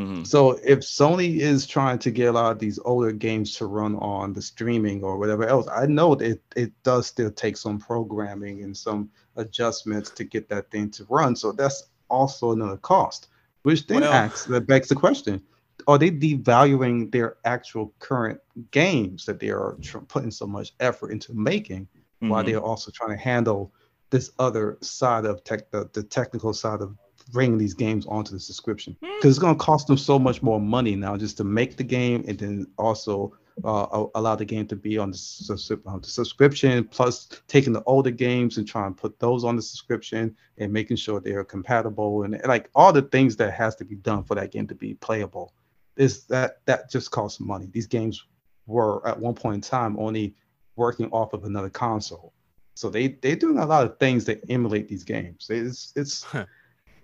Mhm, 0.00 0.26
So 0.26 0.52
if 0.64 0.80
Sony 0.80 1.38
is 1.40 1.66
trying 1.66 1.98
to 2.00 2.10
get 2.10 2.28
a 2.28 2.32
lot 2.32 2.52
of 2.52 2.58
these 2.58 2.78
older 2.84 3.12
games 3.12 3.54
to 3.56 3.66
run 3.66 3.96
on 3.96 4.32
the 4.32 4.42
streaming 4.42 5.02
or 5.04 5.18
whatever 5.18 5.44
else, 5.44 5.66
I 5.68 5.86
know 5.86 6.14
that 6.14 6.30
it, 6.30 6.42
it 6.56 6.72
does 6.82 7.06
still 7.06 7.30
take 7.30 7.56
some 7.56 7.78
programming 7.78 8.62
and 8.64 8.76
some 8.76 9.10
adjustments 9.36 10.10
to 10.10 10.24
get 10.24 10.48
that 10.48 10.70
thing 10.70 10.90
to 10.92 11.06
run. 11.08 11.36
So 11.36 11.52
that's 11.52 11.84
also 12.08 12.52
another 12.52 12.76
cost, 12.78 13.28
which 13.62 13.86
then 13.86 14.00
Well- 14.00 14.12
asks 14.12 14.44
that 14.46 14.66
begs 14.66 14.88
the 14.88 14.94
question: 14.96 15.42
Are 15.86 15.98
they 15.98 16.10
devaluing 16.10 17.10
their 17.10 17.36
actual 17.44 17.92
current 17.98 18.40
games 18.70 19.24
that 19.26 19.40
they 19.40 19.50
are 19.50 19.76
tr- 19.80 19.98
putting 19.98 20.30
so 20.30 20.46
much 20.46 20.74
effort 20.80 21.10
into 21.10 21.32
making, 21.32 21.88
while 22.20 22.42
mhm. 22.42 22.46
they're 22.46 22.60
also 22.60 22.90
trying 22.90 23.16
to 23.16 23.22
handle 23.22 23.72
this 24.10 24.32
other 24.38 24.76
side 24.82 25.24
of 25.24 25.42
tech, 25.44 25.70
the, 25.70 25.88
the 25.92 26.02
technical 26.02 26.52
side 26.52 26.80
of 26.80 26.96
bringing 27.32 27.58
these 27.58 27.74
games 27.74 28.06
onto 28.06 28.32
the 28.32 28.40
subscription? 28.40 28.96
Because 29.00 29.30
it's 29.30 29.38
going 29.38 29.54
to 29.54 29.64
cost 29.64 29.86
them 29.86 29.98
so 29.98 30.18
much 30.18 30.42
more 30.42 30.60
money 30.60 30.96
now 30.96 31.16
just 31.16 31.36
to 31.38 31.44
make 31.44 31.76
the 31.76 31.84
game 31.84 32.24
and 32.26 32.38
then 32.38 32.66
also 32.78 33.32
uh, 33.64 34.06
allow 34.14 34.34
the 34.34 34.44
game 34.44 34.66
to 34.66 34.76
be 34.76 34.98
on 34.98 35.10
the, 35.10 35.80
on 35.86 36.00
the 36.00 36.08
subscription, 36.08 36.84
plus 36.84 37.28
taking 37.46 37.72
the 37.72 37.82
older 37.84 38.10
games 38.10 38.58
and 38.58 38.66
trying 38.66 38.94
to 38.94 39.00
put 39.00 39.18
those 39.18 39.44
on 39.44 39.56
the 39.56 39.62
subscription 39.62 40.34
and 40.58 40.72
making 40.72 40.96
sure 40.96 41.20
they 41.20 41.32
are 41.32 41.44
compatible 41.44 42.22
and 42.22 42.40
like 42.46 42.70
all 42.74 42.92
the 42.92 43.02
things 43.02 43.36
that 43.36 43.52
has 43.52 43.76
to 43.76 43.84
be 43.84 43.96
done 43.96 44.24
for 44.24 44.34
that 44.34 44.52
game 44.52 44.66
to 44.66 44.74
be 44.74 44.94
playable. 44.94 45.52
Is 45.96 46.24
that 46.26 46.64
that 46.66 46.90
just 46.90 47.10
costs 47.10 47.40
money? 47.40 47.68
These 47.70 47.86
games 47.86 48.24
were 48.66 49.06
at 49.06 49.18
one 49.18 49.34
point 49.34 49.56
in 49.56 49.60
time 49.60 49.98
only 49.98 50.34
working 50.76 51.10
off 51.10 51.32
of 51.34 51.44
another 51.44 51.68
console. 51.68 52.32
So 52.74 52.88
they 52.88 53.08
they're 53.08 53.36
doing 53.36 53.58
a 53.58 53.66
lot 53.66 53.84
of 53.84 53.98
things 53.98 54.24
that 54.26 54.42
emulate 54.48 54.88
these 54.88 55.04
games. 55.04 55.48
It's 55.50 55.92
it's 55.96 56.24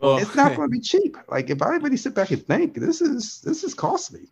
Well, 0.00 0.18
it's 0.18 0.34
not 0.34 0.48
going 0.56 0.68
to 0.68 0.72
be 0.72 0.80
cheap. 0.80 1.16
Like 1.28 1.50
if 1.50 1.62
I 1.62 1.76
really 1.76 1.96
sit 1.96 2.14
back 2.14 2.30
and 2.30 2.44
think, 2.44 2.74
this 2.74 3.00
is 3.00 3.40
this 3.40 3.64
is 3.64 3.74
costly. 3.74 4.28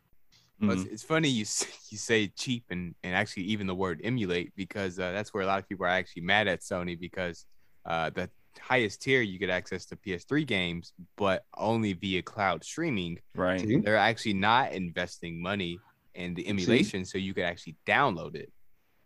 Well, 0.61 0.73
it's, 0.73 0.85
it's 0.85 1.03
funny 1.03 1.29
you 1.29 1.45
you 1.91 1.99
say 1.99 2.29
cheap 2.29 2.65
and 2.71 2.95
and 3.03 3.15
actually 3.15 3.45
even 3.45 3.67
the 3.67 3.75
word 3.75 4.01
emulate 4.05 4.53
because 4.57 4.99
uh, 4.99 5.13
that's 5.13 5.35
where 5.35 5.43
a 5.43 5.47
lot 5.47 5.59
of 5.59 5.69
people 5.69 5.87
are 5.87 5.91
actually 5.91 6.23
mad 6.23 6.49
at 6.49 6.61
Sony 6.61 6.99
because 6.99 7.45
uh, 7.85 8.11
the 8.11 8.31
highest 8.61 9.03
tier 9.03 9.21
you 9.21 9.39
get 9.39 9.51
access 9.51 9.85
to 9.87 9.97
PS3 9.97 10.47
games, 10.47 10.93
but 11.17 11.45
only 11.57 11.93
via 11.93 12.23
cloud 12.23 12.63
streaming. 12.65 13.19
right. 13.35 13.61
See? 13.61 13.77
They're 13.79 13.97
actually 13.97 14.35
not 14.35 14.73
investing 14.73 15.43
money 15.43 15.79
in 16.15 16.35
the 16.35 16.47
emulation, 16.47 17.05
so 17.05 17.19
you 17.19 17.35
could 17.35 17.45
actually 17.45 17.77
download 17.87 18.37
it. 18.37 18.53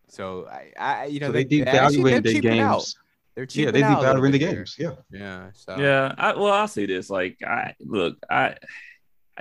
So 0.09 0.46
I, 0.46 0.72
I 0.78 1.04
you 1.06 1.20
know, 1.20 1.28
So 1.28 1.32
they 1.32 1.44
they, 1.44 1.61
they 1.62 1.70
actually- 1.70 2.11
they're 2.11 2.20
devaluing 2.20 2.22
the 2.24 2.32
cheaping 2.32 2.61
out. 2.61 2.94
Games. 3.47 3.55
They're 3.55 3.62
Yeah, 3.64 3.70
cheaping 3.70 3.80
they 3.80 3.82
out 3.86 4.05
a 4.16 4.20
little 4.20 4.30
the 4.30 4.39
there. 4.39 4.55
games. 4.55 4.76
Yeah. 4.78 4.95
Yeah. 5.11 5.51
So 5.55 5.76
Yeah, 5.78 6.14
I, 6.18 6.34
well, 6.34 6.53
I'll 6.53 6.68
say 6.68 6.86
this: 6.86 7.09
like, 7.11 7.39
I 7.47 7.74
look, 7.80 8.16
I, 8.30 8.57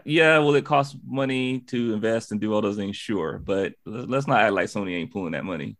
yeah, 0.05 0.37
will 0.39 0.55
it 0.55 0.65
cost 0.65 0.95
money 1.05 1.59
to 1.61 1.93
invest 1.93 2.31
and 2.31 2.39
do 2.39 2.53
all 2.53 2.61
those 2.61 2.75
things? 2.77 2.95
Sure, 2.95 3.39
but 3.39 3.73
let- 3.85 4.09
let's 4.09 4.27
not 4.27 4.41
act 4.41 4.53
like 4.53 4.67
Sony 4.67 4.95
ain't 4.95 5.11
pulling 5.11 5.31
that 5.33 5.43
money. 5.45 5.75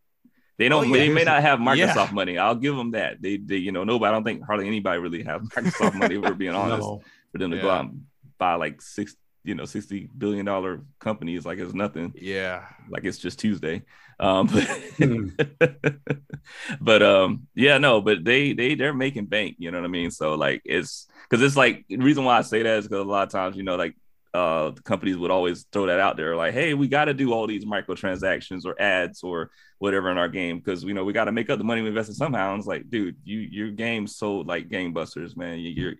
They 0.58 0.68
don't. 0.68 0.84
Oh, 0.84 0.94
yeah. 0.94 1.04
They 1.04 1.08
may 1.08 1.22
not 1.24 1.40
have 1.42 1.60
Yeah. 1.76 1.94
Microsoft 1.94 2.12
money. 2.12 2.36
I'll 2.36 2.56
give 2.56 2.74
them 2.74 2.90
that. 2.92 3.22
They, 3.22 3.36
they, 3.36 3.56
you 3.58 3.70
know, 3.70 3.84
nobody. 3.84 4.08
I 4.08 4.12
don't 4.12 4.24
think 4.24 4.44
hardly 4.44 4.66
anybody 4.66 4.98
really 4.98 5.22
have 5.22 5.42
Microsoft 5.42 5.94
money. 5.94 6.16
If 6.16 6.22
we're 6.22 6.34
being 6.34 6.54
honest, 6.54 6.80
No. 6.80 7.02
for 7.30 7.38
them 7.38 7.52
to 7.52 7.58
go 7.60 7.70
out 7.70 7.84
and 7.84 8.06
buy 8.38 8.54
like 8.54 8.82
six, 8.82 9.14
you 9.48 9.54
know, 9.56 9.64
sixty 9.64 10.08
billion 10.16 10.46
dollar 10.46 10.82
company 11.00 11.34
is 11.36 11.44
like 11.46 11.58
it's 11.58 11.74
nothing. 11.74 12.12
yeah. 12.16 12.66
Like 12.90 13.04
it's 13.04 13.18
just 13.18 13.38
Tuesday. 13.40 13.82
Um, 14.20 14.48
Hmm. 14.48 15.28
but, 15.58 15.78
but 16.80 17.02
um, 17.02 17.46
yeah, 17.54 17.78
no, 17.78 18.00
but 18.00 18.24
they 18.24 18.52
they 18.52 18.74
they're 18.74 18.94
making 18.94 19.26
bank. 19.26 19.56
You 19.58 19.70
know 19.70 19.78
what 19.78 19.84
I 19.84 19.88
mean? 19.88 20.10
So 20.10 20.34
like 20.34 20.62
it's 20.64 21.06
because 21.28 21.42
it's 21.44 21.56
like 21.56 21.84
the 21.88 21.98
reason 21.98 22.24
why 22.24 22.38
I 22.38 22.42
say 22.42 22.62
that 22.62 22.78
is 22.78 22.86
because 22.88 23.04
a 23.04 23.08
lot 23.08 23.26
of 23.26 23.32
times 23.32 23.56
you 23.56 23.62
know 23.62 23.76
like 23.76 23.94
uh 24.34 24.72
companies 24.84 25.16
would 25.16 25.30
always 25.30 25.64
throw 25.72 25.86
that 25.86 26.00
out 26.00 26.18
there 26.18 26.36
like 26.36 26.52
hey 26.52 26.74
we 26.74 26.86
got 26.86 27.06
to 27.06 27.14
do 27.14 27.32
all 27.32 27.46
these 27.46 27.64
microtransactions 27.64 28.66
or 28.66 28.78
ads 28.80 29.22
or 29.22 29.50
whatever 29.78 30.10
in 30.10 30.18
our 30.18 30.28
game 30.28 30.58
because 30.58 30.84
you 30.84 30.92
know 30.92 31.02
we 31.02 31.14
got 31.14 31.24
to 31.24 31.32
make 31.32 31.48
up 31.48 31.56
the 31.56 31.64
money 31.64 31.80
we 31.80 31.88
invested 31.88 32.14
somehow 32.14 32.50
and 32.52 32.58
it's 32.58 32.68
like 32.68 32.90
dude 32.90 33.16
you 33.24 33.38
your 33.38 33.70
game 33.70 34.06
sold 34.06 34.46
like 34.46 34.68
gangbusters 34.68 35.34
man 35.34 35.58
you, 35.58 35.70
you're 35.70 35.94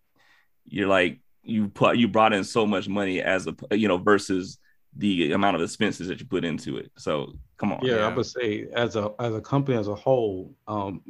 you're 0.66 0.88
like 0.88 1.20
you 1.48 1.68
put 1.68 1.96
you 1.96 2.06
brought 2.06 2.32
in 2.32 2.44
so 2.44 2.66
much 2.66 2.88
money 2.88 3.20
as 3.22 3.46
a 3.46 3.54
you 3.76 3.88
know 3.88 3.96
versus 3.98 4.58
the 4.96 5.32
amount 5.32 5.56
of 5.56 5.62
expenses 5.62 6.08
that 6.08 6.18
you 6.20 6.26
put 6.26 6.44
into 6.44 6.76
it 6.76 6.90
so 6.96 7.32
come 7.56 7.72
on 7.72 7.80
Yeah, 7.82 7.96
Yeah. 7.96 8.08
I 8.08 8.14
would 8.14 8.26
say 8.26 8.68
as 8.74 8.96
a 8.96 9.12
as 9.18 9.34
a 9.34 9.40
company 9.40 9.76
as 9.78 9.88
a 9.88 9.94
whole, 9.94 10.54
um, 10.66 11.02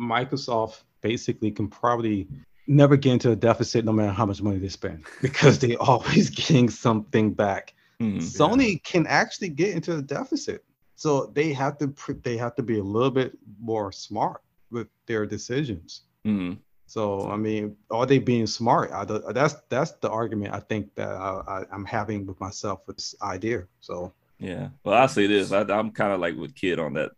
Microsoft 0.00 0.82
basically 1.00 1.50
can 1.50 1.68
probably 1.68 2.28
never 2.66 2.96
get 2.96 3.12
into 3.12 3.30
a 3.30 3.36
deficit 3.36 3.84
no 3.84 3.92
matter 3.92 4.12
how 4.12 4.26
much 4.26 4.40
money 4.42 4.58
they 4.58 4.68
spend 4.68 5.04
because 5.22 5.58
they 5.58 5.76
always 5.76 6.30
getting 6.42 6.68
something 6.68 7.32
back. 7.32 7.74
Mhm. 8.00 8.18
Sony 8.18 8.82
can 8.82 9.06
actually 9.06 9.50
get 9.50 9.70
into 9.74 9.96
a 9.96 10.02
deficit, 10.02 10.64
so 10.96 11.26
they 11.34 11.52
have 11.52 11.78
to 11.78 11.88
pr- 11.88 12.12
they 12.22 12.36
have 12.36 12.54
to 12.56 12.62
be 12.62 12.78
a 12.78 12.82
little 12.82 13.10
bit 13.10 13.36
more 13.60 13.92
smart 13.92 14.40
with 14.70 14.88
their 15.06 15.26
decisions. 15.26 16.02
Mhm. 16.26 16.58
So 16.86 17.28
I 17.30 17.36
mean, 17.36 17.76
are 17.90 18.06
they 18.06 18.18
being 18.18 18.46
smart? 18.46 18.90
I, 18.92 19.04
that's 19.32 19.54
that's 19.68 19.92
the 19.92 20.10
argument 20.10 20.54
I 20.54 20.60
think 20.60 20.94
that 20.96 21.08
I, 21.08 21.42
I, 21.46 21.64
I'm 21.72 21.84
having 21.84 22.26
with 22.26 22.38
myself 22.40 22.80
with 22.86 22.96
this 22.96 23.14
idea. 23.22 23.64
So 23.80 24.12
Yeah. 24.38 24.68
Well, 24.84 24.94
I'll 24.94 25.08
say 25.08 25.26
this. 25.26 25.50
I, 25.52 25.60
I'm 25.62 25.90
kind 25.90 26.12
of 26.12 26.20
like 26.20 26.36
with 26.36 26.54
Kid 26.54 26.78
on 26.78 26.94
that, 26.94 27.12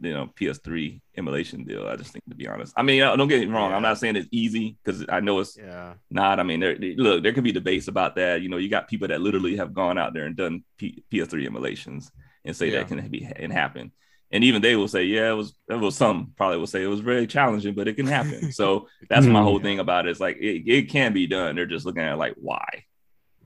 you 0.00 0.12
know, 0.14 0.30
PS3 0.38 1.00
emulation 1.16 1.64
deal. 1.64 1.86
I 1.86 1.96
just 1.96 2.12
think, 2.12 2.24
to 2.28 2.34
be 2.34 2.46
honest, 2.48 2.72
I 2.76 2.82
mean, 2.82 3.02
uh, 3.02 3.14
don't 3.16 3.28
get 3.28 3.40
me 3.40 3.46
wrong. 3.54 3.72
I'm 3.72 3.82
not 3.82 3.98
saying 3.98 4.16
it's 4.16 4.28
easy 4.30 4.76
because 4.82 5.04
I 5.08 5.20
know 5.20 5.40
it's 5.40 5.56
Yeah. 5.58 5.94
not. 6.10 6.40
I 6.40 6.42
mean, 6.42 6.60
there, 6.60 6.76
look, 6.76 7.22
there 7.22 7.32
could 7.32 7.44
be 7.44 7.52
debates 7.52 7.88
about 7.88 8.14
that. 8.16 8.40
You 8.42 8.48
know, 8.48 8.56
you 8.56 8.68
got 8.68 8.88
people 8.88 9.08
that 9.08 9.20
literally 9.20 9.56
have 9.56 9.72
gone 9.74 9.98
out 9.98 10.14
there 10.14 10.24
and 10.24 10.36
done 10.36 10.64
P- 10.78 11.02
PS3 11.12 11.46
emulations 11.46 12.10
and 12.44 12.56
say 12.56 12.70
Yeah. 12.70 12.78
that 12.80 12.88
can 12.88 13.06
be 13.08 13.28
and 13.36 13.52
happen. 13.52 13.92
And 14.32 14.44
even 14.44 14.62
they 14.62 14.76
will 14.76 14.86
say, 14.88 15.04
yeah, 15.04 15.30
it 15.30 15.34
was. 15.34 15.54
It 15.68 15.74
was 15.74 15.96
some 15.96 16.32
probably 16.36 16.58
will 16.58 16.66
say 16.68 16.82
it 16.82 16.86
was 16.86 17.00
very 17.00 17.26
challenging, 17.26 17.74
but 17.74 17.88
it 17.88 17.94
can 17.94 18.06
happen. 18.06 18.52
so 18.52 18.88
that's 19.08 19.26
my 19.26 19.42
whole 19.42 19.56
mm-hmm. 19.56 19.64
thing 19.64 19.78
about 19.80 20.06
it. 20.06 20.10
It's 20.10 20.20
like 20.20 20.36
it, 20.36 20.70
it 20.70 20.88
can 20.88 21.12
be 21.12 21.26
done. 21.26 21.56
They're 21.56 21.66
just 21.66 21.84
looking 21.84 22.02
at 22.02 22.12
it 22.12 22.16
like 22.16 22.34
why. 22.36 22.84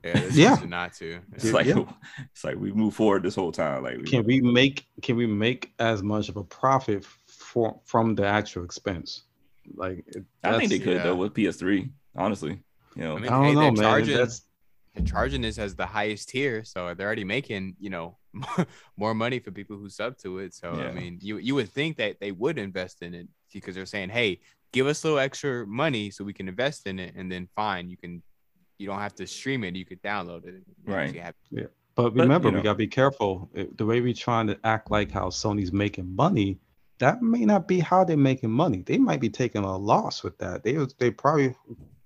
Yeah. 0.03 0.21
Yeah. 0.31 0.55
Not 0.67 0.93
to. 0.93 1.19
It's 1.33 1.45
Yeah. 1.45 1.51
like 1.51 1.65
Yeah. 1.65 1.83
it's 2.31 2.43
like 2.43 2.57
we 2.57 2.71
move 2.71 2.93
forward 2.93 3.23
this 3.23 3.35
whole 3.35 3.51
time. 3.51 3.83
Like 3.83 3.97
we- 3.97 4.03
can 4.03 4.23
we 4.23 4.39
make 4.41 4.85
can 5.01 5.15
we 5.15 5.25
make 5.25 5.73
as 5.79 6.03
much 6.03 6.29
of 6.29 6.37
a 6.37 6.43
profit 6.43 7.05
for, 7.27 7.79
from 7.85 8.13
the 8.13 8.27
actual 8.27 8.63
expense? 8.63 9.23
Like 9.73 10.03
it- 10.07 10.23
I 10.43 10.57
think 10.57 10.69
they 10.69 10.77
that's- 10.77 10.83
could 10.83 10.97
yeah. 10.97 11.03
though 11.03 11.15
with 11.15 11.33
PS3. 11.33 11.89
Honestly, 12.15 12.59
you 12.95 13.03
know, 13.03 13.17
I 13.17 13.19
mean, 13.19 13.27
I 13.27 13.29
don't 13.31 13.43
hey, 13.45 13.53
know, 13.53 13.61
they're 13.61 13.71
man. 13.71 13.83
charging- 13.83 14.17
That's 14.17 14.41
They're 14.93 15.05
charging 15.05 15.41
this 15.41 15.57
as 15.57 15.75
the 15.75 15.85
highest 15.85 16.29
tier, 16.29 16.63
so 16.63 16.93
they're 16.93 17.07
already 17.07 17.25
making 17.25 17.75
you 17.79 17.89
know 17.89 18.17
more 18.97 19.13
money 19.13 19.39
for 19.39 19.51
people 19.51 19.77
who 19.77 19.89
sub 19.89 20.17
to 20.19 20.39
it. 20.39 20.53
So 20.53 20.73
Yeah. 20.75 20.87
I 20.89 20.91
mean, 20.91 21.19
you 21.21 21.37
you 21.37 21.55
would 21.55 21.69
think 21.69 21.97
that 21.97 22.19
they 22.19 22.31
would 22.31 22.57
invest 22.57 23.01
in 23.01 23.13
it 23.13 23.27
because 23.53 23.75
they're 23.75 23.85
saying, 23.85 24.09
hey, 24.09 24.41
give 24.73 24.87
us 24.87 25.03
a 25.03 25.07
little 25.07 25.19
extra 25.19 25.65
money 25.65 26.09
so 26.11 26.23
we 26.23 26.33
can 26.33 26.47
invest 26.49 26.87
in 26.87 26.99
it, 26.99 27.13
and 27.15 27.31
then 27.31 27.47
fine, 27.55 27.89
you 27.89 27.97
can 27.97 28.21
you 28.77 28.85
don't 28.87 28.99
have 28.99 29.15
to 29.15 29.25
stream 29.25 29.63
it, 29.63 29.75
you 29.75 29.85
could 29.85 30.01
download 30.03 30.45
it. 30.45 30.61
Right. 30.85 31.09
if 31.09 31.15
you 31.15 31.21
have- 31.21 31.35
But 31.53 31.69
But, 31.95 32.13
remember, 32.23 32.49
you 32.49 32.51
know. 32.51 32.59
we 32.59 32.63
gotta 32.63 32.77
be 32.77 32.87
careful. 32.87 33.49
It- 33.53 33.77
The 33.77 33.85
way 33.85 34.01
we're 34.01 34.13
trying 34.13 34.47
to 34.47 34.59
act 34.65 34.91
like 34.91 35.11
how 35.11 35.29
Sony's 35.29 35.71
making 35.71 36.13
money, 36.13 36.59
that 36.99 37.21
may 37.21 37.45
not 37.45 37.67
be 37.69 37.79
how 37.79 38.03
they're 38.03 38.17
making 38.17 38.51
money. 38.51 38.81
They 38.81 38.97
might 38.97 39.21
be 39.21 39.29
taking 39.29 39.63
a 39.63 39.77
loss 39.77 40.23
with 40.23 40.37
that. 40.39 40.63
They 40.63 40.73
was 40.77 40.93
they 40.99 41.09
probably 41.11 41.55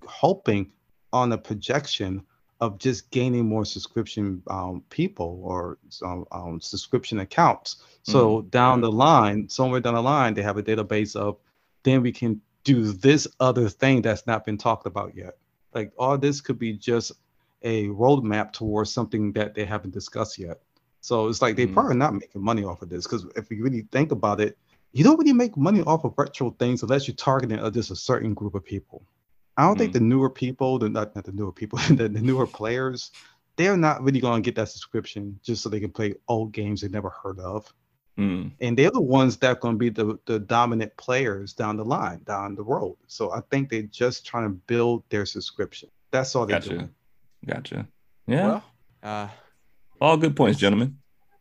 hoping 0.05 0.71
on 1.11 1.32
a 1.32 1.38
projection 1.38 2.23
of 2.62 2.78
just 2.78 3.10
gaining 3.12 3.45
more 3.47 3.64
subscription 3.66 4.43
um, 4.49 4.84
people 4.89 5.39
or 5.43 5.78
um, 6.03 6.26
um, 6.32 6.60
subscription 6.62 7.20
accounts. 7.20 7.78
So 8.03 8.41
down 8.43 8.82
the 8.82 8.91
line, 8.91 9.47
somewhere 9.47 9.80
down 9.80 9.93
the 9.93 10.01
line, 10.01 10.34
they 10.34 10.41
have 10.41 10.57
a 10.57 10.64
database 10.64 11.16
of 11.16 11.38
then 11.84 12.01
we 12.01 12.12
can 12.12 12.41
do 12.64 12.91
this 12.91 13.28
other 13.39 13.70
thing 13.70 14.01
that's 14.01 14.28
not 14.28 14.45
been 14.45 14.57
talked 14.57 14.86
about 14.88 15.16
yet. 15.16 15.38
Like 15.74 15.91
all 15.97 16.18
this 16.18 16.41
could 16.41 16.60
be 16.60 16.74
just 16.74 17.12
a 17.62 17.88
roadmap 17.88 18.51
towards 18.51 18.91
something 18.91 19.32
that 19.34 19.53
they 19.53 19.66
haven't 19.66 19.93
discussed 19.93 20.38
yet. 20.38 20.60
So 21.01 21.28
it's 21.28 21.41
like 21.41 21.55
they're 21.55 21.68
Mhm. 21.68 21.74
probably 21.74 21.95
not 21.95 22.14
making 22.14 22.43
money 22.43 22.64
off 22.64 22.82
of 22.82 22.89
this 22.89 23.05
because 23.05 23.26
if 23.36 23.49
you 23.51 23.64
really 23.64 23.88
think 23.91 24.12
about 24.12 24.41
it, 24.41 24.57
you 24.91 25.03
don't 25.03 25.18
really 25.18 25.34
make 25.34 25.55
money 25.55 25.82
off 25.84 26.03
of 26.03 26.16
virtual 26.16 26.51
things 26.60 26.82
unless 26.84 27.07
you're 27.07 27.16
targeting 27.16 27.60
uh, 27.60 27.70
just 27.70 27.91
a 27.91 27.95
certain 27.95 28.34
group 28.34 28.55
of 28.55 28.66
people. 28.66 29.03
I 29.60 29.64
don't 29.64 29.78
think 29.78 29.91
the 29.91 29.99
newer 29.99 30.30
people, 30.30 30.80
the 30.80 30.88
not, 30.88 31.14
not 31.16 31.26
the 31.26 31.34
newer 31.34 31.51
people, 31.51 31.80
the, 31.89 32.07
the 32.07 32.22
newer 32.22 32.47
players, 32.47 33.12
they're 33.57 33.76
not 33.76 34.01
really 34.01 34.22
going 34.22 34.41
to 34.41 34.45
get 34.47 34.55
that 34.55 34.70
subscription 34.70 35.38
just 35.43 35.62
so 35.62 35.68
they 35.70 35.82
can 35.82 35.91
play 35.91 36.16
old 36.30 36.53
games 36.53 36.80
they've 36.80 36.89
never 36.89 37.10
heard 37.10 37.39
of. 37.39 37.72
Mm, 38.18 38.51
And 38.62 38.78
they're 38.78 38.89
the 38.91 39.01
ones 39.01 39.36
that 39.38 39.47
are 39.57 39.60
going 39.60 39.76
to 39.76 39.78
be 39.78 39.89
the, 39.89 40.18
the 40.26 40.39
dominant 40.39 40.95
players 40.95 41.51
down 41.51 41.76
the 41.76 41.84
line, 41.84 42.22
down 42.26 42.55
the 42.55 42.64
road. 42.64 42.95
So 43.07 43.34
I 43.34 43.41
think 43.51 43.70
they're 43.70 43.82
just 43.84 44.26
trying 44.26 44.43
to 44.45 44.49
build 44.49 45.03
their 45.10 45.26
subscription. 45.26 45.89
That's 46.12 46.34
all 46.36 46.45
they're 46.45 46.60
gotcha, 46.60 46.70
doing. 46.70 46.89
gotcha. 47.45 47.88
Yeah, 48.28 48.47
Well, 48.47 48.64
uh, 49.03 49.28
all 49.99 50.16
good 50.16 50.36
points, 50.38 50.57
gentlemen. 50.57 50.97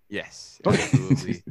Yes, 0.09 0.61
absolutely. 0.67 1.45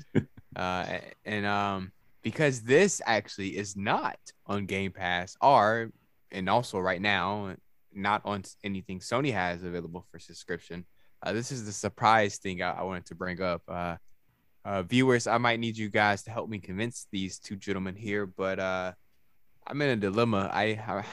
uh, 0.56 0.98
and 1.24 1.46
um, 1.46 1.92
because 2.24 2.62
this 2.62 3.02
actually 3.06 3.56
is 3.58 3.78
not 3.78 4.18
on 4.48 4.66
Game 4.66 4.92
Pass, 4.92 5.38
or 5.42 5.92
and 6.32 6.50
also 6.50 6.80
right 6.80 7.02
now 7.02 7.56
not 7.94 8.22
on 8.26 8.44
anything 8.64 9.00
Sony 9.00 9.34
has 9.34 9.64
available 9.64 10.06
for 10.12 10.20
subscription. 10.20 10.86
Uh, 11.24 11.34
this 11.34 11.52
is 11.52 11.66
the 11.66 11.72
surprise 11.72 12.38
thing 12.38 12.62
I, 12.62 12.72
I 12.72 12.84
wanted 12.84 13.06
to 13.08 13.16
bring 13.16 13.42
up. 13.42 13.64
Uh, 13.68 13.96
uh, 14.64 14.84
viewers, 14.84 15.28
I 15.28 15.38
might 15.38 15.60
need 15.60 15.78
you 15.78 15.90
guys 15.90 16.24
to 16.24 16.32
help 16.32 16.50
me 16.50 16.60
convince 16.60 17.08
these 17.12 17.40
two 17.40 17.56
gentlemen 17.56 17.96
here, 17.96 18.26
but 18.26 18.60
uh, 18.60 18.92
I'm 19.66 19.82
in 19.82 19.90
a 19.90 19.96
dilemma. 19.96 20.50
I 20.54 20.66
I, 20.88 21.04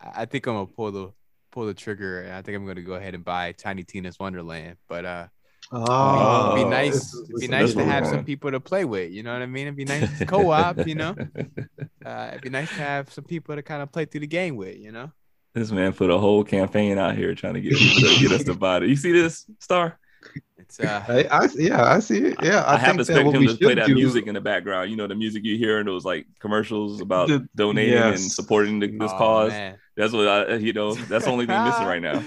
I 0.00 0.24
think 0.26 0.46
I'm 0.46 0.54
gonna 0.54 0.66
pull 0.66 0.92
the 0.92 1.10
pull 1.50 1.66
the 1.66 1.74
trigger, 1.74 2.22
and 2.22 2.34
I 2.34 2.42
think 2.42 2.56
I'm 2.56 2.66
gonna 2.66 2.82
go 2.82 2.94
ahead 2.94 3.14
and 3.14 3.24
buy 3.24 3.52
Tiny 3.52 3.84
Tina's 3.84 4.18
Wonderland. 4.18 4.76
But 4.88 5.04
uh, 5.04 5.26
Oh, 5.72 6.52
it'd 6.52 6.56
be 6.56 6.64
Oh, 6.64 6.68
nice. 6.68 7.14
It'd 7.14 7.40
be 7.40 7.48
nice 7.48 7.74
to 7.74 7.84
have 7.84 8.06
some 8.06 8.24
people 8.24 8.50
to 8.50 8.60
play 8.60 8.84
with. 8.84 9.12
You 9.12 9.22
know 9.22 9.32
what 9.32 9.42
I 9.42 9.46
mean? 9.46 9.66
It'd 9.66 9.76
be 9.76 9.84
nice 9.84 10.18
to 10.18 10.26
co-op. 10.26 10.86
You 10.86 10.96
know, 10.96 11.14
uh, 12.04 12.28
it'd 12.30 12.42
be 12.42 12.50
nice 12.50 12.68
to 12.70 12.74
have 12.74 13.12
some 13.12 13.24
people 13.24 13.54
to 13.54 13.62
kind 13.62 13.82
of 13.82 13.92
play 13.92 14.04
through 14.04 14.22
the 14.22 14.26
game 14.26 14.56
with. 14.56 14.78
You 14.78 14.92
know, 14.92 15.12
this 15.54 15.70
man 15.70 15.92
put 15.92 16.10
a 16.10 16.18
whole 16.18 16.44
campaign 16.44 16.98
out 16.98 17.16
here 17.16 17.34
trying 17.34 17.54
to 17.54 17.60
get 17.60 17.76
to 17.76 18.18
get 18.20 18.32
us 18.32 18.44
to 18.44 18.54
buy 18.54 18.78
it. 18.78 18.88
You 18.88 18.96
see 18.96 19.12
this 19.12 19.46
star? 19.60 19.98
it's 20.58 20.80
uh, 20.80 21.04
I, 21.08 21.24
I 21.24 21.48
yeah, 21.56 21.84
I 21.84 21.98
see 22.00 22.18
it. 22.18 22.36
Yeah, 22.42 22.62
I, 22.62 22.74
I, 22.74 22.78
have 22.78 22.96
think 22.96 23.06
to 23.06 23.12
that 23.12 23.20
expect 23.20 23.36
him 23.36 23.46
to 23.46 23.56
play 23.56 23.74
that 23.74 23.86
do- 23.86 23.94
music 23.94 24.26
in 24.26 24.34
the 24.34 24.40
background. 24.40 24.90
You 24.90 24.96
know, 24.96 25.06
the 25.06 25.14
music 25.14 25.44
you 25.44 25.56
hear 25.56 25.80
in 25.80 25.86
those 25.86 26.04
like 26.04 26.26
commercials 26.38 27.00
about 27.00 27.28
The- 27.28 27.48
donating 27.54 27.96
and 27.96 28.20
supporting 28.20 28.80
the, 28.80 28.88
this 28.88 29.12
oh, 29.12 29.18
cause. 29.18 29.50
man. 29.50 29.78
That's 29.96 30.12
what 30.12 30.28
I, 30.28 30.54
you 30.56 30.72
know. 30.72 30.94
That's 30.94 31.26
the 31.26 31.30
only 31.30 31.46
thing 31.46 31.62
missing 31.62 31.86
right 31.86 32.00
now. 32.00 32.22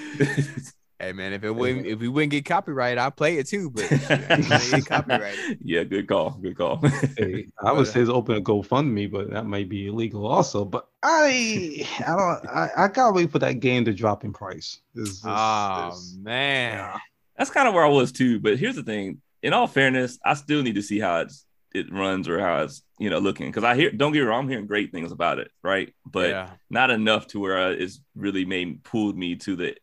Hey 1.04 1.12
man, 1.12 1.34
if 1.34 1.44
it 1.44 1.52
wouldn't, 1.52 1.86
if 1.86 2.00
we 2.00 2.08
wouldn't 2.08 2.32
get 2.32 2.46
copyright, 2.46 2.98
I'd 2.98 3.18
play 3.18 3.38
it 3.38 3.46
too. 3.48 3.70
But 3.70 3.82
shit, 3.90 4.10
I 4.10 4.36
ain't 4.36 4.48
gonna 4.48 4.70
get 4.72 4.86
copyrighted. 4.86 5.60
yeah, 5.62 5.84
good 5.84 6.08
call. 6.08 6.32
Good 6.42 6.56
call. 6.56 6.78
Hey, 7.18 7.48
I 7.62 7.74
would 7.74 7.88
say 7.88 8.00
it's 8.00 8.10
open 8.10 8.36
to 8.36 8.42
GoFundMe, 8.42 9.12
but 9.12 9.30
that 9.32 9.46
might 9.46 9.68
be 9.68 9.88
illegal 9.88 10.26
also. 10.26 10.64
But 10.64 10.88
I, 11.04 11.86
I 12.00 12.16
don't, 12.16 12.50
I, 12.50 12.70
I 12.78 12.88
gotta 12.88 13.12
wait 13.12 13.32
for 13.32 13.40
that 13.40 13.60
game 13.60 13.84
to 13.84 13.94
drop 13.94 14.24
in 14.24 14.32
price. 14.32 14.80
This, 14.96 15.20
this, 15.20 15.22
Oh 15.26 15.90
this- 15.92 16.16
man, 16.22 16.78
yeah. 16.78 16.98
That's 17.38 17.50
kind 17.50 17.68
of 17.68 17.74
where 17.74 17.84
I 17.84 17.90
was 17.90 18.14
too. 18.14 18.40
But 18.40 18.58
here's 18.58 18.78
the 18.78 18.84
thing: 18.84 19.22
in 19.42 19.52
all 19.52 19.68
fairness, 19.68 20.18
I 20.24 20.36
still 20.36 20.64
need 20.64 20.76
to 20.76 20.82
see 20.82 21.00
how 21.00 21.20
it's 21.20 21.46
it 21.74 21.92
runs 21.92 22.30
or 22.30 22.40
how 22.40 22.62
it's 22.62 22.82
you 22.98 23.10
know 23.10 23.20
looking 23.20 23.48
because 23.48 23.66
I 23.66 23.76
hear 23.76 23.92
don't 23.92 24.14
get 24.14 24.20
me 24.22 24.26
wrong, 24.26 24.44
I'm 24.46 24.50
hearing 24.50 24.68
great 24.68 24.94
things 24.94 25.12
about 25.12 25.40
it, 25.40 25.52
right? 25.64 25.94
But 26.06 26.30
yeah, 26.30 26.50
not 26.70 26.92
enough 26.92 27.28
to 27.28 27.42
where 27.42 27.58
uh, 27.58 27.72
it's 27.72 28.00
really 28.16 28.46
made 28.46 28.86
pulled 28.86 29.18
me 29.18 29.36
to 29.38 29.58
the 29.58 29.76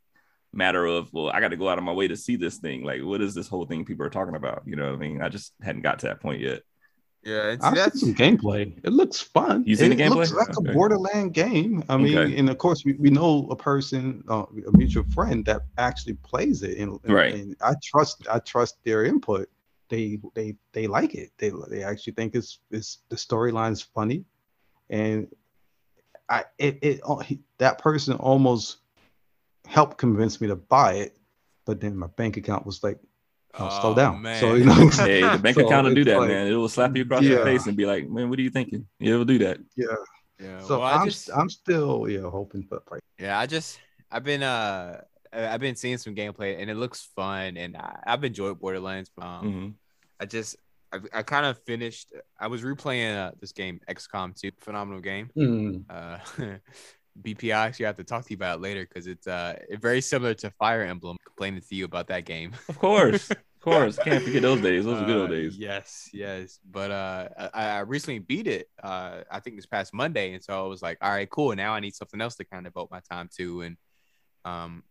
matter 0.53 0.85
of 0.87 1.13
well, 1.13 1.31
I 1.31 1.41
got 1.41 1.49
to 1.49 1.57
go 1.57 1.69
out 1.69 1.79
of 1.79 1.85
my 1.85 1.93
way 1.93 2.09
to 2.09 2.17
see 2.17 2.37
this 2.37 2.57
thing. 2.59 2.85
Like, 2.85 3.03
what 3.03 3.21
is 3.21 3.35
this 3.35 3.49
whole 3.49 3.67
thing 3.67 3.85
people 3.85 4.05
are 4.07 4.11
talking 4.11 4.35
about? 4.35 4.63
You 4.67 4.77
know 4.77 4.87
what 4.87 4.95
I 4.95 4.99
mean? 4.99 5.23
I 5.23 5.29
just 5.29 5.53
hadn't 5.63 5.83
got 5.83 5.99
to 6.01 6.07
that 6.07 6.21
point 6.21 6.41
yet. 6.41 6.63
yeah. 7.23 7.51
And 7.51 7.63
see, 7.63 7.67
I've 7.69 7.75
seen 7.75 7.83
that's 7.85 8.01
some 8.01 8.15
gameplay. 8.15 8.79
It 8.83 8.91
looks 8.93 9.21
fun. 9.21 9.63
You 9.67 9.77
seen 9.77 9.93
it 9.93 9.97
the 9.99 10.09
looks 10.09 10.33
like 10.33 10.49
Okay. 10.59 10.71
a 10.71 10.75
Borderland 10.75 11.35
game. 11.35 11.85
I 11.89 11.97
mean, 11.97 12.19
Okay. 12.19 12.37
and 12.39 12.49
of 12.51 12.59
course, 12.59 12.85
we, 12.85 12.95
we 12.95 13.11
know 13.11 13.47
a 13.51 13.57
person, 13.57 14.25
uh, 14.29 14.45
a 14.67 14.77
mutual 14.77 15.05
friend 15.15 15.45
that 15.45 15.63
actually 15.79 16.15
plays 16.15 16.63
it, 16.63 16.79
and, 16.79 16.99
and- 17.05 17.15
Right. 17.15 17.35
and 17.35 17.57
I 17.63 17.75
trust 17.85 18.27
I 18.31 18.39
trust 18.41 18.83
their 18.85 19.05
input. 19.05 19.49
They 19.89 20.19
they 20.35 20.57
they 20.73 20.87
like 20.87 21.15
it. 21.15 21.31
They 21.39 21.51
they 21.69 21.83
actually 21.83 22.13
think 22.15 22.35
it's 22.35 22.61
it's 22.71 22.99
the 23.09 23.17
storyline's 23.17 23.83
funny, 23.83 24.25
and 24.89 25.27
I 26.29 26.45
it 26.59 26.79
it 26.83 27.01
uh, 27.05 27.23
that 27.59 27.79
person 27.79 28.15
almost 28.17 28.79
helped 29.71 29.97
convince 29.99 30.41
me 30.41 30.49
to 30.49 30.57
buy 30.57 30.95
it, 31.05 31.17
but 31.67 31.81
then 31.81 31.97
my 31.97 32.09
bank 32.19 32.37
account 32.37 32.67
was 32.67 32.83
like, 32.83 32.99
oh, 33.59 33.69
slow 33.81 33.93
Oh, 33.93 33.95
down. 33.95 34.23
man. 34.23 34.41
So 34.41 34.55
you 34.55 34.65
know, 34.65 34.89
Hey, 34.91 35.21
the 35.23 35.39
bank 35.39 35.57
So 35.57 35.67
account 35.67 35.87
will 35.87 35.95
do 35.95 36.05
that, 36.11 36.19
like- 36.19 36.29
man. 36.29 36.47
It 36.49 36.55
will 36.55 36.69
slap 36.69 36.97
you 36.97 37.03
across 37.03 37.23
Yeah. 37.23 37.31
your 37.37 37.45
face 37.45 37.67
and 37.67 37.77
be 37.77 37.87
like, 37.87 38.09
"Man, 38.09 38.29
what 38.31 38.39
are 38.39 38.43
you 38.43 38.51
thinking?" 38.51 38.87
Yeah, 38.99 39.15
it 39.15 39.19
will 39.19 39.25
do 39.35 39.39
that. 39.47 39.59
yeah. 39.77 39.87
yeah. 40.41 40.59
So 40.67 40.79
well, 40.81 40.89
I 40.89 40.97
I'm 41.01 41.07
just, 41.07 41.31
I'm 41.39 41.49
still 41.51 42.09
yeah 42.09 42.29
hoping 42.39 42.63
for 42.69 42.77
the 42.77 42.81
price. 42.91 43.01
Yeah, 43.19 43.39
I 43.39 43.47
just 43.47 43.79
I've 44.11 44.25
been 44.25 44.43
uh 44.43 45.01
I- 45.33 45.49
I've 45.55 45.61
been 45.61 45.77
seeing 45.77 45.99
some 45.99 46.15
gameplay 46.15 46.59
and 46.61 46.67
it 46.69 46.77
looks 46.77 47.01
fun 47.15 47.57
and 47.57 47.77
I, 47.77 48.01
I've 48.11 48.25
enjoyed 48.25 48.59
Borderlands. 48.59 49.11
Um, 49.21 49.43
Mhm. 49.47 49.69
I 50.19 50.25
just 50.27 50.57
I, 50.93 50.99
I 51.19 51.23
kind 51.23 51.47
of 51.47 51.55
finished. 51.63 52.07
I 52.45 52.49
was 52.49 52.63
replaying 52.63 53.15
uh, 53.17 53.31
this 53.41 53.53
game 53.53 53.79
XCOM 53.89 54.35
2, 54.35 54.51
phenomenal 54.59 55.01
game. 55.01 55.31
Hmm. 55.39 55.87
Uh, 55.89 56.19
BP, 57.23 57.53
I 57.55 57.67
actually 57.67 57.87
have 57.87 57.97
to 57.97 58.05
talk 58.05 58.25
to 58.25 58.31
you 58.31 58.37
about 58.37 58.59
it 58.59 58.63
later 58.63 58.87
because 58.87 59.07
it's 59.07 59.27
uh 59.27 59.59
very 59.81 60.01
similar 60.01 60.35
to 60.35 60.51
Fire 60.53 60.83
Emblem. 60.83 61.17
Complaining 61.25 61.61
to 61.61 61.75
you 61.75 61.85
about 61.85 62.09
that 62.09 62.25
game. 62.25 62.53
Of 62.69 62.79
course. 62.79 63.31
Of 63.61 63.65
course, 63.65 63.99
can't 63.99 64.25
forget 64.25 64.41
those 64.41 64.63
days. 64.63 64.87
Those 64.87 65.03
are 65.03 65.05
good 65.05 65.19
old 65.19 65.31
Uh, 65.31 65.35
days. 65.35 65.59
Yes, 65.59 66.09
yes. 66.15 66.59
But 66.65 66.91
uh, 66.91 67.29
I, 67.53 67.65
I 67.69 67.79
recently 67.81 68.19
beat 68.19 68.47
it. 68.47 68.71
Uh, 68.83 69.21
I 69.31 69.41
think 69.41 69.57
this 69.57 69.67
past 69.67 69.93
Monday, 69.93 70.33
and 70.33 70.43
so 70.43 70.65
I 70.65 70.67
was 70.67 70.81
like, 70.81 70.97
all 71.03 71.11
right, 71.11 71.29
cool. 71.29 71.55
Now 71.55 71.75
I 71.75 71.81
need 71.81 71.95
something 71.95 72.23
else 72.23 72.37
to 72.37 72.45
kind 72.47 72.67
of 72.67 72.73
devote 72.73 72.91
my 72.91 73.01
time 73.13 73.29
to, 73.37 73.61
and 73.61 73.77
um, 74.47 74.83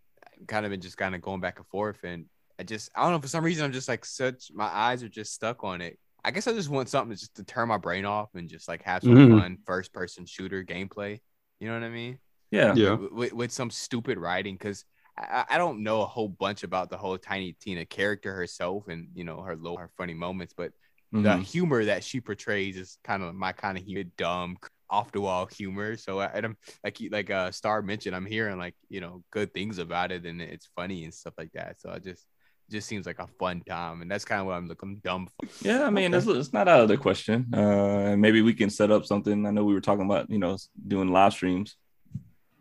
kind 0.47 0.67
of 0.67 0.71
been 0.71 0.81
just 0.81 0.97
kind 0.97 1.15
of 1.15 1.21
going 1.23 1.41
back 1.41 1.57
and 1.57 1.65
forth, 1.65 2.03
and 2.03 2.25
I 2.59 2.63
just 2.63 2.91
I 2.95 3.01
don't 3.01 3.13
know 3.13 3.21
for 3.21 3.27
some 3.27 3.43
reason 3.43 3.65
I'm 3.65 3.71
just 3.71 3.87
like 3.87 4.05
such 4.05 4.51
my 4.53 4.65
eyes 4.65 5.01
are 5.01 5.09
just 5.09 5.33
stuck 5.33 5.63
on 5.63 5.81
it. 5.81 5.97
I 6.23 6.29
guess 6.29 6.45
I 6.47 6.53
just 6.53 6.69
want 6.69 6.89
something 6.89 7.17
just 7.17 7.33
to 7.37 7.43
turn 7.43 7.69
my 7.69 7.77
brain 7.77 8.05
off 8.05 8.35
and 8.35 8.47
just 8.47 8.67
like 8.67 8.83
have 8.83 9.01
some 9.01 9.13
Mhm. 9.15 9.39
fun 9.39 9.57
first 9.65 9.91
person 9.93 10.27
shooter 10.27 10.63
gameplay. 10.63 11.21
You 11.59 11.67
know 11.67 11.73
what 11.73 11.83
I 11.83 11.89
mean? 11.89 12.19
Yeah. 12.51 12.73
Yeah. 12.73 12.97
with, 12.97 13.11
with, 13.11 13.33
with 13.33 13.51
some 13.51 13.69
stupid 13.69 14.17
writing 14.17 14.55
because 14.55 14.85
I, 15.17 15.45
I 15.51 15.57
don't 15.57 15.83
know 15.83 16.01
a 16.01 16.05
whole 16.05 16.29
bunch 16.29 16.63
about 16.63 16.89
the 16.89 16.97
whole 16.97 17.17
Tiny 17.17 17.53
Tina 17.59 17.85
character 17.85 18.33
herself 18.33 18.87
and 18.87 19.09
you 19.13 19.23
know 19.23 19.41
her 19.41 19.55
low 19.55 19.75
her 19.77 19.89
funny 19.97 20.13
moments, 20.13 20.53
but 20.55 20.71
the 21.17 21.37
Mhm. 21.37 21.43
humor 21.43 21.85
that 21.85 22.03
she 22.03 22.21
portrays 22.21 22.77
is 22.77 22.97
kind 23.03 23.23
of 23.23 23.35
my 23.35 23.51
kind 23.51 23.77
of 23.77 23.83
humor, 23.83 24.03
dumb, 24.17 24.57
off 24.89 25.11
the 25.11 25.21
wall 25.21 25.45
humor. 25.47 25.97
So 25.97 26.19
I, 26.19 26.25
and 26.27 26.45
I'm 26.45 26.57
like 26.83 26.99
you- 26.99 27.09
like 27.09 27.29
uh 27.29 27.51
Star 27.51 27.81
mentioned, 27.81 28.15
I'm 28.15 28.25
hearing 28.25 28.57
like 28.57 28.75
you 28.89 29.01
know 29.01 29.23
good 29.31 29.53
things 29.53 29.77
about 29.79 30.11
it 30.11 30.25
and 30.25 30.41
it's 30.41 30.69
funny 30.75 31.03
and 31.03 31.13
stuff 31.13 31.33
like 31.37 31.51
that. 31.53 31.79
So 31.81 31.89
I 31.89 31.99
just 31.99 32.21
it 32.21 32.25
just 32.69 32.87
seems 32.87 33.05
like 33.05 33.19
a 33.19 33.27
fun 33.27 33.61
time, 33.67 34.01
and 34.01 34.09
that's 34.11 34.25
kind 34.25 34.41
of 34.41 34.47
what 34.47 34.53
I'm 34.53 34.67
looking 34.67 35.01
dumb. 35.03 35.27
For. 35.27 35.67
Yeah, 35.67 35.83
I 35.85 35.89
mean, 35.89 36.13
Okay. 36.13 36.17
it's, 36.17 36.27
it's 36.27 36.53
not 36.53 36.67
out 36.67 36.81
of 36.81 36.87
the 36.87 36.97
question. 36.97 37.53
Uh, 37.53 38.15
maybe 38.17 38.41
we 38.41 38.53
can 38.53 38.69
set 38.69 38.91
up 38.91 39.05
something. 39.05 39.45
I 39.45 39.51
know 39.51 39.63
we 39.65 39.73
were 39.73 39.81
talking 39.81 40.05
about, 40.05 40.29
you 40.29 40.37
know, 40.39 40.57
doing 40.87 41.11
live 41.11 41.33
streams. 41.33 41.75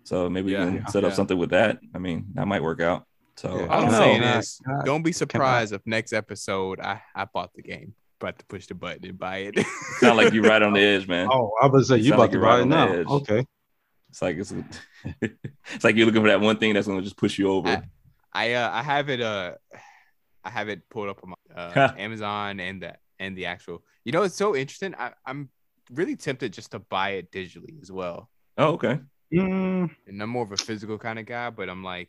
So 0.04 0.28
maybe 0.30 0.52
Yeah, 0.52 0.64
we 0.66 0.72
yeah, 0.72 0.78
can 0.82 0.88
set 0.88 1.04
up 1.04 1.10
yeah. 1.10 1.16
something 1.16 1.36
with 1.38 1.50
that. 1.50 1.78
I 1.94 1.98
mean, 1.98 2.26
that 2.34 2.46
might 2.46 2.62
work 2.62 2.80
out. 2.80 3.04
So 3.36 3.48
Yeah. 3.58 3.66
I 3.66 3.74
All 3.74 3.80
don't 3.82 3.84
I'm 3.86 3.92
know. 3.92 3.98
saying 3.98 4.20
Can 4.22 4.38
is, 4.38 4.60
can 4.64 4.84
don't 4.84 5.02
be 5.02 5.12
surprised 5.12 5.72
if 5.72 5.82
next 5.86 6.12
episode 6.12 6.80
I 6.80 7.02
I 7.14 7.24
bought 7.26 7.52
the 7.54 7.62
game, 7.62 7.94
about 8.20 8.38
to 8.38 8.46
push 8.46 8.66
the 8.66 8.74
button 8.74 9.04
and 9.04 9.18
buy 9.18 9.38
it. 9.38 9.58
Sound 10.00 10.16
like 10.16 10.32
you're 10.32 10.44
right 10.44 10.62
on 10.62 10.72
the 10.72 10.80
edge, 10.80 11.06
man. 11.06 11.28
Oh, 11.32 11.52
I 11.60 11.66
was 11.66 11.88
say 11.88 11.96
You 11.98 12.04
you 12.04 12.08
sound 12.10 12.14
about 12.14 12.22
like 12.22 12.30
to 12.30 12.36
you're 12.38 12.42
buy 12.46 12.48
right 12.48 12.58
it 12.58 12.62
on 12.62 12.68
the 12.70 12.76
now. 12.76 12.92
edge. 12.92 13.06
Okay. 13.06 13.44
It's 14.10 14.22
like 14.22 14.36
it's 14.38 14.52
it's 15.74 15.84
like 15.84 15.94
you're 15.96 16.06
looking 16.06 16.22
for 16.22 16.28
that 16.28 16.40
one 16.40 16.56
thing 16.56 16.72
that's 16.72 16.86
gonna 16.86 17.02
just 17.02 17.18
push 17.18 17.38
you 17.38 17.50
over. 17.50 17.82
I 18.32 18.52
uh 18.54 18.70
I 18.72 18.82
have 18.82 19.08
it 19.10 19.20
uh 19.20 19.54
I 20.48 20.50
have 20.50 20.68
it 20.68 20.88
pulled 20.88 21.08
up 21.10 21.20
on 21.22 21.30
my 21.30 21.62
uh, 21.62 21.92
Amazon 21.98 22.58
and 22.60 22.82
the 22.82 22.94
and 23.18 23.36
the 23.36 23.46
actual. 23.46 23.84
You 24.04 24.12
know, 24.12 24.22
it's 24.22 24.36
so 24.36 24.56
interesting. 24.56 24.94
I, 24.98 25.12
I'm 25.26 25.50
really 25.92 26.16
tempted 26.16 26.52
just 26.52 26.70
to 26.72 26.78
buy 26.78 27.10
it 27.10 27.30
digitally 27.30 27.80
as 27.82 27.92
well. 27.92 28.30
oh, 28.56 28.72
okay. 28.72 28.98
Mm, 29.32 29.90
And 30.06 30.22
I'm 30.22 30.30
more 30.30 30.44
of 30.44 30.52
a 30.52 30.56
physical 30.56 30.96
kind 30.96 31.18
of 31.18 31.26
guy, 31.26 31.50
but 31.50 31.68
I'm 31.68 31.84
like, 31.84 32.08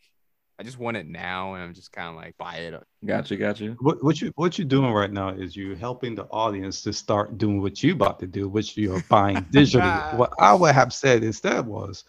I 0.58 0.64
just 0.64 0.80
want 0.80 0.96
it 0.96 1.06
now, 1.06 1.54
and 1.56 1.64
I'm 1.64 1.74
just 1.74 1.92
kind 1.92 2.08
of 2.08 2.16
like 2.16 2.38
buy 2.38 2.56
it. 2.56 2.82
Gotcha, 3.06 3.36
gotcha. 3.36 3.76
what 3.80 4.02
what 4.02 4.22
you 4.22 4.32
what 4.36 4.58
you're 4.58 4.68
doing 4.68 4.94
right 4.94 5.12
now 5.12 5.30
is 5.30 5.56
you 5.56 5.76
helping 5.76 6.16
the 6.16 6.24
audience 6.26 6.82
to 6.84 6.94
start 6.94 7.38
doing 7.38 7.62
what 7.62 7.84
you 7.84 7.92
about 7.94 8.20
to 8.20 8.28
do, 8.28 8.48
which 8.48 8.78
you're 8.78 9.04
buying 9.10 9.38
digitally. 9.54 10.16
what 10.16 10.32
I 10.40 10.54
would 10.54 10.76
have 10.76 10.94
said 10.94 11.24
instead 11.24 11.66
was, 11.66 12.06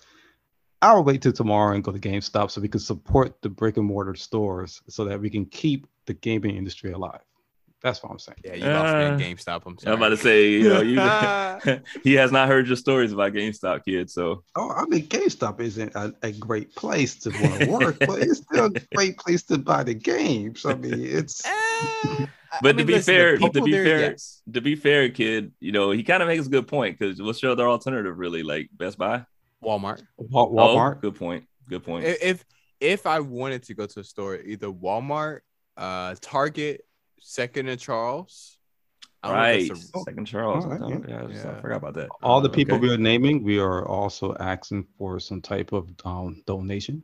I 0.82 0.94
will 0.94 1.04
wait 1.04 1.22
till 1.22 1.32
tomorrow 1.32 1.74
and 1.74 1.82
go 1.84 1.92
to 1.92 1.98
GameStop 1.98 2.50
so 2.50 2.60
we 2.60 2.68
can 2.68 2.80
support 2.80 3.42
the 3.42 3.48
brick 3.48 3.76
and 3.76 3.86
mortar 3.86 4.14
stores 4.14 4.80
so 4.88 5.04
that 5.06 5.20
we 5.20 5.28
can 5.30 5.44
keep 5.46 5.86
the 6.06 6.14
gaming 6.14 6.56
industry 6.56 6.92
alive. 6.92 7.20
That's 7.82 8.02
what 8.02 8.12
I'm 8.12 8.18
saying. 8.18 8.36
Yeah, 8.44 8.54
you 8.56 8.64
lost 8.66 8.94
me 8.94 9.02
Uh, 9.04 9.14
at 9.14 9.18
GameStop. 9.20 9.62
I'm 9.66 9.76
I'm 9.86 9.94
about 9.98 10.10
to 10.10 10.16
say, 10.18 10.50
you 10.50 10.68
know, 10.68 10.82
you 10.82 11.80
he 12.04 12.12
has 12.14 12.30
not 12.30 12.46
heard 12.48 12.66
your 12.66 12.76
stories 12.76 13.12
about 13.12 13.32
GameStop, 13.32 13.84
kid. 13.86 14.10
So 14.10 14.44
Oh, 14.54 14.70
I 14.70 14.84
mean, 14.86 15.06
GameStop 15.06 15.60
isn't 15.60 15.94
a, 15.94 16.12
a 16.22 16.32
great 16.32 16.74
place 16.74 17.14
to 17.20 17.30
want 17.30 17.60
to 17.60 17.66
work, 17.70 17.96
but 18.00 18.18
it's 18.20 18.38
still 18.42 18.66
a 18.66 18.70
great 18.94 19.16
place 19.16 19.42
to 19.44 19.56
buy 19.56 19.82
the 19.82 19.94
games. 19.94 20.66
I 20.66 20.74
mean, 20.74 20.92
it's 21.00 21.42
Eh, 21.46 21.50
I 21.50 22.28
But 22.60 22.76
to 22.76 22.84
be 22.84 22.94
listen, 22.94 23.14
fair- 23.14 23.38
to 23.38 23.62
be 23.62 23.70
there, 23.72 23.84
fair, 23.84 24.10
yes. 24.10 24.42
to 24.52 24.60
be 24.60 24.74
fair, 24.76 25.08
kid, 25.08 25.52
you 25.60 25.72
know, 25.72 25.90
he 25.90 26.02
kind 26.02 26.22
of 26.22 26.28
makes 26.28 26.46
a 26.46 26.50
good 26.50 26.68
point 26.68 26.98
because 26.98 27.22
what's 27.22 27.42
your 27.42 27.52
other 27.52 27.66
alternative 27.66 28.18
really? 28.18 28.42
Like 28.42 28.68
Best 28.76 28.98
Buy? 28.98 29.24
Walmart. 29.64 30.02
Wal- 30.18 30.52
Oh, 30.60 30.76
Walmart. 30.76 31.00
good 31.00 31.14
point. 31.14 31.44
Good 31.68 31.82
point. 31.84 32.04
If 32.04 32.44
if 32.78 33.06
I 33.06 33.20
wanted 33.20 33.62
to 33.64 33.74
go 33.74 33.86
to 33.86 34.00
a 34.00 34.04
store, 34.04 34.36
either 34.36 34.66
Walmart, 34.68 35.40
uh, 35.80 36.14
Target, 36.20 36.84
Second 37.20 37.68
and 37.68 37.80
Charles. 37.80 38.58
I 39.22 39.28
don't 39.28 39.36
know 39.36 39.42
if 39.42 39.70
right. 39.70 39.94
a- 39.96 40.00
Second 40.04 40.24
Charles. 40.26 40.64
All 40.64 40.70
right, 40.70 40.80
Oh, 40.82 40.88
yeah. 40.88 40.98
yeah, 41.08 41.22
I, 41.24 41.26
just- 41.26 41.46
I 41.46 41.60
forgot 41.60 41.76
about 41.78 41.94
that. 41.94 42.08
All 42.22 42.40
the 42.40 42.48
Uh, 42.48 42.52
people 42.52 42.76
okay. 42.76 42.86
we 42.86 42.94
are 42.94 42.98
naming, 42.98 43.42
we 43.42 43.58
are 43.58 43.86
also 43.86 44.34
asking 44.38 44.86
for 44.96 45.18
some 45.20 45.40
type 45.42 45.72
of 45.72 45.88
um, 46.04 46.42
donation. 46.46 47.02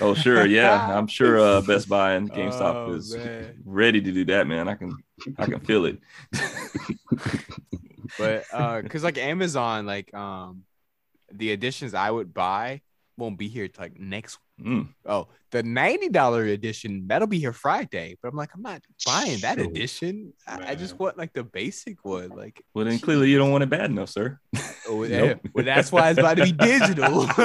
Oh, 0.00 0.14
sure. 0.14 0.44
Yeah. 0.60 0.96
I'm 0.98 1.06
sure 1.06 1.38
uh, 1.38 1.60
Best 1.62 1.88
Buy 1.88 2.12
and 2.14 2.30
GameStop 2.36 2.74
Oh, 2.88 2.92
is 2.94 3.14
man. 3.16 3.62
ready 3.64 4.00
to 4.00 4.12
do 4.12 4.24
that, 4.26 4.46
man. 4.46 4.68
I 4.68 4.74
can 4.74 4.92
I 5.38 5.46
can 5.46 5.60
feel 5.60 5.84
it. 5.86 5.98
but 8.18 8.44
uh 8.52 8.80
because 8.82 9.04
like 9.04 9.18
amazon 9.18 9.84
like 9.84 10.12
um 10.14 10.62
the 11.32 11.50
editions 11.52 11.92
i 11.94 12.10
would 12.10 12.32
buy 12.32 12.80
won't 13.18 13.36
be 13.38 13.48
here 13.48 13.68
till, 13.68 13.82
like 13.84 13.98
next 13.98 14.38
Mm. 14.60 14.88
oh 15.06 15.28
the 15.50 15.62
$90 15.62 16.52
edition 16.52 17.04
that'll 17.06 17.28
be 17.28 17.38
here 17.38 17.52
friday 17.52 18.16
but 18.20 18.28
i'm 18.28 18.36
like 18.36 18.50
i'm 18.54 18.62
not 18.62 18.82
buying 19.06 19.38
that 19.40 19.58
Shoot, 19.58 19.70
edition 19.70 20.32
I, 20.46 20.70
I 20.70 20.74
just 20.74 20.98
want 20.98 21.16
like 21.16 21.32
the 21.32 21.44
basic 21.44 22.04
one 22.04 22.30
like 22.30 22.60
Well, 22.74 22.84
then 22.84 22.98
clearly 22.98 23.30
you 23.30 23.38
don't 23.38 23.52
want 23.52 23.62
it 23.62 23.70
bad 23.70 23.86
enough, 23.90 24.10
sir. 24.10 24.38
oh, 24.88 25.02
Nope. 25.08 25.10
yeah. 25.10 25.34
well 25.54 25.64
that's 25.64 25.92
why 25.92 26.10
it's 26.10 26.18
about 26.18 26.38
to 26.38 26.44
be 26.44 26.52
digital 26.52 27.22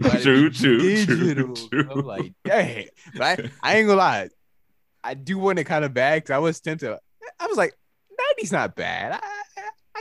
About 0.00 0.12
to 0.22 0.50
True, 0.50 0.50
be 0.50 1.04
true, 1.04 1.34
true, 1.34 1.54
true. 1.68 1.88
i'm 1.90 2.00
like 2.06 2.32
dang 2.44 2.86
but 3.16 3.22
I, 3.40 3.50
I 3.62 3.76
ain't 3.76 3.86
gonna 3.86 3.98
lie 3.98 4.28
i 5.04 5.14
do 5.14 5.38
want 5.38 5.58
it 5.58 5.64
kind 5.64 5.84
of 5.84 5.92
bad 5.94 6.16
because 6.22 6.34
i 6.34 6.38
was 6.38 6.58
tempted 6.60 6.96
i 7.38 7.46
was 7.46 7.56
like 7.58 7.74
90's 8.38 8.50
not 8.52 8.74
bad 8.74 9.12
I, 9.22 9.42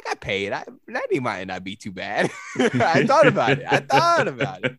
I, 0.06 0.10
got 0.10 0.20
paid. 0.22 0.52
I, 0.54 0.64
90 0.88 1.20
might 1.20 1.47
not 1.47 1.64
be 1.64 1.76
too 1.76 1.91
bad. 1.91 2.32
I 2.60 3.06
thought 3.06 3.28
about 3.28 3.60
it. 3.60 3.66
I 3.70 3.80
thought 3.80 4.28
about 4.28 4.66
it. 4.66 4.78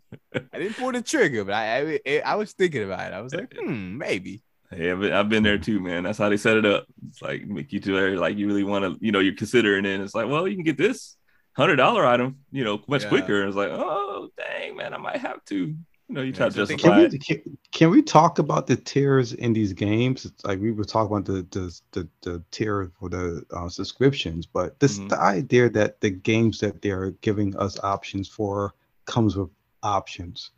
I 0.52 0.58
didn't 0.58 0.76
pull 0.76 0.92
the 0.92 1.02
trigger, 1.02 1.44
but 1.44 1.54
I, 1.54 2.00
I 2.06 2.22
I 2.24 2.34
was 2.36 2.52
thinking 2.52 2.82
about 2.84 3.12
it. 3.12 3.14
I 3.14 3.20
was 3.20 3.34
like, 3.34 3.52
hmm, 3.58 3.98
maybe. 3.98 4.42
Hey, 4.70 4.90
I've 4.92 5.00
been, 5.00 5.12
I've 5.12 5.28
been 5.28 5.42
there 5.42 5.58
too, 5.58 5.80
man. 5.80 6.04
That's 6.04 6.18
how 6.18 6.28
they 6.28 6.36
set 6.36 6.56
it 6.56 6.64
up. 6.64 6.86
It's 7.08 7.20
like 7.20 7.44
make 7.46 7.72
you 7.72 7.80
to 7.80 8.16
like 8.20 8.36
you 8.36 8.46
really 8.46 8.62
want 8.64 8.84
to, 8.84 9.04
you 9.04 9.10
know, 9.12 9.18
you're 9.18 9.34
considering 9.34 9.84
it. 9.84 9.94
And 9.94 10.02
it's 10.04 10.14
like, 10.14 10.28
well, 10.28 10.46
you 10.46 10.54
can 10.54 10.64
get 10.64 10.78
this 10.78 11.16
hundred 11.56 11.76
dollar 11.76 12.06
item, 12.06 12.36
you 12.52 12.62
know, 12.62 12.80
much 12.86 13.02
Yeah. 13.02 13.08
quicker. 13.08 13.40
And 13.40 13.48
it's 13.48 13.56
like, 13.56 13.70
oh, 13.72 14.28
dang, 14.36 14.76
man, 14.76 14.94
I 14.94 14.98
might 14.98 15.16
have 15.18 15.44
to. 15.46 15.74
You 16.10 16.16
know, 16.16 16.22
you 16.22 16.32
try 16.32 16.46
Yeah, 16.46 16.50
to 16.50 16.56
justify 16.56 16.88
Can 16.90 17.04
it. 17.04 17.12
we, 17.12 17.18
can, 17.20 17.58
can 17.70 17.90
we 17.90 18.02
talk 18.02 18.40
about 18.40 18.66
the 18.66 18.74
tiers 18.74 19.32
in 19.32 19.52
these 19.52 19.72
games? 19.72 20.24
It's 20.24 20.44
like 20.44 20.58
we 20.60 20.72
were 20.72 20.82
talking 20.84 21.16
about 21.16 21.24
the 21.24 21.46
the 21.52 21.80
the, 21.92 22.08
the 22.22 22.42
tier 22.50 22.90
for 22.98 23.08
the 23.08 23.44
uh, 23.52 23.68
subscriptions, 23.68 24.44
but 24.44 24.78
this 24.80 24.98
Mhm. 24.98 25.08
the 25.10 25.20
idea 25.20 25.70
that 25.70 26.00
the 26.00 26.10
games 26.10 26.58
that 26.60 26.82
they're 26.82 27.12
giving 27.20 27.56
us 27.56 27.78
options 27.84 28.28
for 28.28 28.74
comes 29.06 29.36
with 29.36 29.50
options. 29.84 30.50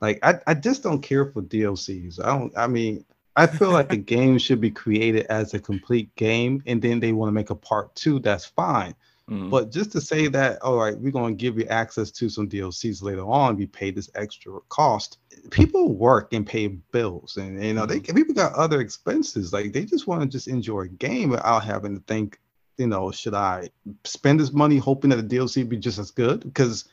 Like 0.00 0.18
I, 0.22 0.40
I 0.46 0.54
just 0.54 0.82
don't 0.82 1.02
care 1.02 1.26
for 1.26 1.42
DLCs. 1.42 2.18
I 2.18 2.28
don't. 2.38 2.56
I 2.56 2.66
mean, 2.66 3.04
I 3.36 3.46
feel 3.46 3.72
like 3.72 3.92
a 3.92 3.96
game 4.16 4.38
should 4.38 4.62
be 4.62 4.70
created 4.70 5.26
as 5.26 5.52
a 5.52 5.60
complete 5.60 6.14
game, 6.16 6.62
and 6.66 6.80
then 6.80 7.00
they 7.00 7.12
want 7.12 7.28
to 7.28 7.32
make 7.32 7.50
a 7.50 7.54
part 7.54 7.94
two. 7.96 8.18
That's 8.18 8.46
fine. 8.46 8.94
Mhm. 9.30 9.50
But 9.50 9.72
just 9.72 9.90
to 9.92 10.00
say 10.00 10.28
that, 10.28 10.62
all 10.62 10.76
right, 10.76 10.96
we're 10.96 11.10
going 11.10 11.36
to 11.36 11.40
give 11.40 11.58
you 11.58 11.64
access 11.66 12.10
to 12.12 12.28
some 12.28 12.48
DLCs 12.48 13.02
later 13.02 13.26
on, 13.26 13.56
we 13.56 13.66
pay 13.66 13.90
this 13.90 14.08
extra 14.14 14.60
cost. 14.68 15.18
People 15.50 15.94
work 15.94 16.32
and 16.32 16.46
pay 16.46 16.68
bills, 16.68 17.36
and 17.36 17.62
you 17.62 17.74
know, 17.74 17.86
they 17.86 18.00
people 18.00 18.34
got 18.34 18.54
other 18.54 18.80
expenses. 18.80 19.52
Like 19.52 19.72
they 19.72 19.84
just 19.84 20.06
want 20.06 20.22
to 20.22 20.28
just 20.28 20.48
enjoy 20.48 20.82
a 20.82 20.88
game 20.88 21.30
without 21.30 21.64
having 21.64 21.96
to 21.96 22.04
think, 22.06 22.38
you 22.78 22.86
know, 22.86 23.10
should 23.10 23.34
I 23.34 23.70
spend 24.04 24.38
this 24.38 24.52
money 24.52 24.76
hoping 24.76 25.10
that 25.10 25.16
the 25.16 25.36
DLC 25.36 25.68
be 25.68 25.76
just 25.76 25.98
as 25.98 26.10
good? 26.10 26.44
Because 26.44 26.84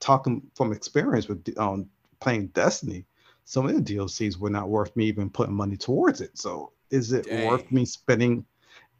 talking 0.00 0.42
from 0.54 0.72
experience 0.72 1.28
with 1.28 1.46
um, 1.58 1.88
playing 2.20 2.48
Destiny, 2.48 3.06
some 3.44 3.66
of 3.66 3.74
the 3.74 3.94
DLCs 3.94 4.36
were 4.38 4.50
not 4.50 4.68
worth 4.68 4.94
me 4.96 5.06
even 5.06 5.30
putting 5.30 5.54
money 5.54 5.76
towards 5.76 6.20
it. 6.20 6.36
So 6.36 6.72
is 6.90 7.12
it 7.12 7.26
worth 7.32 7.70
me 7.72 7.84
spending? 7.84 8.44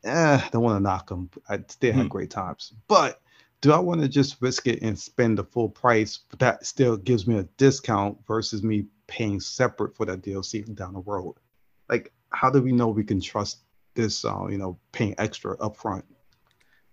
Eh, 0.05 0.49
don't 0.51 0.63
want 0.63 0.77
to 0.77 0.83
knock 0.83 1.09
them. 1.09 1.31
I 1.49 1.59
still 1.69 1.93
had 1.93 2.03
Hmm. 2.05 2.09
great 2.09 2.31
times, 2.31 2.73
but 2.89 3.21
do 3.61 3.73
I 3.73 3.79
want 3.79 4.01
to 4.01 4.09
just 4.09 4.41
risk 4.41 4.67
it 4.67 4.81
and 4.83 4.99
spend 4.99 5.37
the 5.39 5.45
full 5.45 5.69
price? 5.69 6.19
But 6.31 6.39
that 6.39 6.65
still 6.67 6.97
gives 6.97 7.27
me 7.27 7.39
a 7.39 7.43
discount 7.59 8.19
versus 8.27 8.63
me 8.63 8.87
paying 9.07 9.41
separate 9.41 9.95
for 9.95 10.07
that 10.07 10.23
DLC 10.23 10.63
down 10.63 10.95
the 10.95 11.01
road. 11.01 11.35
Like, 11.89 12.13
how 12.31 12.49
do 12.51 12.63
we 12.63 12.73
know 12.73 12.89
we 12.89 13.05
can 13.05 13.21
trust 13.21 13.59
this? 13.95 14.25
Uh, 14.25 14.47
you 14.49 14.57
know, 14.57 14.79
paying 14.93 15.15
extra 15.19 15.57
upfront. 15.59 16.05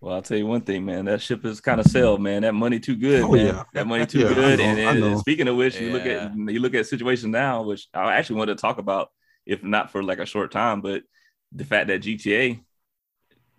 Well, 0.02 0.14
I'll 0.14 0.22
tell 0.22 0.38
you 0.38 0.46
one 0.46 0.62
thing, 0.62 0.86
man. 0.86 1.06
That 1.06 1.22
ship 1.22 1.44
is 1.46 1.60
kind 1.60 1.80
of 1.80 1.88
sailed, 1.88 2.22
man. 2.22 2.44
That 2.44 2.54
money 2.54 2.80
too 2.80 2.96
good, 2.96 3.24
Oh, 3.24 3.34
man. 3.34 3.48
yeah. 3.48 3.64
That 3.74 3.88
money 3.88 4.06
too 4.08 4.20
Yeah, 4.20 4.36
good. 4.36 4.60
know, 4.60 4.66
and, 4.66 4.80
I 4.80 4.92
and 5.08 5.20
speaking 5.20 5.48
of 5.48 5.56
which, 5.56 5.80
you 5.80 5.90
look 5.92 6.06
at 6.06 6.36
you 6.36 6.60
look 6.60 6.76
at 6.76 6.86
situation 6.86 7.32
now, 7.32 7.64
which 7.64 7.88
I 7.94 8.14
actually 8.14 8.38
wanted 8.38 8.58
to 8.58 8.62
talk 8.62 8.78
about, 8.78 9.10
if 9.46 9.64
not 9.64 9.92
for 9.92 10.04
like 10.04 10.20
a 10.20 10.26
short 10.26 10.52
time, 10.52 10.82
but 10.82 11.04
the 11.52 11.64
fact 11.64 11.88
that 11.88 12.02
GTA 12.02 12.60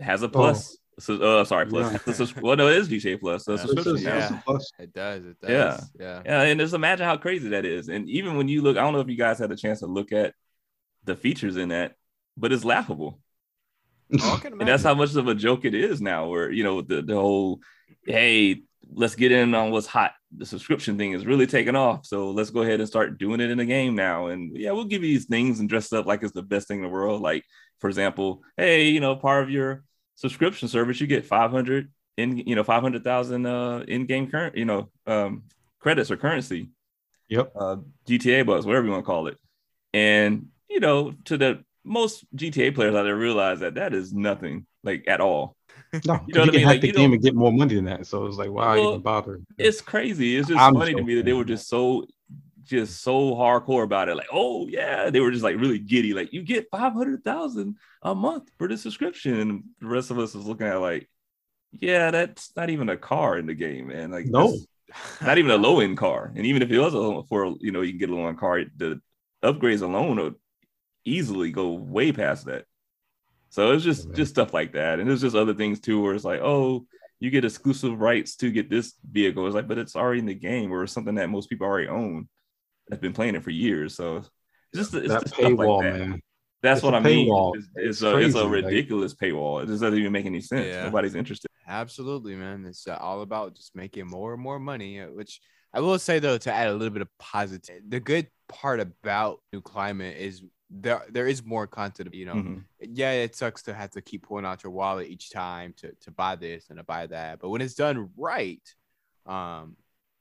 has 0.01 0.23
a 0.23 0.29
plus. 0.29 0.77
So, 1.01 1.15
uh, 1.15 1.45
sorry, 1.45 1.67
plus. 1.67 1.87
Oh. 1.87 1.93
Yeah. 1.93 1.99
The 2.07 2.15
sus- 2.15 2.37
well, 2.37 2.57
no, 2.57 2.69
it 2.69 2.77
is 2.79 2.89
GTA 2.89 3.21
plus. 3.21 3.45
The 3.45 3.53
Yeah. 3.53 3.59
subscription 3.59 3.95
This 3.95 4.03
yeah. 4.03 4.15
this 4.21 4.31
is 4.31 4.37
plus. 4.45 4.73
It 4.79 4.93
does. 4.93 5.25
It 5.25 5.41
does. 5.41 5.51
Yeah. 5.51 5.81
Yeah. 5.99 6.23
Yeah, 6.25 6.43
and 6.43 6.61
just 6.61 6.75
imagine 6.75 7.07
how 7.07 7.17
crazy 7.17 7.51
that 7.51 7.65
is. 7.65 7.89
And 7.89 8.09
even 8.11 8.37
when 8.37 8.49
you 8.49 8.63
look, 8.63 8.77
I 8.77 8.81
don't 8.81 8.93
know 8.93 9.01
if 9.01 9.09
you 9.09 9.17
guys 9.17 9.39
had 9.39 9.53
a 9.53 9.57
chance 9.57 9.81
to 9.81 9.87
look 9.87 10.13
at 10.13 10.35
the 11.05 11.15
features 11.15 11.57
in 11.57 11.69
that, 11.69 11.95
but 12.37 12.53
it's 12.53 12.65
laughable. 12.65 13.21
Oh, 14.21 14.41
I 14.45 14.49
And 14.61 14.69
that's 14.69 14.83
how 14.83 14.95
much 14.95 15.15
of 15.15 15.29
a 15.29 15.35
joke 15.35 15.65
it 15.65 15.75
is 15.75 16.01
now, 16.01 16.29
where 16.29 16.51
you 16.51 16.65
know 16.65 16.81
the 16.83 17.03
the 17.03 17.15
whole 17.15 17.61
hey, 18.05 18.63
let's 18.93 19.15
get 19.15 19.33
in 19.33 19.55
on 19.55 19.71
what's 19.71 19.87
hot. 19.87 20.13
The 20.37 20.47
subscription 20.47 20.99
thing 20.99 21.13
is 21.13 21.27
really 21.27 21.47
taking 21.47 21.77
off. 21.77 22.07
So 22.07 22.31
let's 22.31 22.51
go 22.51 22.63
ahead 22.63 22.81
and 22.81 22.89
start 22.89 23.19
doing 23.19 23.41
it 23.41 23.51
in 23.51 23.59
the 23.59 23.65
game 23.65 23.95
now. 23.95 24.27
And 24.27 24.57
yeah, 24.57 24.73
we'll 24.73 24.85
give 24.85 25.03
you 25.05 25.15
these 25.15 25.27
things 25.27 25.61
and 25.61 25.69
dress 25.69 25.93
up 25.93 26.07
like 26.07 26.23
it's 26.23 26.33
the 26.33 26.43
best 26.43 26.69
thing 26.69 26.79
in 26.79 26.83
the 26.85 26.89
world. 26.89 27.23
Like, 27.23 27.45
for 27.79 27.89
example, 27.89 28.43
hey, 28.57 28.89
you 28.89 29.01
know, 29.01 29.15
part 29.17 29.45
of 29.45 29.51
your 29.51 29.85
subscription 30.19 30.69
service, 30.69 31.01
you 31.01 31.07
get 31.07 31.25
500 31.27 31.91
in, 32.19 32.39
you 32.39 32.55
know, 32.57 32.65
500,000 32.65 33.47
uh 33.47 33.85
in-game 33.89 34.31
current, 34.31 34.57
you 34.57 34.67
know, 34.67 34.91
um 35.07 35.45
credits 35.81 36.11
or 36.11 36.17
currency, 36.19 36.71
Yep. 37.29 37.53
uh 37.57 37.77
GTA 38.07 38.47
bucks, 38.47 38.67
whatever 38.67 38.87
you 38.87 38.93
want 38.93 39.05
to 39.05 39.07
call 39.07 39.29
it. 39.29 39.39
And 39.95 40.49
you 40.69 40.81
know, 40.81 41.15
to 41.27 41.39
the 41.39 41.65
most 41.85 42.25
GTA 42.37 42.75
players 42.75 42.95
out 42.95 43.05
there 43.05 43.17
realize 43.17 43.61
that 43.61 43.77
that 43.77 43.95
is 43.95 44.13
nothing 44.13 44.67
like 44.85 45.05
at 45.09 45.21
all. 45.21 45.57
No, 46.05 46.15
You 46.27 46.35
you, 46.35 46.35
know 46.35 46.43
I 46.43 46.47
can 46.47 46.55
mean? 46.55 46.63
hack 46.65 46.73
Like, 46.75 46.81
the 46.83 46.93
game 46.93 47.13
and 47.13 47.23
get 47.23 47.35
more 47.35 47.53
money 47.53 47.75
than 47.77 47.87
that. 47.87 48.07
So 48.07 48.27
it's 48.27 48.37
like, 48.37 48.51
why 48.51 48.77
Well, 48.77 48.91
even 48.91 49.01
bother? 49.03 49.41
It's 49.57 49.81
crazy. 49.81 50.37
It's 50.37 50.49
just 50.49 50.61
I'm 50.61 50.75
funny 50.75 50.95
to 50.95 51.03
me 51.03 51.15
that 51.17 51.25
they 51.25 51.33
were 51.33 51.45
just 51.45 51.69
so 51.69 52.05
just 52.69 53.03
so 53.03 53.35
hardcore 53.35 53.83
about 53.85 54.09
it. 54.09 54.17
Like, 54.17 54.29
oh 54.33 54.69
yeah, 54.69 55.11
they 55.11 55.21
were 55.21 55.31
just 55.31 55.45
like 55.45 55.57
really 55.57 55.79
giddy. 55.79 56.15
Like, 56.15 56.33
you 56.33 56.43
get 56.43 56.71
five 56.71 56.93
hundred 56.93 57.25
thousand 57.25 57.77
a 58.03 58.15
month 58.15 58.51
for 58.59 58.69
this 58.69 58.83
subscription, 58.83 59.41
and 59.41 59.65
the 59.81 59.87
rest 59.87 60.11
of 60.11 60.19
us 60.19 60.35
is 60.35 60.47
looking 60.47 60.67
at 60.67 60.77
like, 60.77 61.09
yeah, 61.73 62.11
that's 62.11 62.53
not 62.57 62.71
even 62.71 62.89
a 62.89 62.97
car 62.97 63.39
in 63.39 63.47
the 63.47 63.55
game, 63.55 63.89
man. 63.89 64.11
Like, 64.11 64.27
No. 64.27 64.57
not 65.21 65.39
even 65.39 65.51
a 65.51 65.57
low 65.57 65.81
end 65.81 65.99
car. 65.99 66.33
And 66.35 66.47
even 66.47 66.63
if 66.63 66.71
it 66.71 66.79
was 66.79 66.95
a 66.95 67.23
for 67.29 67.55
you 67.61 67.73
know 67.73 67.83
you 67.83 67.93
can 67.93 67.99
get 67.99 68.11
a 68.11 68.15
low 68.15 68.27
end 68.29 68.39
car, 68.39 68.63
the 68.77 69.01
upgrades 69.43 69.83
alone 69.83 70.17
would 70.19 70.35
easily 71.05 71.51
go 71.51 71.73
way 71.73 72.13
past 72.13 72.47
that. 72.47 72.65
So 73.51 73.73
it's 73.73 73.85
just 73.85 74.07
man. 74.07 74.17
just 74.17 74.31
stuff 74.31 74.53
like 74.55 74.73
that, 74.73 74.99
and 75.01 75.09
there's 75.09 75.23
just 75.23 75.37
other 75.37 75.55
things 75.55 75.81
too, 75.81 76.01
where 76.01 76.15
it's 76.15 76.25
like, 76.25 76.41
oh, 76.41 76.87
you 77.21 77.31
get 77.31 77.45
exclusive 77.45 77.99
rights 77.99 78.37
to 78.37 78.51
get 78.51 78.71
this 78.71 78.95
vehicle. 79.11 79.47
It's 79.47 79.55
like, 79.55 79.69
but 79.69 79.79
it's 79.79 79.97
already 79.97 80.21
in 80.21 80.27
the 80.27 80.35
game, 80.35 80.73
or 80.73 80.87
something 80.87 81.17
that 81.17 81.31
most 81.31 81.49
people 81.49 81.67
already 81.67 81.89
own. 81.89 82.29
That's 82.89 83.01
been 83.01 83.13
playing 83.13 83.35
it 83.35 83.43
for 83.43 83.51
years. 83.51 83.95
So 83.95 84.17
it's 84.19 84.31
just 84.75 84.95
it's 84.95 85.09
that 85.09 85.23
just 85.23 85.35
stuff 85.35 85.53
like 85.59 85.83
that. 85.85 85.99
man. 85.99 86.23
That's 86.63 86.79
It's 86.79 86.85
what 86.85 86.95
a 86.95 86.97
I 86.97 87.01
mean. 87.01 87.29
It's, 87.55 87.67
it's 87.77 87.77
It's 87.77 88.03
a 88.03 88.17
it's 88.19 88.35
a 88.35 88.39
crazy, 88.39 88.39
like- 88.39 88.65
ridiculous 88.65 89.15
paywall. 89.15 89.63
It 89.63 89.67
just 89.67 89.81
doesn't 89.81 89.99
even 89.99 90.11
make 90.13 90.27
any 90.27 90.41
sense. 90.41 90.67
Yeah. 90.67 90.85
Nobody's 90.85 91.15
interested. 91.15 91.49
Absolutely, 91.69 92.35
man. 92.35 92.65
It's 92.67 92.87
uh, 92.89 92.97
all 93.01 93.23
about 93.23 93.55
just 93.55 93.77
making 93.77 94.07
more 94.09 94.33
and 94.35 94.43
more 94.43 94.59
money. 94.59 95.01
uh, 95.01 95.07
Which 95.09 95.41
I 95.73 95.81
will 95.81 95.99
say 95.99 96.19
though, 96.19 96.39
to 96.39 96.53
add 96.53 96.69
a 96.69 96.73
little 96.73 96.93
bit 96.93 97.03
of 97.03 97.09
positive, 97.19 97.83
the 97.87 98.01
good 98.01 98.27
part 98.49 98.81
about 98.81 99.41
New 99.53 99.61
Climate 99.61 100.17
is 100.17 100.43
there 100.71 101.03
there 101.11 101.27
is 101.29 101.45
more 101.45 101.67
content. 101.67 102.13
You 102.15 102.27
know, 102.27 102.35
Mhm. 102.35 102.65
yeah, 102.81 103.13
it 103.13 103.37
sucks 103.37 103.63
to 103.65 103.75
have 103.75 103.91
to 103.91 104.01
keep 104.03 104.23
pulling 104.27 104.45
out 104.47 104.65
your 104.65 104.73
wallet 104.73 105.09
each 105.09 105.31
time 105.31 105.75
to 105.79 105.93
to 106.01 106.11
buy 106.11 106.35
this 106.37 106.67
and 106.71 106.79
to 106.79 106.83
buy 106.85 107.07
that, 107.07 107.39
but 107.41 107.51
when 107.51 107.61
it's 107.61 107.75
done 107.75 108.11
right, 108.17 108.63
um, 109.27 109.77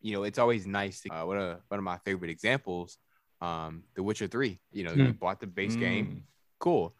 you 0.07 0.13
know, 0.13 0.23
it's 0.23 0.39
always 0.39 0.65
nice. 0.65 1.01
To, 1.01 1.09
uh, 1.13 1.25
one 1.25 1.37
of 1.37 1.59
one 1.67 1.77
of 1.79 1.83
my 1.83 1.97
favorite 2.05 2.31
examples, 2.31 2.97
um, 3.41 3.83
The 3.95 4.03
Witcher 4.03 4.27
Three. 4.27 4.61
You 4.71 4.83
know, 4.85 4.93
you 4.93 5.03
Hmm. 5.03 5.11
bought 5.11 5.41
the 5.41 5.47
base 5.47 5.75
game, 5.75 6.05
Mm. 6.07 6.21
cool. 6.59 6.95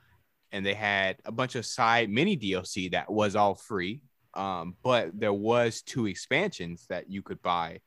And 0.51 0.65
they 0.65 0.73
had 0.73 1.17
a 1.23 1.31
bunch 1.31 1.55
of 1.55 1.65
side 1.65 2.09
mini 2.09 2.35
DLC 2.35 2.89
that 2.91 3.09
was 3.09 3.35
all 3.35 3.55
free. 3.55 4.01
Um, 4.33 4.75
but 4.83 5.17
there 5.17 5.33
was 5.33 5.81
two 5.81 6.05
expansions 6.05 6.85
that 6.87 7.09
you 7.09 7.21
could 7.21 7.41
buy, 7.41 7.79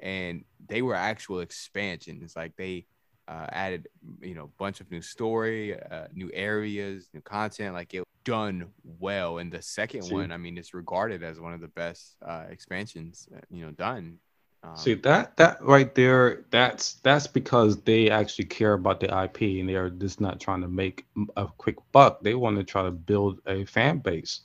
and 0.00 0.44
they 0.68 0.80
were 0.80 0.94
actual 0.94 1.40
expansions. 1.40 2.36
Like 2.36 2.54
they 2.56 2.86
uh, 3.26 3.46
added, 3.50 3.88
you 4.22 4.34
know, 4.34 4.44
a 4.44 4.58
bunch 4.58 4.80
of 4.80 4.90
new 4.90 5.02
story, 5.02 5.78
uh, 5.78 6.06
new 6.14 6.30
areas, 6.32 7.10
new 7.12 7.20
content. 7.20 7.74
Like 7.74 7.92
it 7.94 8.04
done 8.24 8.68
well. 8.84 9.38
And 9.38 9.50
the 9.52 9.60
second 9.60 10.02
See. 10.02 10.14
one, 10.14 10.30
I 10.32 10.36
mean, 10.36 10.56
it's 10.56 10.72
regarded 10.72 11.22
as 11.22 11.40
one 11.40 11.52
of 11.52 11.60
the 11.60 11.68
best 11.68 12.16
uh, 12.24 12.44
expansions, 12.48 13.28
uh, 13.34 13.40
you 13.50 13.64
know, 13.64 13.72
done. 13.72 14.18
Um, 14.62 14.76
See 14.76 14.94
that 14.94 15.36
that 15.36 15.62
right 15.62 15.94
there, 15.94 16.44
that's 16.50 16.94
that's 16.94 17.26
because 17.26 17.80
they 17.82 18.10
actually 18.10 18.46
care 18.46 18.72
about 18.72 19.00
the 19.00 19.06
IP 19.06 19.42
and 19.60 19.68
they 19.68 19.76
are 19.76 19.90
just 19.90 20.20
not 20.20 20.40
trying 20.40 20.62
to 20.62 20.68
make 20.68 21.06
a 21.36 21.46
quick 21.46 21.76
buck. 21.92 22.22
They 22.22 22.34
want 22.34 22.56
to 22.56 22.64
try 22.64 22.82
to 22.82 22.90
build 22.90 23.40
a 23.46 23.64
fan 23.64 23.98
base. 23.98 24.40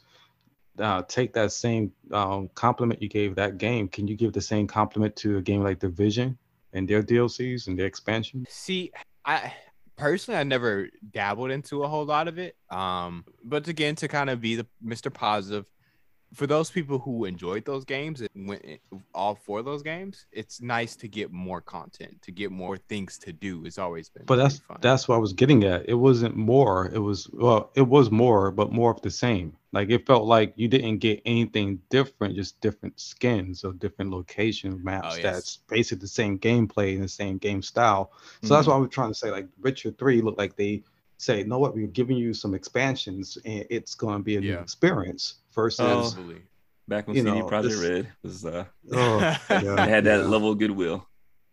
Uh, 0.77 1.03
take 1.07 1.33
that 1.33 1.51
same 1.51 1.91
um, 2.11 2.49
compliment 2.55 3.01
you 3.01 3.09
gave 3.09 3.35
that 3.35 3.57
game. 3.57 3.87
Can 3.87 4.07
you 4.07 4.15
give 4.15 4.33
the 4.33 4.41
same 4.41 4.67
compliment 4.67 5.15
to 5.17 5.37
a 5.37 5.41
game 5.41 5.63
like 5.63 5.79
Division 5.79 6.37
and 6.73 6.87
their 6.87 7.03
DLCs 7.03 7.67
and 7.67 7.77
their 7.77 7.85
expansion? 7.85 8.45
See, 8.49 8.91
I 9.25 9.53
personally 9.97 10.39
I 10.39 10.43
never 10.43 10.89
dabbled 11.11 11.51
into 11.51 11.83
a 11.83 11.87
whole 11.87 12.05
lot 12.05 12.27
of 12.27 12.39
it. 12.39 12.55
Um, 12.69 13.25
but 13.43 13.67
again, 13.67 13.95
to 13.95 14.07
kind 14.07 14.29
of 14.29 14.41
be 14.41 14.55
the 14.55 14.67
Mr. 14.83 15.13
Positive, 15.13 15.65
for 16.33 16.47
those 16.47 16.71
people 16.71 16.99
who 16.99 17.25
enjoyed 17.25 17.65
those 17.65 17.85
games 17.85 18.21
and 18.21 18.47
went 18.47 18.63
all 19.13 19.35
for 19.35 19.61
those 19.61 19.83
games, 19.83 20.25
it's 20.31 20.61
nice 20.61 20.95
to 20.97 21.07
get 21.07 21.31
more 21.31 21.61
content, 21.61 22.21
to 22.23 22.31
get 22.31 22.51
more 22.51 22.77
things 22.77 23.17
to 23.19 23.31
do. 23.31 23.65
It's 23.65 23.77
always 23.77 24.09
been 24.09 24.23
But 24.25 24.37
that's 24.37 24.59
fun. 24.59 24.77
that's 24.81 25.07
what 25.07 25.15
I 25.15 25.19
was 25.19 25.33
getting 25.33 25.63
at. 25.63 25.87
It 25.87 25.93
wasn't 25.95 26.35
more. 26.35 26.89
It 26.93 26.99
was 26.99 27.29
well, 27.33 27.71
it 27.75 27.87
was 27.87 28.11
more, 28.11 28.51
but 28.51 28.71
more 28.71 28.91
of 28.91 29.01
the 29.01 29.11
same. 29.11 29.55
Like 29.71 29.89
it 29.89 30.05
felt 30.05 30.25
like 30.25 30.53
you 30.55 30.67
didn't 30.67 30.99
get 30.99 31.21
anything 31.25 31.79
different, 31.89 32.35
just 32.35 32.59
different 32.61 32.99
skins 32.99 33.63
or 33.63 33.73
different 33.73 34.11
location 34.11 34.79
maps. 34.83 35.07
Oh, 35.11 35.15
yes. 35.15 35.23
That's 35.23 35.57
basically 35.67 36.01
the 36.01 36.07
same 36.07 36.37
gameplay 36.39 36.93
and 36.95 37.03
the 37.03 37.07
same 37.07 37.37
game 37.37 37.61
style. 37.61 38.11
So 38.43 38.53
that's 38.53 38.65
Mhm. 38.65 38.71
what 38.71 38.75
I 38.75 38.79
was 38.79 38.89
trying 38.89 39.09
to 39.09 39.15
say. 39.15 39.31
Like 39.31 39.47
Witcher 39.61 39.91
Three 39.91 40.21
looked 40.21 40.37
like 40.37 40.55
they 40.55 40.83
say, 41.17 41.39
"You 41.39 41.45
know 41.45 41.59
what? 41.59 41.75
We're 41.75 41.87
giving 41.87 42.17
you 42.17 42.33
some 42.33 42.53
expansions, 42.53 43.37
and 43.45 43.65
it's 43.69 43.95
going 43.95 44.17
to 44.17 44.23
be 44.23 44.37
a 44.37 44.41
new 44.41 44.57
experience." 44.57 45.35
Versus, 45.53 45.79
Oh. 45.81 45.99
Absolutely. 46.01 46.41
Back 46.87 47.07
when 47.07 47.15
You 47.15 47.23
CD 47.23 47.39
know, 47.39 47.45
Projekt 47.47 47.63
this- 47.63 47.89
Red 47.89 48.11
was 48.23 48.45
uh, 48.45 48.65
oh, 48.91 49.19
they 49.49 49.63
yeah, 49.63 49.85
had 49.85 50.03
that 50.03 50.19
yeah. 50.21 50.25
level 50.25 50.51
of 50.51 50.57
goodwill. 50.57 51.07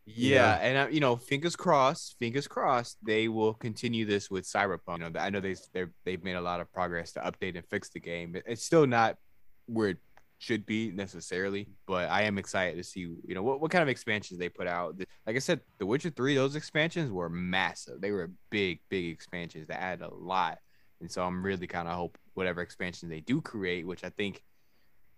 Yeah, 0.07 0.55
and 0.61 0.77
uh, 0.77 0.91
you 0.91 0.99
know, 0.99 1.15
fingers 1.15 1.55
crossed, 1.55 2.17
fingers 2.19 2.49
crossed, 2.49 2.97
they 3.05 3.29
will 3.29 3.55
continue 3.55 4.05
this 4.05 4.29
with 4.29 4.45
Cyberpunk. 4.45 4.99
You 5.05 5.11
know, 5.11 5.21
I 5.21 5.31
know 5.31 5.39
they 5.39 5.55
they're, 5.73 5.93
they've 6.05 6.23
made 6.25 6.35
a 6.35 6.41
lot 6.41 6.61
of 6.61 6.73
progress 6.73 7.13
to 7.13 7.21
update 7.21 7.55
and 7.57 7.65
fix 7.67 7.91
the 7.91 8.01
game. 8.01 8.35
It's 8.47 8.65
still 8.65 8.89
not 8.89 9.19
where 9.67 9.91
it 9.91 9.99
should 10.41 10.65
be 10.65 10.91
necessarily, 10.91 11.69
but 11.87 12.09
I 12.09 12.23
am 12.23 12.39
excited 12.39 12.77
to 12.79 12.83
see 12.83 13.01
you 13.01 13.35
know 13.35 13.43
what, 13.43 13.61
what 13.61 13.71
kind 13.71 13.83
of 13.83 13.89
expansions 13.91 14.41
they 14.41 14.49
put 14.49 14.67
out. 14.67 14.99
Like 15.27 15.37
I 15.37 15.39
said, 15.39 15.61
The 15.79 15.85
Witcher 15.87 16.09
Three, 16.11 16.35
those 16.35 16.57
expansions 16.57 17.13
were 17.13 17.29
massive. 17.29 18.01
They 18.01 18.11
were 18.11 18.31
big, 18.51 18.81
big 18.89 19.13
expansions 19.13 19.69
that 19.69 19.81
added 19.83 20.05
a 20.07 20.15
lot, 20.15 20.59
and 21.03 21.11
so 21.13 21.23
I'm 21.23 21.45
really 21.45 21.67
kind 21.67 21.87
of 21.89 21.95
hope 21.95 22.17
whatever 22.35 22.63
expansions 22.63 23.11
they 23.11 23.21
do 23.21 23.41
create, 23.41 23.87
which 23.87 24.03
I 24.03 24.09
think. 24.11 24.43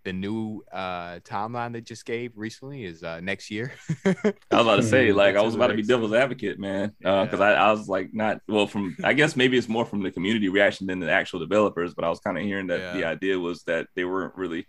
The 0.05 0.11
new 0.11 0.61
uh, 0.69 1.19
timeline 1.19 1.71
they 1.71 1.79
just 1.79 2.03
gave 2.03 2.33
recently 2.35 2.83
is 2.83 3.03
uh, 3.03 3.21
next 3.21 3.49
year. 3.49 3.71
I 4.05 4.11
was 4.11 4.33
about 4.51 4.75
to 4.75 4.83
say, 4.83 5.07
Mhm. 5.07 5.15
like, 5.15 5.37
I 5.37 5.41
was 5.41 5.55
about 5.55 5.67
to 5.67 5.75
be 5.75 5.81
devil's 5.81 6.11
advocate, 6.11 6.59
man, 6.59 6.91
because 6.99 7.39
Yeah. 7.39 7.45
I, 7.45 7.53
I 7.53 7.71
was 7.71 7.87
like, 7.87 8.09
not 8.13 8.41
well. 8.49 8.67
From 8.67 8.97
I 9.01 9.13
guess 9.13 9.37
maybe 9.37 9.57
it's 9.57 9.69
more 9.69 9.85
from 9.85 10.03
the 10.03 10.11
community 10.11 10.49
reaction 10.49 10.87
than 10.87 10.99
the 10.99 11.09
actual 11.09 11.39
developers, 11.39 11.93
but 11.93 12.03
I 12.03 12.09
was 12.09 12.19
kind 12.19 12.37
of 12.37 12.43
hearing 12.43 12.67
that 12.67 12.95
the 12.95 13.05
idea 13.05 13.39
was 13.39 13.63
that 13.63 13.87
they 13.95 14.03
weren't 14.03 14.35
really 14.35 14.67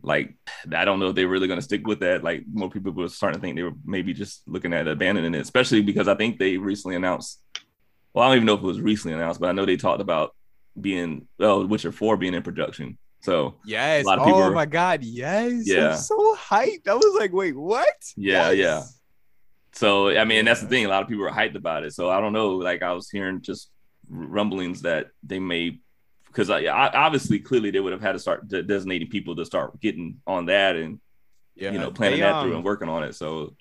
like. 0.00 0.34
I 0.74 0.84
don't 0.84 1.00
know 1.00 1.08
if 1.08 1.14
they're 1.16 1.28
really 1.28 1.48
going 1.48 1.58
to 1.58 1.64
stick 1.64 1.86
with 1.86 2.00
that. 2.00 2.22
Like, 2.22 2.44
more 2.52 2.70
people 2.70 2.92
were 2.92 3.08
starting 3.08 3.40
to 3.40 3.42
think 3.44 3.56
they 3.56 3.62
were 3.62 3.74
maybe 3.84 4.14
just 4.14 4.42
looking 4.46 4.72
at 4.72 4.86
abandoning 4.88 5.34
it, 5.34 5.40
especially 5.40 5.82
because 5.82 6.08
I 6.08 6.14
think 6.14 6.38
they 6.38 6.56
recently 6.56 6.96
announced. 6.96 7.42
Well, 8.14 8.24
I 8.24 8.28
don't 8.28 8.36
even 8.36 8.46
know 8.46 8.54
if 8.54 8.60
it 8.60 8.66
was 8.66 8.80
recently 8.80 9.14
announced, 9.14 9.40
but 9.40 9.48
I 9.48 9.52
know 9.52 9.64
they 9.66 9.76
talked 9.76 10.00
about 10.00 10.34
being 10.80 11.26
oh, 11.40 11.66
Witcher 11.66 11.92
Four 11.92 12.16
being 12.16 12.34
in 12.34 12.42
production. 12.42 12.98
So 13.20 13.56
Yes. 13.64 14.04
a 14.04 14.06
lot 14.08 14.18
of 14.18 14.22
oh 14.22 14.26
people 14.26 14.40
oh 14.40 14.44
are- 14.44 14.50
my 14.52 14.66
god, 14.66 15.02
yes. 15.04 15.62
Yeah. 15.66 15.90
I'm 15.90 15.96
so 15.96 16.36
hyped. 16.36 16.88
I 16.88 16.94
was 16.94 17.16
like, 17.18 17.32
wait, 17.32 17.56
what? 17.56 17.94
Yeah, 18.16 18.50
yeah. 18.50 18.82
So 19.72 20.10
I 20.10 20.24
mean, 20.24 20.44
that's 20.44 20.60
the 20.60 20.66
thing. 20.66 20.84
A 20.84 20.88
lot 20.88 21.02
of 21.02 21.08
people 21.08 21.24
are 21.24 21.30
hyped 21.30 21.54
about 21.54 21.84
it. 21.84 21.92
So 21.94 22.10
I 22.10 22.20
don't 22.20 22.32
know. 22.32 22.56
Like 22.56 22.82
I 22.82 22.92
was 22.92 23.08
hearing 23.10 23.40
just 23.40 23.70
rumblings 24.10 24.82
that 24.82 25.06
they 25.22 25.38
may, 25.38 25.78
because 26.32 26.48
I, 26.50 26.60
I 26.62 26.88
obviously 26.92 27.38
clearly 27.38 27.70
they 27.70 27.80
would 27.80 27.92
have 27.92 28.00
had 28.00 28.12
to 28.12 28.18
start 28.18 28.48
de- 28.48 28.62
designating 28.62 29.08
people 29.08 29.36
to 29.36 29.44
start 29.44 29.78
getting 29.80 30.20
on 30.26 30.46
that 30.46 30.76
and 30.76 30.98
Yeah. 31.54 31.72
you 31.72 31.78
know 31.78 31.90
planning 31.90 32.20
they, 32.20 32.26
that 32.26 32.40
through 32.42 32.52
um, 32.52 32.56
and 32.56 32.64
working 32.64 32.88
on 32.88 33.04
it. 33.04 33.14
So 33.14 33.54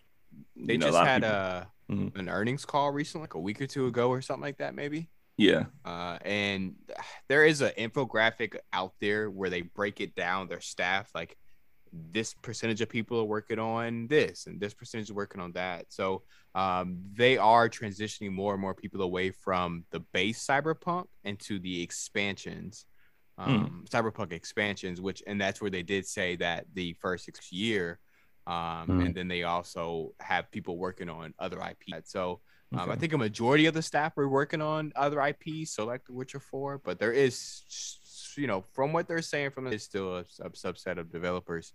They 0.55 0.77
know, 0.77 0.87
just 0.87 0.97
a 0.97 1.05
had 1.05 1.21
people, 1.23 1.35
a 1.35 1.67
Mhm. 1.91 2.15
an 2.17 2.29
earnings 2.29 2.63
call 2.65 2.91
recently, 2.91 3.23
like 3.23 3.33
a 3.33 3.39
week 3.39 3.61
or 3.61 3.67
two 3.67 3.87
ago 3.87 4.07
or 4.09 4.21
something 4.21 4.41
like 4.43 4.59
that, 4.59 4.73
maybe. 4.73 5.09
yeah, 5.37 5.65
Uh, 5.83 6.17
and 6.23 6.75
there 7.27 7.45
is 7.45 7.59
an 7.61 7.71
infographic 7.77 8.55
out 8.71 8.93
there 9.01 9.29
where 9.29 9.49
they 9.49 9.61
break 9.63 9.99
it 9.99 10.15
down 10.15 10.47
their 10.47 10.61
staff 10.61 11.11
like 11.13 11.35
this 11.91 12.33
percentage 12.35 12.79
of 12.79 12.87
people 12.87 13.19
are 13.19 13.25
working 13.25 13.59
on 13.59 14.07
this 14.07 14.47
and 14.47 14.61
this 14.61 14.73
percentage 14.73 15.07
is 15.09 15.13
working 15.13 15.41
on 15.41 15.51
that 15.51 15.85
so 15.89 16.23
um, 16.53 16.97
they 17.13 17.37
are 17.37 17.69
transitioning 17.69 18.31
more 18.31 18.53
and 18.53 18.61
more 18.61 18.73
people 18.73 19.01
away 19.01 19.31
from 19.31 19.85
the 19.91 19.99
base 20.13 20.45
cyberpunk 20.45 21.05
into 21.23 21.59
the 21.59 21.81
expansions 21.81 22.85
um, 23.37 23.85
cyberpunk 23.89 24.31
expansions 24.33 24.99
which 25.01 25.23
and 25.25 25.39
that's 25.39 25.61
where 25.61 25.71
they 25.71 25.81
did 25.83 26.05
say 26.05 26.35
that 26.35 26.65
the 26.73 26.93
first 27.01 27.25
six 27.25 27.51
year 27.51 27.99
Um, 28.47 28.87
Mm. 28.89 29.05
and 29.05 29.15
then 29.15 29.27
they 29.27 29.43
also 29.43 30.13
have 30.19 30.49
people 30.51 30.75
working 30.77 31.09
on 31.09 31.33
other 31.37 31.59
IP. 31.71 32.03
So 32.05 32.41
um, 32.73 32.89
I 32.89 32.95
think 32.95 33.13
a 33.13 33.17
majority 33.17 33.65
of 33.67 33.73
the 33.75 33.81
staff 33.83 34.17
are 34.17 34.27
working 34.27 34.61
on 34.61 34.91
other 34.95 35.19
IPs, 35.21 35.71
so 35.75 35.85
like 35.85 36.03
The 36.05 36.13
Witcher 36.13 36.39
4, 36.39 36.79
but 36.83 36.97
there 36.99 37.11
is, 37.13 37.37
you 38.37 38.47
know, 38.47 38.61
from 38.73 38.93
what 38.93 39.07
they're 39.07 39.21
saying, 39.21 39.51
from 39.51 39.67
it's 39.67 39.83
still 39.83 40.17
a, 40.17 40.25
sub- 40.27 40.55
subset 40.55 40.97
of 40.97 41.11
developers 41.11 41.73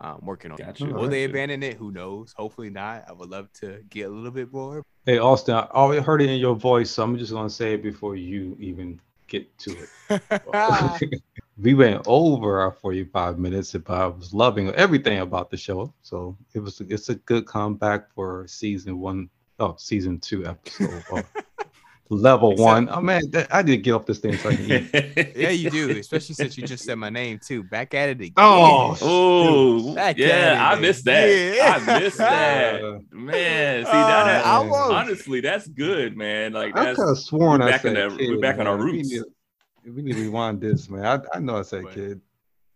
um, 0.00 0.20
working 0.22 0.52
on 0.52 0.60
it. 0.60 0.66
Gotcha. 0.66 0.86
Will 0.86 1.08
they 1.08 1.24
abandon 1.24 1.62
it? 1.62 1.76
Who 1.76 1.90
knows? 1.90 2.34
Hopefully 2.36 2.70
not. 2.70 3.04
I 3.08 3.12
would 3.12 3.30
love 3.30 3.52
to 3.54 3.82
get 3.90 4.06
a 4.06 4.10
little 4.10 4.30
bit 4.30 4.52
more. 4.52 4.82
Hey 5.06 5.18
Austin, 5.18 5.54
I 5.54 5.62
already 5.72 6.02
heard 6.02 6.22
it 6.22 6.30
in 6.30 6.38
your 6.38 6.54
voice, 6.54 6.90
so 6.90 7.02
I'm 7.02 7.18
just 7.18 7.32
gonna 7.32 7.50
say 7.50 7.74
it 7.74 7.82
before 7.82 8.16
you 8.16 8.56
even 8.60 9.00
get 9.26 9.58
to 9.58 9.76
it. 10.10 11.22
we 11.58 11.74
went 11.74 12.02
over 12.06 12.60
our 12.60 12.72
45 12.72 13.38
minutes, 13.38 13.72
but 13.72 13.90
I 13.90 14.06
was 14.06 14.32
loving 14.32 14.70
everything 14.70 15.18
about 15.20 15.50
the 15.50 15.56
show. 15.56 15.92
So 16.02 16.36
it 16.54 16.60
was 16.60 16.80
it's 16.80 17.08
a 17.08 17.16
good 17.16 17.46
comeback 17.46 18.12
for 18.14 18.46
season 18.46 18.98
one, 19.00 19.28
oh 19.58 19.74
season 19.78 20.20
two 20.20 20.46
episode. 20.46 21.02
of 22.10 22.20
level 22.20 22.52
Except- 22.52 22.64
one. 22.64 22.88
Oh 22.90 23.00
man, 23.00 23.22
that- 23.30 23.52
I 23.54 23.62
did 23.62 23.78
get 23.78 23.92
off 23.92 24.06
this 24.06 24.18
thing 24.18 24.36
so 24.36 24.48
I 24.50 24.56
can 24.56 24.64
eat. 24.72 25.32
yeah, 25.36 25.50
you 25.50 25.70
do, 25.70 25.90
especially 25.98 26.34
since 26.34 26.56
you 26.58 26.66
just 26.66 26.84
said 26.84 26.96
my 26.96 27.10
name 27.10 27.38
too. 27.44 27.62
Back 27.64 27.94
at 27.94 28.08
it 28.08 28.20
again. 28.20 28.32
Oh, 28.36 28.96
Oh, 29.00 29.94
yeah, 29.94 30.06
at 30.08 30.58
I 30.60 30.76
it 30.76 30.80
missed 30.80 31.04
that. 31.04 31.24
again. 31.24 31.82
I 31.88 32.00
missed 32.00 32.18
that. 32.18 32.82
Uh, 32.84 32.98
Man, 33.12 33.84
see 33.84 33.90
Uh, 33.90 34.06
that, 34.06 34.46
I 34.46 34.58
won't- 34.60 34.92
honestly, 34.94 35.40
that's 35.40 35.68
good, 35.68 36.16
man. 36.16 36.52
Like 36.52 36.76
I 36.76 36.84
that's 36.86 36.98
could 36.98 37.08
have 37.08 37.18
sworn 37.18 37.60
we're 37.60 37.68
I 37.68 37.70
back 37.72 37.84
in 37.84 37.94
said 37.94 38.10
the- 38.12 38.16
kid. 38.16 38.30
we're 38.30 38.40
back 38.40 38.58
on 38.58 38.66
our 38.66 38.76
man. 38.76 38.86
We 38.86 38.92
roots. 38.92 39.10
need, 39.12 39.22
we 39.94 40.02
need 40.02 40.12
to 40.14 40.20
rewind 40.22 40.60
this, 40.60 40.88
man. 40.90 41.04
I, 41.04 41.36
I 41.36 41.40
know 41.40 41.56
I 41.58 41.62
said 41.62 41.84
But- 41.84 41.94
kid. 41.94 42.20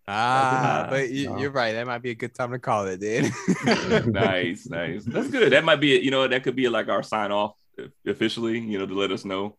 Ah, 0.09 0.89
but 0.91 1.11
you, 1.11 1.31
no. 1.31 1.39
you're 1.39 1.53
right. 1.53 1.73
That 1.75 1.87
might 1.87 2.03
be 2.03 2.11
a 2.11 2.15
good 2.15 2.35
time 2.35 2.51
to 2.51 2.59
call 2.59 2.87
it, 2.87 2.99
then. 3.01 3.33
nice, 4.13 4.67
nice. 4.69 5.05
That's 5.05 5.29
good. 5.29 5.53
That 5.53 5.65
might 5.65 5.77
be, 5.81 5.99
you 6.01 6.11
know, 6.11 6.27
that 6.27 6.43
could 6.43 6.57
be 6.57 6.69
like 6.69 6.89
our 6.89 7.05
sign 7.05 7.31
off 7.31 7.55
officially, 8.07 8.59
you 8.59 8.79
know, 8.79 8.87
to 8.87 8.95
let 8.95 9.11
us 9.13 9.25
know 9.25 9.57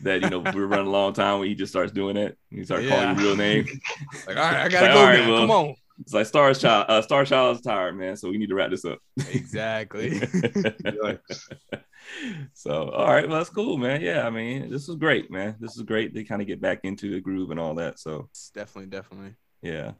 that 0.00 0.22
you 0.22 0.30
know 0.30 0.38
we're 0.54 0.66
running 0.66 0.86
a 0.86 0.90
long 0.90 1.12
time 1.12 1.40
when 1.40 1.48
he 1.48 1.54
just 1.54 1.72
starts 1.72 1.92
doing 1.92 2.16
it. 2.16 2.38
He 2.50 2.64
starts 2.64 2.88
calling 2.88 3.16
your 3.18 3.28
real 3.28 3.36
name. 3.36 3.66
Like, 4.26 4.36
all 4.36 4.42
right, 4.42 4.56
I 4.64 4.68
gotta 4.68 4.86
Like, 4.86 4.94
go 4.94 5.00
all 5.00 5.06
right, 5.06 5.20
now. 5.20 5.30
well- 5.32 5.40
Come 5.42 5.50
on. 5.50 5.74
It's 6.00 6.14
like 6.14 6.26
Star 6.26 6.54
Child. 6.54 6.86
Uh, 6.88 7.02
Star 7.02 7.24
Child 7.24 7.56
is 7.56 7.62
tired, 7.62 7.98
man. 7.98 8.16
So 8.16 8.30
we 8.30 8.38
need 8.38 8.50
to 8.50 8.54
wrap 8.54 8.70
this 8.70 8.84
up. 8.84 9.00
Exactly. 9.32 10.20
So 12.54 12.88
all 12.90 13.06
right, 13.12 13.28
well 13.28 13.38
that's 13.38 13.50
cool, 13.50 13.76
man. 13.76 14.00
Yeah, 14.00 14.26
I 14.26 14.30
mean 14.30 14.70
this 14.70 14.88
is 14.88 14.94
great, 14.96 15.30
man. 15.30 15.56
This 15.60 15.76
is 15.76 15.82
great 15.82 16.14
to 16.14 16.24
kind 16.24 16.40
of 16.40 16.48
get 16.48 16.60
back 16.60 16.80
into 16.84 17.10
the 17.10 17.20
groove 17.20 17.50
and 17.50 17.60
all 17.60 17.74
that. 17.74 17.98
So 17.98 18.28
definitely, 18.54 18.90
definitely. 18.90 19.34
yeah. 19.62 19.92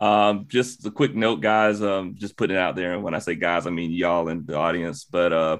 Um, 0.00 0.46
just 0.48 0.84
a 0.86 0.90
quick 0.90 1.14
note, 1.14 1.40
guys. 1.40 1.80
Um, 1.80 2.16
just 2.18 2.36
putting 2.36 2.56
it 2.56 2.58
out 2.60 2.74
there. 2.74 2.94
And 2.94 3.04
when 3.04 3.14
I 3.14 3.20
say 3.20 3.36
guys, 3.36 3.66
I 3.66 3.70
mean 3.70 3.92
y'all 3.92 4.28
in 4.28 4.44
the 4.44 4.56
audience. 4.56 5.04
But 5.04 5.32
uh, 5.32 5.58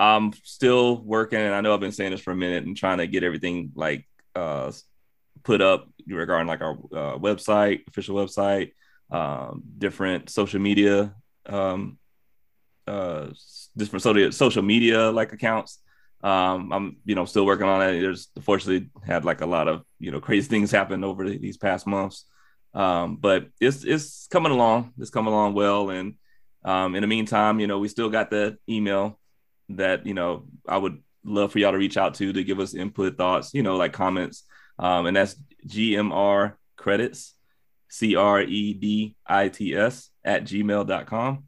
I'm 0.00 0.32
still 0.44 1.02
working, 1.02 1.38
and 1.38 1.54
I 1.54 1.60
know 1.60 1.74
I've 1.74 1.80
been 1.80 1.92
saying 1.92 2.12
this 2.12 2.22
for 2.22 2.32
a 2.32 2.36
minute 2.36 2.64
and 2.64 2.74
trying 2.74 2.98
to 2.98 3.06
get 3.06 3.22
everything 3.22 3.72
like 3.74 4.08
uh 4.34 4.72
put 5.42 5.60
up 5.60 5.88
regarding 6.06 6.48
like 6.48 6.62
our 6.62 6.72
uh, 6.72 7.18
website, 7.18 7.86
official 7.88 8.16
website, 8.16 8.72
um, 9.10 9.62
different 9.76 10.30
social 10.30 10.60
media, 10.60 11.14
um, 11.46 11.98
uh, 12.86 13.28
different 13.76 14.34
social 14.34 14.62
media 14.62 15.10
like 15.10 15.32
accounts. 15.34 15.78
Um, 16.22 16.72
I'm 16.72 16.96
you 17.04 17.14
know 17.14 17.26
still 17.26 17.44
working 17.44 17.66
on 17.66 17.82
it. 17.82 18.00
There's 18.00 18.28
unfortunately 18.36 18.90
had 19.06 19.26
like 19.26 19.42
a 19.42 19.46
lot 19.46 19.68
of 19.68 19.84
you 19.98 20.10
know 20.10 20.20
crazy 20.20 20.48
things 20.50 20.70
happen 20.70 21.04
over 21.04 21.28
the, 21.28 21.36
these 21.36 21.58
past 21.58 21.86
months. 21.86 22.24
Um, 22.72 23.16
but 23.16 23.48
it's 23.60 23.84
it's 23.84 24.28
coming 24.28 24.52
along. 24.52 24.94
It's 24.98 25.10
coming 25.10 25.34
along 25.34 25.52
well. 25.52 25.90
And 25.90 26.14
um, 26.64 26.94
in 26.94 27.02
the 27.02 27.06
meantime, 27.06 27.60
you 27.60 27.66
know, 27.66 27.78
we 27.78 27.88
still 27.88 28.08
got 28.08 28.30
the 28.30 28.56
email 28.66 29.19
that 29.76 30.06
you 30.06 30.14
know 30.14 30.46
I 30.68 30.76
would 30.76 31.02
love 31.24 31.52
for 31.52 31.58
y'all 31.58 31.72
to 31.72 31.78
reach 31.78 31.96
out 31.96 32.14
to 32.14 32.32
to 32.32 32.44
give 32.44 32.60
us 32.60 32.74
input, 32.74 33.16
thoughts, 33.16 33.52
you 33.54 33.62
know, 33.62 33.76
like 33.76 33.92
comments. 33.92 34.44
Um, 34.78 35.06
and 35.06 35.16
that's 35.16 35.36
GMR 35.66 36.54
credits, 36.76 37.34
C 37.88 38.16
R 38.16 38.40
E 38.40 38.74
D 38.74 39.16
I 39.26 39.48
T 39.48 39.74
S 39.74 40.10
at 40.24 40.44
gmail.com. 40.44 41.44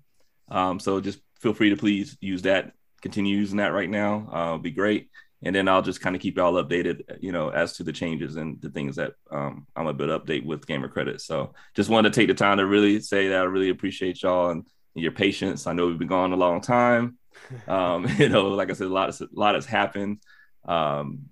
Um, 0.49 0.81
so 0.81 1.01
just 1.01 1.21
feel 1.41 1.55
free 1.55 1.71
to 1.71 1.77
please 1.77 2.17
use 2.21 2.43
that. 2.43 2.73
Continue 3.01 3.37
using 3.37 3.57
that 3.57 3.73
right 3.73 3.91
now. 3.91 4.29
Uh, 4.31 4.59
be 4.59 4.71
great. 4.71 5.09
And 5.45 5.57
then 5.57 5.67
I'll 5.67 5.83
just 5.83 6.01
kind 6.01 6.15
of 6.15 6.23
keep 6.23 6.37
y'all 6.37 6.63
updated, 6.63 7.03
you 7.21 7.33
know, 7.33 7.49
as 7.49 7.73
to 7.75 7.83
the 7.83 7.93
changes 7.93 8.37
and 8.37 8.61
the 8.61 8.71
things 8.71 8.95
that 8.97 9.15
um, 9.31 9.67
I'm 9.75 9.89
a 9.89 9.93
bit 9.93 10.09
update 10.09 10.45
with 10.45 10.67
Gamer 10.69 10.89
Credits. 10.89 11.27
So 11.27 11.55
just 11.75 11.91
wanted 11.91 12.13
to 12.13 12.21
take 12.21 12.29
the 12.29 12.35
time 12.35 12.59
to 12.59 12.67
really 12.67 13.01
say 13.01 13.29
that 13.29 13.41
I 13.41 13.45
really 13.45 13.71
appreciate 13.71 14.23
y'all 14.23 14.51
and 14.51 14.65
your 14.95 15.11
patience. 15.11 15.67
I 15.67 15.73
know 15.73 15.87
we've 15.87 15.99
been 15.99 16.07
gone 16.07 16.33
a 16.33 16.37
long 16.37 16.61
time. 16.61 17.19
Um, 17.67 18.07
you 18.19 18.29
know, 18.29 18.49
like 18.49 18.71
I 18.71 18.75
said, 18.75 18.87
a 18.87 18.91
lot, 18.91 19.09
a 19.21 19.29
lot 19.33 19.55
has 19.55 19.67
happened. 19.67 20.19
Um, 20.65 21.27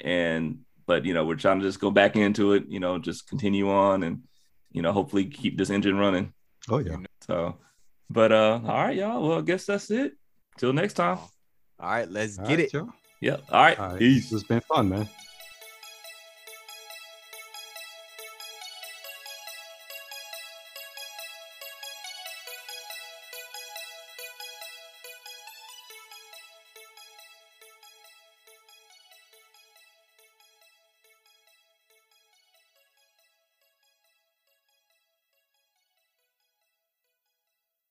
and 0.00 0.60
but 0.86 1.04
you 1.04 1.14
know, 1.14 1.24
we're 1.24 1.36
trying 1.36 1.60
to 1.60 1.66
just 1.66 1.80
go 1.80 1.90
back 1.90 2.16
into 2.16 2.52
it. 2.54 2.64
You 2.68 2.80
know, 2.80 2.98
just 2.98 3.28
continue 3.28 3.70
on 3.70 4.02
and 4.02 4.22
you 4.72 4.82
know, 4.82 4.92
hopefully 4.92 5.26
keep 5.26 5.58
this 5.58 5.70
engine 5.70 5.96
running. 5.96 6.32
Oh 6.68 6.78
yeah. 6.78 6.96
So, 7.26 7.56
but 8.08 8.32
uh, 8.32 8.60
all 8.64 8.84
right, 8.84 8.96
y'all. 8.96 9.26
Well, 9.26 9.38
I 9.38 9.42
guess 9.42 9.66
that's 9.66 9.90
it. 9.90 10.14
Till 10.58 10.72
next 10.72 10.94
time. 10.94 11.18
All 11.78 11.90
right, 11.90 12.10
let's 12.10 12.38
All 12.38 12.46
get 12.46 12.56
right, 12.56 12.64
it. 12.66 12.72
y'all. 12.72 12.90
Yep. 13.20 13.42
All 13.50 13.62
right. 13.62 13.78
All 13.78 13.88
right. 13.90 13.98
Peace. 13.98 14.32
It's 14.32 14.42
been 14.42 14.60
fun, 14.60 14.88
man. 14.88 15.08